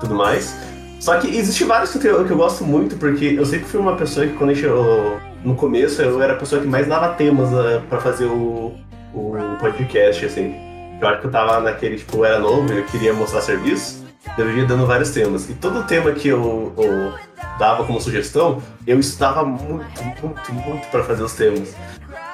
tudo 0.00 0.14
mais. 0.14 0.54
Só 1.00 1.18
que 1.18 1.28
existe 1.28 1.64
vários 1.64 1.92
que 1.92 2.06
eu, 2.06 2.24
que 2.24 2.30
eu 2.30 2.36
gosto 2.36 2.62
muito, 2.64 2.96
porque 2.96 3.24
eu 3.38 3.46
sempre 3.46 3.66
fui 3.66 3.80
uma 3.80 3.96
pessoa 3.96 4.26
que 4.26 4.34
quando 4.34 4.52
eu, 4.52 5.18
no 5.42 5.54
começo 5.54 6.02
eu 6.02 6.22
era 6.22 6.34
a 6.34 6.36
pessoa 6.36 6.60
que 6.60 6.68
mais 6.68 6.86
dava 6.86 7.14
temas 7.14 7.50
uh, 7.50 7.80
pra 7.88 7.98
fazer 7.98 8.26
o, 8.26 8.74
o 9.14 9.56
podcast, 9.58 10.26
assim. 10.26 10.54
Eu 11.00 11.08
acho 11.08 11.20
que 11.22 11.26
eu 11.26 11.30
tava 11.30 11.60
naquele, 11.60 11.96
tipo, 11.96 12.22
era 12.24 12.38
novo, 12.38 12.70
eu 12.70 12.84
queria 12.84 13.14
mostrar 13.14 13.40
serviço, 13.40 14.04
eu 14.36 14.56
ia 14.56 14.66
dando 14.66 14.86
vários 14.86 15.10
temas. 15.10 15.48
E 15.48 15.54
todo 15.54 15.82
tema 15.84 16.12
que 16.12 16.28
eu, 16.28 16.74
eu 16.76 17.14
dava 17.58 17.84
como 17.84 18.00
sugestão, 18.00 18.62
eu 18.86 19.00
estudava 19.00 19.44
muito, 19.44 20.04
muito, 20.04 20.52
muito 20.52 20.86
pra 20.88 21.02
fazer 21.02 21.22
os 21.22 21.32
temas. 21.32 21.74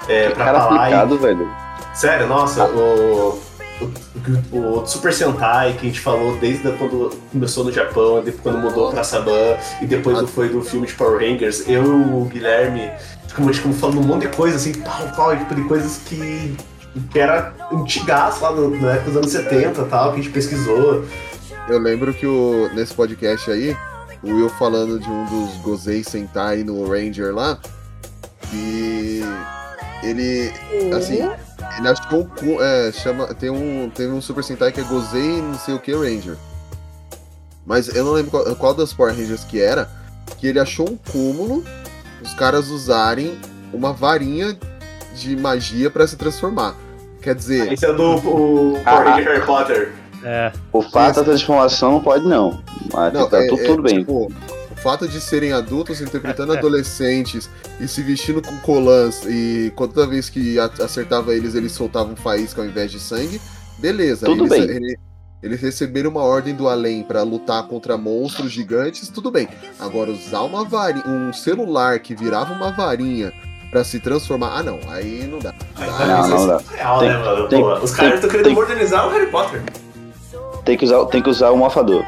É, 0.09 0.31
pra 0.31 0.45
Cara 0.45 0.61
falar 0.61 0.75
e- 0.91 0.95
aplicado, 0.95 1.19
velho. 1.19 1.49
Sério, 1.95 2.27
nossa, 2.27 2.65
o, 2.67 3.41
o, 3.81 4.57
o, 4.57 4.81
o 4.83 4.87
Super 4.87 5.13
Sentai 5.13 5.73
que 5.73 5.87
a 5.87 5.89
gente 5.89 6.01
falou 6.01 6.37
desde 6.37 6.71
quando 6.73 7.11
começou 7.33 7.65
no 7.65 7.73
Japão, 7.73 8.17
depois 8.23 8.41
quando 8.43 8.59
mudou 8.59 8.91
pra 8.93 9.03
Saban, 9.03 9.57
e 9.81 9.87
depois 9.87 10.19
do- 10.19 10.27
foi 10.27 10.49
do 10.49 10.63
filme 10.63 10.87
de 10.87 10.93
Power 10.95 11.19
Rangers, 11.19 11.67
eu 11.69 11.85
e 11.85 11.89
o 11.89 12.25
Guilherme 12.27 12.91
ficamos, 13.29 13.57
tipo, 13.57 13.73
falando 13.73 14.01
um 14.01 14.05
monte 14.05 14.23
de 14.23 14.37
coisa, 14.37 14.57
assim, 14.57 14.73
pau, 14.75 15.09
pau, 15.17 15.37
tipo, 15.37 15.55
de 15.55 15.63
coisas 15.65 15.99
que, 16.07 16.55
que 17.11 17.19
era 17.19 17.53
antigaço 17.73 18.43
lá 18.43 18.53
no, 18.53 18.71
na 18.81 18.93
época 18.93 19.07
dos 19.11 19.17
anos 19.17 19.33
70 19.33 19.81
e 19.81 19.85
tal, 19.87 20.13
que 20.13 20.21
a 20.21 20.23
gente 20.23 20.33
pesquisou. 20.33 21.05
Eu 21.69 21.79
lembro 21.79 22.13
que 22.15 22.27
o, 22.27 22.71
nesse 22.75 22.95
podcast 22.95 23.51
aí, 23.51 23.77
o 24.23 24.29
Will 24.29 24.49
falando 24.51 24.99
de 25.01 25.09
um 25.11 25.25
dos 25.25 25.57
Gozei 25.63 26.05
Sentai 26.05 26.63
no 26.63 26.89
Ranger 26.89 27.35
lá, 27.35 27.59
que 28.51 29.23
ele, 30.03 30.53
assim, 30.97 31.19
ele 31.79 31.89
achou 31.89 32.29
um, 32.43 32.61
é, 32.61 32.93
chama, 32.93 33.27
tem 33.35 33.51
um, 33.51 33.91
tem 33.95 34.09
um 34.09 34.21
Super 34.21 34.43
Sentai 34.45 34.73
que 34.73 34.81
é 34.81 34.85
Gozei 34.85 35.41
não 35.43 35.55
sei 35.55 35.75
o 35.75 35.79
que 35.79 35.93
Ranger. 35.93 36.37
Mas 37.65 37.89
eu 37.95 38.05
não 38.05 38.13
lembro 38.13 38.31
qual, 38.31 38.57
qual 38.57 38.75
das 38.75 38.93
Power 38.93 39.15
Rangers 39.15 39.45
que 39.45 39.61
era, 39.61 39.89
que 40.39 40.47
ele 40.47 40.61
achou 40.61 40.89
um 40.89 40.97
cúmulo 40.97 41.65
os 42.23 42.33
caras 42.35 42.69
usarem 42.69 43.39
uma 43.73 43.93
varinha 43.93 44.57
de 45.15 45.37
magia 45.37 45.91
pra 45.91 46.07
se 46.07 46.17
transformar. 46.17 46.75
Quer 47.21 47.35
dizer, 47.35 47.73
Esse 47.73 47.87
é 47.87 47.93
do 47.93 48.15
o 48.17 48.81
Power 48.85 49.05
Ranger 49.05 49.25
Harry 49.25 49.47
Potter. 49.47 49.95
É. 50.23 50.53
O 50.73 50.83
fato 50.83 51.17
da 51.17 51.25
transformação 51.25 51.93
não 51.93 52.01
pode, 52.01 52.27
não. 52.27 52.63
Mas 52.93 53.13
Não, 53.13 53.29
tá 53.29 53.43
é- 53.43 53.47
tudo, 53.49 53.61
é, 53.61 53.65
tudo 53.65 53.83
bem. 53.83 53.99
tipo, 53.99 54.33
o 54.77 54.81
fato 54.81 55.09
de 55.09 55.21
serem 55.21 55.53
adultos 55.53 56.01
interpretando 56.01 56.53
adolescentes 56.57 57.49
e 57.81 57.89
se 57.89 58.03
vestindo 58.03 58.43
com 58.43 58.57
colãs 58.59 59.25
e 59.27 59.73
toda 59.77 60.07
vez 60.07 60.29
que 60.29 60.59
acertava 60.59 61.35
eles, 61.35 61.55
eles 61.55 61.73
soltavam 61.73 62.15
faísca 62.17 62.61
ao 62.61 62.67
invés 62.67 62.91
de 62.91 63.01
sangue, 63.01 63.41
beleza. 63.79 64.27
Tudo 64.27 64.45
eles, 64.53 64.67
bem. 64.67 64.77
ele- 64.77 64.99
eles 65.43 65.61
receberam 65.61 66.11
uma 66.11 66.23
ordem 66.23 66.55
do 66.55 66.69
além 66.69 67.03
pra 67.03 67.23
lutar 67.23 67.63
contra 67.69 67.97
monstros 67.97 68.51
gigantes, 68.51 69.09
tudo 69.09 69.31
bem. 69.31 69.49
Agora, 69.79 70.11
usar 70.11 70.41
uma 70.43 70.65
varinha, 70.65 71.05
um 71.07 71.33
celular 71.33 71.99
que 72.01 72.15
virava 72.15 72.53
uma 72.55 72.73
varinha 72.73 73.33
pra 73.71 73.85
se 73.85 74.01
transformar. 74.01 74.59
Ah, 74.59 74.63
não, 74.63 74.81
aí 74.89 75.27
não 75.31 75.39
dá. 75.39 75.55
Não, 75.79 76.29
não 76.29 76.47
dá. 76.49 76.61
Real, 76.75 76.99
Tem- 76.99 77.09
né, 77.11 77.19
mano? 77.19 77.49
tem- 77.49 77.63
os 77.65 77.91
caras 77.93 78.15
estão 78.15 78.31
querendo 78.31 78.47
tem- 78.47 78.55
modernizar 78.55 79.07
o 79.07 79.11
Harry 79.13 79.31
Potter. 79.31 79.63
Tem 80.65 80.77
que 80.77 80.85
usar, 80.85 81.05
tem 81.07 81.23
que 81.23 81.29
usar 81.31 81.51
o 81.51 81.57
mofador. 81.57 82.03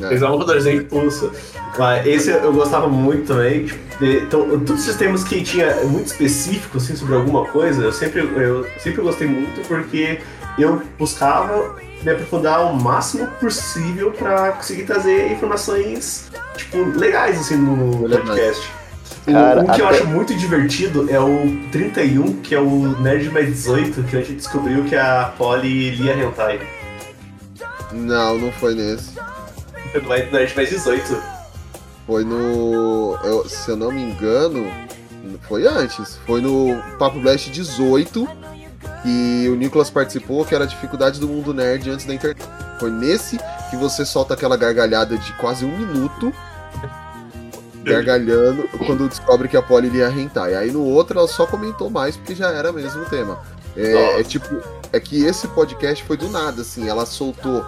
Eles 0.00 0.22
um 0.22 0.28
rodarzinho 0.28 0.80
de 0.82 0.84
pulso. 0.88 1.30
Mas 1.78 2.06
esse 2.06 2.30
eu 2.30 2.52
gostava 2.52 2.88
muito 2.88 3.26
também. 3.26 3.70
Então, 4.00 4.48
todos 4.48 4.80
os 4.80 4.82
sistemas 4.82 5.22
que 5.22 5.42
tinha 5.42 5.74
muito 5.84 6.06
específico 6.06 6.78
assim, 6.78 6.96
sobre 6.96 7.14
alguma 7.14 7.44
coisa, 7.46 7.82
eu 7.82 7.92
sempre, 7.92 8.20
eu 8.20 8.66
sempre 8.78 9.00
gostei 9.02 9.28
muito 9.28 9.66
porque 9.68 10.18
eu 10.58 10.82
buscava 10.98 11.76
me 12.02 12.10
aprofundar 12.10 12.64
o 12.64 12.74
máximo 12.74 13.26
possível 13.40 14.10
pra 14.10 14.52
conseguir 14.52 14.82
trazer 14.84 15.30
informações 15.30 16.30
tipo, 16.56 16.78
legais 16.98 17.38
assim, 17.38 17.56
no 17.56 18.08
podcast. 18.08 18.68
Cara, 19.24 19.60
um 19.60 19.66
que 19.66 19.80
eu 19.80 19.86
até- 19.86 19.98
acho 19.98 20.06
muito 20.08 20.34
divertido 20.34 21.06
é 21.08 21.20
o 21.20 21.56
31, 21.70 22.40
que 22.42 22.56
é 22.56 22.60
o 22.60 22.88
Nerd 23.00 23.30
mais 23.30 23.46
18, 23.46 24.02
que 24.02 24.16
a 24.16 24.20
gente 24.20 24.32
descobriu 24.34 24.82
que 24.82 24.96
a 24.96 25.32
Polly 25.38 25.90
lia 25.90 26.14
hentai. 26.16 26.60
Não, 27.92 28.36
não 28.38 28.50
foi 28.52 28.74
nesse. 28.74 29.10
No 29.94 30.08
Nerd 30.08 30.54
mais 30.56 30.68
18. 30.70 31.22
Foi 32.06 32.24
no. 32.24 33.16
eu- 33.24 33.48
se 33.48 33.70
eu 33.70 33.76
não 33.76 33.90
me 33.92 34.02
engano, 34.02 34.70
foi 35.48 35.66
antes. 35.66 36.18
Foi 36.26 36.40
no 36.40 36.80
Papo 36.98 37.20
Blast 37.20 37.50
18 37.50 38.28
e 39.04 39.48
o 39.50 39.54
Nicolas 39.54 39.90
participou, 39.90 40.44
que 40.44 40.54
era 40.54 40.64
a 40.64 40.66
dificuldade 40.66 41.20
do 41.20 41.28
mundo 41.28 41.52
nerd 41.54 41.88
antes 41.90 42.06
da 42.06 42.14
internet. 42.14 42.42
Foi 42.80 42.90
nesse 42.90 43.38
que 43.70 43.76
você 43.76 44.04
solta 44.04 44.34
aquela 44.34 44.56
gargalhada 44.56 45.16
de 45.16 45.32
quase 45.34 45.64
um 45.64 45.76
minuto 45.76 46.32
gargalhando 47.84 48.68
quando 48.86 49.08
descobre 49.08 49.48
que 49.48 49.56
a 49.56 49.62
Polly 49.62 49.88
ia 49.96 50.08
rentar. 50.08 50.50
E 50.50 50.54
aí 50.54 50.70
no 50.70 50.84
outro 50.84 51.18
ela 51.18 51.28
só 51.28 51.46
comentou 51.46 51.90
mais 51.90 52.16
porque 52.16 52.34
já 52.34 52.48
era 52.50 52.72
mesmo 52.72 53.02
o 53.02 53.06
tema. 53.06 53.38
É, 53.76 54.20
é 54.20 54.24
tipo, 54.24 54.60
é 54.92 55.00
que 55.00 55.24
esse 55.24 55.48
podcast 55.48 56.04
foi 56.04 56.16
do 56.16 56.28
nada, 56.28 56.62
assim, 56.62 56.88
ela 56.88 57.06
soltou. 57.06 57.64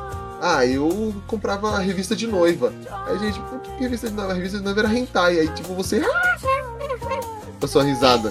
Ah, 0.46 0.66
eu 0.66 1.14
comprava 1.26 1.70
a 1.70 1.78
revista 1.78 2.14
de 2.14 2.26
noiva. 2.26 2.70
Aí, 3.06 3.18
gente, 3.18 3.40
"Pô, 3.40 3.58
que 3.60 3.70
revista 3.82 4.10
de 4.10 4.14
noiva? 4.14 4.32
A 4.32 4.34
revista 4.34 4.58
de 4.58 4.64
noiva 4.64 4.80
era 4.80 4.94
hentai. 4.94 5.38
Aí, 5.38 5.48
tipo, 5.48 5.72
você. 5.72 6.02
Com 7.58 7.64
a 7.64 7.66
sua 7.66 7.82
risada. 7.82 8.30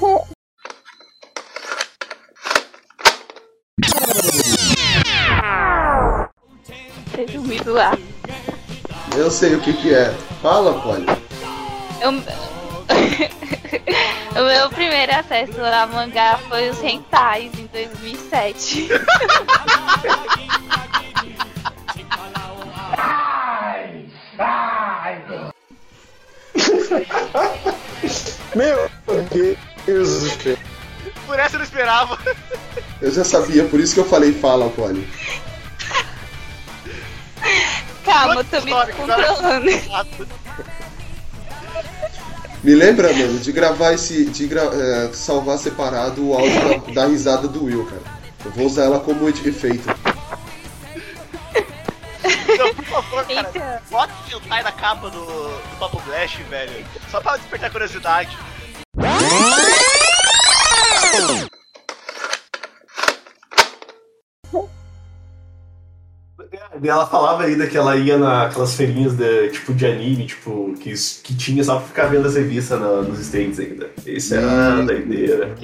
Lá. 7.66 7.98
Eu 9.18 9.32
sei 9.32 9.56
o 9.56 9.62
que 9.62 9.74
que 9.74 9.96
é. 9.96 10.14
Fala, 10.40 10.80
Polly. 10.82 11.08
Eu... 12.00 12.12
o 14.40 14.46
meu 14.46 14.70
primeiro 14.70 15.16
acesso 15.16 15.60
a 15.64 15.88
mangá 15.88 16.38
foi 16.48 16.70
os 16.70 16.80
Hentais 16.84 17.52
em 17.58 17.66
2007. 17.66 18.90
Meu 28.56 28.90
Deus 29.86 30.22
do 30.22 30.30
céu. 30.44 30.58
Por 31.26 31.40
essa 31.40 31.56
eu 31.56 31.60
não 31.60 31.66
esperava. 31.66 32.18
Eu 33.02 33.12
já 33.12 33.24
sabia, 33.24 33.66
por 33.66 33.80
isso 33.80 33.94
que 33.94 34.00
eu 34.02 34.06
falei 34.06 34.34
fala, 34.34 34.70
Polly. 34.70 35.08
Calma, 38.06 38.36
eu 38.36 38.44
tô 38.44 38.62
me 38.62 38.72
controlando. 38.72 39.66
Me 42.64 42.76
lembra, 42.76 43.12
mano, 43.14 43.40
de 43.40 43.52
gravar 43.52 43.94
esse. 43.94 44.26
de 44.26 44.48
gra- 44.48 44.70
é, 44.74 45.10
salvar 45.14 45.58
separado 45.58 46.30
o 46.30 46.34
áudio 46.34 46.82
da, 46.94 47.02
da 47.04 47.08
risada 47.08 47.48
do 47.48 47.66
Will, 47.66 47.86
cara. 47.86 48.02
Eu 48.46 48.52
vou 48.52 48.66
usar 48.68 48.84
ela 48.84 49.00
como 49.00 49.28
efeito. 49.28 49.84
Então, 52.24 52.74
por 52.76 52.86
favor, 52.86 53.26
cara, 53.26 53.82
bota 53.90 54.14
o 54.32 54.38
hentai 54.38 54.64
na 54.64 54.72
capa 54.72 55.10
do, 55.10 55.20
do 55.26 55.80
Papo 55.80 56.00
Blast, 56.02 56.42
velho. 56.44 56.86
Só 57.12 57.20
pra 57.22 57.38
despertar 57.38 57.70
curiosidade. 57.72 58.38
Ela 66.84 67.06
falava 67.08 67.44
ainda 67.44 67.68
que 67.68 67.78
ela 67.78 67.96
ia 67.96 68.18
naquelas 68.18 68.74
feirinhas 68.74 69.14
de, 69.14 69.50
tipo, 69.50 69.74
de 69.74 69.86
anime, 69.86 70.26
tipo, 70.26 70.74
que, 70.80 70.92
que 71.24 71.36
tinha 71.36 71.64
só 71.64 71.78
pra 71.78 71.88
ficar 71.88 72.06
vendo 72.08 72.28
as 72.28 72.36
revistas 72.36 72.80
na- 72.80 73.02
nos 73.02 73.20
stands 73.20 73.60
ainda. 73.60 73.90
Isso 74.06 74.34
era 74.36 74.48
Hum. 74.82 74.86
doideira. 74.86 75.56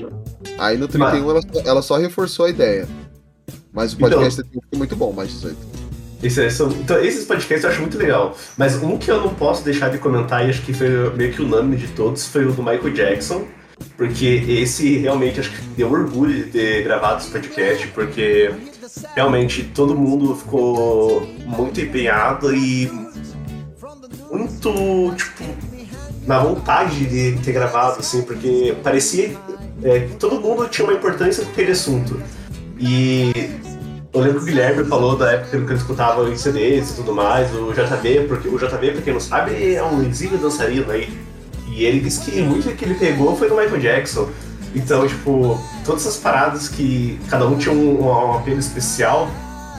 Aí 0.57 0.77
no 0.77 0.87
31 0.87 1.29
ela, 1.29 1.41
só- 1.41 1.61
ela 1.65 1.81
só 1.81 1.97
reforçou 1.97 2.45
a 2.45 2.49
ideia. 2.49 2.87
Mas 3.73 3.93
o 3.93 3.97
podcast 3.97 4.39
Então. 4.41 4.61
ficou 4.61 4.77
muito 4.77 4.95
bom, 4.95 5.11
mais 5.11 5.29
18. 5.31 5.57
Esse, 6.21 6.45
é- 6.45 6.49
são- 6.49 6.69
então, 6.71 6.99
esses 7.01 7.25
podcasts 7.25 7.63
eu 7.63 7.69
acho 7.69 7.81
muito 7.81 7.97
legal. 7.97 8.35
Mas 8.57 8.75
um 8.75 8.97
que 8.97 9.09
eu 9.09 9.21
não 9.21 9.33
posso 9.33 9.63
deixar 9.63 9.89
de 9.89 9.97
comentar, 9.97 10.45
e 10.45 10.49
acho 10.49 10.61
que 10.61 10.73
foi 10.73 10.89
meio 11.15 11.31
que 11.33 11.41
unânime 11.41 11.77
de 11.77 11.87
todos, 11.89 12.25
foi 12.27 12.45
o 12.45 12.51
do 12.51 12.61
Michael 12.61 12.91
Jackson. 12.93 13.45
Porque 13.95 14.25
esse 14.47 14.97
realmente 14.97 15.39
acho 15.39 15.51
que 15.51 15.61
deu 15.77 15.89
orgulho 15.89 16.33
de 16.33 16.51
ter 16.51 16.83
gravado 16.83 17.21
esse 17.21 17.31
podcast, 17.31 17.87
porque 17.87 18.51
realmente 19.15 19.63
todo 19.73 19.95
mundo 19.95 20.35
ficou 20.35 21.21
muito 21.45 21.79
empenhado 21.79 22.53
e 22.53 22.91
muito, 24.29 25.13
tipo, 25.15 25.43
na 26.27 26.39
vontade 26.39 27.05
de 27.05 27.39
ter 27.41 27.53
gravado, 27.53 27.99
assim, 27.99 28.21
porque 28.23 28.75
parecia 28.83 29.35
é, 29.81 29.99
que 30.01 30.15
todo 30.17 30.39
mundo 30.41 30.67
tinha 30.67 30.85
uma 30.85 30.93
importância 30.93 31.43
com 31.45 31.51
aquele 31.51 31.71
assunto. 31.71 32.21
E 32.77 33.31
eu 34.11 34.21
lembro 34.21 34.39
que 34.39 34.43
o 34.43 34.47
Guilherme 34.47 34.85
falou 34.85 35.15
da 35.15 35.31
época 35.33 35.49
que 35.51 35.55
ele 35.55 35.73
escutava 35.73 36.27
em 36.29 36.35
CDs 36.35 36.91
e 36.91 36.95
tudo 36.95 37.13
mais, 37.13 37.53
o 37.53 37.71
JB, 37.71 38.25
porque 38.27 38.47
o 38.47 38.57
JB, 38.57 38.91
pra 38.91 39.01
quem 39.01 39.13
não 39.13 39.19
sabe, 39.19 39.73
é 39.73 39.83
um 39.83 40.01
exímio 40.03 40.37
dançarino 40.37 40.91
aí. 40.91 41.09
E 41.67 41.85
ele 41.85 41.99
disse 41.99 42.19
que 42.21 42.41
muito 42.41 42.75
que 42.75 42.85
ele 42.85 42.95
pegou 42.95 43.35
foi 43.35 43.47
do 43.47 43.55
Michael 43.55 43.79
Jackson. 43.79 44.27
Então, 44.75 45.07
tipo, 45.07 45.59
todas 45.85 46.01
essas 46.01 46.17
paradas 46.17 46.67
que 46.67 47.19
cada 47.29 47.45
um 47.47 47.57
tinha 47.57 47.73
um, 47.73 48.05
um 48.05 48.33
apelo 48.33 48.59
especial 48.59 49.29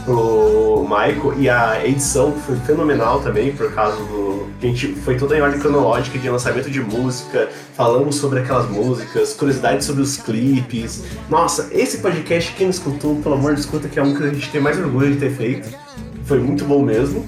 pro 0.05 0.83
Michael 0.89 1.35
e 1.39 1.49
a 1.49 1.87
edição 1.87 2.33
foi 2.47 2.57
fenomenal 2.57 3.21
também 3.21 3.53
por 3.53 3.73
causa 3.73 3.97
do 3.97 4.31
a 4.63 4.67
gente 4.67 4.89
foi 4.89 5.17
toda 5.17 5.35
em 5.39 5.41
ordem 5.41 5.59
cronológica 5.59 6.19
de 6.19 6.29
lançamento 6.29 6.71
de 6.71 6.83
música, 6.83 7.49
falamos 7.75 8.17
sobre 8.17 8.41
aquelas 8.41 8.69
músicas, 8.69 9.33
curiosidades 9.33 9.87
sobre 9.87 10.03
os 10.03 10.19
clipes. 10.19 11.03
Nossa, 11.31 11.69
esse 11.73 11.99
podcast 11.99 12.53
quem 12.55 12.67
não 12.67 12.71
escutou, 12.71 13.17
pelo 13.23 13.37
amor 13.37 13.55
de 13.55 13.61
escuta 13.61 13.89
que 13.89 13.99
é 13.99 14.03
um 14.03 14.15
que 14.15 14.23
a 14.23 14.29
gente 14.29 14.51
tem 14.51 14.61
mais 14.61 14.79
orgulho 14.79 15.13
de 15.15 15.19
ter 15.19 15.31
feito. 15.31 15.67
Foi 16.27 16.39
muito 16.39 16.67
bom 16.67 16.83
mesmo 16.83 17.25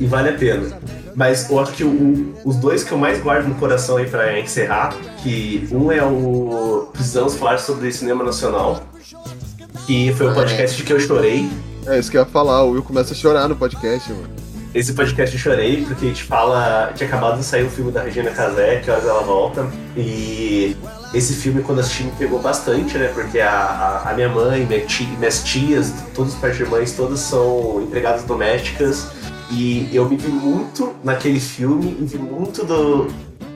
e 0.00 0.06
vale 0.06 0.30
a 0.30 0.32
pena. 0.32 0.76
Mas 1.14 1.48
eu 1.48 1.60
acho 1.60 1.72
que 1.74 1.84
o- 1.84 2.34
os 2.44 2.56
dois 2.56 2.82
que 2.82 2.90
eu 2.90 2.98
mais 2.98 3.20
guardo 3.22 3.46
no 3.46 3.54
coração 3.54 3.96
aí 3.96 4.06
pra 4.08 4.38
encerrar, 4.40 4.92
que 5.22 5.68
um 5.70 5.92
é 5.92 6.02
o 6.02 6.88
Precisamos 6.92 7.36
Falar 7.36 7.58
sobre 7.58 7.92
Cinema 7.92 8.24
Nacional, 8.24 8.82
que 9.86 10.12
foi 10.14 10.26
o 10.28 10.34
podcast 10.34 10.82
que 10.82 10.92
eu 10.92 10.98
chorei. 10.98 11.48
É 11.88 11.98
isso 11.98 12.10
que 12.10 12.18
eu 12.18 12.20
ia 12.20 12.26
falar, 12.26 12.64
o 12.64 12.72
Will 12.72 12.82
começa 12.82 13.14
a 13.14 13.16
chorar 13.16 13.48
no 13.48 13.56
podcast, 13.56 14.12
mano. 14.12 14.28
Esse 14.74 14.92
podcast 14.92 15.34
eu 15.34 15.40
chorei 15.40 15.84
porque 15.86 16.04
a 16.04 16.08
gente 16.08 16.22
fala. 16.22 16.92
Tinha 16.94 17.08
acabado 17.08 17.38
de 17.38 17.44
sair 17.44 17.64
o 17.64 17.70
filme 17.70 17.90
da 17.90 18.02
Regina 18.02 18.30
Casé, 18.30 18.76
que 18.80 18.90
horas 18.90 19.06
ela 19.06 19.22
volta. 19.22 19.66
E 19.96 20.76
esse 21.14 21.32
filme, 21.32 21.62
quando 21.62 21.78
assisti, 21.78 22.04
me 22.04 22.12
pegou 22.12 22.38
bastante, 22.40 22.98
né? 22.98 23.10
Porque 23.14 23.40
a, 23.40 23.50
a, 23.50 24.10
a 24.10 24.14
minha 24.14 24.28
mãe, 24.28 24.66
minha 24.66 24.84
tia, 24.84 25.08
minhas 25.16 25.42
tias, 25.42 25.94
todas 26.14 26.34
as 26.34 26.38
partes 26.38 26.58
de 26.58 26.64
irmãs, 26.64 26.92
todas 26.92 27.20
são 27.20 27.82
empregadas 27.82 28.22
domésticas. 28.24 29.06
E 29.50 29.88
eu 29.90 30.06
me 30.06 30.18
vi 30.18 30.28
muito 30.28 30.94
naquele 31.02 31.40
filme, 31.40 31.96
e 31.98 32.04
vi 32.04 32.18
muito 32.18 32.66
do, 32.66 33.08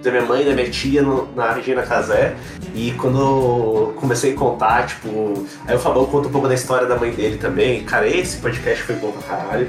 da 0.02 0.10
minha 0.10 0.24
mãe 0.24 0.42
e 0.42 0.44
da 0.46 0.52
minha 0.54 0.70
tia 0.70 1.02
no- 1.02 1.28
na 1.34 1.52
Regina 1.52 1.82
Casé. 1.82 2.34
E 2.74 2.92
quando 2.92 3.18
eu 3.18 3.92
comecei 4.00 4.32
a 4.32 4.36
contar, 4.36 4.86
tipo. 4.86 5.46
Aí 5.66 5.74
o 5.76 5.78
Fabão 5.78 6.06
conta 6.06 6.28
um 6.28 6.32
pouco 6.32 6.48
da 6.48 6.54
história 6.54 6.86
da 6.86 6.96
mãe 6.96 7.10
dele 7.12 7.36
também. 7.38 7.84
Cara, 7.84 8.08
esse 8.08 8.38
podcast 8.38 8.82
foi 8.84 8.96
bom 8.96 9.12
pra 9.12 9.22
caralho. 9.22 9.68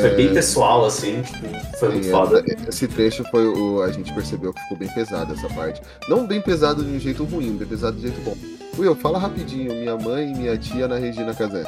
Foi 0.00 0.10
bem 0.10 0.32
pessoal, 0.32 0.84
assim, 0.86 1.20
tipo, 1.22 1.48
foi 1.78 1.88
muito 1.88 2.04
Sim, 2.04 2.10
foda. 2.12 2.44
essa- 2.46 2.68
Esse 2.68 2.86
trecho 2.88 3.24
foi 3.30 3.44
o. 3.46 3.82
A 3.82 3.90
gente 3.90 4.12
percebeu 4.14 4.52
que 4.52 4.60
ficou 4.62 4.76
bem 4.78 4.88
pesado 4.88 5.32
essa 5.34 5.48
parte. 5.48 5.80
Não 6.08 6.26
bem 6.26 6.40
pesado 6.40 6.84
de 6.84 6.90
um 6.94 6.98
jeito 7.00 7.24
ruim, 7.24 7.56
bem 7.56 7.66
pesado 7.66 7.96
de 7.96 8.06
um 8.06 8.10
jeito 8.10 8.20
bom. 8.24 8.36
Will, 8.78 8.94
fala 8.96 9.18
rapidinho, 9.18 9.72
minha 9.72 9.96
mãe 9.96 10.32
e 10.32 10.34
minha 10.36 10.56
tia 10.56 10.86
na 10.88 10.96
Regina 10.96 11.34
Casé. 11.34 11.64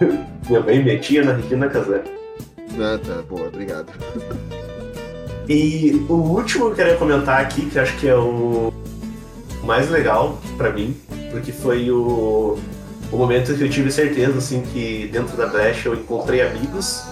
Minha 0.48 0.60
mãe 0.60 0.76
e 0.76 0.82
minha 0.82 0.98
tia 0.98 1.24
na 1.24 1.32
Regina 1.34 1.68
Casé. 1.68 2.02
Ah, 2.78 2.98
tá, 3.06 3.22
boa, 3.28 3.46
obrigado. 3.48 3.86
E 5.48 6.04
o 6.08 6.14
último 6.14 6.66
que 6.66 6.70
eu 6.70 6.74
queria 6.74 6.96
comentar 6.96 7.40
aqui, 7.40 7.66
que 7.66 7.78
acho 7.78 7.96
que 7.98 8.08
é 8.08 8.14
o 8.14 8.72
mais 9.64 9.90
legal 9.90 10.38
pra 10.56 10.70
mim, 10.70 10.96
porque 11.30 11.52
foi 11.52 11.90
o, 11.90 12.58
o 13.10 13.16
momento 13.16 13.54
que 13.54 13.62
eu 13.62 13.68
tive 13.68 13.90
certeza, 13.90 14.38
assim, 14.38 14.62
que 14.72 15.08
dentro 15.12 15.36
da 15.36 15.46
brecha 15.46 15.88
eu 15.88 15.94
encontrei 15.94 16.42
amigos, 16.42 17.02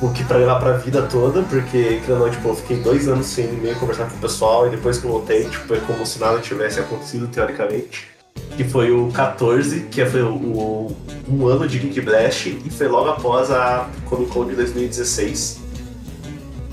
o 0.00 0.10
que 0.10 0.24
pra 0.24 0.38
levar 0.38 0.58
pra 0.60 0.72
vida 0.78 1.02
toda, 1.02 1.42
porque, 1.42 2.00
que 2.04 2.10
não, 2.10 2.30
tipo, 2.30 2.48
eu 2.48 2.54
fiquei 2.54 2.78
dois 2.78 3.08
anos 3.08 3.26
sem 3.26 3.46
meio 3.48 3.76
conversar 3.76 4.08
com 4.08 4.16
o 4.16 4.20
pessoal, 4.20 4.66
e 4.66 4.70
depois 4.70 4.98
que 4.98 5.04
eu 5.04 5.10
voltei, 5.10 5.44
tipo, 5.44 5.74
é 5.74 5.80
como 5.80 6.06
se 6.06 6.18
nada 6.18 6.38
tivesse 6.38 6.80
acontecido, 6.80 7.28
teoricamente. 7.28 8.08
Que 8.56 8.64
foi 8.64 8.90
o 8.90 9.10
14, 9.12 9.80
que 9.90 10.04
foi 10.06 10.22
o, 10.22 10.34
o 10.34 10.96
um 11.28 11.46
ano 11.46 11.68
de 11.68 11.78
Geek 11.78 12.00
Blast, 12.00 12.46
e 12.64 12.70
foi 12.70 12.88
logo 12.88 13.10
após 13.10 13.50
a 13.50 13.88
Comic 14.06 14.30
Con 14.30 14.46
de 14.46 14.54
2016 14.54 15.59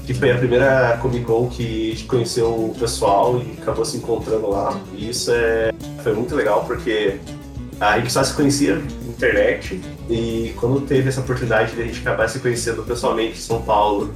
que 0.08 0.14
foi 0.14 0.32
a 0.32 0.38
primeira 0.38 0.98
Comic 1.02 1.26
Con 1.26 1.50
que 1.50 2.04
conheceu 2.08 2.48
o 2.48 2.74
pessoal 2.80 3.42
e 3.42 3.62
acabou 3.62 3.84
se 3.84 3.98
encontrando 3.98 4.50
lá. 4.50 4.80
E 4.96 5.10
isso 5.10 5.30
é, 5.32 5.74
foi 6.02 6.14
muito 6.14 6.34
legal 6.34 6.64
porque 6.66 7.18
a 7.80 8.00
gente 8.00 8.12
só 8.12 8.24
se 8.24 8.34
conhecia 8.34 8.76
na 8.78 8.82
internet 9.10 9.82
e 10.10 10.54
quando 10.60 10.80
teve 10.82 11.10
essa 11.10 11.20
oportunidade 11.20 11.76
de 11.76 11.82
a 11.82 11.86
gente 11.86 12.00
acabar 12.00 12.28
se 12.30 12.40
conhecendo 12.40 12.84
pessoalmente 12.84 13.34
em 13.38 13.42
São 13.42 13.62
Paulo, 13.62 14.14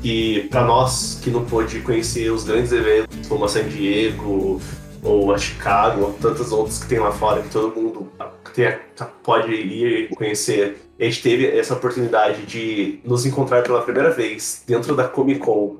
que 0.00 0.48
para 0.50 0.64
nós 0.64 1.20
que 1.22 1.30
não 1.30 1.44
pôde 1.44 1.80
conhecer 1.80 2.30
os 2.32 2.44
grandes 2.44 2.72
eventos 2.72 3.28
como 3.28 3.44
a 3.44 3.48
San 3.48 3.64
Diego 3.68 4.60
ou 5.02 5.34
a 5.34 5.36
Chicago 5.38 6.04
ou 6.04 6.12
tantos 6.14 6.52
outros 6.52 6.78
que 6.78 6.88
tem 6.88 6.98
lá 6.98 7.12
fora 7.12 7.42
que 7.42 7.50
todo 7.50 7.78
mundo 7.78 8.08
tem- 8.54 8.74
pode 9.22 9.52
ir 9.52 10.08
conhecer. 10.16 10.78
A 10.98 11.04
gente 11.04 11.22
teve 11.22 11.46
essa 11.46 11.74
oportunidade 11.74 12.42
de 12.46 13.00
nos 13.04 13.26
encontrar 13.26 13.62
pela 13.62 13.82
primeira 13.82 14.10
vez 14.10 14.62
dentro 14.66 14.94
da 14.94 15.08
Comic 15.08 15.40
Con 15.40 15.76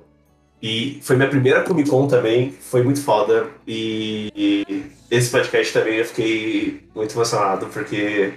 E 0.61 0.99
foi 1.03 1.15
minha 1.17 1.29
primeira 1.29 1.63
Comic 1.63 1.89
Con 1.89 2.09
também, 2.09 2.53
foi 2.53 2.83
muito 2.83 3.01
foda. 3.01 3.47
E, 3.67 4.33
e 4.35 4.83
esse 5.11 5.31
podcast 5.31 5.73
também 5.73 5.99
eu 5.99 6.05
fiquei 6.05 6.81
muito 6.95 7.15
emocionado, 7.15 7.67
porque 7.67 8.35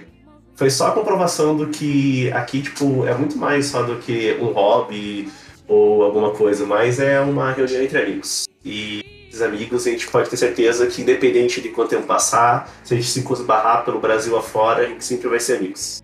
foi 0.54 0.70
só 0.70 0.88
a 0.88 0.90
comprovação 0.92 1.56
do 1.56 1.68
que 1.68 2.30
aqui, 2.32 2.62
tipo, 2.62 3.06
é 3.06 3.14
muito 3.14 3.36
mais 3.36 3.66
só 3.66 3.82
do 3.82 3.96
que 3.96 4.36
um 4.40 4.52
hobby 4.52 5.28
ou 5.66 6.02
alguma 6.02 6.30
coisa, 6.30 6.64
mas 6.64 7.00
é 7.00 7.20
uma 7.20 7.52
reunião 7.52 7.82
entre 7.82 7.98
amigos. 7.98 8.46
E 8.64 9.04
esses 9.28 9.42
amigos 9.42 9.86
a 9.86 9.90
gente 9.90 10.08
pode 10.08 10.30
ter 10.30 10.36
certeza 10.36 10.86
que, 10.86 11.02
independente 11.02 11.60
de 11.60 11.68
quanto 11.70 11.90
tempo 11.90 12.06
passar, 12.06 12.72
se 12.84 12.94
a 12.94 12.96
gente 12.96 13.08
se 13.08 13.20
esbarrar 13.20 13.84
pelo 13.84 14.00
Brasil 14.00 14.36
afora, 14.36 14.82
a 14.82 14.86
gente 14.86 15.04
sempre 15.04 15.28
vai 15.28 15.40
ser 15.40 15.56
amigos. 15.58 16.02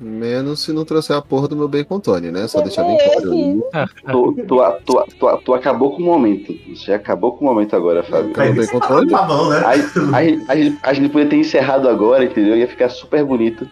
Menos 0.00 0.60
se 0.60 0.72
não 0.72 0.84
trouxer 0.84 1.16
a 1.16 1.22
porra 1.22 1.48
do 1.48 1.56
meu 1.56 1.66
bacon 1.66 1.98
Tony, 1.98 2.30
né? 2.30 2.46
Só 2.46 2.60
deixar 2.60 2.84
bem 2.84 2.96
claro 2.98 3.32
aí. 3.32 3.60
Tu, 4.06 4.34
tu, 4.46 4.72
tu, 4.84 5.04
tu, 5.18 5.36
tu 5.44 5.54
acabou 5.54 5.96
com 5.96 6.02
o 6.02 6.04
momento. 6.04 6.54
Você 6.68 6.92
acabou 6.92 7.32
com 7.32 7.44
o 7.44 7.48
momento 7.48 7.74
agora, 7.74 8.04
Fábio. 8.04 8.32
Bacon 8.32 8.78
Tony? 8.78 9.10
Tá 9.10 9.22
bom, 9.22 9.48
né? 9.48 9.62
Aí, 9.66 9.82
aí, 10.12 10.44
a, 10.48 10.56
gente, 10.56 10.78
a 10.84 10.92
gente 10.92 11.08
podia 11.08 11.28
ter 11.28 11.36
encerrado 11.36 11.88
agora, 11.88 12.24
entendeu? 12.24 12.56
Ia 12.56 12.68
ficar 12.68 12.88
super 12.90 13.24
bonito. 13.24 13.68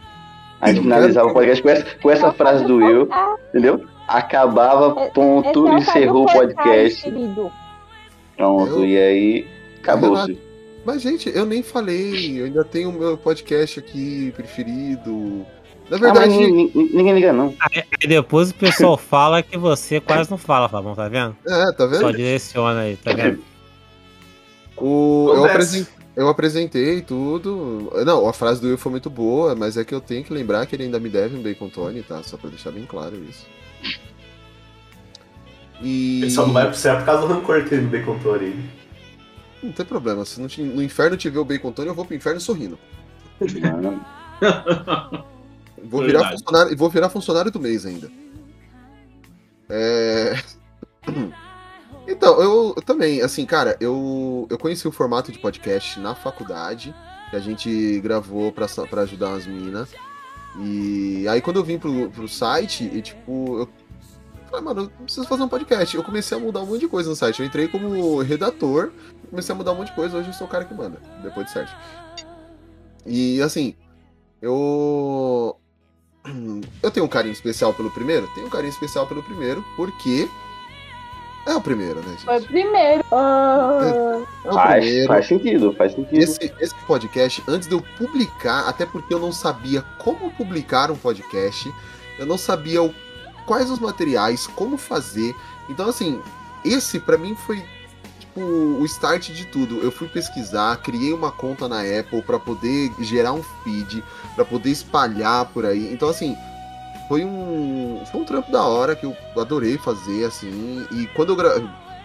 A 0.60 0.72
gente 0.72 0.82
finalizava 0.82 1.28
o 1.28 1.32
podcast 1.32 1.62
com 1.62 1.68
essa, 1.68 1.86
com 2.02 2.10
essa 2.10 2.32
frase 2.32 2.64
do 2.64 2.82
eu, 2.82 3.08
entendeu? 3.50 3.84
Acabava, 4.08 5.10
ponto, 5.10 5.68
é 5.68 5.72
o 5.72 5.78
encerrou 5.78 6.24
o 6.24 6.32
podcast. 6.32 7.12
Pronto, 8.36 8.84
e 8.84 8.98
aí 8.98 9.46
acabou-se. 9.80 10.38
Mas, 10.84 11.02
gente, 11.02 11.28
eu 11.34 11.44
nem 11.44 11.62
falei. 11.62 12.40
Eu 12.40 12.46
ainda 12.46 12.64
tenho 12.64 12.90
o 12.90 12.92
meu 12.92 13.16
podcast 13.18 13.78
aqui 13.78 14.32
preferido. 14.36 15.44
Na 15.88 15.96
Ah, 15.96 16.00
verdade. 16.00 16.28
ninguém, 16.36 16.70
ninguém 16.92 17.14
liga, 17.14 17.32
não. 17.32 17.54
Aí 17.60 17.84
aí 18.02 18.08
depois 18.08 18.50
o 18.50 18.54
pessoal 18.54 18.96
fala 18.98 19.42
que 19.42 19.56
você 19.56 20.00
quase 20.00 20.30
não 20.30 20.38
fala, 20.38 20.68
Fabão, 20.68 20.94
tá 20.94 21.08
vendo? 21.08 21.36
É, 21.46 21.72
tá 21.72 21.86
vendo? 21.86 22.00
Só 22.00 22.10
direciona 22.10 22.80
aí, 22.80 22.96
tá 22.96 23.12
vendo? 23.12 23.42
O, 24.76 25.32
eu, 25.34 25.44
apresen- 25.44 25.86
eu 26.16 26.28
apresentei 26.28 27.00
tudo. 27.00 27.90
Não, 28.04 28.28
a 28.28 28.32
frase 28.32 28.60
do 28.60 28.66
Will 28.66 28.76
foi 28.76 28.90
muito 28.90 29.08
boa, 29.08 29.54
mas 29.54 29.76
é 29.76 29.84
que 29.84 29.94
eu 29.94 30.00
tenho 30.00 30.24
que 30.24 30.32
lembrar 30.32 30.66
que 30.66 30.74
ele 30.74 30.82
ainda 30.84 30.98
me 30.98 31.08
deve 31.08 31.36
um 31.36 31.42
Bacon 31.42 31.68
Tony, 31.68 32.02
tá? 32.02 32.22
Só 32.22 32.36
pra 32.36 32.50
deixar 32.50 32.72
bem 32.72 32.84
claro 32.84 33.16
isso. 33.28 33.46
E. 35.80 36.22
Ele 36.22 36.30
só 36.30 36.44
não 36.46 36.52
vai 36.52 36.66
pro 36.66 36.76
céu 36.76 36.96
por 36.96 37.04
causa 37.06 37.26
do 37.26 37.32
rancor 37.32 37.64
que 37.64 37.74
ele 37.74 38.02
contou 38.02 38.34
ali. 38.34 38.58
Não 39.62 39.72
tem 39.72 39.86
problema, 39.86 40.24
se 40.24 40.40
não 40.40 40.48
no 40.74 40.82
inferno 40.82 41.16
tiver 41.16 41.38
o 41.38 41.44
Bacon 41.44 41.72
Tony, 41.72 41.88
eu 41.88 41.94
vou 41.94 42.04
pro 42.04 42.14
inferno 42.16 42.40
sorrindo. 42.40 42.78
Vou 45.84 46.02
virar, 46.02 46.30
funcionário, 46.32 46.76
vou 46.76 46.90
virar 46.90 47.08
funcionário 47.08 47.50
do 47.50 47.60
mês 47.60 47.86
ainda. 47.86 48.10
É... 49.68 50.34
Então, 52.08 52.40
eu, 52.40 52.72
eu 52.76 52.82
também, 52.82 53.20
assim, 53.20 53.44
cara, 53.44 53.76
eu, 53.80 54.46
eu 54.48 54.56
conheci 54.56 54.86
o 54.86 54.92
formato 54.92 55.32
de 55.32 55.40
podcast 55.40 55.98
na 55.98 56.14
faculdade, 56.14 56.94
que 57.30 57.34
a 57.34 57.40
gente 57.40 58.00
gravou 58.00 58.52
pra, 58.52 58.68
pra 58.88 59.02
ajudar 59.02 59.32
as 59.32 59.44
minas. 59.44 59.90
E 60.58 61.26
aí 61.28 61.40
quando 61.40 61.56
eu 61.56 61.64
vim 61.64 61.78
pro, 61.78 62.08
pro 62.10 62.28
site, 62.28 62.84
e 62.84 63.02
tipo, 63.02 63.58
eu 63.58 63.68
falei, 64.48 64.64
mano, 64.64 64.82
eu 64.82 65.04
preciso 65.04 65.26
fazer 65.26 65.42
um 65.42 65.48
podcast. 65.48 65.96
Eu 65.96 66.04
comecei 66.04 66.36
a 66.36 66.40
mudar 66.40 66.60
um 66.60 66.66
monte 66.66 66.80
de 66.80 66.88
coisa 66.88 67.10
no 67.10 67.16
site. 67.16 67.40
Eu 67.40 67.46
entrei 67.46 67.68
como 67.68 68.20
redator, 68.22 68.92
comecei 69.28 69.52
a 69.52 69.56
mudar 69.56 69.72
um 69.72 69.76
monte 69.76 69.88
de 69.88 69.94
coisa, 69.94 70.16
hoje 70.16 70.28
eu 70.28 70.34
sou 70.34 70.46
o 70.46 70.50
cara 70.50 70.64
que 70.64 70.74
manda, 70.74 71.00
depois 71.22 71.46
de 71.46 71.52
site. 71.52 71.76
E 73.04 73.42
assim, 73.42 73.74
eu. 74.40 75.56
Eu 76.82 76.90
tenho 76.90 77.06
um 77.06 77.08
carinho 77.08 77.32
especial 77.32 77.72
pelo 77.74 77.90
primeiro? 77.90 78.28
Tenho 78.34 78.46
um 78.46 78.50
carinho 78.50 78.70
especial 78.70 79.06
pelo 79.06 79.22
primeiro, 79.22 79.64
porque. 79.76 80.28
É 81.48 81.54
o 81.54 81.60
primeiro, 81.60 82.00
né, 82.00 82.08
gente? 82.10 82.24
Foi 82.24 82.40
primeiro. 82.40 83.04
Ah, 83.12 84.20
É 84.44 84.48
o 84.48 84.52
Faz, 84.52 84.84
primeiro. 84.84 85.06
faz 85.06 85.26
sentido, 85.28 85.72
faz 85.74 85.92
sentido. 85.92 86.18
Esse, 86.20 86.52
esse 86.58 86.74
podcast, 86.86 87.40
antes 87.46 87.68
de 87.68 87.74
eu 87.74 87.80
publicar, 87.96 88.68
até 88.68 88.84
porque 88.84 89.14
eu 89.14 89.20
não 89.20 89.30
sabia 89.30 89.80
como 89.98 90.28
publicar 90.32 90.90
um 90.90 90.96
podcast, 90.96 91.72
eu 92.18 92.26
não 92.26 92.36
sabia 92.36 92.82
o- 92.82 92.92
quais 93.46 93.70
os 93.70 93.78
materiais, 93.78 94.48
como 94.48 94.76
fazer. 94.76 95.36
Então, 95.68 95.88
assim, 95.88 96.20
esse 96.64 96.98
pra 96.98 97.16
mim 97.16 97.36
foi 97.36 97.62
tipo 98.36 98.40
o 98.40 98.84
start 98.84 99.30
de 99.30 99.46
tudo. 99.46 99.80
Eu 99.82 99.90
fui 99.90 100.08
pesquisar, 100.08 100.76
criei 100.82 101.12
uma 101.12 101.32
conta 101.32 101.66
na 101.66 101.80
Apple 101.80 102.22
pra 102.22 102.38
poder 102.38 102.92
gerar 103.00 103.32
um 103.32 103.42
feed, 103.42 104.04
pra 104.34 104.44
poder 104.44 104.70
espalhar 104.70 105.46
por 105.52 105.64
aí. 105.64 105.92
Então, 105.92 106.08
assim, 106.08 106.36
foi 107.08 107.24
um 107.24 108.02
foi 108.10 108.20
um 108.20 108.24
trampo 108.24 108.50
da 108.52 108.62
hora 108.64 108.94
que 108.94 109.06
eu 109.06 109.16
adorei 109.36 109.78
fazer 109.78 110.24
assim. 110.24 110.86
E 110.92 111.06
quando 111.08 111.30
eu 111.30 111.36
gra- 111.36 111.54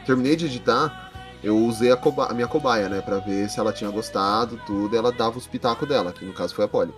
terminei 0.05 0.35
de 0.35 0.45
editar, 0.45 1.11
eu 1.43 1.57
usei 1.57 1.91
a, 1.91 1.97
coba- 1.97 2.27
a 2.27 2.33
minha 2.33 2.47
cobaia, 2.47 2.87
né, 2.87 3.01
Pra 3.01 3.17
ver 3.19 3.49
se 3.49 3.59
ela 3.59 3.73
tinha 3.73 3.89
gostado, 3.89 4.57
tudo, 4.65 4.95
e 4.95 4.97
ela 4.97 5.11
dava 5.11 5.37
os 5.37 5.47
pitacos 5.47 5.87
dela, 5.87 6.13
que 6.13 6.23
no 6.23 6.33
caso 6.33 6.55
foi 6.55 6.65
a 6.65 6.67
Polly. 6.67 6.93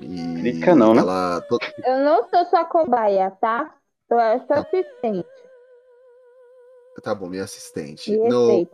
E 0.00 0.40
Clica 0.40 0.76
não, 0.76 0.94
né? 0.94 1.00
ela 1.00 1.42
Eu 1.84 1.98
não 2.04 2.28
sou 2.28 2.44
sua 2.46 2.64
cobaia, 2.64 3.32
tá? 3.40 3.74
Eu 4.08 4.46
sou 4.46 4.56
assistente. 4.56 5.37
Tá 7.00 7.14
bom, 7.14 7.28
minha 7.28 7.44
assistente. 7.44 8.10
Me 8.10 8.28
No, 8.28 8.66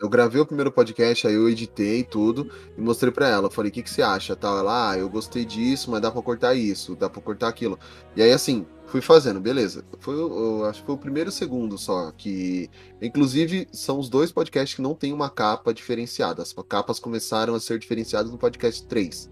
eu 0.00 0.08
gravei 0.08 0.40
o 0.40 0.46
primeiro 0.46 0.70
podcast, 0.70 1.26
aí 1.26 1.34
eu 1.34 1.48
editei 1.48 2.04
tudo 2.04 2.48
e 2.76 2.80
mostrei 2.80 3.10
pra 3.12 3.28
ela. 3.28 3.46
Eu 3.46 3.50
Falei, 3.50 3.70
o 3.70 3.74
que, 3.74 3.82
que 3.82 3.90
você 3.90 4.00
acha? 4.00 4.36
Tal. 4.36 4.56
Ela, 4.58 4.90
ah, 4.92 4.98
eu 4.98 5.08
gostei 5.08 5.44
disso, 5.44 5.90
mas 5.90 6.00
dá 6.00 6.08
pra 6.10 6.22
cortar 6.22 6.54
isso, 6.54 6.94
dá 6.94 7.10
pra 7.10 7.20
cortar 7.20 7.48
aquilo. 7.48 7.76
E 8.14 8.22
aí, 8.22 8.30
assim, 8.30 8.64
fui 8.86 9.00
fazendo, 9.00 9.40
beleza. 9.40 9.84
Foi, 9.98 10.14
o- 10.14 10.60
eu 10.60 10.64
acho 10.66 10.80
que 10.80 10.86
foi 10.86 10.94
o 10.94 10.98
primeiro 10.98 11.28
e 11.28 11.32
o 11.32 11.34
segundo 11.34 11.76
só. 11.76 12.12
Que, 12.16 12.70
inclusive, 13.02 13.66
são 13.72 13.98
os 13.98 14.08
dois 14.08 14.30
podcasts 14.30 14.76
que 14.76 14.82
não 14.82 14.94
tem 14.94 15.12
uma 15.12 15.28
capa 15.28 15.74
diferenciada. 15.74 16.42
As 16.42 16.52
capas 16.68 17.00
começaram 17.00 17.56
a 17.56 17.60
ser 17.60 17.80
diferenciadas 17.80 18.30
no 18.30 18.38
podcast 18.38 18.86
3. 18.86 19.28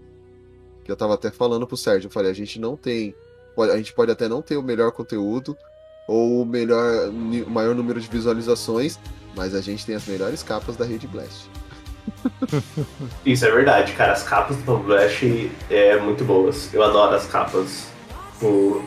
Que 0.83 0.91
eu 0.91 0.97
tava 0.97 1.13
até 1.13 1.31
falando 1.31 1.65
pro 1.65 1.77
Sérgio. 1.77 2.07
Eu 2.07 2.11
falei, 2.11 2.29
a 2.29 2.35
gente 2.35 2.59
não 2.59 2.75
tem. 2.75 3.15
A 3.57 3.77
gente 3.77 3.93
pode 3.93 4.11
até 4.11 4.27
não 4.27 4.41
ter 4.41 4.57
o 4.57 4.61
melhor 4.61 4.91
conteúdo 4.91 5.57
ou 6.07 6.41
o 6.41 6.45
melhor, 6.45 7.09
o 7.09 7.49
maior 7.49 7.75
número 7.75 7.99
de 7.99 8.07
visualizações, 8.07 8.97
mas 9.35 9.53
a 9.53 9.61
gente 9.61 9.85
tem 9.85 9.93
as 9.93 10.07
melhores 10.07 10.41
capas 10.41 10.77
da 10.77 10.85
Rede 10.85 11.05
Blast. 11.05 11.49
Isso 13.25 13.45
é 13.45 13.51
verdade, 13.51 13.91
cara. 13.93 14.13
As 14.13 14.23
capas 14.23 14.55
do 14.57 14.63
Pump 14.63 14.85
Blast 14.85 15.51
é 15.69 15.99
muito 15.99 16.23
boas. 16.23 16.73
Eu 16.73 16.81
adoro 16.81 17.15
as 17.15 17.25
capas. 17.27 17.87
O... 18.41 18.81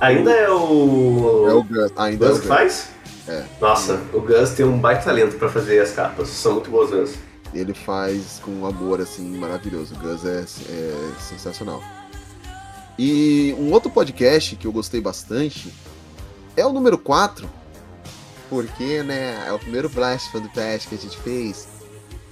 Ainda 0.00 0.32
é 0.32 0.50
o. 0.50 1.46
É 1.48 1.54
o 1.54 1.62
Gus, 1.62 1.92
ainda 1.96 2.26
Gus 2.26 2.36
é 2.36 2.38
o 2.38 2.42
que 2.42 2.48
faz? 2.48 2.90
É. 3.28 3.44
Nossa, 3.60 4.00
o 4.12 4.20
Gus 4.20 4.50
tem 4.50 4.66
um 4.66 4.78
baita 4.78 5.04
talento 5.04 5.38
pra 5.38 5.48
fazer 5.48 5.80
as 5.80 5.92
capas. 5.92 6.28
São 6.28 6.54
muito 6.54 6.70
boas 6.70 6.90
mesmo. 6.90 7.16
Ele 7.54 7.72
faz 7.72 8.40
com 8.44 8.50
um 8.50 8.66
amor 8.66 9.00
assim 9.00 9.38
maravilhoso. 9.38 9.94
O 9.94 9.98
Gus 9.98 10.24
é, 10.24 10.40
é 10.40 11.12
sensacional. 11.20 11.82
E 12.98 13.54
um 13.58 13.72
outro 13.72 13.90
podcast 13.90 14.56
que 14.56 14.66
eu 14.66 14.72
gostei 14.72 15.00
bastante 15.00 15.72
é 16.56 16.64
o 16.66 16.72
número 16.72 16.98
4, 16.98 17.48
porque 18.48 19.02
né, 19.02 19.44
é 19.46 19.52
o 19.52 19.58
primeiro 19.58 19.88
Blast 19.88 20.32
do 20.32 20.48
Past 20.50 20.88
que 20.88 20.94
a 20.94 20.98
gente 20.98 21.16
fez, 21.18 21.68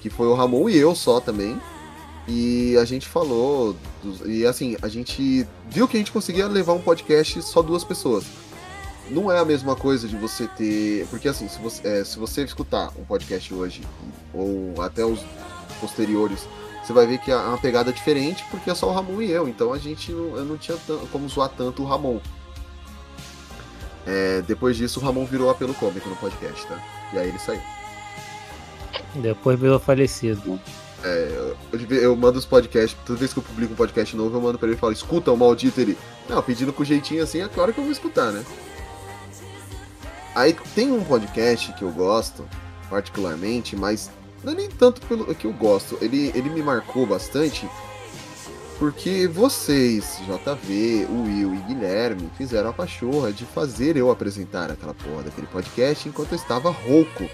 que 0.01 0.09
foi 0.11 0.27
o 0.27 0.35
Ramon 0.35 0.69
e 0.69 0.77
eu 0.77 0.95
só 0.95 1.21
também. 1.21 1.61
E 2.27 2.77
a 2.79 2.85
gente 2.87 3.07
falou, 3.07 3.77
dos- 4.03 4.23
e 4.25 4.47
assim, 4.47 4.77
a 4.81 4.89
gente 4.89 5.47
viu 5.69 5.87
que 5.87 5.97
a 5.97 6.01
gente 6.01 6.11
conseguia 6.13 6.47
levar 6.49 6.73
um 6.73 6.81
podcast 6.81 7.43
só 7.43 7.61
duas 7.61 7.85
pessoas. 7.85 8.25
Não 9.11 9.31
é 9.31 9.39
a 9.39 9.45
mesma 9.45 9.77
coisa 9.77 10.09
de 10.09 10.17
você 10.17 10.49
ter. 10.49 11.07
Porque 11.09 11.29
assim, 11.29 11.47
se 11.49 11.59
você, 11.59 11.87
é, 11.87 12.03
se 12.05 12.19
você 12.19 12.43
escutar 12.43 12.91
um 12.99 13.05
podcast 13.05 13.53
hoje, 13.53 13.83
ou 14.33 14.81
até 14.81 15.05
os 15.05 15.21
posteriores, 15.79 16.49
você 16.83 16.95
vai 16.95 17.07
ver 17.07 17.19
que 17.19 17.31
é 17.31 17.37
uma 17.37 17.59
pegada 17.59 17.93
diferente, 17.93 18.43
porque 18.51 18.71
é 18.71 18.75
só 18.75 18.89
o 18.89 18.93
Ramon 18.95 19.21
e 19.21 19.31
eu. 19.31 19.47
Então 19.47 19.75
a 19.75 19.79
gente 19.79 20.11
eu 20.11 20.43
não 20.47 20.57
tinha 20.57 20.79
como 21.13 21.29
zoar 21.29 21.51
tanto 21.51 21.83
o 21.83 21.87
Ramon. 21.87 22.19
É, 24.07 24.43
depois 24.43 24.77
disso, 24.77 25.01
o 25.01 25.03
Ramon 25.03 25.25
virou 25.25 25.51
apelo 25.51 25.75
cômico 25.75 26.09
no 26.09 26.17
podcast, 26.17 26.67
tá? 26.67 26.79
E 27.13 27.19
aí 27.19 27.29
ele 27.29 27.39
saiu. 27.39 27.61
Depois 29.15 29.59
virou 29.59 29.79
falecido. 29.79 30.61
É, 31.03 31.55
eu, 31.73 31.97
eu 31.97 32.17
mando 32.17 32.39
os 32.39 32.47
podcasts, 32.47 32.99
toda 33.05 33.19
vez 33.19 33.33
que 33.33 33.39
eu 33.39 33.43
publico 33.43 33.73
um 33.73 33.77
podcast 33.77 34.17
novo, 34.17 34.37
eu 34.37 34.41
mando 34.41 34.59
pra 34.59 34.67
ele 34.69 34.77
e 34.77 34.79
falo, 34.79 34.93
escuta 34.93 35.31
o 35.31 35.37
maldito 35.37 35.81
ele. 35.81 35.99
Não, 36.29 36.43
pedindo 36.43 36.73
com 36.73 36.85
jeitinho 36.85 37.23
assim, 37.23 37.43
é 37.43 37.49
claro 37.49 37.73
que 37.73 37.79
eu 37.79 37.85
vou 37.85 37.93
escutar, 37.93 38.33
né? 38.33 38.45
Aí 40.35 40.57
tem 40.75 40.91
um 40.91 41.05
podcast 41.05 41.73
que 41.75 41.83
eu 41.83 41.91
gosto, 41.93 42.45
particularmente, 42.91 43.77
mas 43.77 44.11
não 44.43 44.53
é 44.53 44.57
nem 44.57 44.69
tanto 44.69 45.01
pelo 45.03 45.33
que 45.35 45.47
eu 45.47 45.53
gosto. 45.53 45.97
Ele, 46.01 46.33
ele 46.35 46.51
me 46.51 46.63
marcou 46.63 47.07
bastante 47.07 47.69
porque 48.79 49.27
vocês, 49.29 50.19
JV, 50.27 51.07
Will 51.11 51.55
e 51.55 51.59
Guilherme, 51.69 52.31
fizeram 52.37 52.71
a 52.71 52.73
pachorra 52.73 53.33
de 53.33 53.45
fazer 53.45 53.97
eu 53.97 54.11
apresentar 54.11 54.71
aquela 54.71 54.95
porra 54.95 55.23
daquele 55.25 55.47
podcast 55.47 56.09
enquanto 56.09 56.33
eu 56.33 56.37
estava 56.37 56.71
rouco. 56.71 57.29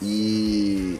E. 0.00 0.98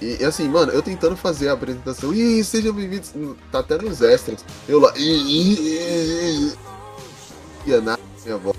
E 0.00 0.24
assim, 0.24 0.48
mano, 0.48 0.72
eu 0.72 0.82
tentando 0.82 1.16
fazer 1.16 1.48
a 1.48 1.52
apresentação. 1.52 2.12
Ih, 2.12 2.42
sejam 2.42 2.72
bem-vindos. 2.72 3.12
Tá 3.52 3.60
até 3.60 3.78
nos 3.78 4.02
extras. 4.02 4.44
Eu 4.68 4.80
lá. 4.80 4.92
Ia 4.98 6.56
na 7.80 7.96
minha 8.24 8.36
voz. 8.36 8.56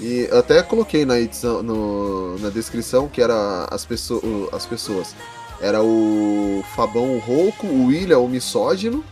E 0.00 0.28
até 0.32 0.60
coloquei 0.64 1.04
na 1.06 1.20
edição, 1.20 1.62
no- 1.62 2.36
na 2.40 2.50
descrição 2.50 3.06
que 3.08 3.22
era 3.22 3.68
as, 3.70 3.86
as 4.52 4.66
pessoas. 4.66 5.14
Era 5.62 5.80
o 5.82 6.64
Fabão 6.74 7.14
o 7.16 7.18
Rouco, 7.20 7.66
o 7.66 7.86
William 7.86 8.18
o 8.18 8.28
misógino, 8.28 9.02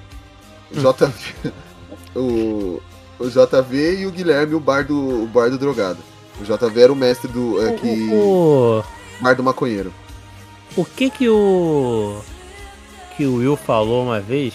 o 0.70 0.74
JV, 0.74 1.52
o, 2.16 2.82
o 3.20 3.28
JV 3.30 4.00
e 4.00 4.06
o 4.06 4.10
Guilherme 4.10 4.54
o 4.54 4.60
bardo, 4.60 5.22
o 5.22 5.26
bardo 5.26 5.56
drogado. 5.56 5.98
O 6.40 6.44
JV 6.44 6.80
era 6.82 6.92
o 6.92 6.96
mestre 6.96 7.30
do. 7.30 7.64
É, 7.64 7.72
que, 7.74 8.08
O, 8.12 8.82
bardo 9.20 9.42
maconheiro. 9.44 9.92
o 10.76 10.84
que 10.84 11.08
que 11.10 11.28
o. 11.28 12.20
que 13.16 13.26
o 13.26 13.36
Will 13.36 13.56
falou 13.56 14.04
uma 14.04 14.20
vez? 14.20 14.52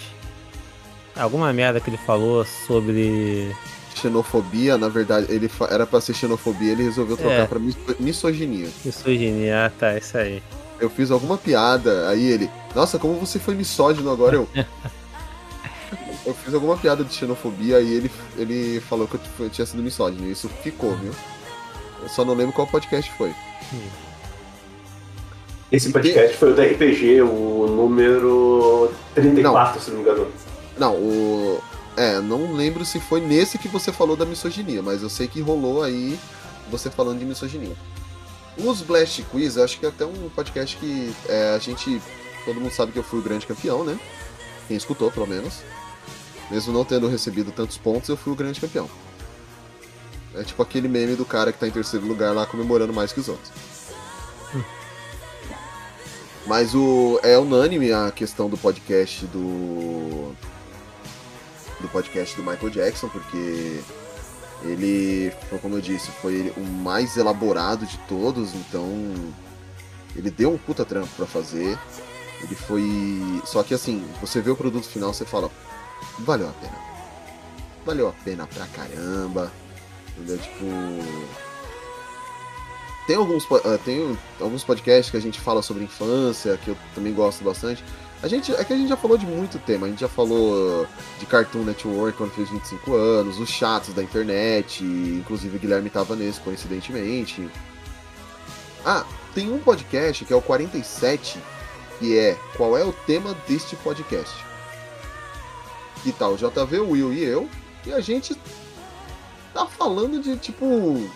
Alguma 1.14 1.50
merda 1.52 1.80
que 1.80 1.88
ele 1.88 1.96
falou 1.98 2.44
sobre. 2.66 3.54
Xenofobia, 3.94 4.76
na 4.76 4.90
verdade, 4.90 5.26
ele 5.30 5.50
era 5.70 5.86
pra 5.86 6.00
ser 6.02 6.12
xenofobia, 6.12 6.72
ele 6.72 6.82
resolveu 6.82 7.16
trocar 7.16 7.32
É. 7.32 7.46
pra 7.46 7.58
miso- 7.58 7.78
misoginia. 7.98 8.68
Misoginia, 8.84 9.64
ah 9.66 9.70
tá, 9.70 9.96
isso 9.96 10.18
aí. 10.18 10.42
Eu 10.78 10.90
fiz 10.90 11.10
alguma 11.10 11.38
piada, 11.38 12.08
aí 12.08 12.24
ele, 12.24 12.50
nossa, 12.74 12.98
como 12.98 13.14
você 13.14 13.38
foi 13.38 13.54
misógino 13.54 14.10
agora, 14.10 14.36
eu. 14.36 14.48
eu 16.26 16.34
fiz 16.34 16.52
alguma 16.52 16.76
piada 16.76 17.02
de 17.02 17.14
xenofobia, 17.14 17.78
aí 17.78 17.92
ele, 17.92 18.10
ele 18.36 18.80
falou 18.80 19.08
que 19.08 19.18
eu 19.38 19.48
tinha 19.48 19.64
sido 19.64 19.82
misógino, 19.82 20.26
e 20.26 20.32
isso 20.32 20.48
ficou, 20.62 20.94
viu? 20.96 21.12
Eu 22.02 22.08
só 22.08 22.24
não 22.24 22.34
lembro 22.34 22.52
qual 22.52 22.66
podcast 22.66 23.10
foi. 23.16 23.34
Esse 25.72 25.90
podcast 25.90 26.36
foi 26.36 26.52
o 26.52 26.54
da 26.54 26.64
RPG, 26.64 27.22
o 27.22 27.66
número 27.66 28.92
34, 29.14 29.80
se 29.80 29.90
não 29.90 29.96
me 29.96 30.02
engano. 30.02 30.28
Não, 30.78 30.94
o. 30.94 31.60
É, 31.96 32.20
não 32.20 32.52
lembro 32.52 32.84
se 32.84 33.00
foi 33.00 33.20
nesse 33.20 33.58
que 33.58 33.68
você 33.68 33.90
falou 33.90 34.16
da 34.16 34.26
misoginia, 34.26 34.82
mas 34.82 35.02
eu 35.02 35.08
sei 35.08 35.26
que 35.26 35.40
rolou 35.40 35.82
aí 35.82 36.18
você 36.70 36.90
falando 36.90 37.18
de 37.18 37.24
misoginia. 37.24 37.74
Os 38.56 38.80
Blast 38.80 39.22
Quiz, 39.24 39.58
acho 39.58 39.78
que 39.78 39.86
é 39.86 39.88
até 39.88 40.04
um 40.06 40.28
podcast 40.30 40.76
que 40.76 41.14
é, 41.28 41.54
a 41.54 41.58
gente. 41.58 42.00
Todo 42.44 42.60
mundo 42.60 42.72
sabe 42.72 42.92
que 42.92 42.98
eu 42.98 43.02
fui 43.02 43.18
o 43.18 43.22
grande 43.22 43.46
campeão, 43.46 43.84
né? 43.84 43.98
Quem 44.68 44.76
escutou, 44.76 45.10
pelo 45.10 45.26
menos. 45.26 45.62
Mesmo 46.50 46.72
não 46.72 46.84
tendo 46.84 47.08
recebido 47.08 47.50
tantos 47.50 47.76
pontos, 47.76 48.08
eu 48.08 48.16
fui 48.16 48.32
o 48.32 48.36
grande 48.36 48.60
campeão. 48.60 48.88
É 50.34 50.42
tipo 50.44 50.62
aquele 50.62 50.86
meme 50.86 51.16
do 51.16 51.24
cara 51.24 51.52
que 51.52 51.58
tá 51.58 51.66
em 51.66 51.70
terceiro 51.70 52.06
lugar 52.06 52.32
lá 52.34 52.46
comemorando 52.46 52.92
mais 52.92 53.12
que 53.12 53.20
os 53.20 53.28
outros. 53.28 53.50
Mas 56.46 56.74
o 56.74 57.18
é 57.24 57.36
unânime 57.36 57.92
a 57.92 58.10
questão 58.12 58.48
do 58.48 58.56
podcast 58.56 59.26
do 59.26 60.32
do 61.80 61.88
podcast 61.88 62.36
do 62.36 62.42
Michael 62.42 62.70
Jackson, 62.70 63.08
porque 63.08 63.80
ele, 64.72 65.32
como 65.62 65.76
eu 65.76 65.80
disse, 65.80 66.10
foi 66.10 66.52
o 66.56 66.60
mais 66.60 67.16
elaborado 67.16 67.86
de 67.86 67.98
todos, 68.08 68.54
então 68.54 68.86
ele 70.14 70.30
deu 70.30 70.52
um 70.52 70.58
puta 70.58 70.84
trampo 70.84 71.08
pra 71.16 71.26
fazer. 71.26 71.78
Ele 72.42 72.54
foi, 72.54 73.42
só 73.44 73.62
que 73.62 73.74
assim, 73.74 74.04
você 74.20 74.40
vê 74.40 74.50
o 74.50 74.56
produto 74.56 74.86
final, 74.86 75.12
você 75.12 75.24
fala, 75.24 75.50
valeu 76.18 76.48
a 76.48 76.52
pena. 76.52 76.78
Valeu 77.84 78.08
a 78.08 78.12
pena 78.12 78.46
pra 78.46 78.66
caramba. 78.66 79.52
Entendeu? 80.16 80.38
Tipo, 80.38 80.64
tem 83.06 83.16
alguns, 83.16 83.46
ah, 83.64 83.78
tem 83.84 84.18
alguns 84.40 84.64
podcasts 84.64 85.10
que 85.10 85.16
a 85.16 85.20
gente 85.20 85.40
fala 85.40 85.62
sobre 85.62 85.84
infância, 85.84 86.56
que 86.56 86.68
eu 86.68 86.76
também 86.94 87.14
gosto 87.14 87.44
bastante. 87.44 87.84
A 88.22 88.28
gente, 88.28 88.52
é 88.52 88.64
que 88.64 88.72
a 88.72 88.76
gente 88.76 88.88
já 88.88 88.96
falou 88.96 89.18
de 89.18 89.26
muito 89.26 89.58
tema. 89.58 89.86
A 89.86 89.90
gente 89.90 90.00
já 90.00 90.08
falou 90.08 90.86
de 91.18 91.26
Cartoon 91.26 91.64
Network 91.64 92.16
quando 92.16 92.32
fez 92.32 92.48
25 92.48 92.94
anos, 92.94 93.38
os 93.38 93.48
chatos 93.48 93.92
da 93.94 94.02
internet, 94.02 94.82
inclusive 94.82 95.56
o 95.56 95.60
Guilherme 95.60 95.90
tava 95.90 96.16
nesse, 96.16 96.40
coincidentemente. 96.40 97.48
Ah, 98.84 99.04
tem 99.34 99.52
um 99.52 99.58
podcast 99.58 100.24
que 100.24 100.32
é 100.32 100.36
o 100.36 100.40
47, 100.40 101.38
que 101.98 102.18
é 102.18 102.36
Qual 102.56 102.76
é 102.76 102.84
o 102.84 102.92
tema 102.92 103.36
deste 103.46 103.76
podcast? 103.76 104.34
Que 106.02 106.12
tal 106.12 106.34
o 106.34 106.36
JV, 106.36 106.78
o 106.78 106.90
Will 106.90 107.12
e 107.12 107.22
eu, 107.22 107.48
e 107.84 107.92
a 107.92 108.00
gente 108.00 108.34
tá 109.52 109.66
falando 109.66 110.22
de 110.22 110.36
tipo. 110.36 111.10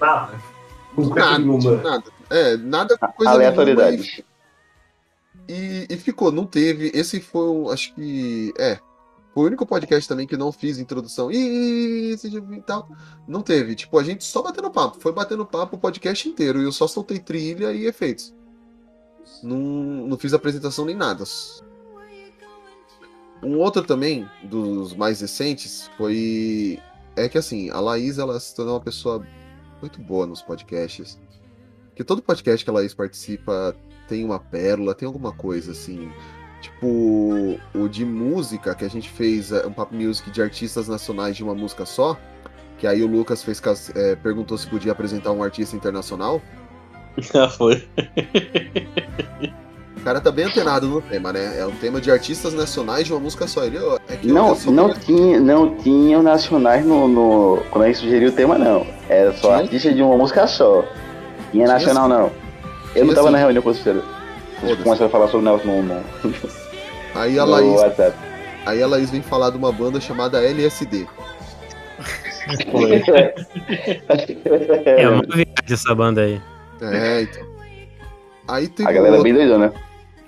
Nada. 0.00 0.40
Nada, 0.96 1.82
nada. 1.82 2.04
É, 2.30 2.56
nada 2.56 2.98
coisa 2.98 3.32
Aleatoriedade. 3.32 3.96
nenhuma 3.96 4.33
E, 5.48 5.86
e 5.88 5.96
ficou, 5.96 6.32
não 6.32 6.46
teve. 6.46 6.90
Esse 6.94 7.20
foi. 7.20 7.72
Acho 7.72 7.94
que. 7.94 8.52
É. 8.58 8.78
Foi 9.32 9.42
o 9.42 9.46
único 9.48 9.66
podcast 9.66 10.08
também 10.08 10.26
que 10.26 10.36
não 10.36 10.52
fiz 10.52 10.78
introdução. 10.78 11.30
E 11.30 12.16
tal. 12.66 12.88
Não 13.26 13.42
teve. 13.42 13.74
Tipo, 13.74 13.98
a 13.98 14.04
gente 14.04 14.24
só 14.24 14.42
batendo 14.42 14.70
papo. 14.70 15.00
Foi 15.00 15.12
batendo 15.12 15.44
papo 15.44 15.76
o 15.76 15.80
podcast 15.80 16.28
inteiro. 16.28 16.60
E 16.60 16.64
eu 16.64 16.72
só 16.72 16.86
soltei 16.86 17.18
trilha 17.18 17.72
e 17.72 17.86
efeitos. 17.86 18.32
Não, 19.42 19.58
não 19.58 20.18
fiz 20.18 20.32
apresentação 20.32 20.84
nem 20.84 20.94
nada. 20.94 21.24
Um 23.42 23.58
outro 23.58 23.82
também, 23.82 24.28
dos 24.42 24.94
mais 24.94 25.20
recentes, 25.20 25.90
foi. 25.96 26.78
É 27.16 27.28
que 27.28 27.36
assim, 27.36 27.70
a 27.70 27.80
Laís 27.80 28.18
ela 28.18 28.38
se 28.40 28.54
tornou 28.54 28.74
uma 28.74 28.80
pessoa 28.80 29.26
muito 29.80 30.00
boa 30.00 30.26
nos 30.26 30.42
podcasts. 30.42 31.18
Que 31.94 32.02
todo 32.02 32.22
podcast 32.22 32.64
que 32.64 32.70
a 32.70 32.72
Laís 32.72 32.94
participa 32.94 33.76
tem 34.08 34.24
uma 34.24 34.38
pérola, 34.38 34.94
tem 34.94 35.06
alguma 35.06 35.32
coisa 35.32 35.72
assim. 35.72 36.10
Tipo, 36.60 37.58
o 37.74 37.88
de 37.88 38.04
música 38.06 38.74
que 38.74 38.84
a 38.84 38.88
gente 38.88 39.10
fez, 39.10 39.52
é, 39.52 39.66
um 39.66 39.72
Papo 39.72 39.94
Music 39.94 40.30
de 40.30 40.40
artistas 40.40 40.88
nacionais 40.88 41.36
de 41.36 41.42
uma 41.44 41.54
música 41.54 41.84
só. 41.84 42.16
Que 42.78 42.86
aí 42.86 43.02
o 43.02 43.06
Lucas 43.06 43.42
fez 43.42 43.62
é, 43.94 44.16
perguntou 44.16 44.56
se 44.58 44.66
podia 44.66 44.92
apresentar 44.92 45.30
um 45.32 45.42
artista 45.42 45.76
internacional. 45.76 46.40
Já 47.18 47.48
foi. 47.48 47.86
O 49.96 50.00
cara 50.04 50.20
tá 50.20 50.30
bem 50.30 50.44
antenado 50.46 50.86
no 50.86 51.00
tema, 51.00 51.32
né? 51.32 51.58
É 51.58 51.66
um 51.66 51.74
tema 51.76 52.00
de 52.00 52.10
artistas 52.10 52.52
nacionais 52.52 53.06
de 53.06 53.12
uma 53.12 53.20
música 53.20 53.46
só. 53.46 53.64
Ele, 53.64 53.78
é 54.08 54.16
que 54.16 54.26
Não, 54.26 54.54
não 54.66 54.92
tinha, 54.92 55.40
não 55.40 55.76
tinham 55.76 56.22
nacionais 56.22 56.84
no, 56.84 57.08
no- 57.08 57.62
Quando 57.70 57.84
a 57.84 57.86
gente 57.86 57.98
sugeriu 58.00 58.28
o 58.28 58.32
tema, 58.32 58.58
não. 58.58 58.86
Era 59.08 59.32
só 59.32 59.48
Tinha? 59.48 59.62
artista 59.62 59.92
de 59.92 60.02
uma 60.02 60.16
música 60.16 60.46
só. 60.46 60.84
Tinha 61.52 61.66
nacional, 61.66 62.04
sim. 62.04 62.10
não. 62.10 62.43
Eu 62.94 63.04
não 63.06 63.14
tava 63.14 63.26
sim. 63.28 63.32
na 63.32 63.38
reunião 63.38 63.62
com 63.62 63.72
vocês. 63.72 63.86
Eles 63.96 64.04
Foda-se. 64.60 64.82
começaram 64.82 65.06
a 65.06 65.10
falar 65.10 65.28
sobre 65.28 65.48
o 65.48 65.58
no, 65.64 65.82
no, 65.82 66.02
Aí 67.14 67.38
a 67.38 67.44
no 67.44 67.50
Laís, 67.52 67.80
WhatsApp. 67.80 68.16
aí 68.66 68.82
a 68.82 68.86
Laís 68.86 69.10
vem 69.10 69.22
falar 69.22 69.50
de 69.50 69.56
uma 69.56 69.70
banda 69.72 70.00
chamada 70.00 70.42
LSD. 70.42 71.06
É 74.86 75.08
uma 75.08 75.22
viagem 75.22 75.46
essa 75.70 75.94
banda 75.94 76.20
aí. 76.22 76.40
É, 76.82 77.22
então. 77.22 77.42
Aí 78.46 78.68
tem 78.68 78.86
A 78.86 78.92
galera 78.92 79.16
é 79.16 79.18
outro- 79.18 79.24
bem 79.24 79.32
doidona. 79.34 79.72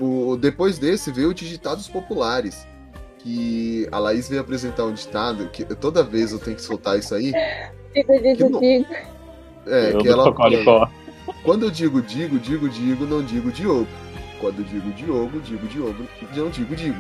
O, 0.01 0.37
depois 0.37 0.79
desse 0.79 1.11
veio 1.13 1.29
o 1.31 1.35
Digitados 1.35 1.89
Populares. 1.89 2.67
Que 3.19 3.89
a 3.91 3.99
Laís 3.99 4.29
veio 4.29 4.41
apresentar 4.41 4.85
um 4.85 4.93
ditado 4.93 5.49
que 5.49 5.65
toda 5.65 6.03
vez 6.03 6.33
eu 6.33 6.39
tenho 6.39 6.55
que 6.57 6.63
soltar 6.63 6.99
isso 6.99 7.15
aí. 7.15 7.33
Não- 8.39 8.61
digo. 8.61 8.87
É, 9.67 9.93
Eu 9.93 9.99
que 9.99 10.09
ela. 10.09 10.33
Quando 11.43 11.65
eu 11.65 11.71
digo 11.71 12.03
digo, 12.03 12.39
digo, 12.39 12.69
digo, 12.69 13.07
não 13.07 13.23
digo 13.23 13.51
Diogo. 13.51 13.89
Quando 14.41 14.61
eu 14.61 14.65
digo 14.65 14.91
Diogo, 14.93 15.41
digo 15.41 15.67
Diogo, 15.67 16.07
não 16.35 16.51
digo 16.51 16.77
digo. 16.77 16.99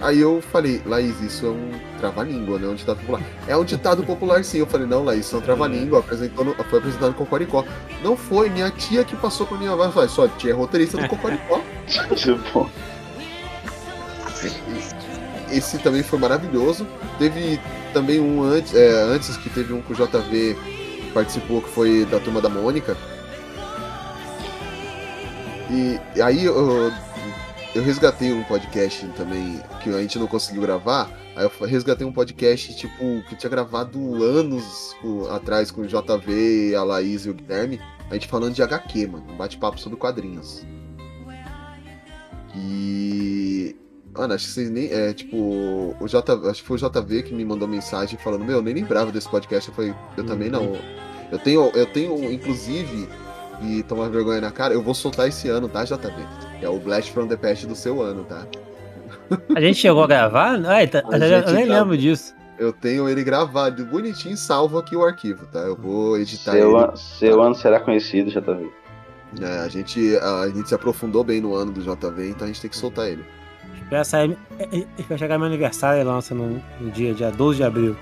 Aí 0.00 0.18
eu 0.18 0.40
falei, 0.40 0.80
Laís, 0.86 1.20
isso 1.20 1.44
é 1.44 1.50
um 1.50 1.70
trava-língua, 1.98 2.58
não 2.58 2.70
é 2.70 2.72
um 2.72 2.74
ditado 2.74 2.98
popular. 3.00 3.20
É 3.46 3.54
um 3.54 3.64
ditado 3.64 4.02
popular 4.02 4.42
sim. 4.42 4.58
Eu 4.58 4.66
falei, 4.66 4.86
não, 4.86 5.04
Laís, 5.04 5.26
isso 5.26 5.36
é 5.36 5.38
um 5.38 5.42
trava-língua. 5.42 6.02
Foi 6.02 6.78
apresentado 6.78 7.08
no 7.08 7.14
Cocoricó. 7.14 7.66
Não 8.02 8.16
foi, 8.16 8.48
minha 8.48 8.70
tia 8.70 9.04
que 9.04 9.14
passou 9.14 9.46
pra 9.46 9.58
minha 9.58 9.72
avó. 9.72 9.90
Falei, 9.90 10.08
sua 10.08 10.26
tia 10.28 10.52
é 10.52 10.54
roteirista 10.54 10.96
do 10.96 11.06
Cocoricó. 11.06 11.60
Esse 15.50 15.78
também 15.78 16.02
foi 16.02 16.18
maravilhoso. 16.18 16.86
Teve 17.18 17.60
também 17.92 18.20
um 18.20 18.42
antes, 18.42 18.74
é, 18.74 19.02
antes 19.02 19.36
que 19.36 19.50
teve 19.50 19.74
um 19.74 19.82
que 19.82 19.92
o 19.92 19.96
JV 19.96 20.56
participou, 21.12 21.60
que 21.60 21.68
foi 21.68 22.06
da 22.06 22.18
turma 22.18 22.40
da 22.40 22.48
Mônica. 22.48 22.96
E, 25.70 26.00
e 26.16 26.22
aí 26.22 26.44
eu, 26.44 26.90
eu 27.74 27.82
resgatei 27.82 28.32
um 28.32 28.42
podcast 28.44 29.06
também 29.16 29.60
que 29.82 29.90
a 29.90 30.00
gente 30.00 30.18
não 30.18 30.26
conseguiu 30.26 30.62
gravar. 30.62 31.10
Aí 31.36 31.44
eu 31.44 31.66
resgatei 31.66 32.06
um 32.06 32.12
podcast, 32.12 32.76
tipo, 32.76 33.22
que 33.28 33.36
tinha 33.36 33.48
gravado 33.50 33.98
anos 34.22 34.96
com- 35.00 35.26
atrás 35.30 35.70
com 35.70 35.82
o 35.82 35.86
JV, 35.86 36.74
a 36.74 36.82
Laís 36.82 37.24
e 37.24 37.30
o 37.30 37.34
Guilherme. 37.34 37.80
A 38.10 38.14
gente 38.14 38.26
falando 38.26 38.52
de 38.54 38.62
HQ, 38.62 39.06
mano. 39.06 39.24
Um 39.30 39.36
bate-papo 39.36 39.78
sobre 39.78 39.96
quadrinhos. 39.96 40.66
E. 42.54 43.76
Mano, 44.12 44.34
acho 44.34 44.46
que 44.46 44.52
vocês 44.52 44.70
nem. 44.70 44.90
É, 44.92 45.12
tipo, 45.12 45.36
o 46.00 46.08
J, 46.08 46.32
acho 46.50 46.62
que 46.62 46.66
foi 46.68 46.76
o 46.76 46.80
JV 46.80 47.22
que 47.22 47.32
me 47.32 47.44
mandou 47.44 47.68
mensagem 47.68 48.18
falando: 48.18 48.44
Meu, 48.44 48.56
eu 48.56 48.62
nem 48.62 48.74
lembrava 48.74 49.12
desse 49.12 49.28
podcast. 49.28 49.68
Eu 49.68 49.74
falei: 49.74 49.94
Eu 50.16 50.26
também 50.26 50.50
não. 50.50 50.76
Eu 51.30 51.38
tenho, 51.38 51.70
eu 51.74 51.86
tenho, 51.86 52.32
inclusive, 52.32 53.08
e 53.62 53.82
tomar 53.82 54.08
vergonha 54.08 54.40
na 54.40 54.50
cara, 54.50 54.72
eu 54.74 54.82
vou 54.82 54.94
soltar 54.94 55.28
esse 55.28 55.48
ano, 55.48 55.68
tá, 55.68 55.84
JV? 55.84 56.12
É 56.62 56.68
o 56.68 56.78
Blast 56.78 57.12
from 57.12 57.26
the 57.26 57.36
Past 57.36 57.66
do 57.66 57.74
seu 57.74 58.00
ano, 58.02 58.24
tá? 58.24 58.46
A 59.54 59.60
gente 59.60 59.76
chegou 59.78 60.02
a 60.02 60.06
gravar? 60.06 60.60
Ai, 60.66 60.86
tá- 60.88 61.02
A 61.10 61.16
eu 61.18 61.28
gente 61.42 61.52
nem 61.52 61.66
tá- 61.66 61.78
lembro 61.78 61.96
disso. 61.96 62.34
Eu 62.58 62.72
tenho 62.74 63.08
ele 63.08 63.24
gravado 63.24 63.84
bonitinho, 63.86 64.36
salvo 64.36 64.78
aqui 64.78 64.94
o 64.94 65.02
arquivo, 65.04 65.46
tá? 65.46 65.60
Eu 65.60 65.74
vou 65.76 66.18
editar 66.18 66.52
Seu, 66.52 66.76
ele. 66.76 66.84
an- 66.84 66.96
seu 66.96 67.42
ano 67.42 67.54
será 67.54 67.80
conhecido, 67.80 68.30
já 68.30 68.40
tá 68.42 68.52
vendo. 68.52 68.72
É, 69.40 69.60
a, 69.60 69.68
gente, 69.68 70.16
a, 70.16 70.48
gente 70.48 70.68
se 70.68 70.74
aprofundou 70.74 71.22
bem 71.22 71.40
no 71.40 71.54
ano 71.54 71.70
do 71.72 71.80
JV, 71.80 72.30
então 72.30 72.44
a 72.44 72.46
gente 72.48 72.60
tem 72.60 72.68
que 72.68 72.76
soltar 72.76 73.06
ele. 73.08 73.24
Espera 73.82 74.04
sair. 74.04 74.36
é, 74.58 74.64
é, 74.76 74.86
Espera 74.98 75.16
chegar 75.18 75.38
meu 75.38 75.46
aniversário 75.46 76.00
e 76.00 76.04
lança 76.04 76.34
no, 76.34 76.60
no 76.80 76.90
dia, 76.90 77.14
dia 77.14 77.30
12 77.30 77.58
de 77.58 77.64
abril. 77.64 77.96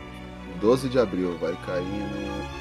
12 0.61 0.89
de 0.89 0.99
abril, 0.99 1.37
vai 1.41 1.55
cair 1.67 1.85
no. 1.85 2.58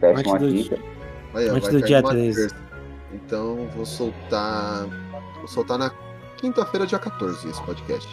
Cair 0.00 0.16
Antes 0.18 0.32
uma 0.32 0.38
do 0.38 0.48
quinta. 0.48 0.78
Vai, 1.32 1.48
Antes 1.48 1.62
vai 1.62 1.80
do 1.80 1.86
dia 1.86 2.02
numa 2.02 2.10
13. 2.12 2.40
terça. 2.40 2.56
Então 3.12 3.68
vou 3.74 3.86
soltar. 3.86 4.86
Vou 5.38 5.48
soltar 5.48 5.78
na 5.78 5.90
quinta-feira, 6.36 6.86
dia 6.86 6.98
14, 6.98 7.48
esse 7.48 7.62
podcast. 7.62 8.08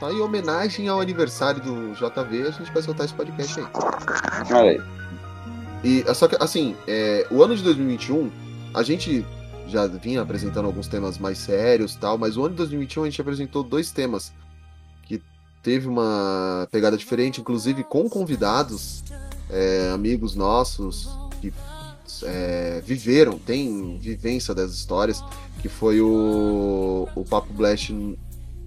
Tá 0.00 0.12
em 0.12 0.20
homenagem 0.20 0.88
ao 0.88 1.00
aniversário 1.00 1.60
do 1.60 1.92
JV, 1.94 2.42
a 2.42 2.50
gente 2.50 2.72
vai 2.72 2.82
soltar 2.82 3.06
esse 3.06 3.14
podcast 3.14 3.60
aí. 3.60 3.66
Olha 4.52 4.70
aí. 4.72 4.80
E 5.82 6.04
é 6.06 6.14
só 6.14 6.28
que, 6.28 6.36
assim, 6.40 6.76
é, 6.86 7.26
o 7.30 7.42
ano 7.42 7.56
de 7.56 7.62
2021, 7.62 8.30
a 8.74 8.82
gente 8.82 9.24
já 9.66 9.86
vinha 9.86 10.20
apresentando 10.20 10.66
alguns 10.66 10.86
temas 10.86 11.18
mais 11.18 11.38
sérios 11.38 11.94
e 11.94 11.98
tal, 11.98 12.16
mas 12.16 12.36
o 12.36 12.42
ano 12.42 12.50
de 12.50 12.56
2021 12.58 13.02
a 13.02 13.06
gente 13.06 13.20
apresentou 13.20 13.62
dois 13.62 13.90
temas 13.90 14.32
que 15.02 15.22
teve 15.62 15.88
uma 15.88 16.68
pegada 16.70 16.96
diferente, 16.96 17.40
inclusive 17.40 17.82
com 17.84 18.08
convidados, 18.08 19.02
é, 19.50 19.90
amigos 19.92 20.34
nossos 20.34 21.08
que 21.40 21.52
é, 22.24 22.82
viveram, 22.84 23.38
têm 23.38 23.98
vivência 23.98 24.54
das 24.54 24.72
histórias, 24.72 25.22
que 25.60 25.68
foi 25.68 26.00
o, 26.00 27.08
o 27.14 27.24
Papo 27.24 27.52
Blast 27.52 27.92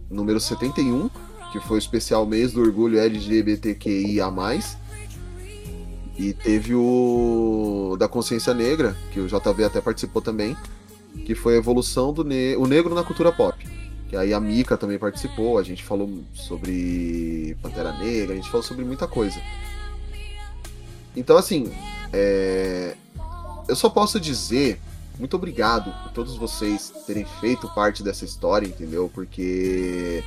número 0.09 0.39
71, 0.39 1.09
que 1.51 1.59
foi 1.59 1.77
o 1.77 1.79
especial 1.79 2.25
mês 2.25 2.53
do 2.53 2.61
orgulho 2.61 2.99
LGBTQIA+. 2.99 4.29
E 6.17 6.33
teve 6.33 6.75
o 6.75 7.95
da 7.97 8.07
consciência 8.07 8.53
negra, 8.53 8.95
que 9.13 9.21
o 9.21 9.27
JV 9.27 9.63
até 9.63 9.79
participou 9.79 10.21
também, 10.21 10.55
que 11.25 11.33
foi 11.33 11.55
a 11.55 11.57
evolução 11.57 12.11
do 12.11 12.25
ne 12.25 12.57
o 12.57 12.67
negro 12.67 12.93
na 12.93 13.03
cultura 13.03 13.31
pop. 13.31 13.57
Que 14.09 14.17
aí 14.17 14.33
a 14.33 14.39
Mika 14.39 14.75
também 14.75 14.97
participou, 14.97 15.57
a 15.57 15.63
gente 15.63 15.83
falou 15.83 16.09
sobre 16.33 17.55
Pantera 17.61 17.93
Negra, 17.93 18.33
a 18.33 18.35
gente 18.35 18.49
falou 18.49 18.63
sobre 18.63 18.83
muita 18.83 19.07
coisa. 19.07 19.39
Então, 21.15 21.37
assim, 21.37 21.71
é, 22.13 22.95
eu 23.67 23.75
só 23.75 23.89
posso 23.89 24.19
dizer 24.19 24.79
muito 25.19 25.35
obrigado 25.35 25.91
por 26.01 26.11
todos 26.13 26.37
vocês 26.37 26.93
terem 27.05 27.25
feito 27.41 27.67
parte 27.75 28.01
dessa 28.01 28.23
história, 28.23 28.65
entendeu? 28.65 29.11
Porque 29.13 30.23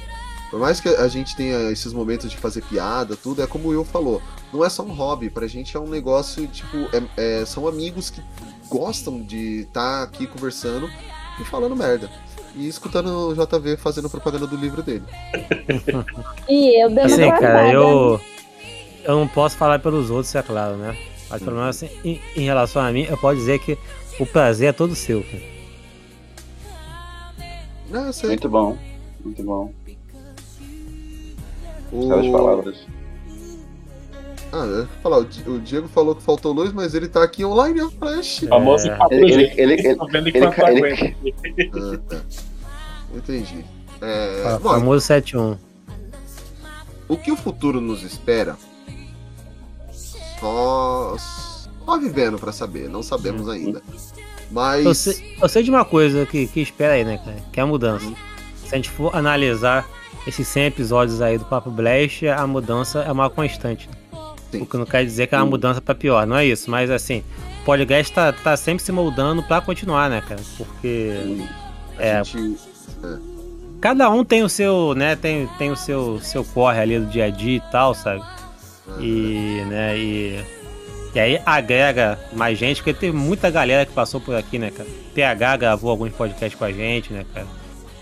por 0.51 0.61
mais 0.61 0.81
que 0.81 0.89
a 0.91 1.09
gente 1.09 1.35
tenha 1.35 1.71
esses 1.71 1.95
momentos 1.95 2.31
de 2.31 2.37
fazer 2.37 2.63
piada, 2.63 3.17
tudo, 3.17 3.43
é 3.43 3.47
como 3.47 3.69
o 3.69 3.71
Will 3.71 3.87
falou, 3.87 4.21
não 4.53 4.63
é 4.63 4.69
só 4.69 4.83
um 4.83 4.93
hobby, 4.93 5.31
pra 5.31 5.47
gente 5.47 5.75
é 5.75 5.81
um 5.81 5.89
negócio, 5.89 6.47
tipo, 6.47 6.77
é- 6.95 7.41
é- 7.41 7.45
são 7.47 7.67
amigos 7.67 8.11
que 8.11 8.21
gostam 8.69 9.23
de 9.23 9.61
estar 9.63 10.03
aqui 10.03 10.27
conversando 10.27 10.91
e 11.41 11.45
falando 11.45 11.75
merda. 11.75 12.11
E 12.55 12.69
escutando 12.69 13.31
o 13.31 13.35
JV 13.35 13.79
fazendo 13.79 14.11
propaganda 14.11 14.47
do 14.47 14.57
livro 14.57 14.83
dele. 14.83 15.05
E 16.47 16.85
eu 16.85 16.91
dando 16.91 17.07
Assim, 17.07 17.31
cara, 17.31 17.73
eu. 17.73 18.21
Eu 19.05 19.17
não 19.19 19.27
posso 19.29 19.57
falar 19.57 19.79
pelos 19.79 20.11
outros, 20.11 20.35
é 20.35 20.43
claro, 20.43 20.77
né? 20.77 20.97
Mas 21.29 21.43
pelo 21.43 21.57
menos 21.57 21.77
assim, 21.77 21.89
em, 22.05 22.21
em 22.37 22.45
relação 22.45 22.83
a 22.83 22.93
mim, 22.93 23.03
eu 23.09 23.17
posso 23.17 23.37
dizer 23.37 23.59
que 23.59 23.77
o 24.21 24.27
prazer 24.27 24.69
é 24.69 24.73
todo 24.73 24.95
seu, 24.95 25.23
cara. 25.25 25.43
Ah, 27.95 28.13
sei. 28.13 28.31
Muito 28.31 28.49
bom. 28.49 28.79
Muito 29.25 29.43
bom. 29.43 29.73
O... 31.91 32.09
Belas 32.09 32.27
palavras. 32.29 32.87
Ah, 34.55 34.87
falar, 35.03 35.19
o 35.19 35.25
Di- 35.25 35.49
o 35.49 35.59
Diego 35.59 35.89
falou 35.89 36.15
que 36.15 36.23
faltou 36.23 36.53
luz, 36.53 36.73
mas 36.73 36.95
ele 36.95 37.09
tá 37.09 37.23
aqui 37.23 37.45
online, 37.45 37.81
ó, 37.81 37.91
flash. 37.91 38.45
Famoso 38.49 38.89
É. 38.91 38.99
Ele- 39.11 39.33
ele- 39.57 39.73
ele- 39.89 39.99
vendo 40.11 40.29
ele- 40.29 40.39
ele-. 40.39 41.17
Ah, 41.73 41.99
tá. 42.09 42.23
Entendi. 43.15 43.65
É, 44.01 44.59
famoso 44.63 45.07
71. 45.07 45.57
o 47.09 47.17
que 47.17 47.31
o 47.31 47.37
futuro 47.37 47.81
nos 47.81 48.03
espera? 48.03 48.57
Só, 50.43 51.17
só 51.87 51.99
vivendo 51.99 52.37
pra 52.37 52.51
saber, 52.51 52.89
não 52.89 53.01
sabemos 53.01 53.49
ainda. 53.49 53.81
Mas 54.51 54.85
Eu 54.85 54.95
sei, 54.95 55.37
eu 55.41 55.49
sei 55.49 55.63
de 55.63 55.71
uma 55.71 55.85
coisa 55.85 56.27
que, 56.27 56.49
que 56.49 56.61
espera 56.61 56.95
aí, 56.95 57.05
né, 57.05 57.19
cara? 57.25 57.37
Que 57.53 57.61
é 57.61 57.63
a 57.63 57.67
mudança. 57.67 58.13
Se 58.67 58.75
a 58.75 58.77
gente 58.77 58.91
for 58.91 59.15
analisar 59.15 59.89
esses 60.27 60.47
100 60.49 60.65
episódios 60.65 61.23
aí 61.23 61.39
do 61.39 61.45
Papo 61.45 61.71
Blast, 61.71 62.27
a 62.27 62.45
mudança 62.45 63.03
é 63.03 63.13
uma 63.13 63.31
constante. 63.31 63.89
O 64.53 64.67
que 64.67 64.77
não 64.77 64.85
quer 64.85 65.05
dizer 65.05 65.29
que 65.29 65.35
é 65.35 65.39
uma 65.39 65.47
mudança 65.47 65.81
pra 65.81 65.95
pior, 65.95 66.27
não 66.27 66.37
é 66.37 66.45
isso. 66.45 66.69
Mas 66.69 66.91
assim, 66.91 67.23
o 67.63 67.65
podcast 67.65 68.13
tá, 68.13 68.33
tá 68.33 68.57
sempre 68.57 68.83
se 68.83 68.91
moldando 68.91 69.45
pra 69.45 69.61
continuar, 69.61 70.11
né, 70.11 70.21
cara? 70.27 70.43
Porque. 70.59 71.47
É, 71.99 72.17
a 72.17 72.23
gente, 72.25 72.59
cada 73.81 74.11
um 74.11 74.25
tem 74.25 74.43
o 74.43 74.49
seu, 74.49 74.95
né, 74.95 75.15
tem, 75.15 75.47
tem 75.59 75.71
o 75.71 75.77
seu, 75.77 76.21
seu 76.21 76.45
corre 76.45 76.81
ali 76.81 76.99
do 76.99 77.07
dia 77.07 77.27
a 77.27 77.31
dia 77.31 77.57
e 77.57 77.61
tal, 77.73 77.95
sabe? 77.95 78.23
E, 78.99 79.63
né, 79.69 79.97
e, 79.97 80.45
e 81.15 81.21
aí 81.21 81.41
agrega 81.45 82.19
mais 82.33 82.59
gente, 82.59 82.79
porque 82.79 82.93
teve 82.93 83.17
muita 83.17 83.51
galera 83.51 83.87
que 83.87 83.93
passou 83.93 84.21
por 84.21 84.35
aqui, 84.35 84.59
né, 84.59 84.71
cara? 84.71 84.89
PH 85.15 85.57
gravou 85.57 85.91
alguns 85.91 86.13
podcasts 86.13 86.59
com 86.59 86.65
a 86.65 86.73
gente, 86.73 87.13
né, 87.13 87.25
cara? 87.33 87.47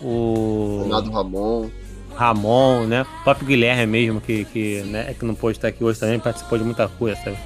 O 0.02 0.86
Ramon. 1.12 1.70
Ramon, 2.14 2.86
né? 2.86 3.02
O 3.02 3.24
próprio 3.24 3.46
Guilherme 3.46 3.86
mesmo, 3.86 4.20
que, 4.20 4.44
que, 4.46 4.80
né, 4.82 5.14
que 5.18 5.24
não 5.24 5.34
pôde 5.34 5.58
estar 5.58 5.68
aqui 5.68 5.84
hoje 5.84 6.00
também, 6.00 6.18
participou 6.18 6.58
de 6.58 6.64
muita 6.64 6.88
coisa, 6.88 7.16
sabe? 7.22 7.36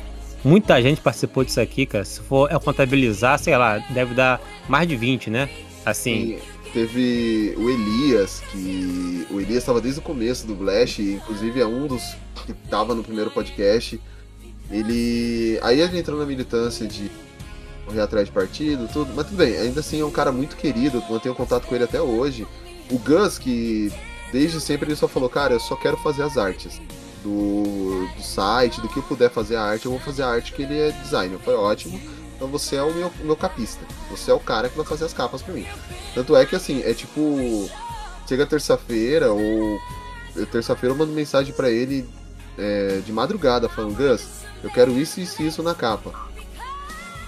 Muita 0.45 0.81
gente 0.83 1.01
participou 1.01 1.45
disso 1.45 1.61
aqui, 1.61 1.87
cara. 1.87 2.05
Se 2.05 2.21
for 2.21 2.53
é 2.53 2.59
contabilizar, 2.59 3.39
sei 3.39 3.57
lá, 3.57 3.79
deve 3.91 4.15
dar 4.15 4.41
mais 4.69 4.87
de 4.87 4.95
20, 4.95 5.31
né? 5.31 5.49
Assim, 5.87 6.13
E 6.13 6.54
teve 6.75 7.55
o 7.57 7.71
Elias, 7.71 8.43
que. 8.51 9.27
O 9.31 9.41
Elias 9.41 9.59
estava 9.59 9.81
desde 9.81 10.01
o 10.01 10.03
começo 10.03 10.47
do 10.47 10.55
Blast, 10.55 11.01
inclusive 11.01 11.61
é 11.61 11.67
um 11.67 11.87
dos 11.87 12.03
que 12.45 12.53
tava 12.69 12.95
no 12.95 13.05
primeiro 13.05 13.31
podcast. 13.31 13.99
Ele. 14.71 15.59
Aí 15.63 15.81
ele 15.81 15.99
entrou 15.99 16.19
na 16.19 16.27
militância 16.27 16.87
de 16.87 17.11
correr 17.87 18.01
atrás 18.01 18.27
de 18.27 18.33
partido, 18.33 18.89
tudo. 18.93 19.13
Mas 19.15 19.27
tudo 19.29 19.37
bem, 19.37 19.57
ainda 19.57 19.81
assim 19.81 20.01
é 20.01 20.05
um 20.05 20.11
cara 20.11 20.33
muito 20.33 20.57
querido, 20.57 21.03
mantenho 21.09 21.35
contato 21.35 21.67
com 21.67 21.75
ele 21.75 21.85
até 21.85 22.03
hoje. 22.03 22.47
O 22.91 22.99
Gus, 22.99 23.39
que 23.39 23.93
desde 24.33 24.61
sempre 24.61 24.89
ele 24.89 24.97
só 24.97 25.07
falou, 25.07 25.31
cara, 25.31 25.55
eu 25.55 25.61
só 25.61 25.77
quero 25.77 25.97
fazer 25.99 26.23
as 26.23 26.37
artes. 26.37 26.83
Do, 27.23 28.07
do 28.17 28.23
site, 28.23 28.83
do 28.83 28.89
que 28.89 28.99
eu 28.99 29.03
puder 29.03 29.31
fazer 29.31 29.57
a 29.57 29.63
arte, 29.63 29.87
eu 29.87 29.93
vou 29.93 30.01
fazer 30.01 30.23
a 30.23 30.29
arte 30.29 30.53
que 30.53 30.63
ele 30.63 30.79
é 30.79 30.91
designer. 30.91 31.39
Foi 31.39 31.55
ótimo. 31.55 31.99
Então 32.35 32.49
você 32.49 32.77
é 32.77 32.83
o 32.83 32.93
meu, 32.93 33.13
meu 33.23 33.37
capista. 33.37 33.85
Você 34.11 34.31
é 34.31 34.35
o 34.35 34.41
cara 34.41 34.69
que 34.69 34.77
vai 34.77 34.87
fazer 34.87 35.05
as 35.05 35.13
capas 35.13 35.43
pra 35.43 35.55
mim. 35.55 35.67
Tanto 36.15 36.37
é 36.37 36.45
que 36.45 36.57
assim, 36.57 36.83
é 36.83 36.93
tipo. 36.93 37.69
Chega 38.29 38.47
terça-feira, 38.47 39.33
ou. 39.33 39.79
Terça-feira 40.51 40.95
eu 40.95 40.99
mando 40.99 41.13
mensagem 41.13 41.53
pra 41.53 41.71
ele 41.71 42.09
é, 42.59 43.01
de 43.05 43.13
madrugada, 43.13 43.69
falando, 43.69 43.97
Gus, 43.97 44.27
eu 44.63 44.71
quero 44.71 44.93
isso, 44.99 45.21
isso 45.21 45.43
e 45.43 45.47
isso 45.47 45.63
na 45.63 45.75
capa. 45.75 46.13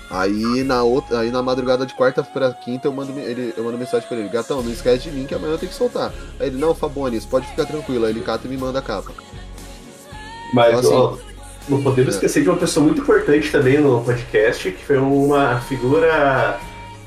Aí 0.08 0.62
na 0.62 0.84
outra, 0.84 1.20
aí 1.20 1.30
na 1.30 1.42
madrugada 1.42 1.84
de 1.84 1.94
quarta 1.94 2.22
pra 2.22 2.52
quinta 2.52 2.86
eu 2.86 2.92
mando, 2.92 3.18
ele, 3.18 3.52
eu 3.56 3.64
mando 3.64 3.76
mensagem 3.76 4.06
pra 4.08 4.16
ele, 4.16 4.28
gatão, 4.28 4.62
não 4.62 4.70
esquece 4.70 5.04
de 5.04 5.10
mim 5.10 5.26
que 5.26 5.34
amanhã 5.34 5.54
eu 5.54 5.58
tenho 5.58 5.70
que 5.70 5.76
soltar. 5.76 6.12
Aí 6.38 6.46
ele, 6.46 6.58
não, 6.58 6.74
Fabones, 6.74 7.24
pode 7.24 7.46
ficar 7.48 7.66
tranquilo. 7.66 8.04
Aí 8.04 8.12
ele 8.12 8.20
cata 8.20 8.46
e 8.46 8.50
me 8.50 8.56
manda 8.56 8.78
a 8.78 8.82
capa. 8.82 9.12
Mas 10.54 10.78
Então, 10.78 11.14
assim, 11.14 11.25
não 11.68 11.82
podemos 11.82 12.14
é. 12.14 12.16
esquecer 12.16 12.42
de 12.42 12.48
uma 12.48 12.56
pessoa 12.58 12.84
muito 12.84 13.00
importante 13.02 13.50
também 13.50 13.78
no 13.80 14.00
podcast, 14.02 14.70
que 14.72 14.84
foi 14.84 14.98
uma 14.98 15.60
figura. 15.60 16.58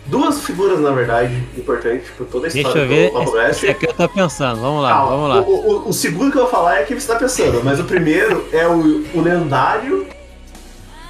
Duas 0.06 0.42
figuras, 0.42 0.80
na 0.80 0.90
verdade, 0.92 1.36
importantes 1.56 2.10
por 2.18 2.26
toda 2.26 2.48
a 2.48 2.50
deixa 2.50 2.68
história 2.68 2.82
eu 2.82 2.88
ver. 2.88 3.08
do 3.10 3.14
Papo 3.14 3.24
Esse, 3.26 3.32
Blast. 3.32 3.52
esse 3.52 3.68
aqui 3.68 3.86
eu 3.86 3.94
tô 3.94 4.10
pensando. 4.10 4.60
Vamos 4.60 4.82
lá, 4.82 4.90
Calma, 4.90 5.12
vamos 5.12 5.30
lá. 5.30 5.42
O, 5.42 5.54
o- 5.86 5.90
o 5.90 5.94
segundo 5.94 6.32
que 6.32 6.38
eu 6.38 6.42
vou 6.44 6.52
falar 6.52 6.80
é 6.80 6.84
que 6.84 7.00
você 7.00 7.08
tá 7.08 7.16
pensando, 7.20 7.62
mas 7.64 7.80
o 7.80 7.84
primeiro 7.84 8.48
é 8.52 8.68
o, 8.68 9.06
o 9.14 9.22
lendário 9.22 10.08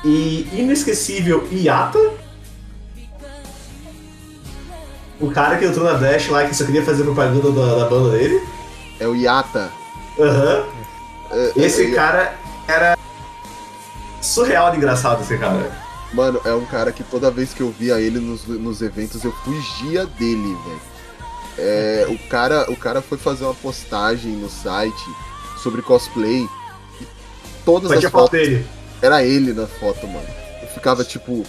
e 0.03 0.45
inesquecível 0.53 1.47
Iata. 1.49 1.97
O 5.19 5.31
cara 5.31 5.57
que 5.57 5.65
entrou 5.65 5.85
na 5.85 5.93
Dash 5.93 6.27
lá 6.29 6.45
que 6.45 6.55
só 6.55 6.65
queria 6.65 6.83
fazer 6.83 7.03
propaganda 7.03 7.51
da, 7.51 7.75
da 7.79 7.85
banda 7.89 8.17
dele. 8.17 8.41
É 8.99 9.07
o 9.07 9.15
Yata. 9.15 9.69
Aham. 10.19 10.63
É, 11.31 11.51
Esse 11.57 11.91
é- 11.91 11.95
cara 11.95 12.33
era 12.67 12.97
surreal 14.21 14.71
de 14.71 14.77
engraçado, 14.77 15.21
esse 15.21 15.37
cara. 15.37 15.71
Mano, 16.13 16.41
é 16.43 16.53
um 16.53 16.65
cara 16.65 16.91
que 16.91 17.03
toda 17.03 17.29
vez 17.29 17.53
que 17.53 17.61
eu 17.61 17.69
via 17.71 17.99
ele 17.99 18.19
nos, 18.19 18.45
nos 18.45 18.81
eventos 18.81 19.23
eu 19.23 19.31
fugia 19.31 20.05
dele, 20.05 20.55
velho. 20.65 20.81
É, 21.57 22.05
o, 22.09 22.17
cara, 22.29 22.71
o 22.71 22.75
cara 22.75 23.01
foi 23.01 23.17
fazer 23.17 23.43
uma 23.43 23.53
postagem 23.53 24.31
no 24.31 24.49
site 24.49 25.03
sobre 25.61 25.81
cosplay 25.81 26.47
e 27.01 27.07
todas 27.65 27.91
Só 27.91 27.97
as 27.97 28.11
fotos 28.11 28.31
dele. 28.31 28.65
era 29.01 29.23
ele 29.23 29.53
na 29.53 29.67
foto, 29.67 30.07
mano. 30.07 30.27
Eu 30.61 30.67
ficava 30.69 31.03
tipo, 31.03 31.45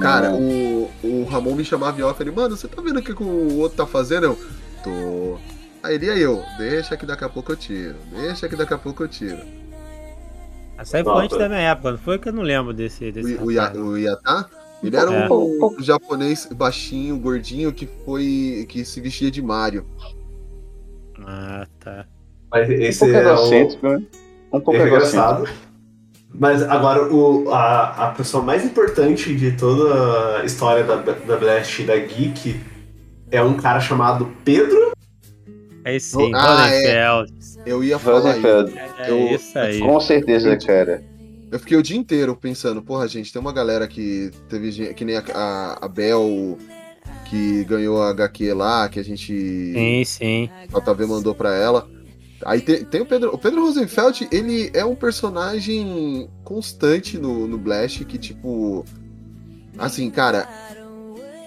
cara, 0.00 0.32
o, 0.32 0.90
o 1.02 1.24
Ramon 1.24 1.54
me 1.54 1.64
chamava 1.64 1.98
e 1.98 2.02
eu 2.02 2.14
falei, 2.14 2.32
mano, 2.32 2.56
você 2.56 2.68
tá 2.68 2.80
vendo 2.82 2.98
o 2.98 3.02
que, 3.02 3.14
que 3.14 3.22
o 3.22 3.56
outro 3.58 3.78
tá 3.78 3.86
fazendo? 3.86 4.26
Eu, 4.26 4.38
tô. 4.82 5.38
Aí 5.82 5.96
ele 5.96 6.06
e 6.06 6.20
eu, 6.20 6.42
deixa 6.56 6.96
que 6.96 7.04
daqui 7.04 7.24
a 7.24 7.28
pouco 7.28 7.52
eu 7.52 7.56
tiro, 7.56 7.96
deixa 8.12 8.48
que 8.48 8.56
daqui 8.56 8.74
a 8.74 8.78
pouco 8.78 9.02
eu 9.02 9.08
tiro. 9.08 9.40
Essa 10.78 10.98
aí 10.98 11.04
foi 11.04 11.24
antes 11.24 11.38
da 11.38 11.48
minha 11.48 11.60
época, 11.60 11.90
não 11.92 11.98
foi 11.98 12.18
que 12.18 12.28
eu 12.28 12.32
não 12.32 12.42
lembro 12.42 12.72
desse. 12.72 13.10
desse 13.12 13.34
O, 13.36 13.44
o, 13.46 13.52
Ya- 13.52 13.72
o 13.74 13.96
Yatá, 13.96 14.48
ele 14.82 14.96
era 14.96 15.10
É. 15.12 15.28
um, 15.32 15.76
japonês 15.80 16.48
baixinho, 16.54 17.16
gordinho, 17.18 17.72
que 17.72 17.86
foi. 18.04 18.66
que 18.68 18.84
se 18.84 19.00
vestia 19.00 19.30
de 19.30 19.40
Mario. 19.40 19.86
Ah, 21.24 21.66
tá. 21.80 22.06
Mas 22.50 22.68
esse 22.70 22.98
pouco 23.00 23.14
é 23.14 23.24
o... 23.26 23.28
egocêntrico, 23.30 23.88
né? 23.88 24.02
Um 24.52 24.60
pouco 24.60 24.74
é 24.76 24.86
engraçado. 24.86 25.48
Mas 26.36 26.62
agora, 26.62 27.12
o, 27.14 27.48
a, 27.52 28.08
a 28.08 28.10
pessoa 28.10 28.42
mais 28.42 28.64
importante 28.64 29.34
de 29.36 29.52
toda 29.52 30.38
a 30.40 30.44
história 30.44 30.82
da, 30.82 30.96
da 30.96 31.36
Blast 31.36 31.80
e 31.80 31.86
da 31.86 31.96
Geek 31.96 32.60
é 33.30 33.40
um 33.42 33.56
cara 33.56 33.78
chamado 33.80 34.28
Pedro. 34.44 34.92
Aí 35.84 36.00
sim, 36.00 36.32
Ah, 36.34 36.68
é. 36.70 37.08
Rosenfeld. 37.10 37.58
Eu 37.66 37.84
ia 37.84 37.98
falar 37.98 38.20
Rosenfeld. 38.20 38.70
isso. 38.70 38.78
É 38.98 39.10
Eu- 39.10 39.26
isso 39.36 39.58
aí. 39.58 39.78
Com 39.80 40.00
certeza, 40.00 40.56
cara. 40.56 41.04
Eu 41.52 41.58
fiquei 41.58 41.76
o 41.76 41.82
dia 41.82 41.96
inteiro 41.96 42.34
pensando, 42.34 42.82
porra, 42.82 43.06
gente, 43.06 43.32
tem 43.32 43.40
uma 43.40 43.52
galera 43.52 43.86
que 43.86 44.30
teve 44.48 44.92
que 44.94 45.04
nem 45.04 45.16
a, 45.16 45.22
a, 45.34 45.84
a 45.84 45.88
Bel 45.88 46.58
que 47.26 47.64
ganhou 47.64 48.02
a 48.02 48.10
HQ 48.10 48.52
lá, 48.54 48.88
que 48.88 48.98
a 48.98 49.04
gente. 49.04 49.32
Sim, 49.72 50.02
sim. 50.04 50.50
A 50.72 50.80
JV 50.80 51.06
mandou 51.06 51.34
pra 51.34 51.54
ela. 51.54 51.88
Aí 52.44 52.60
tem, 52.60 52.84
tem 52.84 53.00
o 53.00 53.06
Pedro. 53.06 53.32
O 53.34 53.38
Pedro 53.38 53.62
Rosenfeld, 53.62 54.28
ele 54.32 54.70
é 54.74 54.84
um 54.84 54.94
personagem 54.94 56.28
constante 56.42 57.16
no, 57.18 57.46
no 57.46 57.56
Blast 57.58 58.04
que, 58.04 58.18
tipo. 58.18 58.84
Assim, 59.78 60.10
cara. 60.10 60.48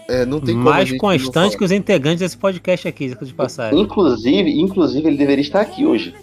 É, 0.07 0.25
não 0.25 0.39
tem 0.39 0.55
Mais 0.55 0.95
constante 0.97 1.57
que 1.57 1.63
os 1.63 1.71
integrantes 1.71 2.19
desse 2.19 2.37
podcast 2.37 2.87
aqui, 2.87 3.09
de 3.09 3.33
passagem. 3.33 3.79
Inclusive, 3.79 4.59
inclusive, 4.59 5.07
ele 5.07 5.17
deveria 5.17 5.41
estar 5.41 5.61
aqui 5.61 5.85
hoje. 5.85 6.13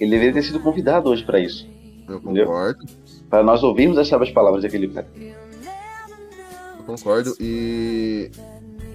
Ele 0.00 0.10
deveria 0.10 0.32
ter 0.32 0.42
sido 0.42 0.58
convidado 0.58 1.08
hoje 1.08 1.24
pra 1.24 1.38
isso. 1.38 1.66
Eu 2.08 2.20
concordo. 2.20 2.84
Para 3.30 3.42
nós 3.42 3.62
ouvirmos 3.62 3.96
as 3.98 4.08
sábias 4.08 4.30
palavras 4.30 4.62
daquele 4.62 4.88
cara. 4.88 5.06
Eu 5.16 6.84
concordo. 6.84 7.36
E 7.40 8.30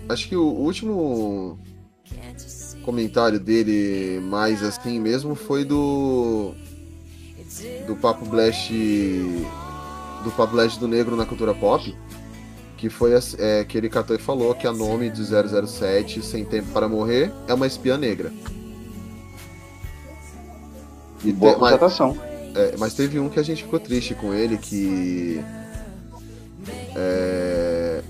acho 0.10 0.28
que 0.28 0.36
o 0.36 0.44
último 0.44 1.58
comentário 2.84 3.40
dele 3.40 4.20
mais 4.24 4.64
assim 4.64 5.00
mesmo 5.00 5.36
foi 5.36 5.66
do 5.66 6.54
do 7.86 7.96
Papo 7.96 8.26
Blast 8.26 8.72
do 10.24 10.32
Papo 10.32 10.54
Blast 10.54 10.80
do 10.80 10.88
Negro 10.88 11.16
na 11.16 11.26
cultura 11.26 11.54
pop, 11.54 11.94
que 12.78 12.90
foi 12.90 13.12
é, 13.40 13.64
que 13.66 13.78
ele 13.78 13.90
catou 13.90 14.16
e 14.16 14.20
falou 14.20 14.54
que 14.56 14.68
a 14.68 14.72
nome 14.72 15.10
de 15.10 15.22
007 15.24 16.22
Sem 16.22 16.46
Tempo 16.46 16.70
para 16.72 16.88
Morrer 16.88 17.32
é 17.48 17.54
uma 17.54 17.68
espiã 17.68 17.98
negra. 17.98 18.32
E 21.24 21.32
Boa 21.32 21.56
te- 21.56 21.60
mas- 21.60 22.00
é, 22.56 22.76
mas 22.78 22.94
teve 22.94 23.20
um 23.20 23.28
que 23.30 23.40
a 23.40 23.44
gente 23.44 23.64
ficou 23.64 23.80
triste 23.80 24.14
com 24.16 24.34
ele, 24.34 24.58
que. 24.58 25.42
é, 26.96 28.02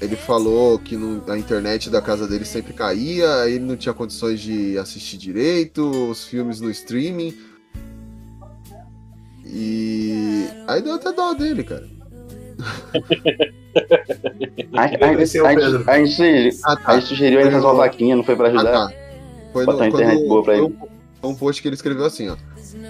ele 0.00 0.16
falou 0.16 0.78
que 0.78 0.96
no- 0.96 1.22
a 1.30 1.38
internet 1.38 1.88
da 1.88 2.02
casa 2.02 2.26
dele 2.26 2.44
sempre 2.44 2.72
caía, 2.72 3.42
aí 3.42 3.54
ele 3.54 3.64
não 3.64 3.76
tinha 3.76 3.94
condições 3.94 4.40
de 4.40 4.76
assistir 4.78 5.16
direito, 5.16 5.88
os 6.10 6.24
filmes 6.24 6.60
no 6.60 6.70
streaming. 6.70 7.34
E. 9.44 10.48
Aí 10.66 10.82
deu 10.82 10.94
até 10.94 11.12
dó 11.12 11.32
dele, 11.32 11.62
cara. 11.62 11.88
A, 14.72 14.82
a, 14.82 14.84
a, 14.84 15.10
a, 15.10 15.96
gente 15.98 16.08
sugeriu, 16.08 16.60
a 16.86 16.94
gente 16.94 17.06
sugeriu 17.06 17.40
ele 17.40 17.50
fazer 17.50 17.66
uma 17.66 17.74
vaquinha, 17.74 18.16
não 18.16 18.24
foi 18.24 18.36
pra 18.36 18.48
ajudar? 18.48 18.86
Ah, 18.86 18.88
tá. 18.88 18.94
Foi, 19.52 19.64
Botar 19.64 19.78
no, 19.78 19.84
a 19.84 19.88
internet 19.88 20.16
quando- 20.18 20.28
boa 20.28 20.42
pra 20.42 20.54
ele. 20.54 20.62
um, 20.64 20.76
foi 21.20 21.30
um 21.30 21.34
post 21.34 21.62
que 21.62 21.68
ele 21.68 21.74
escreveu 21.74 22.04
assim, 22.04 22.28
ó. 22.28 22.36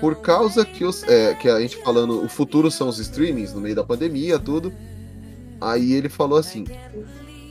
Por 0.01 0.17
causa 0.17 0.65
que 0.65 0.85
os. 0.85 1.03
é, 1.05 1.35
que 1.35 1.49
a 1.49 1.61
gente 1.61 1.77
falando, 1.77 2.25
o 2.25 2.29
futuro 2.29 2.71
são 2.71 2.89
os 2.89 2.99
streamings, 2.99 3.53
no 3.53 3.61
meio 3.61 3.75
da 3.75 3.85
pandemia, 3.85 4.39
tudo. 4.39 4.73
Aí 5.61 5.93
ele 5.93 6.09
falou 6.09 6.39
assim. 6.39 6.65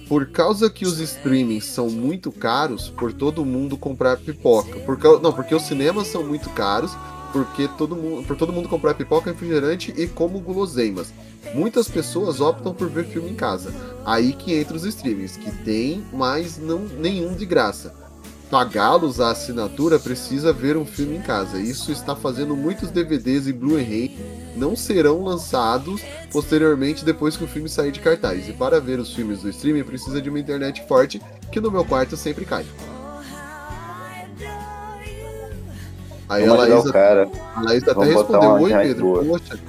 Por 0.08 0.28
causa 0.28 0.70
que 0.70 0.86
os 0.86 1.00
streamings 1.00 1.66
são 1.66 1.90
muito 1.90 2.32
caros, 2.32 2.90
por 2.90 3.12
todo 3.12 3.44
mundo 3.44 3.76
comprar 3.76 4.18
pipoca. 4.18 4.80
Por 4.82 5.00
não, 5.20 5.34
porque 5.34 5.56
os 5.56 5.64
cinemas 5.64 6.08
são 6.08 6.24
muito 6.24 6.48
caros, 6.52 6.92
porque 7.36 7.68
todo 7.68 7.98
mundo, 7.98 8.26
por 8.26 8.38
todo 8.38 8.54
mundo 8.54 8.70
comprar 8.70 8.94
pipoca, 8.94 9.30
refrigerante 9.30 9.94
e 9.98 10.08
como 10.08 10.40
guloseimas. 10.40 11.12
Muitas 11.54 11.90
pessoas 11.90 12.40
optam 12.40 12.74
por 12.74 12.88
ver 12.88 13.04
filme 13.08 13.30
em 13.30 13.36
casa. 13.36 13.74
Aí 14.06 14.32
que 14.32 14.54
entra 14.54 14.78
os 14.78 14.86
streamings, 14.86 15.36
que 15.36 15.52
tem, 15.52 16.02
mas 16.14 16.58
não 16.58 16.80
nenhum 16.80 17.36
de 17.36 17.46
graça. 17.46 17.94
Pagá-los 18.50 19.20
a 19.20 19.32
assinatura 19.32 20.00
precisa 20.00 20.54
ver 20.54 20.78
um 20.78 20.86
filme 20.86 21.18
em 21.18 21.22
casa. 21.22 21.60
Isso 21.60 21.92
está 21.92 22.16
fazendo 22.16 22.56
muitos 22.56 22.90
DVDs 22.90 23.48
e 23.48 23.52
Blu-ray 23.52 24.18
não 24.56 24.74
serão 24.74 25.22
lançados 25.22 26.02
posteriormente 26.32 27.04
depois 27.04 27.36
que 27.36 27.44
o 27.44 27.48
filme 27.50 27.68
sair 27.68 27.92
de 27.92 28.00
cartaz. 28.00 28.48
E 28.48 28.54
para 28.54 28.80
ver 28.80 28.98
os 28.98 29.14
filmes 29.14 29.42
do 29.42 29.50
streaming 29.50 29.84
precisa 29.84 30.22
de 30.22 30.30
uma 30.30 30.40
internet 30.40 30.88
forte, 30.88 31.22
que 31.52 31.60
no 31.60 31.70
meu 31.70 31.84
quarto 31.84 32.16
sempre 32.16 32.46
cai. 32.46 32.66
Aí 36.28 36.46
Vamos 36.46 36.72
a 36.72 36.80
o 36.80 36.92
cara. 36.94 37.30
a 37.56 37.62
Laísa 37.62 37.92
até 37.92 37.94
Vamos 37.94 38.16
respondeu: 38.16 38.52
Oi, 38.52 38.74
Pedro. 38.74 39.06
boa." 39.06 39.24
Poxa. 39.24 39.60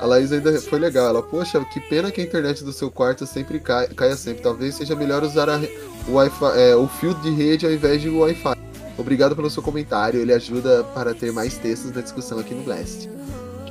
A 0.00 0.06
Laís 0.06 0.32
ainda 0.32 0.60
foi 0.60 0.78
legal. 0.78 1.08
Ela, 1.08 1.22
poxa, 1.22 1.64
que 1.72 1.80
pena 1.80 2.10
que 2.10 2.20
a 2.20 2.24
internet 2.24 2.62
do 2.64 2.72
seu 2.72 2.90
quarto 2.90 3.26
sempre 3.26 3.58
cai, 3.60 3.86
caia 3.88 4.16
sempre. 4.16 4.42
Talvez 4.42 4.74
seja 4.74 4.94
melhor 4.94 5.22
usar 5.22 5.48
a 5.48 5.58
o, 6.08 6.14
Wi-Fi, 6.14 6.44
é, 6.58 6.76
o 6.76 6.86
fio 6.88 7.14
de 7.14 7.30
rede 7.30 7.64
ao 7.64 7.72
invés 7.72 8.02
de 8.02 8.08
o 8.08 8.20
Wi-Fi. 8.20 8.54
Obrigado 8.98 9.34
pelo 9.34 9.48
seu 9.50 9.62
comentário. 9.62 10.20
Ele 10.20 10.32
ajuda 10.32 10.84
para 10.94 11.14
ter 11.14 11.32
mais 11.32 11.56
textos 11.58 11.90
da 11.90 12.00
discussão 12.00 12.38
aqui 12.38 12.54
no 12.54 12.62
Blast. 12.62 13.08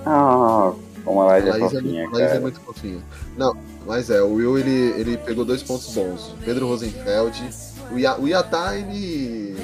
Ah, 0.06 0.72
como 1.06 1.22
a 1.22 1.26
Laís 1.26 1.45
é 1.45 1.49
Laís 1.52 1.64
é, 1.64 1.69
fofinha, 1.69 2.02
muito, 2.03 2.18
Laís 2.18 2.31
é 2.31 2.40
muito 2.40 2.60
fofinha. 2.61 2.99
Não, 3.38 3.56
mas 3.85 4.10
é, 4.10 4.22
o 4.22 4.34
Will 4.34 4.57
ele, 4.57 4.94
ele 4.99 5.18
pegou 5.18 5.45
dois 5.45 5.61
pontos 5.64 5.94
bons. 5.94 6.34
Pedro 6.44 6.68
Rosenfeld. 6.68 7.44
O, 7.91 7.99
Ya, 7.99 8.18
o 8.18 8.27
Yatá, 8.27 8.76
ele. 8.76 9.56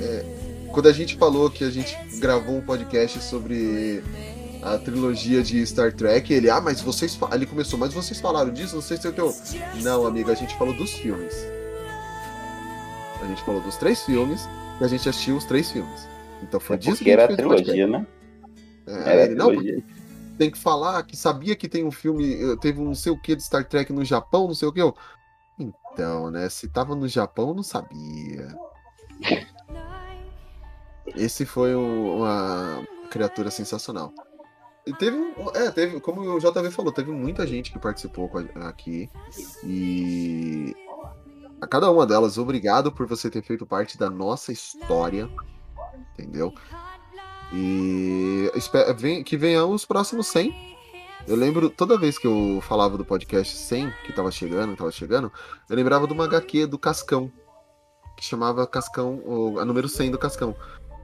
é, 0.00 0.24
quando 0.76 0.88
a 0.88 0.92
gente 0.92 1.16
falou 1.16 1.48
que 1.48 1.64
a 1.64 1.70
gente 1.70 1.96
gravou 2.18 2.58
um 2.58 2.60
podcast 2.60 3.22
sobre 3.22 4.04
a 4.62 4.76
trilogia 4.76 5.42
de 5.42 5.64
Star 5.66 5.90
Trek, 5.90 6.30
ele, 6.30 6.50
ah, 6.50 6.60
mas 6.60 6.82
vocês. 6.82 7.14
fa-" 7.14 7.30
Ele 7.32 7.46
começou, 7.46 7.78
mas 7.78 7.94
vocês 7.94 8.20
falaram 8.20 8.52
disso? 8.52 8.74
Não 8.74 8.82
sei 8.82 8.98
se 8.98 9.06
é 9.06 9.10
o 9.10 9.12
que 9.14 9.20
eu. 9.22 9.34
Não, 9.82 10.06
amigo, 10.06 10.30
a 10.30 10.34
gente 10.34 10.54
falou 10.58 10.74
dos 10.74 10.92
filmes. 10.92 11.34
A 13.22 13.26
gente 13.26 13.42
falou 13.42 13.62
dos 13.62 13.78
três 13.78 14.02
filmes 14.02 14.46
e 14.78 14.84
a 14.84 14.86
gente 14.86 15.08
assistiu 15.08 15.38
os 15.38 15.46
três 15.46 15.70
filmes. 15.70 16.06
Então 16.42 16.60
foi 16.60 16.76
disso 16.76 16.90
Porque 16.90 17.04
que 17.04 17.10
a 17.10 17.12
era 17.14 17.22
gente 17.22 17.40
a 17.40 17.48
fez 17.48 17.62
trilogia, 17.62 17.86
né? 17.86 18.06
É, 18.86 18.92
Era 18.92 19.22
a 19.22 19.24
ele, 19.24 19.34
não, 19.34 19.46
trilogia. 19.46 19.82
tem 20.36 20.50
que 20.50 20.58
falar 20.58 21.02
que 21.04 21.16
sabia 21.16 21.56
que 21.56 21.70
tem 21.70 21.86
um 21.86 21.90
filme, 21.90 22.34
eh, 22.34 22.56
teve 22.60 22.78
um 22.82 22.84
não 22.84 22.94
sei 22.94 23.12
o 23.12 23.18
que 23.18 23.34
de 23.34 23.42
Star 23.42 23.64
Trek 23.66 23.90
no 23.94 24.04
Japão, 24.04 24.46
não 24.46 24.54
sei 24.54 24.68
o 24.68 24.72
que. 24.74 24.82
Eu... 24.82 24.94
Então, 25.58 26.30
né? 26.30 26.50
Se 26.50 26.68
tava 26.68 26.94
no 26.94 27.08
Japão, 27.08 27.48
eu 27.48 27.54
não 27.54 27.62
sabia. 27.62 28.54
Esse 31.14 31.46
foi 31.46 31.74
um- 31.74 32.18
uma 32.18 32.86
criatura 33.10 33.50
sensacional. 33.50 34.12
E 34.86 34.92
teve, 34.94 35.16
é, 35.54 35.70
teve, 35.70 36.00
como 36.00 36.20
o 36.20 36.38
JV 36.38 36.70
falou, 36.70 36.92
teve 36.92 37.10
muita 37.10 37.46
gente 37.46 37.72
que 37.72 37.78
participou 37.78 38.30
aqui. 38.54 39.10
E 39.64 40.74
a 41.60 41.66
cada 41.66 41.90
uma 41.90 42.06
delas, 42.06 42.38
obrigado 42.38 42.92
por 42.92 43.06
você 43.06 43.28
ter 43.28 43.42
feito 43.42 43.66
parte 43.66 43.98
da 43.98 44.08
nossa 44.08 44.52
história. 44.52 45.28
Entendeu? 46.12 46.54
E 47.52 48.50
que 49.24 49.36
venham 49.36 49.70
os 49.70 49.84
próximos 49.84 50.26
100. 50.28 50.76
Eu 51.26 51.34
lembro, 51.34 51.68
toda 51.68 51.98
vez 51.98 52.18
que 52.18 52.26
eu 52.26 52.60
falava 52.62 52.96
do 52.96 53.04
podcast 53.04 53.56
100, 53.56 53.92
que 54.04 54.12
tava 54.12 54.30
chegando, 54.30 54.76
tava 54.76 54.92
chegando, 54.92 55.32
eu 55.68 55.74
lembrava 55.74 56.06
de 56.06 56.12
uma 56.12 56.24
HQ 56.24 56.66
do 56.66 56.78
Cascão, 56.78 57.30
que 58.16 58.24
chamava 58.24 58.66
Cascão, 58.66 59.20
o, 59.24 59.58
a 59.58 59.64
número 59.64 59.88
100 59.88 60.12
do 60.12 60.18
Cascão. 60.18 60.54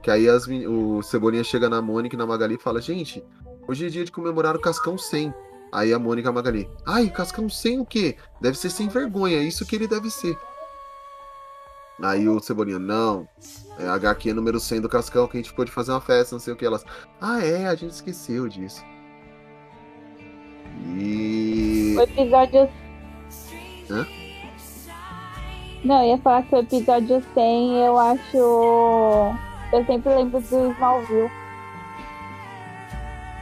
Que 0.03 0.11
aí 0.11 0.27
as, 0.27 0.45
o 0.45 1.01
Cebolinha 1.01 1.45
chega 1.45 1.69
na 1.69 1.81
Mônica 1.81 2.13
e 2.15 2.19
na 2.19 2.27
Magali 2.27 2.55
e 2.55 2.59
fala: 2.59 2.81
Gente, 2.81 3.23
hoje 3.65 3.87
é 3.87 3.89
dia 3.89 4.03
de 4.03 4.11
comemorar 4.11 4.53
o 4.53 4.59
Cascão 4.59 4.97
100. 4.97 5.33
Aí 5.71 5.93
a 5.93 5.97
Mônica 5.97 6.27
e 6.27 6.29
a 6.29 6.33
Magali: 6.33 6.69
Ai, 6.85 7.09
Cascão 7.09 7.47
100 7.47 7.79
o 7.79 7.85
quê? 7.85 8.17
Deve 8.41 8.57
ser 8.57 8.69
sem 8.69 8.89
vergonha, 8.89 9.37
é 9.37 9.43
isso 9.43 9.65
que 9.65 9.77
ele 9.77 9.87
deve 9.87 10.11
ser. 10.11 10.37
Aí 12.01 12.27
o 12.27 12.37
Cebolinha: 12.41 12.77
Não, 12.77 13.25
é 13.79 13.87
a 13.87 13.93
HQ 13.93 14.33
número 14.33 14.59
100 14.59 14.81
do 14.81 14.89
Cascão 14.89 15.25
que 15.25 15.37
a 15.37 15.41
gente 15.41 15.53
pôde 15.53 15.71
fazer 15.71 15.91
uma 15.91 16.01
festa, 16.01 16.35
não 16.35 16.41
sei 16.41 16.53
o 16.53 16.57
que. 16.57 16.65
Elas: 16.65 16.85
Ah, 17.21 17.41
é, 17.41 17.67
a 17.67 17.75
gente 17.75 17.93
esqueceu 17.93 18.49
disso. 18.49 18.83
E. 20.97 21.95
O 21.97 22.01
episódio. 22.01 22.69
Hã? 23.89 24.05
Não, 25.85 26.01
eu 26.01 26.09
ia 26.09 26.17
falar 26.17 26.43
que 26.43 26.55
o 26.55 26.59
episódio 26.59 27.23
100 27.33 27.85
eu 27.85 27.97
acho. 27.97 29.52
Eu 29.73 29.83
sempre 29.85 30.13
lembro 30.13 30.39
do 30.39 30.71
Smallville. 30.71 31.31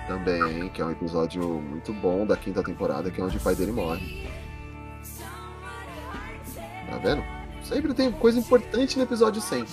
Também, 0.07 0.69
que 0.69 0.81
é 0.81 0.85
um 0.85 0.91
episódio 0.91 1.43
muito 1.43 1.91
bom 1.91 2.25
da 2.25 2.37
quinta 2.37 2.63
temporada, 2.63 3.11
que 3.11 3.19
é 3.19 3.23
onde 3.23 3.35
o 3.35 3.41
pai 3.41 3.53
dele 3.53 3.73
morre. 3.73 4.25
Tá 6.89 6.97
vendo? 7.03 7.21
Sempre 7.61 7.93
tem 7.93 8.09
coisa 8.13 8.39
importante 8.39 8.97
no 8.97 9.03
episódio 9.03 9.41
100. 9.41 9.65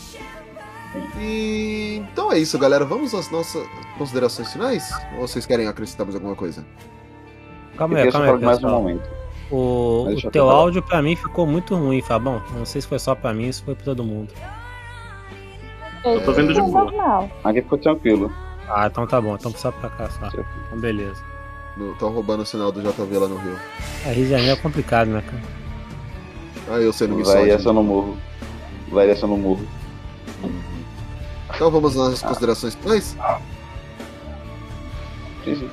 E 1.20 2.02
então 2.10 2.32
é 2.32 2.40
isso, 2.40 2.58
galera. 2.58 2.84
Vamos 2.84 3.14
às 3.14 3.30
nossas 3.30 3.64
considerações 3.96 4.52
finais? 4.52 4.90
Ou 5.14 5.28
vocês 5.28 5.46
querem 5.46 5.68
acrescentar 5.68 6.06
mais 6.06 6.16
alguma 6.16 6.34
coisa? 6.34 6.66
Calma 7.76 7.98
aí, 7.98 8.10
calma 8.10 8.34
aí, 8.34 8.44
mais 8.44 8.64
um 8.64 8.68
momento. 8.68 9.08
O, 9.48 10.08
o 10.08 10.30
teu 10.32 10.46
falar. 10.46 10.58
áudio 10.58 10.82
pra 10.82 11.00
mim 11.00 11.14
ficou 11.14 11.46
muito 11.46 11.76
ruim, 11.76 12.02
Fabão. 12.02 12.42
Não 12.52 12.66
sei 12.66 12.80
se 12.80 12.88
foi 12.88 12.98
só 12.98 13.14
pra 13.14 13.32
mim, 13.32 13.50
se 13.52 13.62
foi 13.62 13.76
pra 13.76 13.84
todo 13.84 14.02
mundo. 14.02 14.34
Eu 16.14 16.24
tô 16.24 16.32
vendo 16.32 16.54
de 16.54 16.60
boa. 16.60 17.28
Aqui 17.44 17.62
ficou 17.62 17.78
tranquilo. 17.78 18.32
Ah, 18.68 18.86
então 18.86 19.06
tá 19.06 19.20
bom. 19.20 19.34
Então 19.34 19.50
só 19.52 19.70
pra 19.72 19.88
cá 19.90 20.08
só. 20.10 20.26
Então 20.26 20.78
beleza. 20.78 21.22
Estão 21.92 22.10
roubando 22.10 22.42
o 22.42 22.46
sinal 22.46 22.72
do 22.72 22.82
JV 22.82 23.18
lá 23.18 23.28
no 23.28 23.36
Rio. 23.36 23.56
A 24.04 24.08
Rio 24.08 24.24
de 24.24 24.30
Janeiro 24.30 24.52
é 24.52 24.56
complicado, 24.56 25.08
né, 25.08 25.22
cara? 25.22 25.42
Ah, 26.70 26.80
eu 26.80 26.92
sendo 26.92 27.10
Vai 27.10 27.18
misógino. 27.18 27.52
essa 27.52 27.72
no 27.72 27.82
morro. 27.84 28.18
Vai 28.88 29.10
essa 29.10 29.26
no 29.26 29.36
morro. 29.36 29.64
Então 31.54 31.70
vamos 31.70 31.94
nas 31.94 32.20
considerações 32.20 32.74
finais? 32.74 33.16
Sim, 35.44 35.56
sim. 35.56 35.70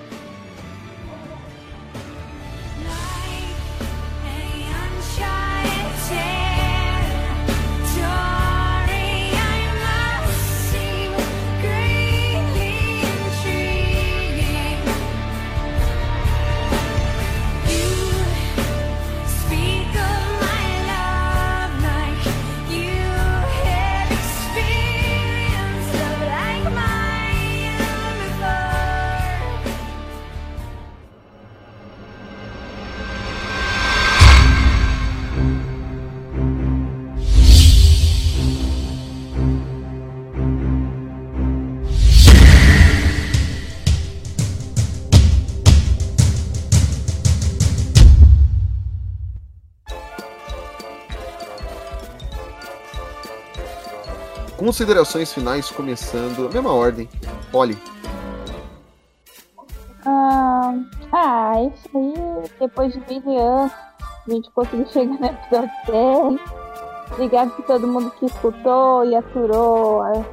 Considerações 54.76 55.32
finais, 55.32 55.72
começando. 55.72 56.52
Mesma 56.52 56.74
ordem. 56.74 57.08
Polly. 57.50 57.78
Ah, 60.06 60.74
ah, 61.14 61.54
isso 61.62 61.98
aí, 61.98 62.52
depois 62.60 62.92
de 62.92 63.00
20 63.00 63.38
anos, 63.38 63.72
a 64.02 64.30
gente 64.30 64.52
conseguiu 64.52 64.86
chegar 64.88 65.18
no 65.18 65.28
episódio 65.28 65.72
10. 65.88 67.14
Obrigado 67.14 67.52
por 67.52 67.66
todo 67.66 67.88
mundo 67.88 68.12
que 68.20 68.26
escutou 68.26 69.06
e 69.06 69.16
aturou 69.16 70.02
as, 70.02 70.26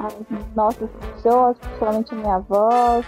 as 0.00 0.54
nossas 0.56 0.90
pessoas, 1.14 1.56
principalmente 1.58 2.12
a 2.14 2.16
minha 2.16 2.34
avó. 2.34 3.00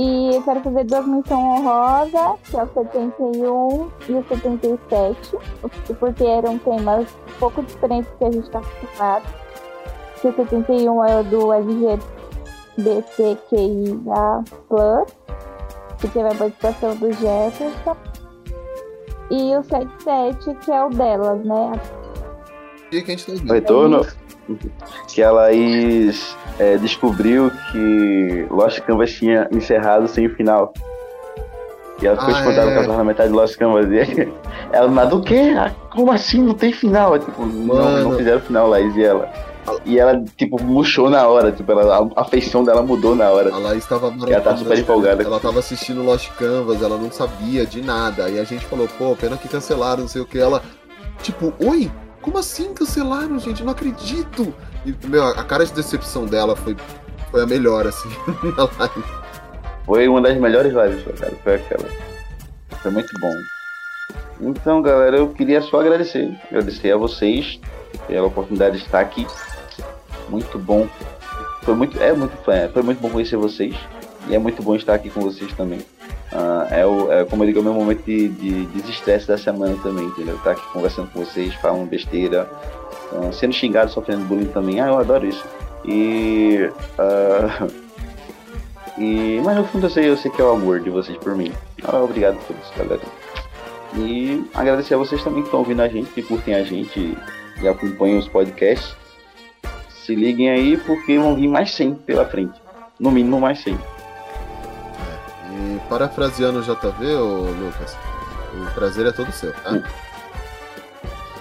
E 0.00 0.34
eu 0.34 0.42
quero 0.42 0.62
fazer 0.62 0.84
duas 0.84 1.06
menções 1.06 1.60
honrosas, 1.60 2.40
que 2.48 2.56
é 2.56 2.62
o 2.62 2.68
71 2.72 3.90
e 4.08 4.12
o 4.14 4.24
77, 4.26 5.36
porque 5.98 6.24
eram 6.24 6.56
temas 6.56 7.06
um 7.06 7.38
pouco 7.38 7.62
diferentes 7.62 8.10
do 8.12 8.16
que 8.16 8.24
a 8.24 8.32
gente 8.32 8.44
está 8.44 8.60
acostumado. 8.60 9.24
Que 10.22 10.28
o 10.28 10.34
71 10.34 11.04
é 11.04 11.20
o 11.20 11.24
do 11.24 11.52
LGBTQIA+, 11.52 12.02
que 15.98 16.08
teve 16.08 16.28
a 16.28 16.34
participação 16.34 16.96
do 16.96 17.12
Jefferson. 17.12 17.96
E 19.30 19.54
o 19.54 19.62
77, 19.62 20.54
que 20.64 20.72
é 20.72 20.82
o 20.82 20.88
delas, 20.88 21.44
né? 21.44 21.72
Retorno. 23.52 24.06
Que 25.08 25.22
a 25.22 25.30
Laís 25.30 26.36
é, 26.58 26.76
descobriu 26.76 27.50
que 27.72 28.46
Lost 28.50 28.80
Canvas 28.80 29.12
tinha 29.12 29.48
encerrado 29.52 30.06
sem 30.08 30.26
o 30.26 30.34
final. 30.34 30.72
E 32.02 32.06
ela 32.06 32.16
ficou 32.16 32.34
Ah, 32.34 32.38
espantada 32.38 32.66
é. 32.68 32.72
que 32.72 32.76
ela 32.78 32.86
tava 32.86 32.98
na 32.98 33.04
metade 33.04 33.28
do 33.30 33.36
Lost 33.36 33.56
Canvas. 33.58 33.86
E 33.90 34.28
ela, 34.72 34.88
mas 34.88 35.08
do 35.10 35.20
quê? 35.22 35.54
Ah, 35.56 35.70
Como 35.90 36.10
assim? 36.10 36.42
Não 36.42 36.54
tem 36.54 36.72
final? 36.72 37.14
É, 37.14 37.18
tipo, 37.18 37.44
não, 37.44 37.98
não 38.04 38.16
fizeram 38.16 38.40
final, 38.40 38.68
Laís 38.68 38.94
e 38.96 39.04
ela. 39.04 39.30
E 39.84 39.98
ela, 39.98 40.20
tipo, 40.36 40.60
murchou 40.62 41.10
na 41.10 41.28
hora, 41.28 41.52
tipo, 41.52 41.70
ela, 41.70 42.10
a, 42.16 42.22
a 42.22 42.24
feição 42.24 42.64
dela 42.64 42.82
mudou 42.82 43.14
na 43.14 43.28
hora. 43.30 43.54
A 43.54 43.58
Laís 43.58 43.84
tava 43.86 44.12
ela 44.26 44.40
tá 44.40 44.56
super 44.56 44.78
empolgada. 44.78 45.22
Ela 45.22 45.38
tava 45.38 45.58
assistindo 45.58 46.02
Lost 46.02 46.30
Canvas, 46.38 46.82
ela 46.82 46.96
não 46.96 47.10
sabia 47.10 47.66
de 47.66 47.82
nada. 47.82 48.24
Aí 48.24 48.40
a 48.40 48.44
gente 48.44 48.64
falou, 48.64 48.88
pô, 48.98 49.14
pena 49.14 49.36
que 49.36 49.46
cancelaram, 49.48 50.00
não 50.00 50.08
sei 50.08 50.22
o 50.22 50.26
que. 50.26 50.38
Ela, 50.38 50.62
tipo, 51.22 51.52
oi? 51.62 51.90
Como 52.20 52.38
assim 52.38 52.74
cancelaram, 52.74 53.38
gente? 53.38 53.62
Não 53.62 53.72
acredito. 53.72 54.54
E, 54.84 54.94
meu, 55.06 55.24
a 55.24 55.44
cara 55.44 55.64
de 55.64 55.72
decepção 55.72 56.26
dela 56.26 56.54
foi, 56.54 56.76
foi 57.30 57.42
a 57.42 57.46
melhor, 57.46 57.86
assim, 57.86 58.08
na 58.56 58.68
live. 58.78 59.04
Foi 59.86 60.08
uma 60.08 60.20
das 60.20 60.36
melhores 60.38 60.72
lives, 60.72 61.18
cara. 61.18 61.32
Foi 61.42 61.54
aquela. 61.54 61.88
Foi 62.82 62.90
muito 62.90 63.12
bom. 63.20 63.34
Então, 64.40 64.80
galera, 64.80 65.16
eu 65.16 65.28
queria 65.30 65.60
só 65.62 65.80
agradecer. 65.80 66.34
Agradecer 66.48 66.92
a 66.92 66.96
vocês 66.96 67.60
pela 68.06 68.26
oportunidade 68.26 68.78
de 68.78 68.84
estar 68.84 69.00
aqui. 69.00 69.26
Muito 70.28 70.58
bom. 70.58 70.88
Foi 71.62 71.74
muito, 71.74 72.00
é 72.02 72.12
muito, 72.12 72.50
é, 72.50 72.68
foi 72.68 72.82
muito 72.82 73.00
bom 73.00 73.10
conhecer 73.10 73.36
vocês. 73.36 73.74
E 74.28 74.34
é 74.34 74.38
muito 74.38 74.62
bom 74.62 74.76
estar 74.76 74.94
aqui 74.94 75.10
com 75.10 75.20
vocês 75.20 75.52
também. 75.54 75.80
Ah, 76.32 76.68
é, 76.70 76.86
o, 76.86 77.12
é, 77.12 77.24
como 77.24 77.42
eu 77.42 77.48
digo, 77.48 77.58
é 77.58 77.62
o 77.62 77.64
meu 77.64 77.74
momento 77.74 78.04
de, 78.04 78.28
de 78.28 78.64
desestresse 78.66 79.26
da 79.26 79.36
semana 79.36 79.76
também, 79.82 80.04
entendeu? 80.04 80.36
Estar 80.36 80.52
aqui 80.52 80.66
conversando 80.72 81.10
com 81.10 81.24
vocês, 81.24 81.54
falando 81.54 81.88
besteira, 81.88 82.48
ah, 83.12 83.32
sendo 83.32 83.52
xingado, 83.52 83.90
sofrendo 83.90 84.24
bullying 84.24 84.46
também. 84.46 84.80
Ah, 84.80 84.88
eu 84.88 84.98
adoro 84.98 85.26
isso. 85.26 85.44
E. 85.84 86.70
ah, 86.98 87.66
e, 88.96 89.40
mas 89.44 89.56
no 89.56 89.64
fundo 89.64 89.86
eu 89.86 89.90
sei, 89.90 90.08
eu 90.08 90.16
sei 90.16 90.30
que 90.30 90.40
é 90.40 90.44
o 90.44 90.52
amor 90.52 90.80
de 90.80 90.90
vocês 90.90 91.18
por 91.18 91.34
mim. 91.34 91.52
Obrigado 91.82 92.36
por 92.46 92.54
isso, 92.56 92.72
galera. 92.76 93.02
E 93.96 94.44
agradecer 94.54 94.94
a 94.94 94.98
vocês 94.98 95.22
também 95.24 95.42
que 95.42 95.48
estão 95.48 95.60
ouvindo 95.60 95.82
a 95.82 95.88
gente, 95.88 96.10
que 96.12 96.22
curtem 96.22 96.54
a 96.54 96.62
gente 96.62 97.16
e 97.60 97.68
acompanham 97.68 98.18
os 98.18 98.28
podcasts. 98.28 98.94
Se 100.04 100.14
liguem 100.14 100.48
aí 100.48 100.76
porque 100.76 101.18
vão 101.18 101.34
vir 101.34 101.48
mais 101.48 101.72
100 101.72 101.94
pela 101.94 102.24
frente. 102.24 102.60
No 102.98 103.10
mínimo 103.10 103.40
mais 103.40 103.60
100. 103.60 103.78
E 105.60 105.78
parafraseando 105.88 106.60
o 106.60 106.62
JV, 106.62 107.14
ô 107.16 107.50
Lucas, 107.50 107.96
o 108.54 108.74
prazer 108.74 109.06
é 109.06 109.12
todo 109.12 109.30
seu, 109.32 109.52
tá? 109.52 109.82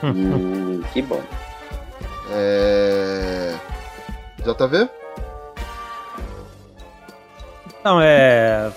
Hum, 0.03 0.81
que 0.93 1.01
bom. 1.01 1.21
É. 2.31 3.55
JV? 4.39 4.89
Não, 7.83 8.01
é. 8.01 8.71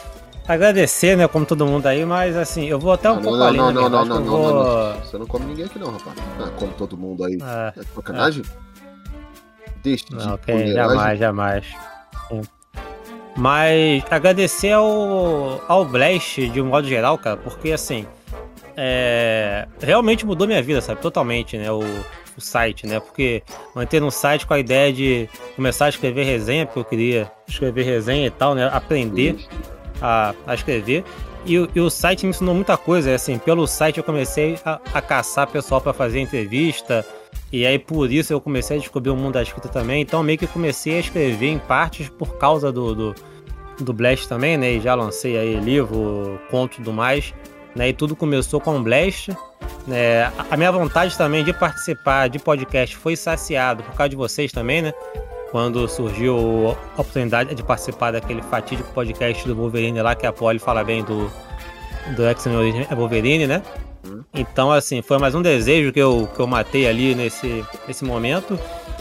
Agradecer, 0.47 1.16
né, 1.16 1.27
como 1.28 1.47
todo 1.47 1.64
mundo 1.66 1.86
aí, 1.86 2.05
mas 2.05 2.36
assim, 2.36 2.64
eu 2.66 2.78
vou 2.78 2.93
até 2.93 3.10
um 3.10 3.16
Não, 3.16 3.23
pouco 3.23 3.39
não, 3.39 3.47
além, 3.47 3.59
não, 3.59 3.73
não, 3.73 3.82
não, 3.89 3.90
verdade, 3.90 4.09
não, 4.09 4.20
não, 4.20 4.24
vou... 4.27 4.52
não. 4.94 5.01
Você 5.01 5.19
não 5.19 5.27
come 5.27 5.47
ninguém 5.47 5.64
aqui 5.66 5.78
não, 5.78 5.93
rapaz. 5.93 6.16
Ah, 6.40 6.51
como 6.56 6.73
todo 6.73 6.97
mundo 6.97 7.24
aí. 7.24 7.39
É, 7.40 7.81
É 7.81 7.82
sacanagem? 7.94 8.43
Deixa 9.82 10.05
de 10.06 10.14
Não, 10.16 10.35
ok, 10.35 10.55
fuleiragem. 10.55 10.74
jamais, 10.97 11.19
jamais. 11.19 11.66
Sim. 12.28 12.43
Mas 13.37 14.03
agradecer 14.11 14.73
ao, 14.73 15.61
ao 15.67 15.85
Blast 15.85 16.49
de 16.49 16.61
um 16.61 16.67
modo 16.67 16.87
geral, 16.87 17.17
cara, 17.17 17.37
porque 17.39 17.73
assim, 17.73 18.07
é, 18.77 19.67
realmente 19.81 20.27
mudou 20.27 20.47
minha 20.47 20.63
vida, 20.63 20.81
sabe? 20.81 21.01
Totalmente, 21.01 21.57
né? 21.57 21.71
O, 21.73 21.81
o 22.37 22.41
site, 22.41 22.87
né? 22.87 23.01
Porque 23.01 23.43
entrei 23.77 24.01
no 24.01 24.11
site 24.11 24.47
com 24.47 24.55
a 24.55 24.59
ideia 24.59 24.93
de 24.93 25.29
começar 25.57 25.87
a 25.87 25.89
escrever 25.89 26.25
resenha, 26.25 26.67
porque 26.67 26.81
eu 26.81 26.85
queria 26.85 27.33
escrever 27.49 27.83
resenha 27.85 28.27
e 28.27 28.31
tal, 28.31 28.55
né? 28.55 28.69
Aprender 28.73 29.37
a, 30.01 30.35
a 30.47 30.55
escrever. 30.55 31.05
E, 31.45 31.59
o- 31.59 31.69
e 31.75 31.81
o 31.81 31.91
site 31.91 32.25
me 32.25 32.31
ensinou 32.31 32.55
muita 32.55 32.77
coisa, 32.77 33.15
assim, 33.15 33.37
pelo 33.39 33.67
site 33.67 33.99
eu 33.99 34.05
comecei 34.05 34.59
a, 34.65 34.79
a 34.95 35.01
caçar 35.03 35.47
pessoal 35.47 35.81
para 35.81 35.93
fazer 35.93 36.21
entrevista, 36.21 37.05
e 37.53 37.66
aí 37.66 37.79
por 37.79 38.11
isso 38.11 38.33
eu 38.33 38.41
comecei 38.41 38.77
a 38.79 38.81
descobrir 38.81 39.11
o 39.11 39.16
mundo 39.16 39.35
da 39.35 39.43
escrita 39.43 39.69
também, 39.69 40.01
então 40.03 40.23
meio 40.23 40.39
que 40.39 40.47
comecei 40.47 40.97
a 40.97 41.01
escrever 41.01 41.49
em 41.49 41.59
partes 41.59 42.09
por 42.09 42.39
causa 42.39 42.73
do, 42.73 42.95
do, 42.95 43.15
do 43.81 43.93
Blast 43.93 44.27
também, 44.29 44.57
né? 44.57 44.73
E 44.73 44.81
já 44.81 44.95
lancei 44.95 45.37
aí 45.37 45.57
livro, 45.57 46.41
conto 46.51 46.74
e 46.74 46.77
tudo 46.79 46.93
mais, 46.93 47.35
né? 47.77 47.91
E 47.91 47.93
tudo 47.93 48.16
começou 48.16 48.61
com 48.61 48.77
o 48.79 48.83
Blast. 48.83 49.31
Né? 49.87 50.24
A- 50.51 50.57
minha 50.57 50.73
vontade 50.73 51.16
também 51.19 51.45
de 51.45 51.53
participar 51.53 52.29
de 52.29 52.39
podcast 52.39 52.97
foi 52.97 53.16
saciado 53.16 53.83
por 53.83 53.95
causa 53.95 54.09
de 54.11 54.16
vocês 54.16 54.51
também, 54.51 54.81
né? 54.83 54.93
Quando 55.51 55.87
surgiu 55.87 56.74
a 56.97 57.01
oportunidade 57.01 57.55
de 57.55 57.62
participar 57.62 58.12
daquele 58.12 58.41
fatídico 58.41 58.91
podcast 58.95 59.47
do 59.47 59.55
Wolverine 59.55 60.01
lá, 60.01 60.15
que 60.15 60.27
a 60.27 60.33
Polly 60.33 60.59
fala 60.59 60.83
bem 60.83 61.05
do, 61.05 61.31
do 62.16 62.24
X-Men 62.24 62.87
é 62.89 62.95
Wolverine, 62.95 63.47
né? 63.47 63.62
Então, 64.35 64.73
assim, 64.73 65.03
foi 65.03 65.19
mais 65.19 65.35
um 65.35 65.43
desejo 65.43 65.93
que 65.93 66.01
eu, 66.01 66.29
que 66.35 66.41
eu 66.41 66.47
matei 66.47 66.87
ali 66.89 67.15
nesse, 67.15 67.65
nesse 67.87 68.05
momento. 68.05 68.59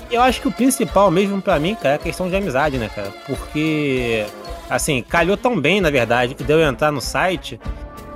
E 0.09 0.15
eu 0.15 0.21
acho 0.21 0.41
que 0.41 0.47
o 0.47 0.51
principal 0.51 1.09
mesmo 1.09 1.41
pra 1.41 1.59
mim, 1.59 1.75
cara, 1.75 1.89
é 1.89 1.95
a 1.95 1.99
questão 1.99 2.29
de 2.29 2.35
amizade, 2.35 2.77
né, 2.77 2.89
cara? 2.93 3.11
Porque, 3.25 4.25
assim, 4.69 5.01
calhou 5.01 5.37
tão 5.37 5.59
bem, 5.59 5.81
na 5.81 5.89
verdade, 5.89 6.35
de 6.35 6.51
eu 6.51 6.61
entrar 6.61 6.91
no 6.91 7.01
site, 7.01 7.59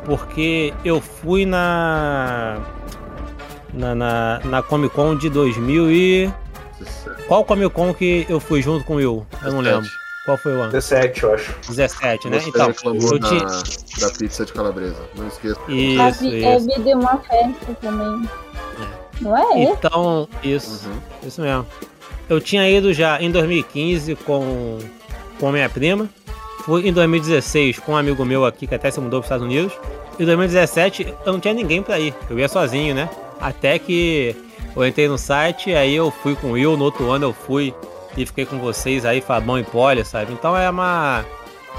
porque 0.03 0.73
eu 0.83 1.01
fui 1.01 1.45
na. 1.45 2.59
Na, 3.73 3.93
na, 3.93 4.41
na 4.45 4.61
Comic 4.61 4.93
Con 4.93 5.17
de 5.17 5.29
2000 5.29 5.91
e. 5.91 6.33
Qual 7.27 7.43
Comic 7.43 7.73
Con 7.73 7.93
que 7.93 8.25
eu 8.29 8.39
fui 8.39 8.61
junto 8.61 8.85
com 8.85 8.93
o 8.93 8.97
Will? 8.97 9.25
Eu 9.41 9.53
não 9.53 9.63
17. 9.63 9.63
lembro. 9.63 10.04
Qual 10.25 10.37
foi 10.37 10.53
o 10.55 10.61
ano? 10.61 10.71
17, 10.71 11.23
eu 11.23 11.33
acho. 11.35 11.55
17, 11.69 12.29
né? 12.29 12.39
Você 12.39 12.49
Então, 12.49 12.67
reclamou 12.67 13.13
eu 13.13 13.19
da, 13.19 13.27
tinha. 13.29 13.45
da 13.99 14.09
pizza 14.17 14.43
de 14.45 14.53
calabresa. 14.53 14.97
Não 15.15 15.27
esqueça. 15.27 15.59
Isso, 15.69 16.01
a, 16.01 16.07
é 16.07 16.57
isso. 16.57 16.65
vida 16.65 16.89
é 16.89 16.95
uma 16.95 17.17
festa 17.19 17.77
também. 17.79 18.29
Não 19.21 19.37
é? 19.37 19.63
Então, 19.63 20.27
isso. 20.43 20.89
Isso 21.23 21.41
mesmo. 21.41 21.65
Eu 22.27 22.41
tinha 22.41 22.67
ido 22.69 22.91
já 22.91 23.21
em 23.21 23.29
2015 23.29 24.15
com, 24.15 24.79
com 25.39 25.51
minha 25.51 25.69
prima. 25.69 26.09
Fui 26.65 26.87
em 26.87 26.91
2016 26.91 27.77
com 27.79 27.91
um 27.91 27.97
amigo 27.97 28.25
meu 28.25 28.43
aqui 28.45 28.65
que 28.65 28.73
até 28.73 28.89
se 28.89 28.99
mudou 28.99 29.19
para 29.21 29.25
os 29.25 29.25
Estados 29.27 29.45
Unidos. 29.45 29.73
Em 30.19 30.25
2017 30.25 31.13
eu 31.25 31.33
não 31.33 31.39
tinha 31.39 31.53
ninguém 31.53 31.83
pra 31.83 31.99
ir. 31.99 32.15
Eu 32.27 32.39
ia 32.39 32.47
sozinho, 32.49 32.95
né? 32.95 33.07
Até 33.39 33.77
que 33.77 34.35
eu 34.75 34.85
entrei 34.85 35.07
no 35.07 35.17
site, 35.19 35.71
aí 35.75 35.93
eu 35.95 36.09
fui 36.09 36.35
com 36.35 36.47
o 36.47 36.51
Will. 36.53 36.75
No 36.75 36.85
outro 36.85 37.11
ano 37.11 37.27
eu 37.27 37.33
fui 37.33 37.73
e 38.17 38.25
fiquei 38.25 38.45
com 38.45 38.59
vocês 38.59 39.05
aí, 39.05 39.21
Fabão 39.21 39.59
e 39.59 39.63
Poli, 39.63 40.03
sabe? 40.05 40.33
Então 40.33 40.55
é 40.55 40.69
uma. 40.69 41.25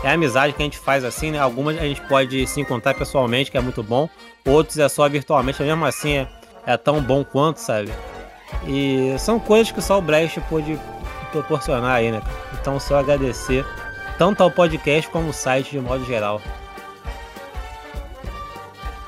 É 0.04 0.10
a 0.10 0.12
amizade 0.12 0.52
que 0.52 0.62
a 0.62 0.64
gente 0.64 0.78
faz 0.78 1.04
assim, 1.04 1.30
né? 1.30 1.38
Algumas 1.38 1.78
a 1.78 1.82
gente 1.82 2.02
pode 2.02 2.46
se 2.46 2.60
encontrar 2.60 2.94
pessoalmente, 2.94 3.50
que 3.50 3.56
é 3.56 3.60
muito 3.60 3.82
bom. 3.82 4.08
Outros 4.44 4.78
é 4.78 4.88
só 4.88 5.08
virtualmente, 5.08 5.58
mas 5.58 5.68
mesmo 5.68 5.86
assim 5.86 6.18
é, 6.18 6.28
é 6.66 6.76
tão 6.76 7.00
bom 7.00 7.24
quanto, 7.24 7.56
sabe? 7.58 7.90
E 8.66 9.14
são 9.18 9.38
coisas 9.38 9.72
que 9.72 9.80
só 9.80 9.98
o 9.98 10.02
Brecht 10.02 10.40
pôde 10.42 10.78
proporcionar 11.32 11.96
aí, 11.96 12.12
né? 12.12 12.22
Então 12.60 12.78
só 12.78 12.98
agradecer 12.98 13.64
tanto 14.18 14.42
ao 14.42 14.50
podcast 14.50 15.10
como 15.10 15.28
ao 15.28 15.32
site 15.32 15.70
de 15.70 15.80
modo 15.80 16.04
geral. 16.04 16.40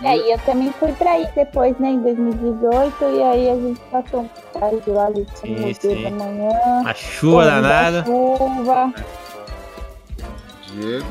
É, 0.02 0.16
e 0.16 0.32
eu 0.32 0.38
também 0.40 0.72
fui 0.72 0.92
pra 0.92 1.12
aí 1.12 1.28
depois, 1.34 1.76
né, 1.78 1.90
em 1.90 2.00
2018, 2.00 3.04
e 3.04 3.22
aí 3.22 3.50
a 3.50 3.56
gente 3.56 3.80
passou 3.90 4.20
um 4.20 4.28
tarde 4.52 4.90
lá 4.90 5.10
de 5.10 5.26
Sim, 5.34 5.74
sim. 5.74 6.02
da 6.04 6.10
manhã. 6.10 6.50
A 6.86 6.94
chuva 6.94 7.44
danada. 7.44 8.04
Chuva. 8.04 8.94
Diego. 10.72 11.06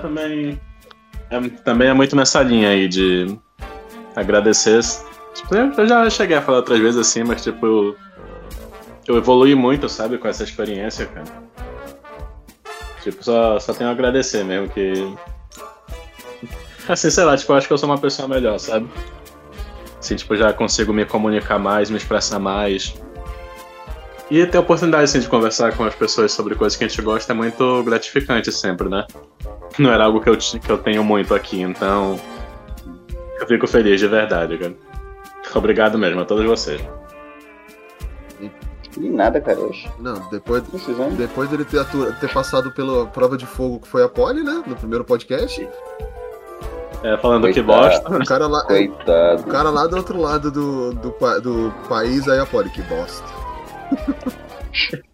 Também 0.00 0.58
é, 1.30 1.48
também 1.62 1.88
é 1.88 1.94
muito 1.94 2.16
nessa 2.16 2.42
linha 2.42 2.70
aí 2.70 2.88
de 2.88 3.38
agradecer. 4.16 4.80
Tipo, 5.34 5.54
eu 5.54 5.72
eu 5.72 5.86
já 5.86 6.10
cheguei 6.10 6.36
a 6.36 6.42
falar 6.42 6.58
outras 6.58 6.80
vezes 6.80 7.00
assim, 7.00 7.22
mas 7.22 7.42
tipo, 7.42 7.64
eu, 7.64 7.96
eu 9.06 9.16
evolui 9.16 9.54
muito, 9.54 9.88
sabe, 9.88 10.18
com 10.18 10.26
essa 10.26 10.42
experiência, 10.42 11.06
cara. 11.06 11.50
Tipo, 13.02 13.22
só, 13.22 13.58
só 13.60 13.72
tenho 13.72 13.88
a 13.88 13.92
agradecer 13.92 14.44
mesmo 14.44 14.68
que. 14.68 14.92
Assim, 16.90 17.08
sei 17.08 17.22
lá, 17.22 17.36
tipo, 17.36 17.52
eu 17.52 17.56
acho 17.56 17.68
que 17.68 17.72
eu 17.72 17.78
sou 17.78 17.88
uma 17.88 17.98
pessoa 17.98 18.26
melhor, 18.26 18.58
sabe? 18.58 18.88
Assim, 20.00 20.16
tipo, 20.16 20.34
já 20.36 20.52
consigo 20.52 20.92
me 20.92 21.04
comunicar 21.04 21.56
mais, 21.56 21.88
me 21.88 21.96
expressar 21.96 22.40
mais. 22.40 23.00
E 24.28 24.44
ter 24.44 24.58
a 24.58 24.60
oportunidade, 24.60 25.04
assim, 25.04 25.20
de 25.20 25.28
conversar 25.28 25.76
com 25.76 25.84
as 25.84 25.94
pessoas 25.94 26.32
sobre 26.32 26.56
coisas 26.56 26.76
que 26.76 26.82
a 26.82 26.88
gente 26.88 27.00
gosta 27.00 27.32
é 27.32 27.34
muito 27.34 27.84
gratificante 27.84 28.50
sempre, 28.50 28.88
né? 28.88 29.06
Não 29.78 29.92
era 29.92 30.04
algo 30.04 30.20
que 30.20 30.28
eu, 30.28 30.36
que 30.36 30.70
eu 30.70 30.78
tenho 30.78 31.04
muito 31.04 31.32
aqui, 31.32 31.60
então. 31.62 32.18
Eu 33.38 33.46
fico 33.46 33.68
feliz 33.68 34.00
de 34.00 34.08
verdade, 34.08 34.58
cara. 34.58 34.74
Obrigado 35.54 35.96
mesmo 35.96 36.20
a 36.20 36.24
todos 36.24 36.44
vocês. 36.44 36.80
E 38.98 39.08
nada, 39.08 39.40
cara, 39.40 39.60
hoje. 39.60 39.88
Não, 40.00 40.14
depois, 40.28 40.64
depois 41.16 41.48
dele 41.48 41.64
ter, 41.64 41.84
ter 42.18 42.32
passado 42.32 42.72
pela 42.72 43.06
prova 43.06 43.36
de 43.36 43.46
fogo 43.46 43.78
que 43.78 43.86
foi 43.86 44.02
a 44.02 44.08
Poli, 44.08 44.42
né? 44.42 44.64
No 44.66 44.74
primeiro 44.74 45.04
podcast. 45.04 45.68
É, 47.02 47.16
falando 47.16 47.46
que 47.48 47.62
Coitado. 47.62 47.88
bosta. 47.88 48.16
O 48.16 48.24
cara 48.26 48.46
lá, 48.46 48.62
Coitado. 48.64 49.42
o 49.42 49.46
cara 49.46 49.70
lá 49.70 49.86
do 49.86 49.96
outro 49.96 50.20
lado 50.20 50.50
do, 50.50 50.92
do, 50.92 51.10
do 51.40 51.74
país, 51.88 52.28
aí 52.28 52.38
a 52.38 52.46
Poli, 52.46 52.68
que 52.70 52.82
bosta. 52.82 53.24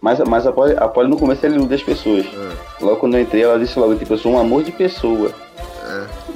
Mas, 0.00 0.18
mas 0.20 0.46
a 0.46 0.52
Polly, 0.52 0.74
a 0.76 0.86
Polly 0.86 1.08
no 1.08 1.16
começo 1.16 1.46
ela 1.46 1.54
ilude 1.54 1.74
as 1.74 1.82
pessoas. 1.82 2.26
Logo 2.80 2.96
quando 2.96 3.14
eu 3.16 3.22
entrei, 3.22 3.42
ela 3.42 3.58
disse 3.58 3.78
logo, 3.78 3.94
tipo, 3.96 4.12
eu 4.12 4.18
sou 4.18 4.32
um 4.32 4.38
amor 4.38 4.62
de 4.62 4.70
pessoa. 4.70 5.30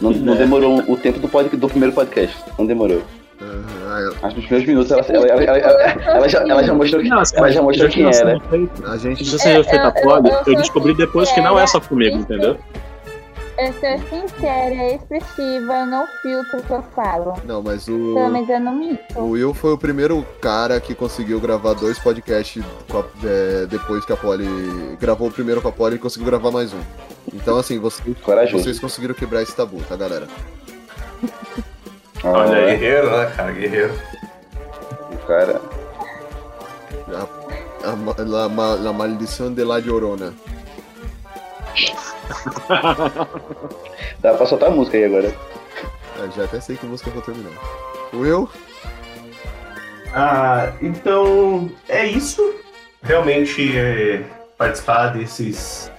Não, 0.01 0.11
não 0.11 0.35
É. 0.35 0.39
demorou 0.39 0.79
o 0.89 0.97
tempo 0.97 1.19
do, 1.19 1.29
pod, 1.29 1.49
do 1.55 1.69
primeiro 1.69 1.95
podcast. 1.95 2.35
Não 2.59 2.65
demorou. 2.65 3.03
Mas 4.23 4.35
nos 4.35 4.45
primeiros 4.47 4.67
minutos 4.67 4.91
ela, 4.91 5.03
ela, 5.03 5.43
ela, 5.43 5.59
ela, 5.59 6.29
já, 6.29 6.41
ela 6.49 6.63
já 6.65 6.73
mostrou, 6.73 7.03
que- 7.03 7.11
ela 7.13 7.51
já 7.53 7.61
mostrou 7.63 7.89
quem 7.91 8.05
era. 8.07 8.41
A 8.91 8.97
gente 8.97 9.23
Já 9.25 9.39
seja 9.39 9.65
feita 9.65 9.89
a 9.89 9.93
pod, 9.93 10.31
eu 10.47 10.55
descobri 10.57 10.95
depois 10.95 11.31
que 11.33 11.41
não 11.41 11.59
é 11.59 11.67
só 11.67 11.79
comigo, 11.81 12.17
entendeu? 12.17 12.57
Eu 13.59 13.73
sou 13.73 14.09
sincera, 14.11 14.95
expressiva, 14.95 15.73
eu 15.81 15.87
não 15.87 16.07
filtro 16.21 16.59
o 16.59 16.63
que 16.63 16.71
eu 16.73 16.83
falo. 16.95 17.33
Não, 17.45 17.63
mas 17.63 17.89
o. 17.89 18.15
Pelo 18.15 18.29
menos 18.29 18.49
eu 18.51 18.61
não 18.61 18.75
minto. 18.75 19.19
O 19.19 19.31
Will 19.31 19.55
foi 19.55 19.73
o 19.73 19.79
primeiro 19.79 20.27
cara 20.43 20.79
que 20.79 20.95
conseguiu 20.95 21.41
gravar 21.41 21.73
dois 21.73 21.99
podcasts 21.99 22.63
com 22.91 22.99
a- 22.99 23.05
é, 23.25 23.65
depois 23.67 24.05
que 24.05 24.13
a 24.13 24.17
Polly 24.17 24.47
gravou 25.01 25.29
o 25.29 25.33
primeiro 25.33 25.63
com 25.63 25.69
a 25.69 25.73
Polly 25.73 25.97
e 25.97 25.99
conseguiu 25.99 26.27
gravar 26.27 26.51
mais 26.51 26.75
um. 26.75 26.81
Então, 27.33 27.57
assim, 27.57 27.79
vocês, 27.79 28.17
Corajoso. 28.23 28.63
vocês 28.63 28.79
conseguiram 28.79 29.15
quebrar 29.15 29.43
esse 29.43 29.57
tabu, 29.57 29.83
tá, 29.89 29.97
galera? 29.97 30.27
Olha 32.23 32.57
aí. 32.59 32.77
Guerreiro, 32.77 33.11
né, 33.11 33.33
cara? 33.37 33.53
Guerreiro. 33.53 33.95
O 35.13 35.27
cara. 35.27 35.61
A, 37.83 37.91
a, 37.91 38.49
ma- 38.51 38.75
la 38.75 38.93
maldição 38.93 39.53
de 39.53 39.65
La 39.65 39.79
Llorona. 39.79 40.35
Dá 44.21 44.35
pra 44.35 44.47
soltar 44.47 44.71
a 44.71 44.73
música 44.73 44.97
aí 44.97 45.05
agora. 45.05 45.35
Ah, 46.19 46.29
já 46.35 46.45
até 46.45 46.61
sei 46.61 46.77
que 46.77 46.87
música 46.87 47.11
eu 47.11 47.15
vou 47.15 47.23
terminar. 47.23 47.53
Will? 48.13 48.49
Ah, 50.15 50.73
então 50.81 51.71
é 51.89 52.07
isso. 52.07 52.55
Realmente 53.03 53.79
é, 53.79 54.25
participar 54.57 55.09
desses 55.09 55.91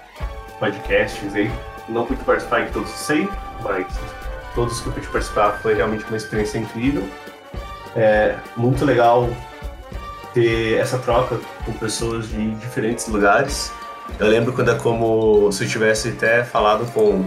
podcasts 0.60 1.36
aí. 1.36 1.52
Não 1.88 2.06
pude 2.06 2.24
participar 2.24 2.66
de 2.66 2.72
todos, 2.72 2.90
sei, 2.90 3.30
mas 3.62 3.86
todos 4.56 4.82
que 4.82 4.88
eu 4.88 4.94
pude 4.94 5.08
participar 5.08 5.52
foi 5.62 5.76
realmente 5.76 6.04
uma 6.06 6.18
experiência 6.18 6.58
incrível. 6.58 7.08
É 7.96 8.36
muito 8.58 8.84
legal 8.84 9.30
ter 10.34 10.78
essa 10.78 10.98
troca 11.00 11.40
com 11.66 11.74
pessoas 11.74 12.30
de 12.30 12.56
diferentes 12.56 13.08
lugares. 13.08 13.72
Eu 14.20 14.28
lembro 14.28 14.54
quando 14.54 14.72
é 14.72 14.76
como 14.76 15.52
se 15.52 15.64
eu 15.64 15.70
tivesse 15.70 16.10
até 16.10 16.44
falado 16.44 16.92
com 16.92 17.24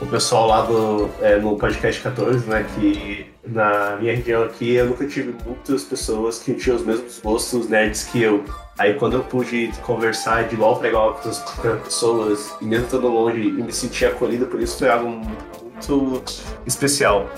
o 0.00 0.06
pessoal 0.06 0.48
lá 0.48 0.62
do, 0.62 1.08
é, 1.20 1.36
no 1.38 1.56
podcast 1.56 2.02
14, 2.02 2.48
né? 2.48 2.66
Que 2.74 3.26
na 3.46 3.96
minha 3.96 4.14
região 4.14 4.42
aqui 4.42 4.74
eu 4.74 4.86
nunca 4.86 5.06
tive 5.06 5.34
muitas 5.44 5.84
pessoas 5.84 6.40
que 6.40 6.54
tinham 6.54 6.76
os 6.76 6.84
mesmos 6.84 7.20
gostos 7.22 7.68
nerds 7.68 8.04
que 8.04 8.22
eu. 8.22 8.44
Aí 8.78 8.94
quando 8.94 9.14
eu 9.14 9.22
pude 9.22 9.70
conversar 9.82 10.48
de 10.48 10.54
igual 10.54 10.78
para 10.78 10.88
igual 10.88 11.14
com 11.14 11.28
as 11.28 11.38
pessoas, 11.84 12.52
e 12.60 12.64
mesmo 12.64 12.86
estando 12.86 13.08
longe, 13.08 13.40
e 13.40 13.52
me 13.52 13.72
sentir 13.72 14.06
acolhido 14.06 14.46
por 14.46 14.60
isso 14.60 14.78
foi 14.78 14.88
algo 14.88 15.08
muito 15.08 16.22
especial. 16.66 17.30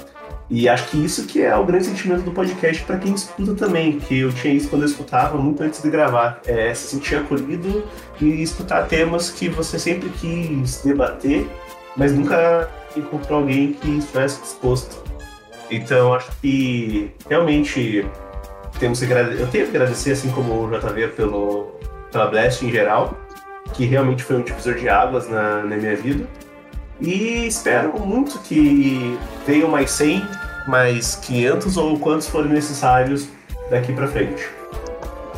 E 0.50 0.68
acho 0.68 0.88
que 0.88 1.02
isso 1.02 1.26
que 1.26 1.42
é 1.42 1.56
o 1.56 1.64
grande 1.64 1.86
sentimento 1.86 2.22
do 2.22 2.30
podcast 2.30 2.82
para 2.84 2.98
quem 2.98 3.14
escuta 3.14 3.54
também, 3.54 3.98
que 3.98 4.20
eu 4.20 4.32
tinha 4.32 4.52
isso 4.52 4.68
quando 4.68 4.82
eu 4.82 4.88
escutava 4.88 5.38
muito 5.38 5.62
antes 5.62 5.82
de 5.82 5.88
gravar, 5.90 6.40
é 6.46 6.72
se 6.74 6.88
sentir 6.88 7.16
acolhido 7.16 7.84
e 8.20 8.42
escutar 8.42 8.86
temas 8.86 9.30
que 9.30 9.48
você 9.48 9.78
sempre 9.78 10.10
quis 10.10 10.82
debater, 10.84 11.48
mas 11.96 12.12
nunca 12.12 12.68
encontrou 12.94 13.40
alguém 13.40 13.72
que 13.72 13.96
estivesse 13.96 14.42
disposto. 14.42 15.02
Então 15.70 16.12
acho 16.12 16.30
que 16.42 17.10
realmente 17.28 18.06
temos 18.78 18.98
que 18.98 19.06
agrade- 19.06 19.40
eu 19.40 19.46
tenho 19.46 19.64
que 19.64 19.76
agradecer, 19.76 20.12
assim 20.12 20.30
como 20.30 20.66
o 20.66 20.70
JV, 20.70 21.08
pelo, 21.08 21.72
pela 22.12 22.26
Blast 22.26 22.64
em 22.64 22.70
geral, 22.70 23.18
que 23.72 23.86
realmente 23.86 24.22
foi 24.22 24.36
um 24.36 24.42
divisor 24.42 24.74
de 24.74 24.88
águas 24.90 25.28
na, 25.28 25.62
na 25.62 25.76
minha 25.76 25.96
vida. 25.96 26.26
E 27.00 27.46
espero 27.46 27.98
muito 28.00 28.38
que 28.40 29.18
venham 29.46 29.68
mais 29.68 29.90
100, 29.90 30.22
mais 30.66 31.16
500 31.16 31.76
ou 31.76 31.98
quantos 31.98 32.28
forem 32.28 32.52
necessários 32.52 33.28
daqui 33.70 33.92
pra 33.92 34.06
frente. 34.06 34.48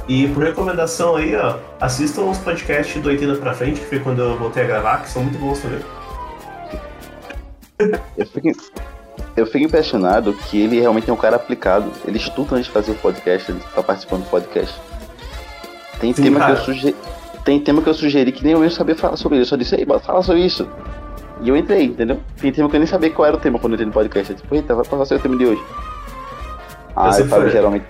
E 0.09 0.29
por 0.29 0.45
recomendação 0.45 1.17
aí, 1.17 1.35
ó, 1.35 1.57
assistam 1.81 2.23
os 2.23 2.39
podcasts 2.39 3.03
do 3.03 3.09
80 3.09 3.37
pra 3.37 3.55
frente, 3.55 3.81
que 3.81 3.87
foi 3.87 3.99
quando 3.99 4.23
eu 4.23 4.39
voltei 4.39 4.63
a 4.63 4.67
gravar, 4.67 5.03
que 5.03 5.09
são 5.09 5.23
muito 5.23 5.39
bons 5.39 5.59
também. 5.61 5.81
Eu 8.17 8.27
fico, 8.27 8.49
eu 9.37 9.47
fico 9.47 9.65
impressionado 9.67 10.33
que 10.33 10.59
ele 10.59 10.81
realmente 10.81 11.11
é 11.11 11.13
um 11.13 11.17
cara 11.17 11.37
aplicado. 11.37 11.93
Ele 12.07 12.17
estuda 12.17 12.55
antes 12.55 12.69
de 12.69 12.73
fazer 12.73 12.93
o 12.93 12.95
podcast, 12.95 13.53
ele 13.53 13.61
tá 13.75 13.83
participando 13.83 14.25
do 14.25 14.31
podcast. 14.31 14.81
Tem 16.01 16.15
Sim, 16.15 16.23
tema 16.23 16.47
que 16.47 16.53
eu 16.53 16.57
sugeri. 16.57 16.97
Tem 17.45 17.61
tema 17.61 17.83
que 17.83 17.89
eu 17.89 17.95
sugeri 17.95 18.33
que 18.33 18.43
nem 18.43 18.55
eu 18.55 18.61
mesmo 18.61 18.77
sabia 18.77 18.97
falar 18.97 19.19
sobre 19.19 19.37
ele. 19.37 19.43
Eu 19.43 19.49
só 19.49 19.57
disse, 19.57 19.75
ei, 19.75 19.87
fala 20.03 20.23
sobre 20.23 20.45
isso. 20.45 20.67
E 21.41 21.49
eu 21.49 21.57
entrei, 21.57 21.85
entendeu? 21.85 22.21
Tem 22.41 22.51
tema 22.53 22.69
que 22.69 22.77
eu 22.77 22.81
nem 22.81 22.87
sabia 22.87 23.11
qual 23.11 23.27
era 23.27 23.37
o 23.37 23.41
tema 23.41 23.59
quando 23.59 23.73
eu 23.73 23.77
entrei 23.77 23.87
no 23.87 23.93
podcast. 23.93 24.33
Eu, 24.33 24.37
tipo, 24.39 24.55
eita, 24.55 24.75
vai 24.75 24.85
pra 24.85 25.05
ser 25.05 25.17
o 25.17 25.19
tema 25.21 25.37
de 25.37 25.47
hoje. 25.47 25.63
Essa 27.09 27.25
o 27.25 27.29
Fábio 27.29 27.51
geralmente. 27.51 27.85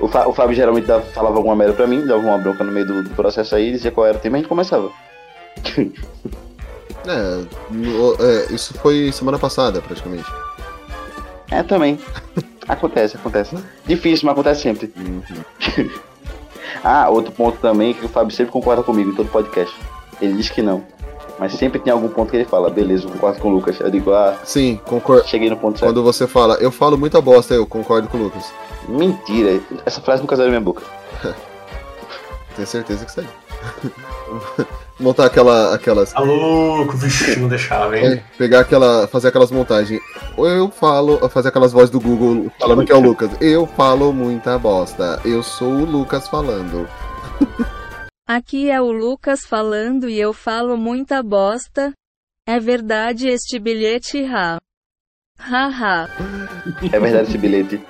O, 0.00 0.08
Fá- 0.08 0.26
o 0.26 0.32
Fábio 0.32 0.56
geralmente 0.56 0.86
dava- 0.86 1.02
falava 1.06 1.36
alguma 1.36 1.54
merda 1.54 1.74
pra 1.74 1.86
mim, 1.86 2.06
dava 2.06 2.20
uma 2.22 2.38
bronca 2.38 2.64
no 2.64 2.72
meio 2.72 2.86
do, 2.86 3.02
do 3.02 3.10
processo 3.10 3.54
aí, 3.54 3.70
dizia 3.70 3.90
qual 3.90 4.06
era 4.06 4.16
o 4.16 4.20
tema 4.20 4.36
e 4.36 4.38
a 4.38 4.42
gente 4.42 4.48
começava. 4.48 4.90
É, 7.08 7.44
no- 7.70 8.14
é, 8.18 8.52
isso 8.52 8.74
foi 8.78 9.12
semana 9.12 9.38
passada, 9.38 9.80
praticamente. 9.80 10.24
É, 11.52 11.62
também. 11.62 12.00
Acontece, 12.66 13.16
acontece. 13.16 13.56
Difícil, 13.86 14.26
mas 14.26 14.32
acontece 14.32 14.62
sempre. 14.62 14.92
ah, 16.82 17.08
outro 17.08 17.30
ponto 17.30 17.58
também 17.58 17.94
que 17.94 18.04
o 18.04 18.08
Fábio 18.08 18.34
sempre 18.34 18.52
concorda 18.52 18.82
comigo 18.82 19.10
em 19.10 19.14
todo 19.14 19.28
podcast. 19.30 19.72
Ele 20.20 20.32
diz 20.32 20.50
que 20.50 20.62
não. 20.62 20.82
Mas 21.38 21.52
sempre 21.52 21.78
tem 21.78 21.92
algum 21.92 22.08
ponto 22.08 22.30
que 22.30 22.36
ele 22.36 22.44
fala, 22.44 22.70
beleza, 22.70 23.04
eu 23.04 23.10
concordo 23.10 23.40
com 23.40 23.48
o 23.48 23.52
Lucas. 23.52 23.78
Eu 23.78 23.90
digo, 23.90 24.12
ah, 24.12 24.38
Sim, 24.44 24.80
concordo. 24.86 25.28
cheguei 25.28 25.50
no 25.50 25.56
ponto 25.56 25.78
certo. 25.78 25.90
Quando 25.92 26.02
você 26.02 26.26
fala, 26.26 26.54
eu 26.56 26.70
falo 26.70 26.96
muita 26.96 27.20
bosta, 27.20 27.54
eu 27.54 27.66
concordo 27.66 28.08
com 28.08 28.16
o 28.16 28.22
Lucas. 28.22 28.52
Mentira, 28.88 29.60
essa 29.84 30.00
frase 30.00 30.22
nunca 30.22 30.36
saiu 30.36 30.46
da 30.46 30.50
minha 30.50 30.60
boca. 30.60 30.82
Tenho 32.56 32.66
certeza 32.66 33.04
que 33.04 33.12
saiu. 33.12 33.28
Montar 34.98 35.26
aquela, 35.26 35.74
aquelas. 35.74 36.10
Tá 36.12 36.20
louco, 36.20 36.96
vixe, 36.96 37.38
não 37.38 37.48
deixava, 37.48 37.98
hein? 37.98 38.14
É, 38.14 38.22
pegar 38.38 38.60
aquela. 38.60 39.06
fazer 39.06 39.28
aquelas 39.28 39.50
montagens. 39.50 40.00
Ou 40.38 40.48
eu 40.48 40.70
falo, 40.70 41.28
fazer 41.28 41.48
aquelas 41.48 41.70
vozes 41.70 41.90
do 41.90 42.00
Google 42.00 42.50
falando 42.58 42.82
que 42.82 42.92
é 42.92 42.94
o 42.94 43.00
Lucas. 43.00 43.30
Eu 43.38 43.66
falo 43.66 44.10
muita 44.10 44.58
bosta. 44.58 45.20
Eu 45.22 45.42
sou 45.42 45.68
o 45.68 45.84
Lucas 45.84 46.26
falando. 46.28 46.88
Aqui 48.26 48.68
é 48.70 48.80
o 48.80 48.90
Lucas 48.90 49.44
falando 49.46 50.08
e 50.08 50.18
eu 50.18 50.32
falo 50.32 50.76
muita 50.76 51.22
bosta. 51.22 51.92
É 52.44 52.58
verdade 52.58 53.28
este 53.28 53.58
bilhete, 53.58 54.24
ha. 54.24 54.58
Haha. 55.38 56.08
É 56.92 56.98
verdade 56.98 57.28
esse 57.28 57.38
bilhete. 57.38 57.80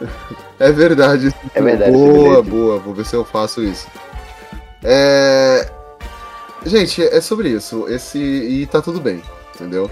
É 0.59 0.71
verdade. 0.73 1.35
É 1.55 1.63
verdade 1.63 1.91
esse 1.91 1.99
Boa, 2.05 2.43
bilhete. 2.43 2.51
boa. 2.51 2.79
Vou 2.79 2.93
ver 2.95 3.07
se 3.07 3.17
eu 3.17 3.25
faço 3.25 3.63
isso. 3.63 3.89
É. 4.83 5.71
Gente, 6.67 7.03
é 7.03 7.21
sobre 7.21 7.49
isso. 7.49 7.89
Esse. 7.89 8.19
E 8.19 8.67
tá 8.67 8.83
tudo 8.83 9.01
bem, 9.01 9.23
entendeu? 9.55 9.91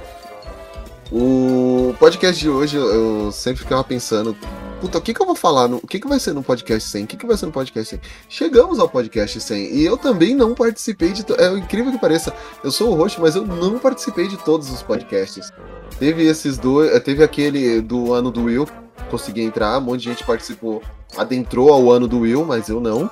O 1.11 1.95
podcast 1.99 2.39
de 2.39 2.51
hoje 2.51 2.77
eu 2.77 3.31
sempre 3.33 3.63
ficava 3.63 3.83
pensando. 3.85 4.37
Puta, 4.85 4.99
o 4.99 5.01
que, 5.01 5.15
que 5.15 5.23
eu 5.23 5.25
vou 5.25 5.35
falar? 5.35 5.67
No, 5.67 5.79
o 5.79 5.87
que, 5.87 5.99
que 5.99 6.07
vai 6.07 6.21
ser 6.21 6.35
no 6.35 6.43
podcast 6.43 6.91
100? 6.91 7.05
O 7.05 7.07
que, 7.07 7.17
que 7.17 7.27
vai 7.27 7.39
ser 7.39 7.47
no 7.47 7.53
podcast 7.53 7.89
100? 7.89 8.01
Chegamos 8.29 8.79
ao 8.79 8.87
podcast 8.87 9.41
100 9.41 9.77
e 9.77 9.83
eu 9.83 9.97
também 9.97 10.35
não 10.35 10.53
participei 10.53 11.11
de. 11.11 11.25
É 11.39 11.49
incrível 11.57 11.91
que 11.91 11.97
pareça, 11.99 12.35
eu 12.63 12.71
sou 12.71 12.91
o 12.91 12.95
host, 12.95 13.19
mas 13.19 13.35
eu 13.35 13.47
não 13.47 13.79
participei 13.79 14.29
de 14.29 14.37
todos 14.37 14.71
os 14.71 14.83
podcasts. 14.83 15.51
Teve 15.99 16.27
esses 16.27 16.59
dois. 16.59 16.93
eh, 16.95 17.01
Teve 17.01 17.25
aquele 17.25 17.81
do 17.81 18.13
ano 18.13 18.31
do 18.31 18.45
Will, 18.45 18.69
consegui 19.11 19.41
entrar, 19.41 19.79
um 19.79 19.81
monte 19.81 20.01
de 20.01 20.11
gente 20.11 20.23
participou, 20.23 20.83
adentrou 21.17 21.73
ao 21.73 21.91
ano 21.91 22.07
do 22.07 22.19
Will, 22.19 22.45
mas 22.45 22.69
eu 22.69 22.79
não. 22.79 23.11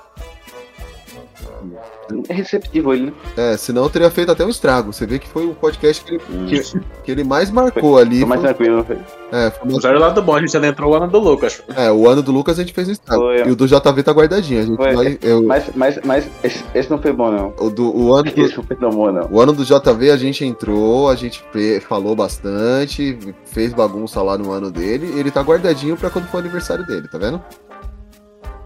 É 2.28 2.32
receptivo 2.34 2.92
ele, 2.92 3.06
né? 3.06 3.12
É, 3.36 3.56
senão 3.56 3.84
eu 3.84 3.90
teria 3.90 4.10
feito 4.10 4.30
até 4.32 4.44
um 4.44 4.48
estrago. 4.48 4.92
Você 4.92 5.06
vê 5.06 5.18
que 5.18 5.28
foi 5.28 5.46
o 5.46 5.54
podcast 5.54 6.04
que 6.04 6.14
ele, 6.14 6.22
que, 6.48 6.80
que 7.04 7.10
ele 7.10 7.24
mais 7.24 7.50
marcou 7.50 7.98
ali. 7.98 8.20
Foi 8.20 8.28
mais 8.28 8.40
Foi- 8.40 8.48
tranquilo, 8.50 8.76
não 8.78 8.84
foi? 8.84 8.98
É, 9.32 9.50
foi 9.50 9.70
mais- 9.70 9.84
o 9.84 9.98
lado 9.98 10.20
bom, 10.22 10.34
a 10.36 10.40
gente 10.40 10.56
adentrou 10.56 10.92
o 10.92 10.94
ano 10.94 11.08
do 11.08 11.18
Lucas. 11.18 11.62
é, 11.76 11.90
o 11.90 12.08
ano 12.08 12.22
do 12.22 12.30
Lucas 12.32 12.58
a 12.58 12.62
gente 12.62 12.74
fez 12.74 12.88
um 12.88 12.92
estrago. 12.92 13.22
Foi. 13.22 13.46
E 13.46 13.50
o 13.50 13.56
do 13.56 13.66
JV 13.66 14.02
tá 14.02 14.12
guardadinho. 14.12 14.60
A 14.60 14.66
gente 14.66 14.76
Foi. 14.76 14.94
vai. 14.94 15.18
eu- 15.22 15.42
Mas, 15.44 15.64
mas, 15.74 15.98
mas 16.04 16.30
esse, 16.44 16.64
esse 16.74 16.90
não 16.90 16.98
foi 17.00 17.12
bom, 17.12 17.30
não. 17.30 17.54
o, 17.58 17.70
do, 17.70 17.96
o, 17.96 18.14
ano 18.14 18.28
Esse 18.28 18.54
do, 18.54 18.56
não 18.58 18.64
foi 18.64 18.76
tão 18.76 18.90
bom, 18.90 19.10
não. 19.10 19.28
o 19.30 19.40
ano 19.40 19.52
do 19.52 19.64
JV 19.64 20.10
a 20.10 20.16
gente 20.16 20.44
entrou, 20.44 21.08
a 21.08 21.14
gente 21.14 21.42
falou 21.88 22.14
bastante, 22.14 23.18
fez 23.46 23.72
bagunça 23.72 24.20
lá 24.22 24.36
no 24.36 24.52
ano 24.52 24.70
dele. 24.70 25.12
Ele 25.18 25.30
tá 25.30 25.40
guardadinho 25.42 25.96
pra 25.96 26.10
quando 26.10 26.26
for 26.26 26.38
aniversário 26.38 26.86
dele, 26.86 27.08
tá 27.08 27.16
vendo? 27.18 27.40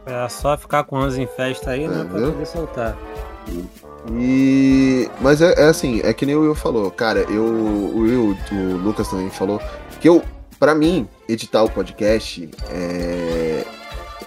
É 0.04 0.28
só 0.28 0.56
ficar 0.56 0.84
com 0.84 0.96
anos 0.96 1.18
em 1.18 1.26
festa 1.26 1.70
aí, 1.70 1.88
né? 1.88 2.04
Pra 2.08 2.18
viu? 2.20 2.32
poder 2.32 2.46
soltar. 2.46 2.96
E. 4.12 5.08
Mas 5.20 5.40
é, 5.40 5.54
é 5.56 5.68
assim, 5.68 6.00
é 6.04 6.12
que 6.12 6.26
nem 6.26 6.36
o 6.36 6.42
Will 6.42 6.54
falou, 6.54 6.90
cara, 6.90 7.20
eu. 7.20 7.44
O 7.44 8.00
Will, 8.00 8.36
o 8.52 8.76
Lucas 8.76 9.08
também 9.08 9.30
falou, 9.30 9.60
que 10.00 10.08
eu, 10.08 10.22
pra 10.58 10.74
mim, 10.74 11.08
editar 11.28 11.62
o 11.62 11.70
podcast 11.70 12.48
é. 12.70 13.64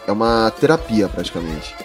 É 0.07 0.11
uma 0.11 0.51
terapia 0.59 1.07
praticamente. 1.07 1.75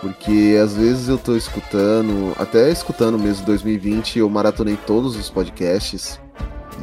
Porque 0.00 0.58
às 0.60 0.74
vezes 0.74 1.08
eu 1.08 1.16
tô 1.16 1.36
escutando, 1.36 2.34
até 2.36 2.68
escutando 2.70 3.16
mesmo 3.16 3.46
2020, 3.46 4.18
eu 4.18 4.28
maratonei 4.28 4.76
todos 4.84 5.14
os 5.14 5.30
podcasts 5.30 6.18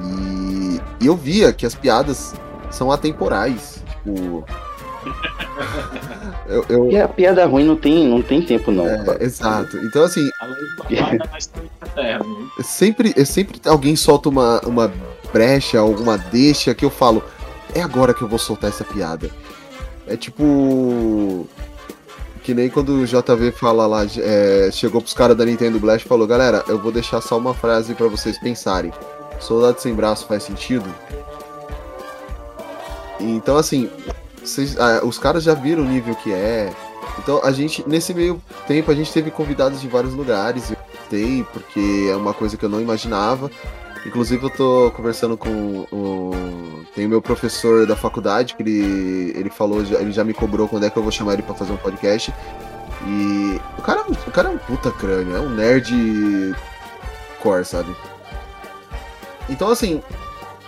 e, 0.01 1.03
e 1.03 1.05
eu 1.05 1.17
via 1.17 1.51
que 1.51 1.65
as 1.65 1.75
piadas 1.75 2.33
são 2.71 2.89
atemporais. 2.89 3.83
Tipo. 4.03 4.45
eu, 6.47 6.65
eu- 6.69 6.91
E 6.91 6.99
a 6.99 7.07
piada 7.07 7.45
ruim 7.45 7.65
não 7.65 7.75
tem, 7.75 8.07
não 8.07 8.21
tem 8.21 8.41
tempo, 8.41 8.71
não. 8.71 8.87
é, 8.87 9.17
exato. 9.21 9.77
Então 9.77 10.03
assim, 10.03 10.27
eterno. 11.81 12.51
É 12.59 12.63
sempre, 12.63 13.13
é 13.17 13.25
sempre 13.25 13.59
alguém 13.65 13.95
solta 13.95 14.29
uma, 14.29 14.59
uma 14.61 14.91
brecha, 15.31 15.79
alguma 15.79 16.17
deixa 16.17 16.73
que 16.73 16.83
eu 16.85 16.89
falo, 16.89 17.23
é 17.73 17.81
agora 17.81 18.13
que 18.13 18.21
eu 18.21 18.27
vou 18.27 18.39
soltar 18.39 18.69
essa 18.69 18.83
piada. 18.83 19.29
É 20.07 20.15
tipo. 20.17 21.47
Que 22.43 22.53
nem 22.53 22.67
quando 22.69 22.93
o 23.01 23.05
JV 23.05 23.51
fala 23.51 23.85
lá, 23.85 24.05
é, 24.17 24.69
chegou 24.71 25.01
pros 25.01 25.13
caras 25.13 25.37
da 25.37 25.45
Nintendo 25.45 25.79
Blast 25.79 26.03
e 26.03 26.09
falou, 26.09 26.25
galera, 26.25 26.63
eu 26.67 26.79
vou 26.79 26.91
deixar 26.91 27.21
só 27.21 27.37
uma 27.37 27.53
frase 27.53 27.93
pra 27.93 28.07
vocês 28.07 28.39
pensarem. 28.39 28.91
Soldado 29.39 29.79
sem 29.79 29.93
braço 29.93 30.25
faz 30.25 30.43
sentido? 30.43 30.85
Então 33.19 33.57
assim, 33.57 33.89
vocês- 34.43 34.77
ah, 34.79 35.01
os 35.03 35.17
caras 35.17 35.43
já 35.43 35.53
viram 35.53 35.83
o 35.83 35.85
nível 35.85 36.15
que 36.15 36.31
é. 36.33 36.71
Então 37.17 37.41
a 37.43 37.51
gente, 37.51 37.83
nesse 37.87 38.13
meio 38.13 38.41
tempo, 38.67 38.89
a 38.91 38.95
gente 38.95 39.11
teve 39.11 39.31
convidados 39.31 39.81
de 39.81 39.87
vários 39.87 40.13
lugares. 40.13 40.71
Eu 40.71 40.77
gostei, 40.97 41.45
porque 41.51 42.07
é 42.11 42.15
uma 42.15 42.33
coisa 42.33 42.55
que 42.57 42.63
eu 42.63 42.69
não 42.69 42.79
imaginava. 42.81 43.49
Inclusive 44.05 44.41
eu 44.45 44.49
tô 44.49 44.91
conversando 44.95 45.35
com 45.35 45.85
o. 45.91 46.31
Tem 46.95 47.05
o 47.05 47.09
meu 47.09 47.21
professor 47.21 47.85
da 47.85 47.95
faculdade, 47.95 48.55
que 48.55 48.63
ele, 48.63 49.33
ele 49.35 49.49
falou, 49.49 49.81
ele 49.81 50.11
já 50.11 50.23
me 50.23 50.33
cobrou 50.33 50.67
quando 50.67 50.85
é 50.85 50.89
que 50.89 50.97
eu 50.97 51.03
vou 51.03 51.11
chamar 51.11 51.33
ele 51.33 51.41
pra 51.43 51.53
fazer 51.55 51.73
um 51.73 51.77
podcast. 51.77 52.33
E 53.05 53.59
o 53.77 53.81
cara, 53.81 54.01
o 54.09 54.31
cara 54.31 54.49
é 54.49 54.51
um 54.51 54.57
puta 54.57 54.89
crânio, 54.91 55.35
é 55.35 55.39
um 55.39 55.49
nerd 55.49 56.55
core, 57.41 57.65
sabe? 57.65 57.93
Então 59.49 59.69
assim, 59.69 60.01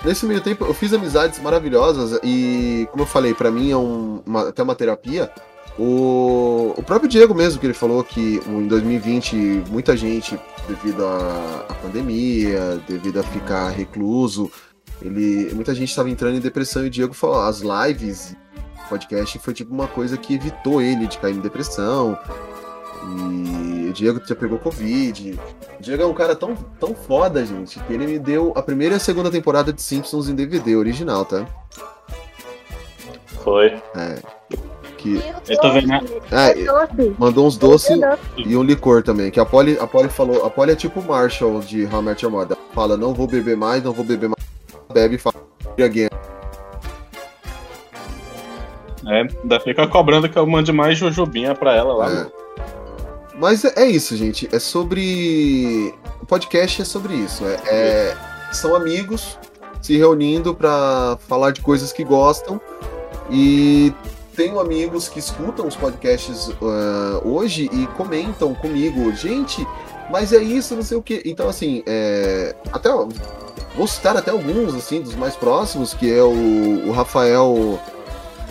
nesse 0.03 0.25
meio 0.25 0.41
tempo 0.41 0.65
eu 0.65 0.73
fiz 0.73 0.93
amizades 0.93 1.39
maravilhosas 1.39 2.19
e, 2.23 2.87
como 2.91 3.03
eu 3.03 3.07
falei, 3.07 3.33
pra 3.33 3.51
mim 3.51 3.71
é 3.71 3.77
um- 3.77 4.21
uma- 4.25 4.49
até 4.49 4.61
uma 4.63 4.75
terapia. 4.75 5.31
O, 5.79 6.73
o 6.77 6.83
próprio 6.83 7.09
Diego 7.09 7.33
mesmo, 7.33 7.59
que 7.59 7.65
ele 7.65 7.73
falou 7.73 8.03
que 8.03 8.41
em 8.45 8.67
2020 8.67 9.35
muita 9.69 9.95
gente, 9.95 10.37
devido 10.67 11.05
à, 11.05 11.65
à 11.69 11.73
pandemia, 11.75 12.81
devido 12.87 13.19
a 13.19 13.23
ficar 13.23 13.69
recluso, 13.69 14.51
ele, 15.01 15.51
muita 15.55 15.73
gente 15.73 15.89
estava 15.89 16.09
entrando 16.09 16.35
em 16.35 16.39
depressão 16.41 16.83
e 16.83 16.87
o 16.87 16.89
Diego 16.89 17.13
falou, 17.13 17.41
as 17.41 17.61
lives, 17.61 18.35
podcast 18.89 19.39
foi 19.39 19.53
tipo 19.53 19.73
uma 19.73 19.87
coisa 19.87 20.17
que 20.17 20.33
evitou 20.35 20.81
ele 20.81 21.07
de 21.07 21.17
cair 21.17 21.35
em 21.35 21.39
depressão. 21.39 22.17
E 23.03 23.89
o 23.89 23.93
Diego 23.93 24.21
já 24.25 24.35
pegou 24.35 24.59
Covid. 24.59 25.39
O 25.79 25.81
Diego 25.81 26.03
é 26.03 26.05
um 26.05 26.13
cara 26.13 26.35
tão, 26.35 26.55
tão 26.79 26.93
foda, 26.93 27.45
gente, 27.45 27.79
que 27.79 27.93
ele 27.93 28.05
me 28.05 28.19
deu 28.19 28.53
a 28.55 28.61
primeira 28.61 28.95
e 28.95 28.97
a 28.97 28.99
segunda 28.99 29.31
temporada 29.31 29.73
de 29.73 29.81
Simpsons 29.81 30.29
em 30.29 30.35
DVD 30.35 30.75
original, 30.75 31.25
tá? 31.25 31.45
Foi. 33.43 33.67
É. 33.95 34.19
Que... 34.97 35.19
Eu 35.49 35.57
tô 35.59 35.71
vendo, 35.71 35.87
né? 35.87 35.99
É, 36.31 36.53
mandou 37.17 37.47
uns 37.47 37.57
doces 37.57 37.99
e 38.37 38.55
um 38.55 38.61
licor 38.61 39.01
também. 39.01 39.31
Que 39.31 39.39
a 39.39 39.45
Polly, 39.45 39.77
a 39.79 39.87
Polly 39.87 40.09
falou. 40.09 40.45
A 40.45 40.49
Polly 40.49 40.73
é 40.73 40.75
tipo 40.75 40.99
o 40.99 41.03
Marshall 41.03 41.59
de 41.61 41.85
How 41.85 42.01
I 42.01 42.03
Met 42.03 42.23
Your 42.23 42.31
Mother. 42.31 42.55
Fala, 42.73 42.95
não 42.95 43.13
vou 43.13 43.25
beber 43.25 43.57
mais, 43.57 43.83
não 43.83 43.93
vou 43.93 44.05
beber 44.05 44.29
mais. 44.29 44.41
Bebe 44.93 45.15
e 45.15 45.17
fala, 45.17 45.35
again. 45.83 46.09
É, 49.07 49.21
ainda 49.21 49.59
fica 49.59 49.87
cobrando 49.87 50.29
que 50.29 50.37
eu 50.37 50.45
mande 50.45 50.71
mais 50.71 50.97
jujubinha 50.97 51.55
pra 51.55 51.75
ela 51.75 51.93
lá. 51.93 52.11
É. 52.11 52.40
Mas 53.41 53.65
é, 53.65 53.73
é 53.75 53.85
isso, 53.87 54.15
gente. 54.15 54.47
É 54.51 54.59
sobre. 54.59 55.91
O 56.21 56.25
podcast 56.27 56.83
é 56.83 56.85
sobre 56.85 57.15
isso. 57.15 57.43
É, 57.43 57.59
é- 57.65 58.17
São 58.53 58.75
amigos 58.75 59.39
se 59.81 59.97
reunindo 59.97 60.53
pra 60.53 61.17
falar 61.27 61.49
de 61.49 61.59
coisas 61.59 61.91
que 61.91 62.03
gostam. 62.03 62.61
E 63.31 63.91
tenho 64.35 64.59
amigos 64.59 65.09
que 65.09 65.17
escutam 65.17 65.67
os 65.67 65.75
podcasts 65.75 66.51
ah, 66.61 67.21
hoje 67.25 67.67
e 67.73 67.87
comentam 67.97 68.53
comigo, 68.53 69.11
gente, 69.13 69.65
mas 70.11 70.33
é 70.33 70.43
isso, 70.43 70.75
não 70.75 70.83
sei 70.83 70.97
o 70.97 71.01
que. 71.01 71.23
Então, 71.25 71.49
assim, 71.49 71.81
é, 71.87 72.55
até 72.71 72.89
vou 73.75 73.87
citar 73.87 74.15
até 74.17 74.31
alguns 74.31 74.75
assim 74.75 75.01
dos 75.01 75.15
mais 75.15 75.35
próximos, 75.35 75.93
que 75.93 76.11
é 76.11 76.21
o, 76.21 76.89
o 76.89 76.91
Rafael 76.91 77.79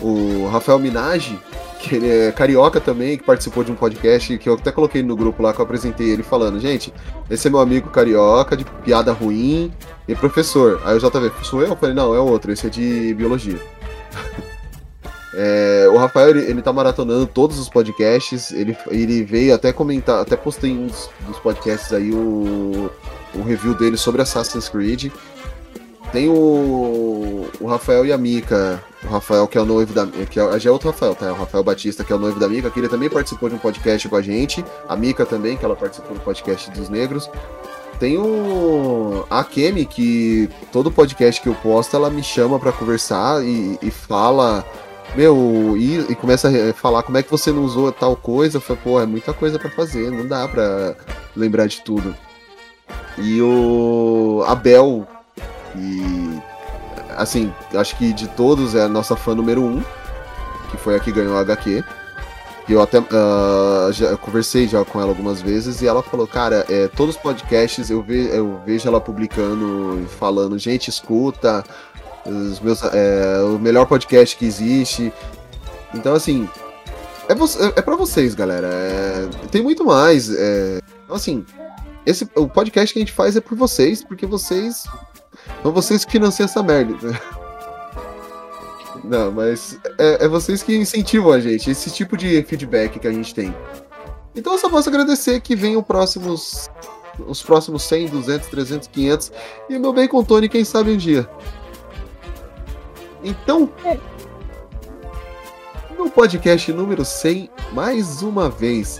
o 0.01 0.47
Rafael 0.47 0.79
Minaj, 0.79 1.37
que 1.79 1.95
ele 1.95 2.09
é 2.09 2.31
carioca 2.31 2.79
também, 2.79 3.17
que 3.17 3.23
participou 3.23 3.63
de 3.63 3.71
um 3.71 3.75
podcast 3.75 4.37
que 4.37 4.49
eu 4.49 4.55
até 4.55 4.71
coloquei 4.71 5.01
no 5.01 5.15
grupo 5.15 5.41
lá 5.41 5.53
que 5.53 5.59
eu 5.59 5.65
apresentei 5.65 6.09
ele 6.09 6.23
falando, 6.23 6.59
gente, 6.59 6.93
esse 7.29 7.47
é 7.47 7.49
meu 7.49 7.59
amigo 7.59 7.89
carioca, 7.89 8.55
de 8.55 8.63
piada 8.63 9.11
ruim, 9.11 9.71
e 10.07 10.15
professor. 10.15 10.81
Aí 10.85 10.97
o 10.97 10.99
JV, 10.99 11.31
sou 11.43 11.61
eu? 11.61 11.69
Eu 11.69 11.75
falei, 11.75 11.95
não, 11.95 12.13
é 12.13 12.19
outro, 12.19 12.51
esse 12.51 12.67
é 12.67 12.69
de 12.69 13.13
biologia. 13.13 13.59
É, 15.33 15.87
o 15.89 15.95
Rafael, 15.95 16.31
ele, 16.31 16.41
ele 16.41 16.61
tá 16.61 16.73
maratonando 16.73 17.25
todos 17.25 17.57
os 17.57 17.69
podcasts, 17.69 18.51
ele, 18.51 18.75
ele 18.89 19.23
veio 19.23 19.55
até 19.55 19.71
comentar, 19.71 20.19
até 20.19 20.35
postei 20.35 20.71
um 20.71 20.87
dos, 20.87 21.09
dos 21.25 21.39
podcasts 21.39 21.93
aí 21.93 22.11
o, 22.11 22.91
o 23.33 23.41
review 23.41 23.73
dele 23.73 23.95
sobre 23.95 24.21
Assassin's 24.21 24.67
Creed. 24.67 25.09
Tem 26.11 26.27
o, 26.27 27.47
o 27.59 27.67
Rafael 27.67 28.05
e 28.05 28.11
a 28.11 28.17
Mika, 28.17 28.83
o 29.03 29.07
Rafael 29.07 29.47
que 29.47 29.57
é 29.57 29.61
o 29.61 29.65
noivo 29.65 29.93
da 29.93 30.05
que 30.07 30.39
é, 30.39 30.59
já 30.59 30.69
é 30.69 30.73
outro 30.73 30.89
Rafael, 30.89 31.15
tá? 31.15 31.31
O 31.31 31.35
Rafael 31.35 31.63
Batista, 31.63 32.03
que 32.03 32.11
é 32.11 32.15
o 32.15 32.19
noivo 32.19 32.39
da 32.39 32.49
Mika, 32.49 32.69
que 32.69 32.79
ele 32.79 32.89
também 32.89 33.09
participou 33.09 33.47
de 33.47 33.55
um 33.55 33.59
podcast 33.59 34.07
com 34.09 34.15
a 34.15 34.21
gente. 34.21 34.63
A 34.89 34.95
Mika 34.95 35.25
também, 35.25 35.55
que 35.55 35.63
ela 35.63 35.75
participou 35.75 36.13
do 36.13 36.19
podcast 36.21 36.69
dos 36.71 36.89
negros. 36.89 37.29
Tem 37.99 38.17
o 38.17 39.25
a 39.29 39.43
Kemi, 39.43 39.85
que 39.85 40.49
todo 40.71 40.91
podcast 40.91 41.39
que 41.41 41.47
eu 41.47 41.55
posto, 41.55 41.95
ela 41.95 42.09
me 42.09 42.23
chama 42.23 42.59
pra 42.59 42.71
conversar 42.71 43.43
e, 43.43 43.77
e 43.81 43.91
fala 43.91 44.65
meu, 45.15 45.75
e, 45.77 46.11
e 46.11 46.15
começa 46.15 46.49
a 46.49 46.73
falar 46.73 47.03
como 47.03 47.17
é 47.17 47.23
que 47.23 47.29
você 47.29 47.51
não 47.51 47.63
usou 47.63 47.91
tal 47.91 48.15
coisa. 48.15 48.57
Eu 48.57 48.61
falei, 48.61 48.81
pô, 48.83 48.99
é 48.99 49.05
muita 49.05 49.33
coisa 49.33 49.59
pra 49.59 49.69
fazer, 49.69 50.09
não 50.09 50.27
dá 50.27 50.47
pra 50.47 50.95
lembrar 51.35 51.67
de 51.67 51.81
tudo. 51.81 52.15
E 53.17 53.41
o 53.41 54.43
Abel, 54.47 55.07
e 55.75 56.41
assim, 57.15 57.53
acho 57.73 57.95
que 57.97 58.13
de 58.13 58.27
todos 58.29 58.75
é 58.75 58.83
a 58.83 58.87
nossa 58.87 59.15
fã 59.15 59.35
número 59.35 59.63
um, 59.63 59.83
que 60.69 60.77
foi 60.77 60.95
a 60.95 60.99
que 60.99 61.11
ganhou 61.11 61.37
a 61.37 61.41
HQ. 61.41 61.83
E 62.69 62.73
eu 62.73 62.81
até 62.81 62.99
ah, 62.99 63.89
já 63.91 64.07
eu 64.07 64.17
conversei 64.17 64.67
já 64.67 64.85
com 64.85 64.99
ela 65.01 65.09
algumas 65.09 65.41
vezes 65.41 65.81
e 65.81 65.87
ela 65.87 66.01
falou, 66.01 66.27
cara, 66.27 66.65
é, 66.69 66.87
todos 66.87 67.15
os 67.15 67.21
podcasts 67.21 67.89
eu, 67.89 68.01
ve, 68.01 68.27
eu 68.27 68.61
vejo 68.65 68.87
ela 68.87 69.01
publicando 69.01 69.99
e 70.01 70.05
falando, 70.05 70.57
gente, 70.57 70.89
escuta, 70.89 71.63
os 72.25 72.59
meus, 72.59 72.81
é, 72.83 73.41
o 73.43 73.59
melhor 73.59 73.85
podcast 73.87 74.37
que 74.37 74.45
existe. 74.45 75.11
Então, 75.93 76.13
assim, 76.13 76.47
é, 77.27 77.35
vo 77.35 77.45
é 77.75 77.81
para 77.81 77.95
vocês, 77.95 78.35
galera. 78.35 78.67
É, 78.67 79.29
tem 79.49 79.61
muito 79.61 79.83
mais. 79.83 80.29
É, 80.29 80.79
então, 81.03 81.15
assim, 81.15 81.45
esse, 82.05 82.29
o 82.35 82.47
podcast 82.47 82.93
que 82.93 82.99
a 82.99 83.01
gente 83.01 83.11
faz 83.11 83.35
é 83.35 83.41
por 83.41 83.57
vocês, 83.57 84.03
porque 84.03 84.25
vocês. 84.25 84.85
São 85.61 85.71
vocês 85.71 86.05
que 86.05 86.11
financiam 86.11 86.45
essa 86.45 86.63
merda. 86.63 86.95
né? 87.07 87.19
Não, 89.03 89.31
mas 89.31 89.79
é, 89.97 90.25
é 90.25 90.27
vocês 90.27 90.61
que 90.61 90.75
incentivam 90.75 91.31
a 91.31 91.39
gente, 91.39 91.69
esse 91.69 91.91
tipo 91.91 92.15
de 92.15 92.43
feedback 92.43 92.99
que 92.99 93.07
a 93.07 93.11
gente 93.11 93.33
tem. 93.33 93.53
Então 94.35 94.53
eu 94.53 94.59
só 94.59 94.69
posso 94.69 94.89
agradecer 94.89 95.41
que 95.41 95.55
venham 95.55 95.81
próximos, 95.81 96.69
os 97.27 97.41
próximos 97.41 97.83
100, 97.83 98.09
200, 98.09 98.47
300, 98.47 98.87
500 98.87 99.31
e 99.69 99.79
meu 99.79 99.91
bem 99.91 100.07
com 100.07 100.23
Tony, 100.23 100.47
quem 100.47 100.63
sabe 100.63 100.91
um 100.91 100.97
dia. 100.97 101.27
Então, 103.23 103.69
no 105.97 106.09
podcast 106.09 106.71
número 106.71 107.03
100, 107.03 107.49
mais 107.73 108.21
uma 108.21 108.49
vez, 108.49 108.99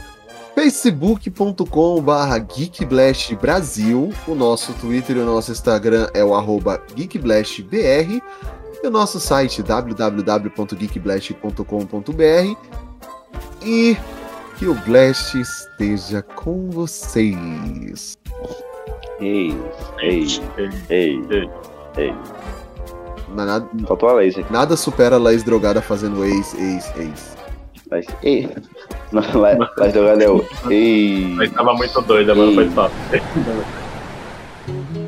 facebook.com.br 0.56 2.40
geekblast 2.56 3.36
Brasil, 3.36 4.14
o 4.28 4.36
nosso 4.36 4.73
Twitter 4.73 5.18
e 5.18 5.19
o 5.19 5.26
nosso 5.26 5.52
Instagram 5.52 6.07
é 6.14 6.23
o 6.23 6.34
arroba 6.36 6.82
geekblastbr, 6.95 8.22
e 8.84 8.88
o 8.88 8.91
nosso 8.91 9.19
site 9.19 9.61
www.geekblast.com.br 9.61 12.56
e 13.64 13.95
que 14.57 14.65
o 14.68 14.73
Blast 14.76 15.36
esteja 15.40 16.22
com 16.22 16.69
vocês. 16.69 18.18
Ei, 19.19 19.56
ei, 20.02 20.26
ei, 20.90 21.19
ei. 21.98 22.14
Nada, 23.34 23.65
Faltou 23.88 24.10
a 24.10 24.14
laser. 24.14 24.45
nada 24.52 24.76
supera 24.76 25.15
a 25.15 25.19
Laís 25.19 25.41
drogada 25.44 25.82
fazendo 25.82 26.26
ex, 26.26 26.53
ex, 26.56 26.91
ex. 26.98 27.38
Mas, 27.91 28.05
ei. 28.23 28.49
Não, 29.11 29.22
lá, 29.38 29.49
lá 29.77 29.89
jogando. 29.89 30.47
Ei. 30.69 31.34
Mas 31.35 31.51
tava 31.51 31.73
muito 31.73 32.01
doida, 32.01 32.34
mano, 32.34 32.53
foi 32.53 32.69
top. 32.69 32.95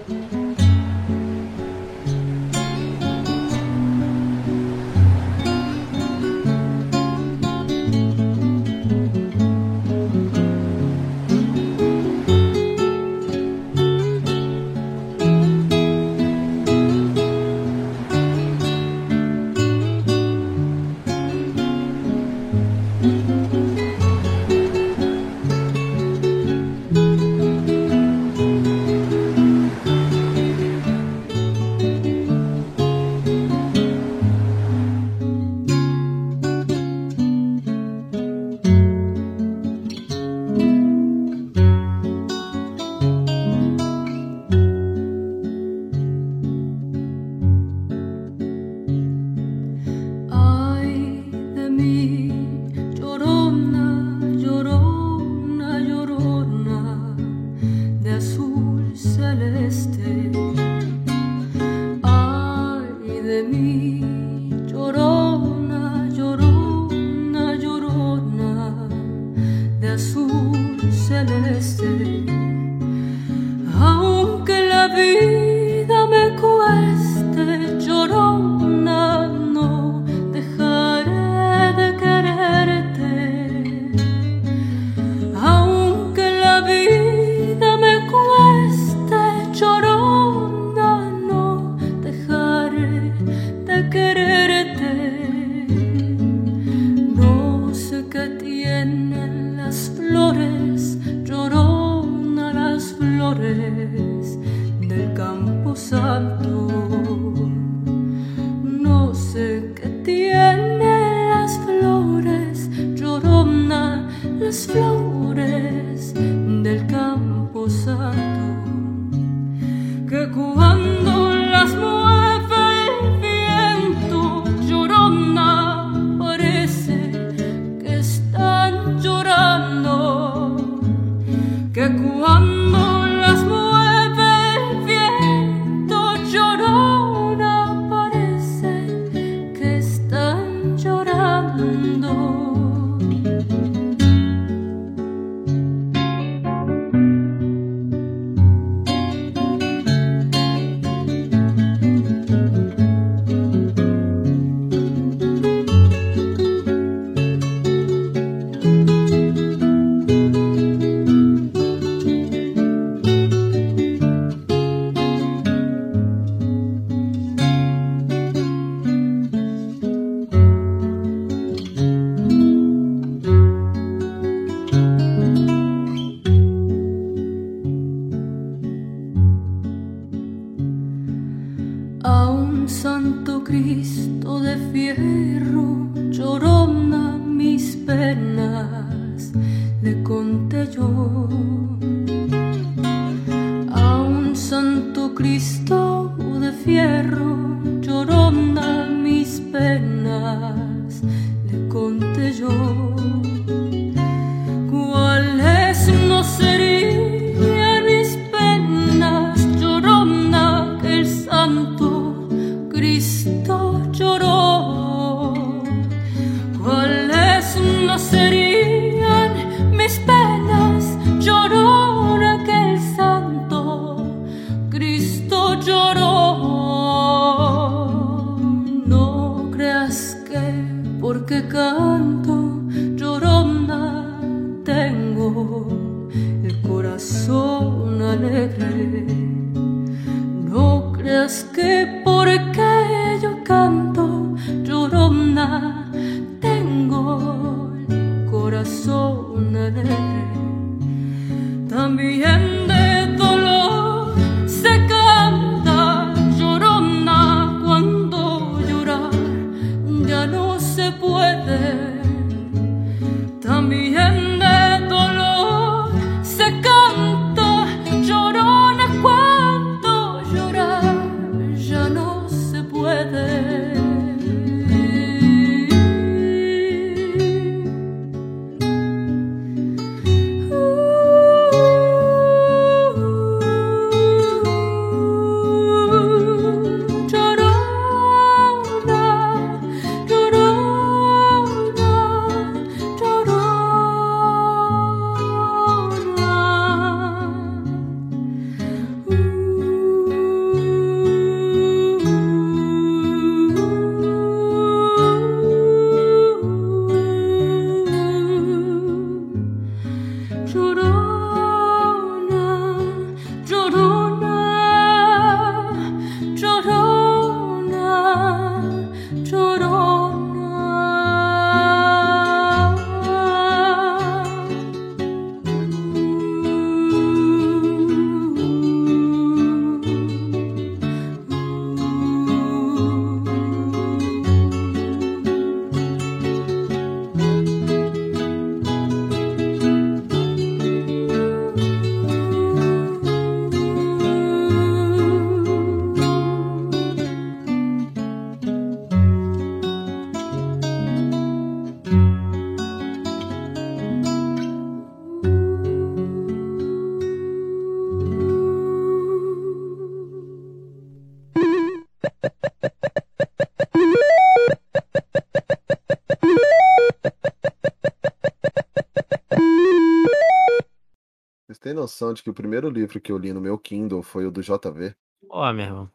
noção 371.84 372.14
de 372.14 372.24
que 372.24 372.30
o 372.30 372.34
primeiro 372.34 372.70
livro 372.70 373.00
que 373.00 373.12
eu 373.12 373.18
li 373.18 373.34
no 373.34 373.42
meu 373.42 373.58
Kindle 373.58 374.02
foi 374.02 374.26
o 374.26 374.32
do 374.32 374.42
JV? 374.42 374.96
Ó, 375.30 375.54
meu 375.54 375.66
irmão. 375.66 375.92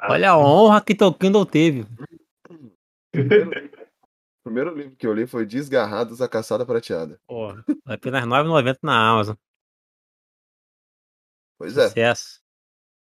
Olha 0.00 0.30
a 0.30 0.38
honra 0.38 0.80
que 0.82 0.94
teu 0.94 1.12
Kindle 1.12 1.46
teve. 1.46 1.86
O 3.12 4.44
primeiro 4.44 4.74
livro 4.74 4.96
que 4.96 5.06
eu 5.06 5.14
li 5.14 5.26
foi 5.26 5.46
Desgarrados 5.46 6.20
a 6.20 6.28
Caçada 6.28 6.66
Prateada. 6.66 7.20
Pô, 7.26 7.48
apenas 7.86 8.22
R$ 8.24 8.28
9,90 8.28 8.78
na 8.82 9.10
Amazon. 9.10 9.36
Pois 11.58 11.78
é. 11.78 11.88
Sucesso. 11.88 12.42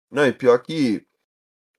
Não, 0.10 0.26
e 0.26 0.34
pior 0.34 0.58
que. 0.60 1.08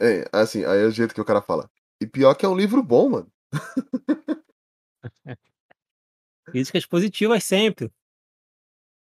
É, 0.01 0.25
assim, 0.33 0.65
aí 0.65 0.81
é 0.81 0.87
o 0.87 0.91
jeito 0.91 1.15
que 1.15 1.21
o 1.21 1.25
cara 1.25 1.43
fala. 1.43 1.71
E 2.01 2.07
pior 2.07 2.35
que 2.35 2.47
é 2.47 2.49
um 2.49 2.57
livro 2.57 2.83
bom, 2.83 3.11
mano. 3.11 3.33
Críticas 6.47 6.87
positivas 6.87 7.45
sempre. 7.45 7.93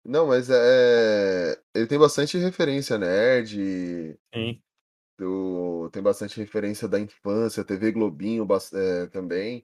Não, 0.09 0.25
mas 0.25 0.49
é. 0.49 1.61
Ele 1.71 1.85
tem 1.85 1.99
bastante 1.99 2.35
referência 2.39 2.97
nerd. 2.97 4.17
Sim. 4.33 4.59
Do... 5.19 5.87
Tem 5.91 6.01
bastante 6.01 6.39
referência 6.39 6.87
da 6.87 6.99
infância, 6.99 7.63
TV 7.63 7.91
Globinho 7.91 8.47
é, 8.73 9.05
também. 9.07 9.63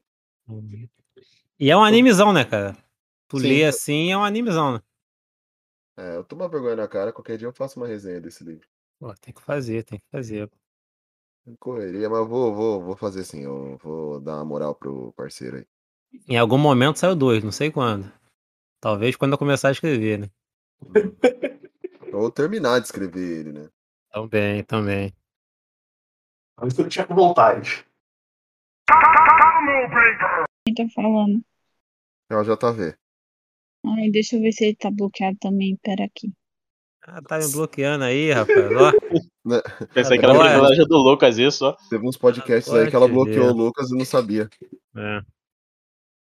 E 1.59 1.71
é 1.71 1.75
um 1.75 1.83
animezão, 1.83 2.31
né, 2.31 2.45
cara? 2.45 2.77
Tu 3.27 3.39
Sim, 3.39 3.47
lê 3.47 3.65
assim, 3.65 4.11
é 4.11 4.17
um 4.17 4.23
animezão, 4.23 4.73
né? 4.73 4.81
É, 5.97 6.17
eu 6.17 6.23
tô 6.23 6.35
uma 6.35 6.47
vergonha 6.47 6.75
na 6.75 6.87
cara, 6.87 7.11
qualquer 7.11 7.39
dia 7.39 7.47
eu 7.47 7.53
faço 7.53 7.79
uma 7.79 7.87
resenha 7.87 8.21
desse 8.21 8.43
livro. 8.43 8.67
Pô, 8.99 9.11
tem 9.15 9.33
que 9.33 9.41
fazer, 9.41 9.83
tem 9.83 9.97
que 9.97 10.05
fazer. 10.11 10.47
Correria, 11.59 12.07
mas 12.07 12.19
eu 12.19 12.27
vou, 12.27 12.53
vou, 12.53 12.83
vou 12.83 12.95
fazer 12.95 13.23
sim. 13.23 13.41
Eu 13.41 13.79
vou 13.81 14.19
dar 14.19 14.35
uma 14.35 14.45
moral 14.45 14.75
pro 14.75 15.11
parceiro 15.13 15.57
aí. 15.57 15.65
Em 16.27 16.37
algum 16.37 16.57
momento 16.59 16.99
saiu 16.99 17.15
dois, 17.15 17.43
não 17.43 17.51
sei 17.51 17.71
quando. 17.71 18.11
Talvez 18.85 19.15
quando 19.15 19.31
eu 19.31 19.37
começar 19.39 19.69
a 19.69 19.71
escrever, 19.71 20.19
né? 20.19 20.29
Ou 22.13 22.29
terminar 22.29 22.77
de 22.79 22.85
escrever 22.85 23.39
ele, 23.39 23.51
né? 23.51 23.67
Também, 24.11 24.63
também. 24.63 25.11
Mas 26.55 26.71
que 26.73 26.81
eu 26.83 26.87
tinha 26.87 27.03
vontade. 27.07 27.83
Quem 30.67 30.75
tá 30.75 30.85
falando? 30.93 31.43
É 32.29 32.35
o 32.35 32.43
JV. 32.43 32.95
Ai, 33.87 34.11
deixa 34.11 34.35
eu 34.35 34.41
ver 34.43 34.51
se 34.51 34.65
ele 34.65 34.75
tá 34.75 34.91
bloqueado 34.91 35.37
também. 35.41 35.75
Pera 35.81 36.05
aqui. 36.05 36.31
Ah, 37.07 37.23
tá 37.23 37.39
me 37.39 37.51
bloqueando 37.51 38.03
aí, 38.03 38.31
rapaz. 38.33 38.55
Ó. 38.59 38.91
Né? 39.45 39.61
Pensei 39.93 40.17
que 40.17 40.25
era 40.25 40.33
Agora- 40.33 40.49
privilégio 40.49 40.85
do 40.85 40.97
Lucas 40.97 41.37
isso, 41.37 41.65
ó. 41.65 41.77
Teve 41.87 42.07
uns 42.07 42.17
podcasts 42.17 42.73
aí 42.73 42.89
que 42.89 42.95
ela 42.95 43.07
bloqueou 43.07 43.45
ver. 43.45 43.51
o 43.51 43.55
Lucas 43.55 43.91
e 43.91 43.95
não 43.95 44.03
sabia. 44.05 44.49
É. 44.95 45.21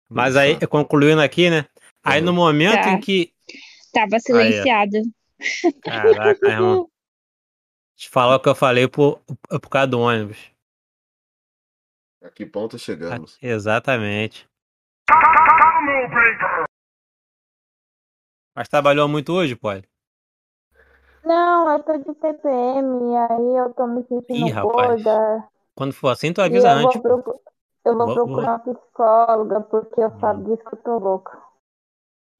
Mas 0.09 0.35
aí, 0.35 0.59
concluindo 0.67 1.21
aqui, 1.21 1.47
né? 1.51 1.67
Aí 2.03 2.22
no 2.22 2.34
momento 2.34 2.82
Tá. 2.84 2.90
em 2.94 2.99
que. 2.99 3.34
Tava 3.94 4.15
Aí, 4.15 4.22
silenciada. 4.22 5.02
Caraca, 5.82 6.48
irmão. 6.48 6.90
Te 7.95 8.10
falar 8.10 8.38
o 8.38 8.40
que 8.40 8.49
eu 8.49 8.56
falei 8.56 8.88
por, 8.88 9.19
por 9.49 9.69
causa 9.69 9.88
do 9.88 9.99
ônibus. 9.99 10.52
A 12.23 12.30
que 12.30 12.45
ponto 12.45 12.78
chegamos? 12.80 13.38
Exatamente. 13.41 14.48
Mas 18.56 18.68
trabalhou 18.68 19.07
muito 19.07 19.34
hoje, 19.34 19.56
Polly? 19.56 19.84
Não, 21.23 21.72
eu 21.72 21.84
tô 21.84 21.98
de 21.98 22.15
TPM, 22.15 23.15
aí 23.18 23.56
eu 23.57 23.73
tô 23.73 23.86
me 23.88 24.03
sentindo 24.07 24.48
Ih, 24.48 24.52
rapaz. 24.52 25.03
gorda. 25.03 25.48
Quando 25.76 25.94
for 25.94 26.10
assim, 26.10 26.34
tu 26.34 26.41
E 26.41 26.45
avisa 26.45 26.69
eu 26.72 26.78
antes. 26.78 27.02
vou, 27.02 27.22
procu- 27.22 27.41
eu 27.86 27.98
vou 27.98 28.06
Vou- 28.07 28.15
procurar 28.15 28.52
uma 28.53 28.60
psicóloga, 28.60 29.61
porque 29.61 30.03
o 30.03 30.19
Fábio 30.19 30.45
disse 30.56 30.68
que 30.68 30.76
eu 30.76 30.80
tô 30.80 30.98
louca. 30.98 31.51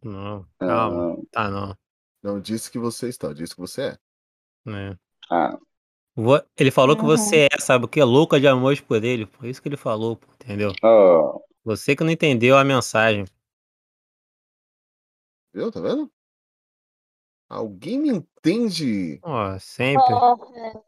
Não, 0.04 0.46
calma. 0.60 1.18
Tá 1.32 1.50
não. 1.50 1.78
Não 2.24 2.40
disse 2.40 2.72
que 2.72 2.78
você 2.80 3.10
está, 3.10 3.34
disse 3.34 3.56
que 3.56 3.62
você 3.62 3.82
é. 3.82 3.98
né? 4.66 4.98
Ah. 5.30 5.58
Ele 6.58 6.72
falou 6.72 6.96
que 6.96 7.04
você 7.04 7.48
é, 7.52 7.60
sabe 7.60 7.86
o 7.86 7.88
que? 7.88 8.04
Louca 8.04 8.40
de 8.40 8.48
amor 8.48 8.80
por 8.82 9.04
ele. 9.04 9.26
Foi 9.26 9.50
isso 9.50 9.62
que 9.62 9.70
ele 9.70 9.78
falou, 9.78 10.18
pô, 10.18 10.28
entendeu? 10.34 10.74
Oh. 10.84 11.42
Você 11.64 11.96
que 11.96 12.04
não 12.04 12.12
entendeu 12.12 12.58
a 12.58 12.64
mensagem. 12.64 13.26
Viu? 15.54 15.72
Tá 15.72 15.80
vendo? 15.80 16.12
Alguém 17.50 18.00
me 18.00 18.10
entende? 18.10 19.20
Ó, 19.24 19.58
sempre. 19.60 20.10
Nossa. 20.10 20.84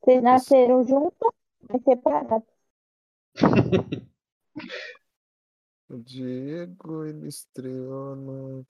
Vocês 0.00 0.22
nasceram 0.22 0.86
juntos, 0.86 1.30
mas 1.68 1.82
separados. 1.82 2.48
O 5.90 5.96
Diego, 5.96 7.04
ele 7.04 7.28
estreou 7.28 8.14
no. 8.14 8.66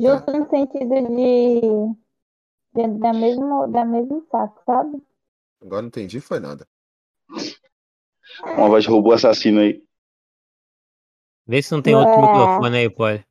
Justo 0.00 0.32
no 0.32 0.48
sentido 0.48 0.88
de, 0.88 1.60
de 2.72 2.98
da 2.98 3.12
mesmo 3.12 3.70
da 3.70 3.84
mesmo 3.84 4.26
saco, 4.30 4.62
sabe? 4.64 5.02
Agora 5.60 5.82
não 5.82 5.88
entendi, 5.88 6.20
foi 6.20 6.40
nada. 6.40 6.66
Uma 8.56 8.68
voz 8.68 8.84
de 8.84 8.90
robô 8.90 9.12
assassino 9.12 9.60
aí. 9.60 9.86
Vê 11.46 11.60
se 11.62 11.72
não 11.72 11.82
tem 11.82 11.94
outro 11.94 12.14
Ué. 12.14 12.22
microfone 12.22 12.76
aí, 12.78 12.90
Polly. 12.90 13.26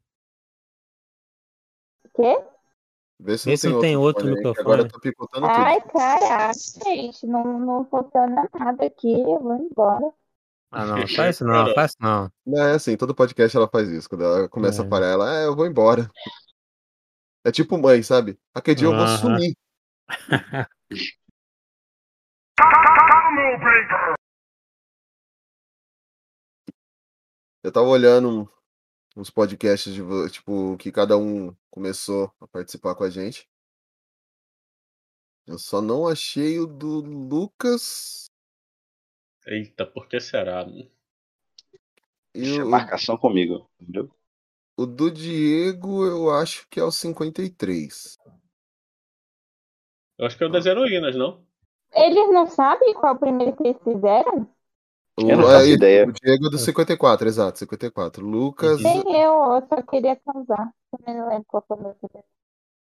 Quê? 2.14 2.44
Vê 3.20 3.38
se 3.38 3.50
Vê 3.50 3.58
se 3.58 3.68
não 3.68 3.80
tem 3.80 3.98
outro 3.98 4.28
microfone 4.28 4.56
aí. 4.56 4.62
Agora 4.62 4.88
tá 4.88 5.00
picotando 5.00 5.48
tudo. 5.48 5.58
Ai, 5.58 5.82
caraca, 5.82 6.54
gente, 6.54 7.26
não, 7.26 7.60
não 7.60 7.86
funciona 7.86 8.48
nada 8.54 8.86
aqui, 8.86 9.12
eu 9.12 9.40
vou 9.40 9.56
embora. 9.56 10.14
Ah, 10.74 10.86
não, 10.86 10.95
faz 11.08 11.36
isso 11.36 11.45
não, 11.45 11.74
faz 11.74 11.91
isso 11.91 11.98
não. 12.02 12.32
Não, 12.45 12.64
é 12.68 12.74
assim, 12.74 12.98
todo 12.98 13.16
podcast 13.16 13.56
ela 13.56 13.70
faz 13.70 13.90
isso. 13.90 14.10
Quando 14.10 14.24
ela 14.24 14.50
começa 14.50 14.82
É. 14.82 14.86
a 14.86 14.90
parar, 14.90 15.08
ela, 15.08 15.40
é, 15.41 15.45
eu 15.45 15.56
vou 15.56 15.66
embora. 15.68 16.10
É 17.45 17.52
tipo 17.52 17.78
mãe, 17.78 18.02
sabe? 18.02 18.40
Aquele 18.54 18.76
dia 18.76 18.88
eu 18.88 18.95
vou 18.95 19.08
sumir. 19.18 19.54
Eu 27.64 27.72
tava 27.72 27.88
olhando 27.88 28.50
uns 29.16 29.30
podcasts 29.30 29.94
de 29.94 30.02
tipo 30.32 30.76
que 30.78 30.91
cada 30.91 31.18
um 31.18 31.56
começou 31.70 32.34
a 32.40 32.48
participar 32.48 32.95
com 32.95 33.04
a 33.04 33.10
gente. 33.10 33.50
Eu 35.45 35.58
só 35.58 35.82
não 35.82 36.08
achei 36.08 36.60
o 36.60 36.66
do 36.66 37.02
Lucas 37.02 38.30
Eita, 39.48 39.86
por 39.86 40.07
que 40.07 40.20
será? 40.20 40.65
né? 40.65 40.88
e 42.34 42.57
é 42.57 42.64
o, 42.64 42.70
marcação 42.70 43.18
comigo, 43.18 43.70
entendeu? 43.80 44.10
o 44.76 44.86
do 44.86 45.11
Diego, 45.11 46.06
eu 46.06 46.32
acho 46.32 46.68
que 46.70 46.80
é 46.80 46.84
o 46.84 46.91
53. 46.91 48.18
Eu 50.18 50.26
acho 50.26 50.38
que 50.38 50.44
é 50.44 50.48
o 50.48 50.52
das 50.52 50.65
heroínas, 50.65 51.15
não? 51.15 51.45
Eles 51.94 52.32
não 52.32 52.48
sabem 52.48 52.94
qual 52.95 53.15
o 53.15 53.20
primeiro 53.20 53.56
que 53.56 53.68
eles 53.68 53.82
fizeram? 53.84 54.49
O, 55.15 55.30
Eu 55.30 55.38
não 55.38 55.49
é 55.52 55.60
faço 55.60 55.68
ideia. 55.68 56.07
o 56.07 56.11
Diego 56.11 56.48
é 56.48 56.49
do 56.49 56.57
54, 56.57 57.28
exato, 57.28 57.60
54. 57.60 58.26
Lucas, 58.26 58.82
Nem 58.82 59.03
eu, 59.15 59.53
eu 59.53 59.68
só 59.68 59.82
queria 59.84 60.15
casar. 60.15 60.74
Também 60.91 61.20
não 61.20 61.30
lembro 61.30 61.45
qual 61.48 61.64
foi 61.68 61.78
o 61.78 61.82
meu 61.82 61.95
primeiro. 61.95 62.28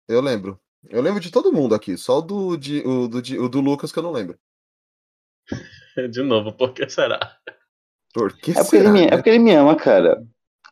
eu 0.07 0.21
lembro. 0.21 0.59
Eu 0.89 1.01
lembro 1.01 1.19
de 1.19 1.31
todo 1.31 1.53
mundo 1.53 1.75
aqui, 1.75 1.95
só 1.95 2.17
o 2.17 2.21
do, 2.21 2.47
o 2.49 3.07
do, 3.07 3.17
o 3.17 3.49
do 3.49 3.61
Lucas 3.61 3.91
que 3.91 3.99
eu 3.99 4.03
não 4.03 4.11
lembro. 4.11 4.37
De 6.11 6.23
novo, 6.23 6.53
por 6.53 6.73
que 6.73 6.89
será? 6.89 7.19
Por 8.13 8.35
que 8.37 8.51
É 8.51 8.63
porque, 8.63 8.63
será, 8.63 8.89
ele 8.89 8.91
me, 8.91 9.01
né? 9.01 9.07
é 9.11 9.15
porque 9.17 9.29
ele 9.29 9.39
me 9.39 9.51
ama, 9.53 9.75
cara. 9.75 10.23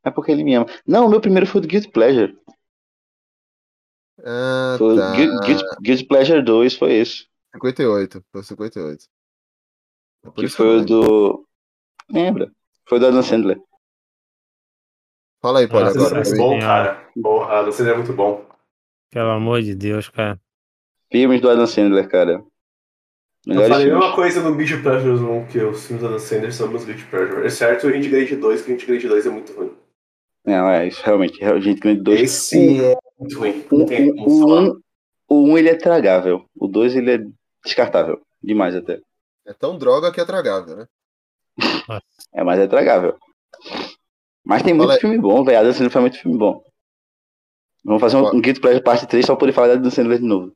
É 0.03 0.11
porque 0.11 0.31
ele 0.31 0.43
me 0.43 0.56
ama. 0.56 0.65
Não, 0.85 1.06
o 1.06 1.10
meu 1.10 1.22
primeiro 1.22 1.45
foi 1.48 1.61
do 1.61 1.68
Guilty 1.68 1.89
Pleasure. 1.91 2.38
Ah, 4.23 4.76
Foi 4.77 4.95
tá. 4.95 5.11
Guilty, 5.15 5.64
Guilty 5.81 6.06
Pleasure 6.06 6.41
2 6.43 6.76
foi 6.76 6.93
esse. 6.93 7.26
58, 7.56 8.23
foi 8.31 8.41
o 8.41 8.43
58. 8.43 9.06
É 10.26 10.31
Que 10.31 10.48
foi 10.48 10.77
o 10.77 10.85
do. 10.85 11.48
Lembra? 12.10 12.52
Foi 12.88 12.99
do 12.99 13.07
Adam 13.07 13.23
Sandler. 13.23 13.60
Fala 15.41 15.60
aí, 15.60 15.68
Paulo, 15.68 15.85
Nossa, 15.85 15.99
agora. 15.99 16.19
É 16.19 16.23
pra 16.23 16.31
mim. 16.31 16.38
bom, 16.38 16.60
cara. 16.60 17.11
Porra, 17.22 17.64
você 17.64 17.89
é 17.89 17.95
muito 17.95 18.14
bom. 18.14 18.48
Pelo 19.10 19.31
amor 19.31 19.61
de 19.61 19.76
Deus, 19.76 20.07
cara. 20.10 20.39
Filmes 21.11 21.41
do 21.41 21.49
Adam 21.49 21.65
Sandler, 21.65 22.07
cara. 22.07 22.43
Eu 23.47 23.55
Melhores 23.55 23.69
falei 23.73 23.91
a 23.91 23.95
mesma 23.97 24.15
coisa 24.15 24.41
no 24.41 24.55
Beach 24.55 24.77
Pleasures 24.81 25.19
1, 25.19 25.47
que 25.47 25.59
os 25.59 25.85
filmes 25.85 26.03
da 26.03 26.09
Dan 26.11 26.19
Sanders 26.19 26.55
são 26.55 26.68
meus 26.68 26.85
Beach 26.85 27.03
Pleasures. 27.05 27.45
Exceto 27.45 27.88
o 27.88 27.89
Range 27.89 28.07
Grade 28.09 28.35
2, 28.35 28.61
que 28.61 28.69
o 28.69 28.73
Range 28.73 28.85
Grade 28.85 29.07
2 29.07 29.26
é 29.26 29.30
muito 29.30 29.53
ruim. 29.53 29.72
Não, 30.45 30.69
é 30.69 30.88
isso, 30.88 31.01
realmente. 31.03 31.43
é, 31.43 31.59
Gente, 31.61 31.80
Grande 31.80 32.01
2. 32.01 32.22
Esse 32.22 32.84
é 32.85 32.95
muito 33.19 33.39
ruim. 33.39 33.65
O 33.72 33.77
Não 33.80 33.85
tem 33.85 34.15
como 34.15 34.35
1 34.35 34.39
falar. 34.47 34.61
um, 34.61 34.81
o 35.27 35.43
um, 35.47 35.57
ele 35.57 35.69
é 35.69 35.76
tragável. 35.76 36.45
O 36.55 36.68
2 36.68 36.95
ele 36.95 37.11
é 37.15 37.19
descartável. 37.65 38.22
Demais 38.43 38.76
até. 38.76 38.99
É 39.45 39.53
tão 39.53 39.77
droga 39.77 40.11
que 40.11 40.22
é 40.22 40.26
tragável, 40.26 40.76
né? 40.77 40.88
É, 42.34 42.43
mas 42.43 42.59
é 42.59 42.68
tragável. 42.68 43.18
Mas 44.45 44.63
tem 44.63 44.73
Fala 44.73 44.85
muito 44.88 44.95
aí. 44.95 45.01
filme 45.01 45.18
bom, 45.18 45.43
velho. 45.43 45.59
Adam 45.59 45.73
Sandler 45.73 45.91
faz 45.91 46.01
muito 46.03 46.19
filme 46.19 46.38
bom. 46.38 46.63
Vamos 47.84 47.99
fazer 47.99 48.18
um, 48.18 48.27
um 48.35 48.39
Guilty 48.41 48.61
Pleasure 48.61 48.84
parte 48.84 49.05
3 49.07 49.26
só 49.26 49.34
pra 49.34 49.39
poder 49.41 49.51
falar 49.53 49.76
da 49.76 49.91
Sandler 49.91 50.19
de 50.19 50.26
novo. 50.26 50.55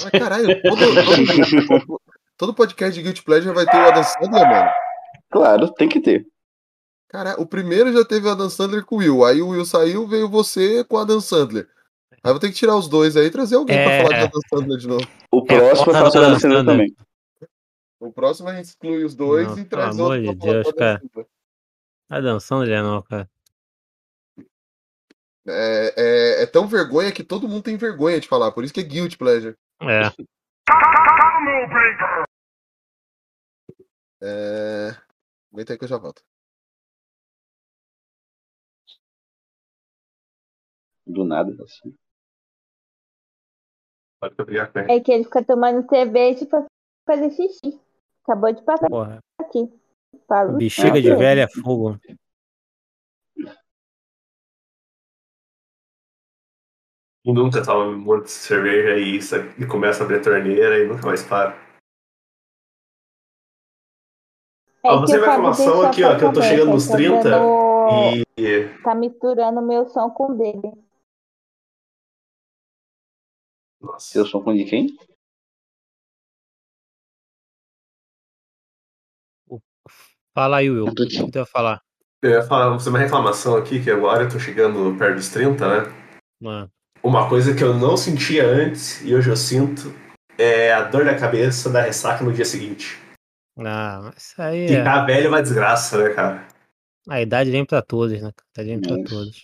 Mas 0.00 0.10
caralho, 0.10 0.62
todo, 0.62 0.76
todo, 0.78 2.00
todo 2.36 2.54
podcast 2.54 2.94
de 2.94 3.02
Guilty 3.02 3.22
Pleasure 3.22 3.54
vai 3.54 3.66
ter 3.66 3.76
o 3.76 3.86
Adam 3.88 4.02
Sandler, 4.02 4.48
mano. 4.48 4.70
Claro, 5.30 5.72
tem 5.74 5.88
que 5.88 6.00
ter. 6.00 6.26
Cara, 7.08 7.38
o 7.40 7.46
primeiro 7.46 7.92
já 7.92 8.04
teve 8.04 8.26
o 8.26 8.30
Adam 8.30 8.48
Sandler 8.48 8.84
com 8.84 8.96
o 8.96 8.98
Will. 8.98 9.24
Aí 9.24 9.42
o 9.42 9.48
Will 9.48 9.66
saiu, 9.66 10.06
veio 10.06 10.28
você 10.28 10.82
com 10.84 10.96
o 10.96 10.98
Adam 10.98 11.20
Sandler. 11.20 11.68
Aí 12.24 12.30
vou 12.30 12.40
ter 12.40 12.48
que 12.48 12.54
tirar 12.54 12.76
os 12.76 12.88
dois 12.88 13.16
aí 13.16 13.26
e 13.26 13.30
trazer 13.30 13.56
alguém 13.56 13.76
É. 13.76 13.84
pra 13.84 14.06
falar 14.08 14.18
de 14.18 14.24
Adam 14.24 14.40
Sandler 14.48 14.78
de 14.78 14.88
novo. 14.88 15.08
O 15.30 15.44
próximo 15.44 15.84
foda 15.84 15.98
eu 15.98 16.04
faço 16.04 16.16
do 16.16 16.22
o 16.22 16.24
Adam 16.26 16.38
Sandler 16.40 16.64
também. 16.64 16.96
O 18.00 18.12
próximo 18.12 18.48
a 18.48 18.54
gente 18.54 18.64
exclui 18.64 19.04
os 19.04 19.14
dois 19.14 19.48
Não, 19.48 19.58
e 19.58 19.64
traz 19.64 19.94
amor 19.98 20.16
outro 20.18 20.22
de 20.22 20.36
pra 20.36 20.40
falar 20.40 20.52
Deus, 20.52 20.64
do 20.64 20.68
Adam 20.70 20.78
cara. 20.78 22.40
Sandler. 22.40 22.76
Tá 22.76 22.82
não, 22.82 23.02
cara. 23.02 23.30
É, 25.46 25.94
é, 25.96 26.42
é 26.42 26.46
tão 26.46 26.66
vergonha 26.66 27.10
que 27.12 27.24
todo 27.24 27.48
mundo 27.48 27.62
tem 27.62 27.76
vergonha 27.76 28.20
de 28.20 28.28
falar, 28.28 28.52
por 28.52 28.64
isso 28.64 28.72
que 28.72 28.80
é 28.80 28.84
Guilty 28.84 29.18
Pleasure. 29.18 29.56
É. 29.88 30.12
É... 34.22 34.90
Aguenta 35.52 35.72
aí 35.72 35.78
que 35.78 35.84
eu 35.84 35.88
já 35.88 35.98
volto. 35.98 36.22
Do 41.06 41.24
nada, 41.24 41.52
assim. 41.64 41.94
É 44.88 45.00
que 45.00 45.10
ele 45.10 45.24
fica 45.24 45.44
tomando 45.44 45.88
cerveja 45.88 46.46
pra 46.46 46.64
fazer 47.04 47.30
xixi. 47.30 47.80
Acabou 48.22 48.52
de 48.52 48.62
passar 48.62 48.88
Porra. 48.88 49.18
aqui. 49.40 49.68
Falo 50.28 50.56
Bexiga 50.56 51.02
de 51.02 51.14
velho 51.16 51.40
é 51.40 51.48
fogo. 51.48 51.98
E 57.24 57.32
nunca 57.32 57.64
tava 57.64 57.90
morto 57.92 58.24
de 58.24 58.30
cerveja 58.32 58.98
e, 58.98 59.16
isso, 59.16 59.36
e 59.56 59.64
começa 59.66 60.02
a 60.02 60.04
abrir 60.04 60.16
a 60.18 60.22
torneira 60.22 60.78
e 60.78 60.88
nunca 60.88 61.06
mais 61.06 61.22
para. 61.22 61.56
É 64.84 64.90
Ó, 64.90 65.00
você 65.00 65.18
vai 65.20 65.28
informação 65.30 65.82
aqui, 65.82 66.02
ó, 66.02 66.18
que 66.18 66.24
eu 66.24 66.32
tô 66.32 66.42
chegando 66.42 66.72
conversa, 66.72 66.72
nos 66.72 66.88
tá 66.88 66.96
30 66.96 67.30
dando- 67.30 68.24
e. 68.36 68.82
Tá 68.82 68.94
misturando 68.96 69.62
meu 69.62 69.88
som 69.88 70.10
com 70.10 70.32
o 70.32 70.36
dele. 70.36 70.72
Nossa. 73.80 74.06
Seu 74.12 74.26
som 74.26 74.42
com 74.42 74.52
de 74.54 74.64
quem? 74.64 74.96
Fala 80.34 80.56
aí, 80.58 80.70
Will. 80.70 80.86
O 80.86 80.94
que 80.94 81.06
tu 81.06 81.30
vai 81.32 81.44
falar? 81.46 81.82
Eu 82.22 82.30
ia 82.30 82.42
falar, 82.42 82.68
vou 82.70 82.78
fazer 82.78 82.90
uma 82.90 82.98
reclamação 82.98 83.56
aqui, 83.56 83.82
que 83.82 83.90
agora 83.90 84.24
eu 84.24 84.28
tô 84.30 84.38
chegando 84.38 84.96
perto 84.96 85.16
dos 85.16 85.28
30, 85.28 85.68
né? 85.68 85.92
Mano. 86.40 86.70
Uma 87.02 87.28
coisa 87.28 87.54
que 87.54 87.64
eu 87.64 87.74
não 87.74 87.96
sentia 87.96 88.46
antes 88.46 89.02
e 89.02 89.12
hoje 89.12 89.28
eu 89.28 89.36
sinto 89.36 89.92
é 90.38 90.72
a 90.72 90.82
dor 90.82 91.04
na 91.04 91.18
cabeça 91.18 91.68
da 91.68 91.82
ressaca 91.82 92.22
no 92.22 92.32
dia 92.32 92.44
seguinte. 92.44 92.96
Ah, 93.58 94.00
mas 94.04 94.22
isso 94.22 94.40
aí 94.40 94.64
é. 94.66 94.78
Ficar 94.78 95.04
velho 95.04 95.26
é 95.26 95.28
uma 95.28 95.42
desgraça, 95.42 95.98
né, 96.02 96.14
cara? 96.14 96.46
A 97.08 97.20
idade 97.20 97.50
vem 97.50 97.64
pra 97.64 97.82
todos, 97.82 98.22
né? 98.22 98.28
A 98.28 98.60
idade 98.60 98.68
vem 98.68 98.80
pra 98.80 98.96
todos. 99.04 99.42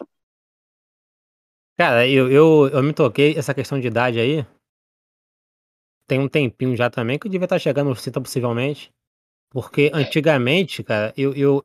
Cara, 1.77 2.07
eu, 2.07 2.31
eu, 2.31 2.69
eu 2.73 2.83
me 2.83 2.93
toquei 2.93 3.37
essa 3.37 3.53
questão 3.53 3.81
de 3.81 3.89
idade 3.89 4.21
aí. 4.21 4.47
Tem 6.07 6.21
um 6.21 6.29
tempinho 6.29 6.77
já 6.77 6.89
também 6.89 7.19
que 7.19 7.27
eu 7.27 7.31
devia 7.31 7.45
estar 7.45 7.59
chegando 7.59 7.89
aos 7.89 8.01
30 8.01 8.21
possivelmente. 8.21 8.93
Porque 9.51 9.91
antigamente, 9.93 10.83
cara, 10.85 11.13
eu, 11.17 11.35
eu, 11.35 11.65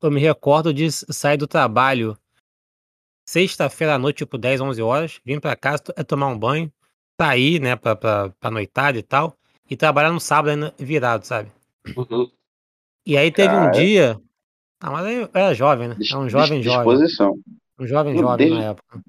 eu 0.00 0.10
me 0.10 0.20
recordo 0.20 0.74
de 0.74 0.90
sair 0.90 1.36
do 1.36 1.46
trabalho 1.46 2.16
sexta-feira 3.32 3.94
à 3.94 3.98
noite, 3.98 4.18
tipo 4.18 4.36
10, 4.36 4.60
11 4.60 4.82
horas, 4.82 5.18
vir 5.24 5.40
pra 5.40 5.56
casa, 5.56 5.82
é 5.96 6.02
tomar 6.04 6.26
um 6.28 6.38
banho, 6.38 6.70
sair, 7.18 7.60
né, 7.60 7.74
pra, 7.76 7.96
pra, 7.96 8.28
pra 8.38 8.50
noitada 8.50 8.98
e 8.98 9.02
tal, 9.02 9.34
e 9.70 9.74
trabalhar 9.76 10.12
no 10.12 10.20
sábado 10.20 10.50
ainda 10.50 10.74
virado, 10.78 11.24
sabe? 11.24 11.50
E 13.06 13.16
aí 13.16 13.30
teve 13.32 13.54
um 13.54 13.60
Cara. 13.60 13.70
dia. 13.70 14.20
Ah, 14.80 14.90
mas 14.90 15.06
aí 15.06 15.16
eu 15.16 15.28
era 15.32 15.54
jovem, 15.54 15.88
né? 15.88 15.96
Era 16.10 16.18
um 16.20 16.28
jovem 16.28 16.60
Dis- 16.60 16.70
jovem. 16.72 16.92
Disposição. 16.96 17.34
Um 17.78 17.86
jovem 17.86 18.14
Eu, 18.14 18.20
jovem 18.20 18.36
desde- 18.48 18.58
na 18.58 18.70
época. 18.70 19.00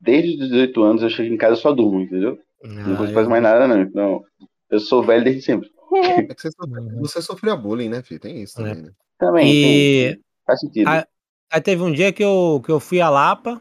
Desde 0.00 0.30
os 0.42 0.48
18 0.48 0.82
anos 0.82 1.02
eu 1.02 1.10
chego 1.10 1.32
em 1.32 1.36
casa 1.36 1.54
e 1.58 1.62
só 1.62 1.72
durmo, 1.72 2.00
entendeu? 2.00 2.38
não 2.64 2.80
Ah, 2.94 2.96
consigo 2.96 3.04
eu- 3.04 3.14
fazer 3.14 3.28
mais 3.28 3.42
nada, 3.42 3.68
não. 3.68 3.80
Então, 3.82 4.24
eu 4.70 4.80
sou 4.80 5.02
velho 5.02 5.22
desde 5.24 5.42
sempre. 5.42 5.70
É 5.94 6.22
que 6.34 6.40
você, 6.40 6.50
sofre- 6.50 6.80
você 7.00 7.22
sofreu 7.22 7.56
bullying, 7.56 7.88
né, 7.88 8.02
filho? 8.02 8.20
Tem 8.20 8.42
isso 8.42 8.56
também, 8.56 8.74
né? 8.82 8.90
Também, 9.18 9.52
E 9.52 10.14
tem- 10.14 10.24
faz 10.46 10.60
sentido. 10.60 10.88
aí, 10.88 11.04
aí 11.50 11.60
teve 11.60 11.82
um 11.82 11.92
dia 11.92 12.12
que 12.12 12.22
eu, 12.22 12.62
que 12.64 12.70
eu 12.70 12.80
fui 12.80 13.00
a 13.00 13.10
Lapa, 13.10 13.60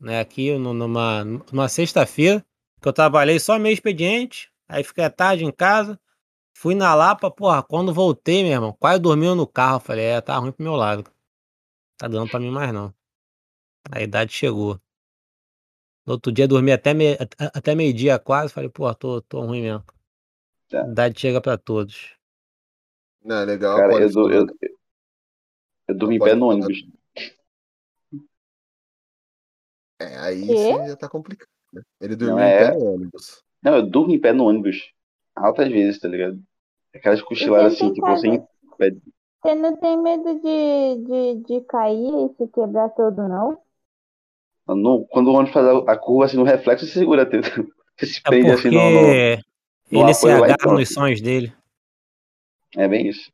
né, 0.00 0.20
aqui 0.20 0.56
numa, 0.58 1.24
numa 1.24 1.68
sexta-feira, 1.68 2.44
que 2.80 2.88
eu 2.88 2.92
trabalhei 2.92 3.38
só 3.38 3.58
meio 3.58 3.74
expediente, 3.74 4.50
aí 4.68 4.82
fiquei 4.82 5.04
à 5.04 5.10
tarde 5.10 5.44
em 5.44 5.52
casa, 5.52 6.00
fui 6.56 6.74
na 6.74 6.94
Lapa, 6.94 7.30
porra, 7.30 7.62
quando 7.62 7.92
voltei, 7.92 8.42
meu 8.42 8.52
irmão, 8.52 8.72
quase 8.78 9.00
dormiu 9.00 9.34
no 9.34 9.46
carro, 9.46 9.80
falei, 9.80 10.06
é, 10.06 10.20
tá 10.20 10.36
ruim 10.38 10.52
pro 10.52 10.64
meu 10.64 10.74
lado. 10.74 11.04
Tá 11.98 12.08
dando 12.08 12.30
pra 12.30 12.40
mim 12.40 12.50
mais 12.50 12.72
não. 12.72 12.94
A 13.90 14.00
idade 14.00 14.32
chegou. 14.32 14.80
No 16.06 16.14
outro 16.14 16.32
dia 16.32 16.48
dormi 16.48 16.72
até, 16.72 16.94
me, 16.94 17.16
até- 17.38 17.74
meio-dia 17.74 18.18
quase, 18.18 18.52
falei, 18.52 18.70
pô, 18.70 18.92
tô, 18.94 19.20
tô 19.22 19.42
ruim 19.42 19.62
mesmo. 19.62 19.84
Tá. 20.68 20.84
A 20.84 20.88
idade 20.88 21.20
chega 21.20 21.40
pra 21.40 21.58
todos. 21.58 22.16
Não, 23.22 23.36
é 23.36 23.44
legal. 23.44 23.76
Cara, 23.76 23.92
eu, 23.92 24.08
eu, 24.08 24.30
eu, 24.30 24.46
eu 25.88 25.98
Pode 25.98 26.18
pé 26.18 26.34
no 26.34 26.46
ônibus. 26.46 26.78
É, 30.00 30.18
aí 30.18 30.54
Quê? 30.54 30.56
você 30.56 30.88
já 30.88 30.96
tá 30.96 31.08
complicado. 31.08 31.48
Ele 32.00 32.16
dormiu 32.16 32.38
Não 32.38 32.46
em 32.46 32.52
é. 32.52 32.56
pé 32.56 32.68
no 32.68 32.94
ônibus. 32.94 33.42
Não, 33.62 33.76
eu 33.76 33.86
durmo 33.86 34.14
em 34.14 34.20
pé 34.20 34.32
no 34.32 34.44
ônibus. 34.46 34.92
Altas 35.36 35.68
vezes, 35.70 36.00
tá 36.00 36.08
ligado? 36.08 36.40
Aquelas 36.94 37.22
cochiladas 37.22 37.74
assim, 37.74 37.92
tipo, 37.92 38.16
sem 38.16 38.40
pé. 38.78 38.92
Você 39.42 39.54
não 39.54 39.76
tem 39.76 39.98
medo 39.98 40.40
de, 40.40 40.96
de, 41.04 41.34
de 41.44 41.60
cair 41.66 42.08
e 42.30 42.34
se 42.36 42.48
quebrar 42.48 42.88
todo, 42.90 43.28
não? 43.28 43.58
No, 44.68 45.04
quando 45.08 45.28
o 45.28 45.34
ônibus 45.34 45.52
faz 45.52 45.66
a, 45.66 45.92
a 45.92 45.96
curva 45.98 46.24
assim 46.26 46.36
no 46.36 46.44
reflexo, 46.44 46.86
você 46.86 46.92
segura 46.92 47.28
tudo. 47.28 47.42
Você 47.98 48.06
se 48.06 48.24
É 48.26 48.30
prende 48.30 48.50
porque 48.50 48.52
assim 48.52 48.70
no. 48.70 48.90
no- 48.90 49.22
no 49.92 50.02
ele 50.02 50.14
se 50.14 50.30
agarra 50.30 50.72
nos 50.72 50.92
sonhos 50.92 51.20
dele. 51.22 51.52
É 52.76 52.88
bem 52.88 53.06
isso. 53.08 53.30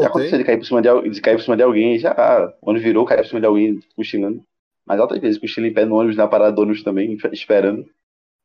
Já 0.00 0.06
Voltei. 0.06 0.08
aconteceu 0.08 0.38
de 0.38 0.44
cair 0.44 0.58
por 0.58 0.64
cima 0.66 0.80
de, 0.82 1.10
de 1.10 1.20
cair 1.20 1.36
por 1.36 1.42
cima 1.42 1.56
de 1.56 1.62
alguém, 1.62 1.98
já. 1.98 2.12
ah, 2.12 2.52
Onde 2.62 2.80
virou, 2.80 3.04
caiu 3.04 3.22
por 3.22 3.28
cima 3.28 3.40
de 3.40 3.46
alguém, 3.46 3.78
cochilando. 3.96 4.42
Mas 4.88 4.98
altas 4.98 5.18
vezes, 5.20 5.38
cochila 5.38 5.66
em 5.66 5.72
pé 5.74 5.84
no 5.84 5.96
ônibus, 5.96 6.16
na 6.16 6.26
parada 6.26 6.52
do 6.52 6.62
ônibus 6.62 6.82
também, 6.82 7.16
esperando. 7.30 7.84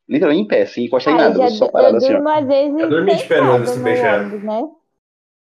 Literalmente 0.09 0.43
em 0.43 0.47
pé, 0.47 0.65
sem 0.65 0.85
encostar 0.85 1.13
em 1.13 1.17
nada, 1.17 1.41
eu 1.41 1.49
só 1.51 1.69
parado 1.69 1.95
assim, 1.95 2.13
ó. 2.13 2.79
Eu 2.79 2.89
dormi 2.89 3.15
de 3.15 3.23
pé 3.23 3.39
no 3.39 3.53
ônibus 3.55 3.77
né? 3.77 4.61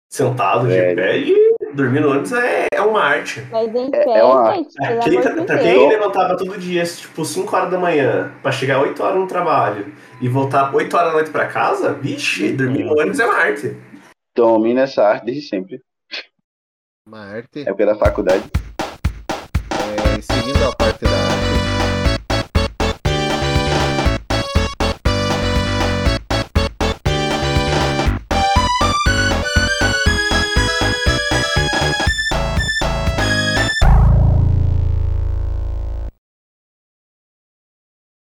Sentado 0.10 0.68
de 0.68 0.74
É. 0.74 0.96
pé 0.96 1.18
e 1.18 1.54
dormir 1.74 2.00
no 2.00 2.12
ônibus 2.12 2.32
é, 2.32 2.68
é 2.74 2.82
uma 2.82 3.02
arte. 3.04 3.46
Mas 3.52 3.76
em 3.76 3.88
É- 3.88 4.06
pé, 4.06 4.20
é 4.20 4.24
uma- 4.24 4.56
gente, 4.56 4.74
É, 4.82 4.88
amor 4.88 5.46
tá- 5.46 5.56
de 5.56 5.62
quem 5.64 5.90
levantava 5.90 6.38
todo 6.38 6.58
dia, 6.58 6.86
tipo, 6.86 7.26
5 7.26 7.54
horas 7.54 7.70
da 7.70 7.78
manhã, 7.78 8.32
pra 8.42 8.54
chegar 8.54 8.82
8 8.82 9.04
horas 9.04 9.20
no 9.20 9.28
trabalho 9.28 9.94
e 10.22 10.30
voltar 10.30 10.74
8 10.74 10.96
horas 10.96 11.10
da 11.10 11.14
noite 11.14 11.30
pra 11.30 11.48
casa, 11.48 11.92
vixe, 11.92 12.54
dormir 12.54 12.86
no 12.86 12.94
ônibus 12.94 13.20
é 13.20 13.26
uma 13.26 13.36
arte. 13.36 13.76
Domina 14.34 14.84
essa 14.84 15.04
arte 15.04 15.26
desde 15.26 15.42
sempre. 15.46 15.82
Uma 17.06 17.20
arte. 17.26 17.62
É 17.62 17.66
porque 17.66 17.84
é 17.84 17.86
da 17.88 17.96
faculdade. 17.98 18.50
Seguindo 20.22 20.68
a 20.68 20.76
parte 20.76 21.06
da 21.06 21.47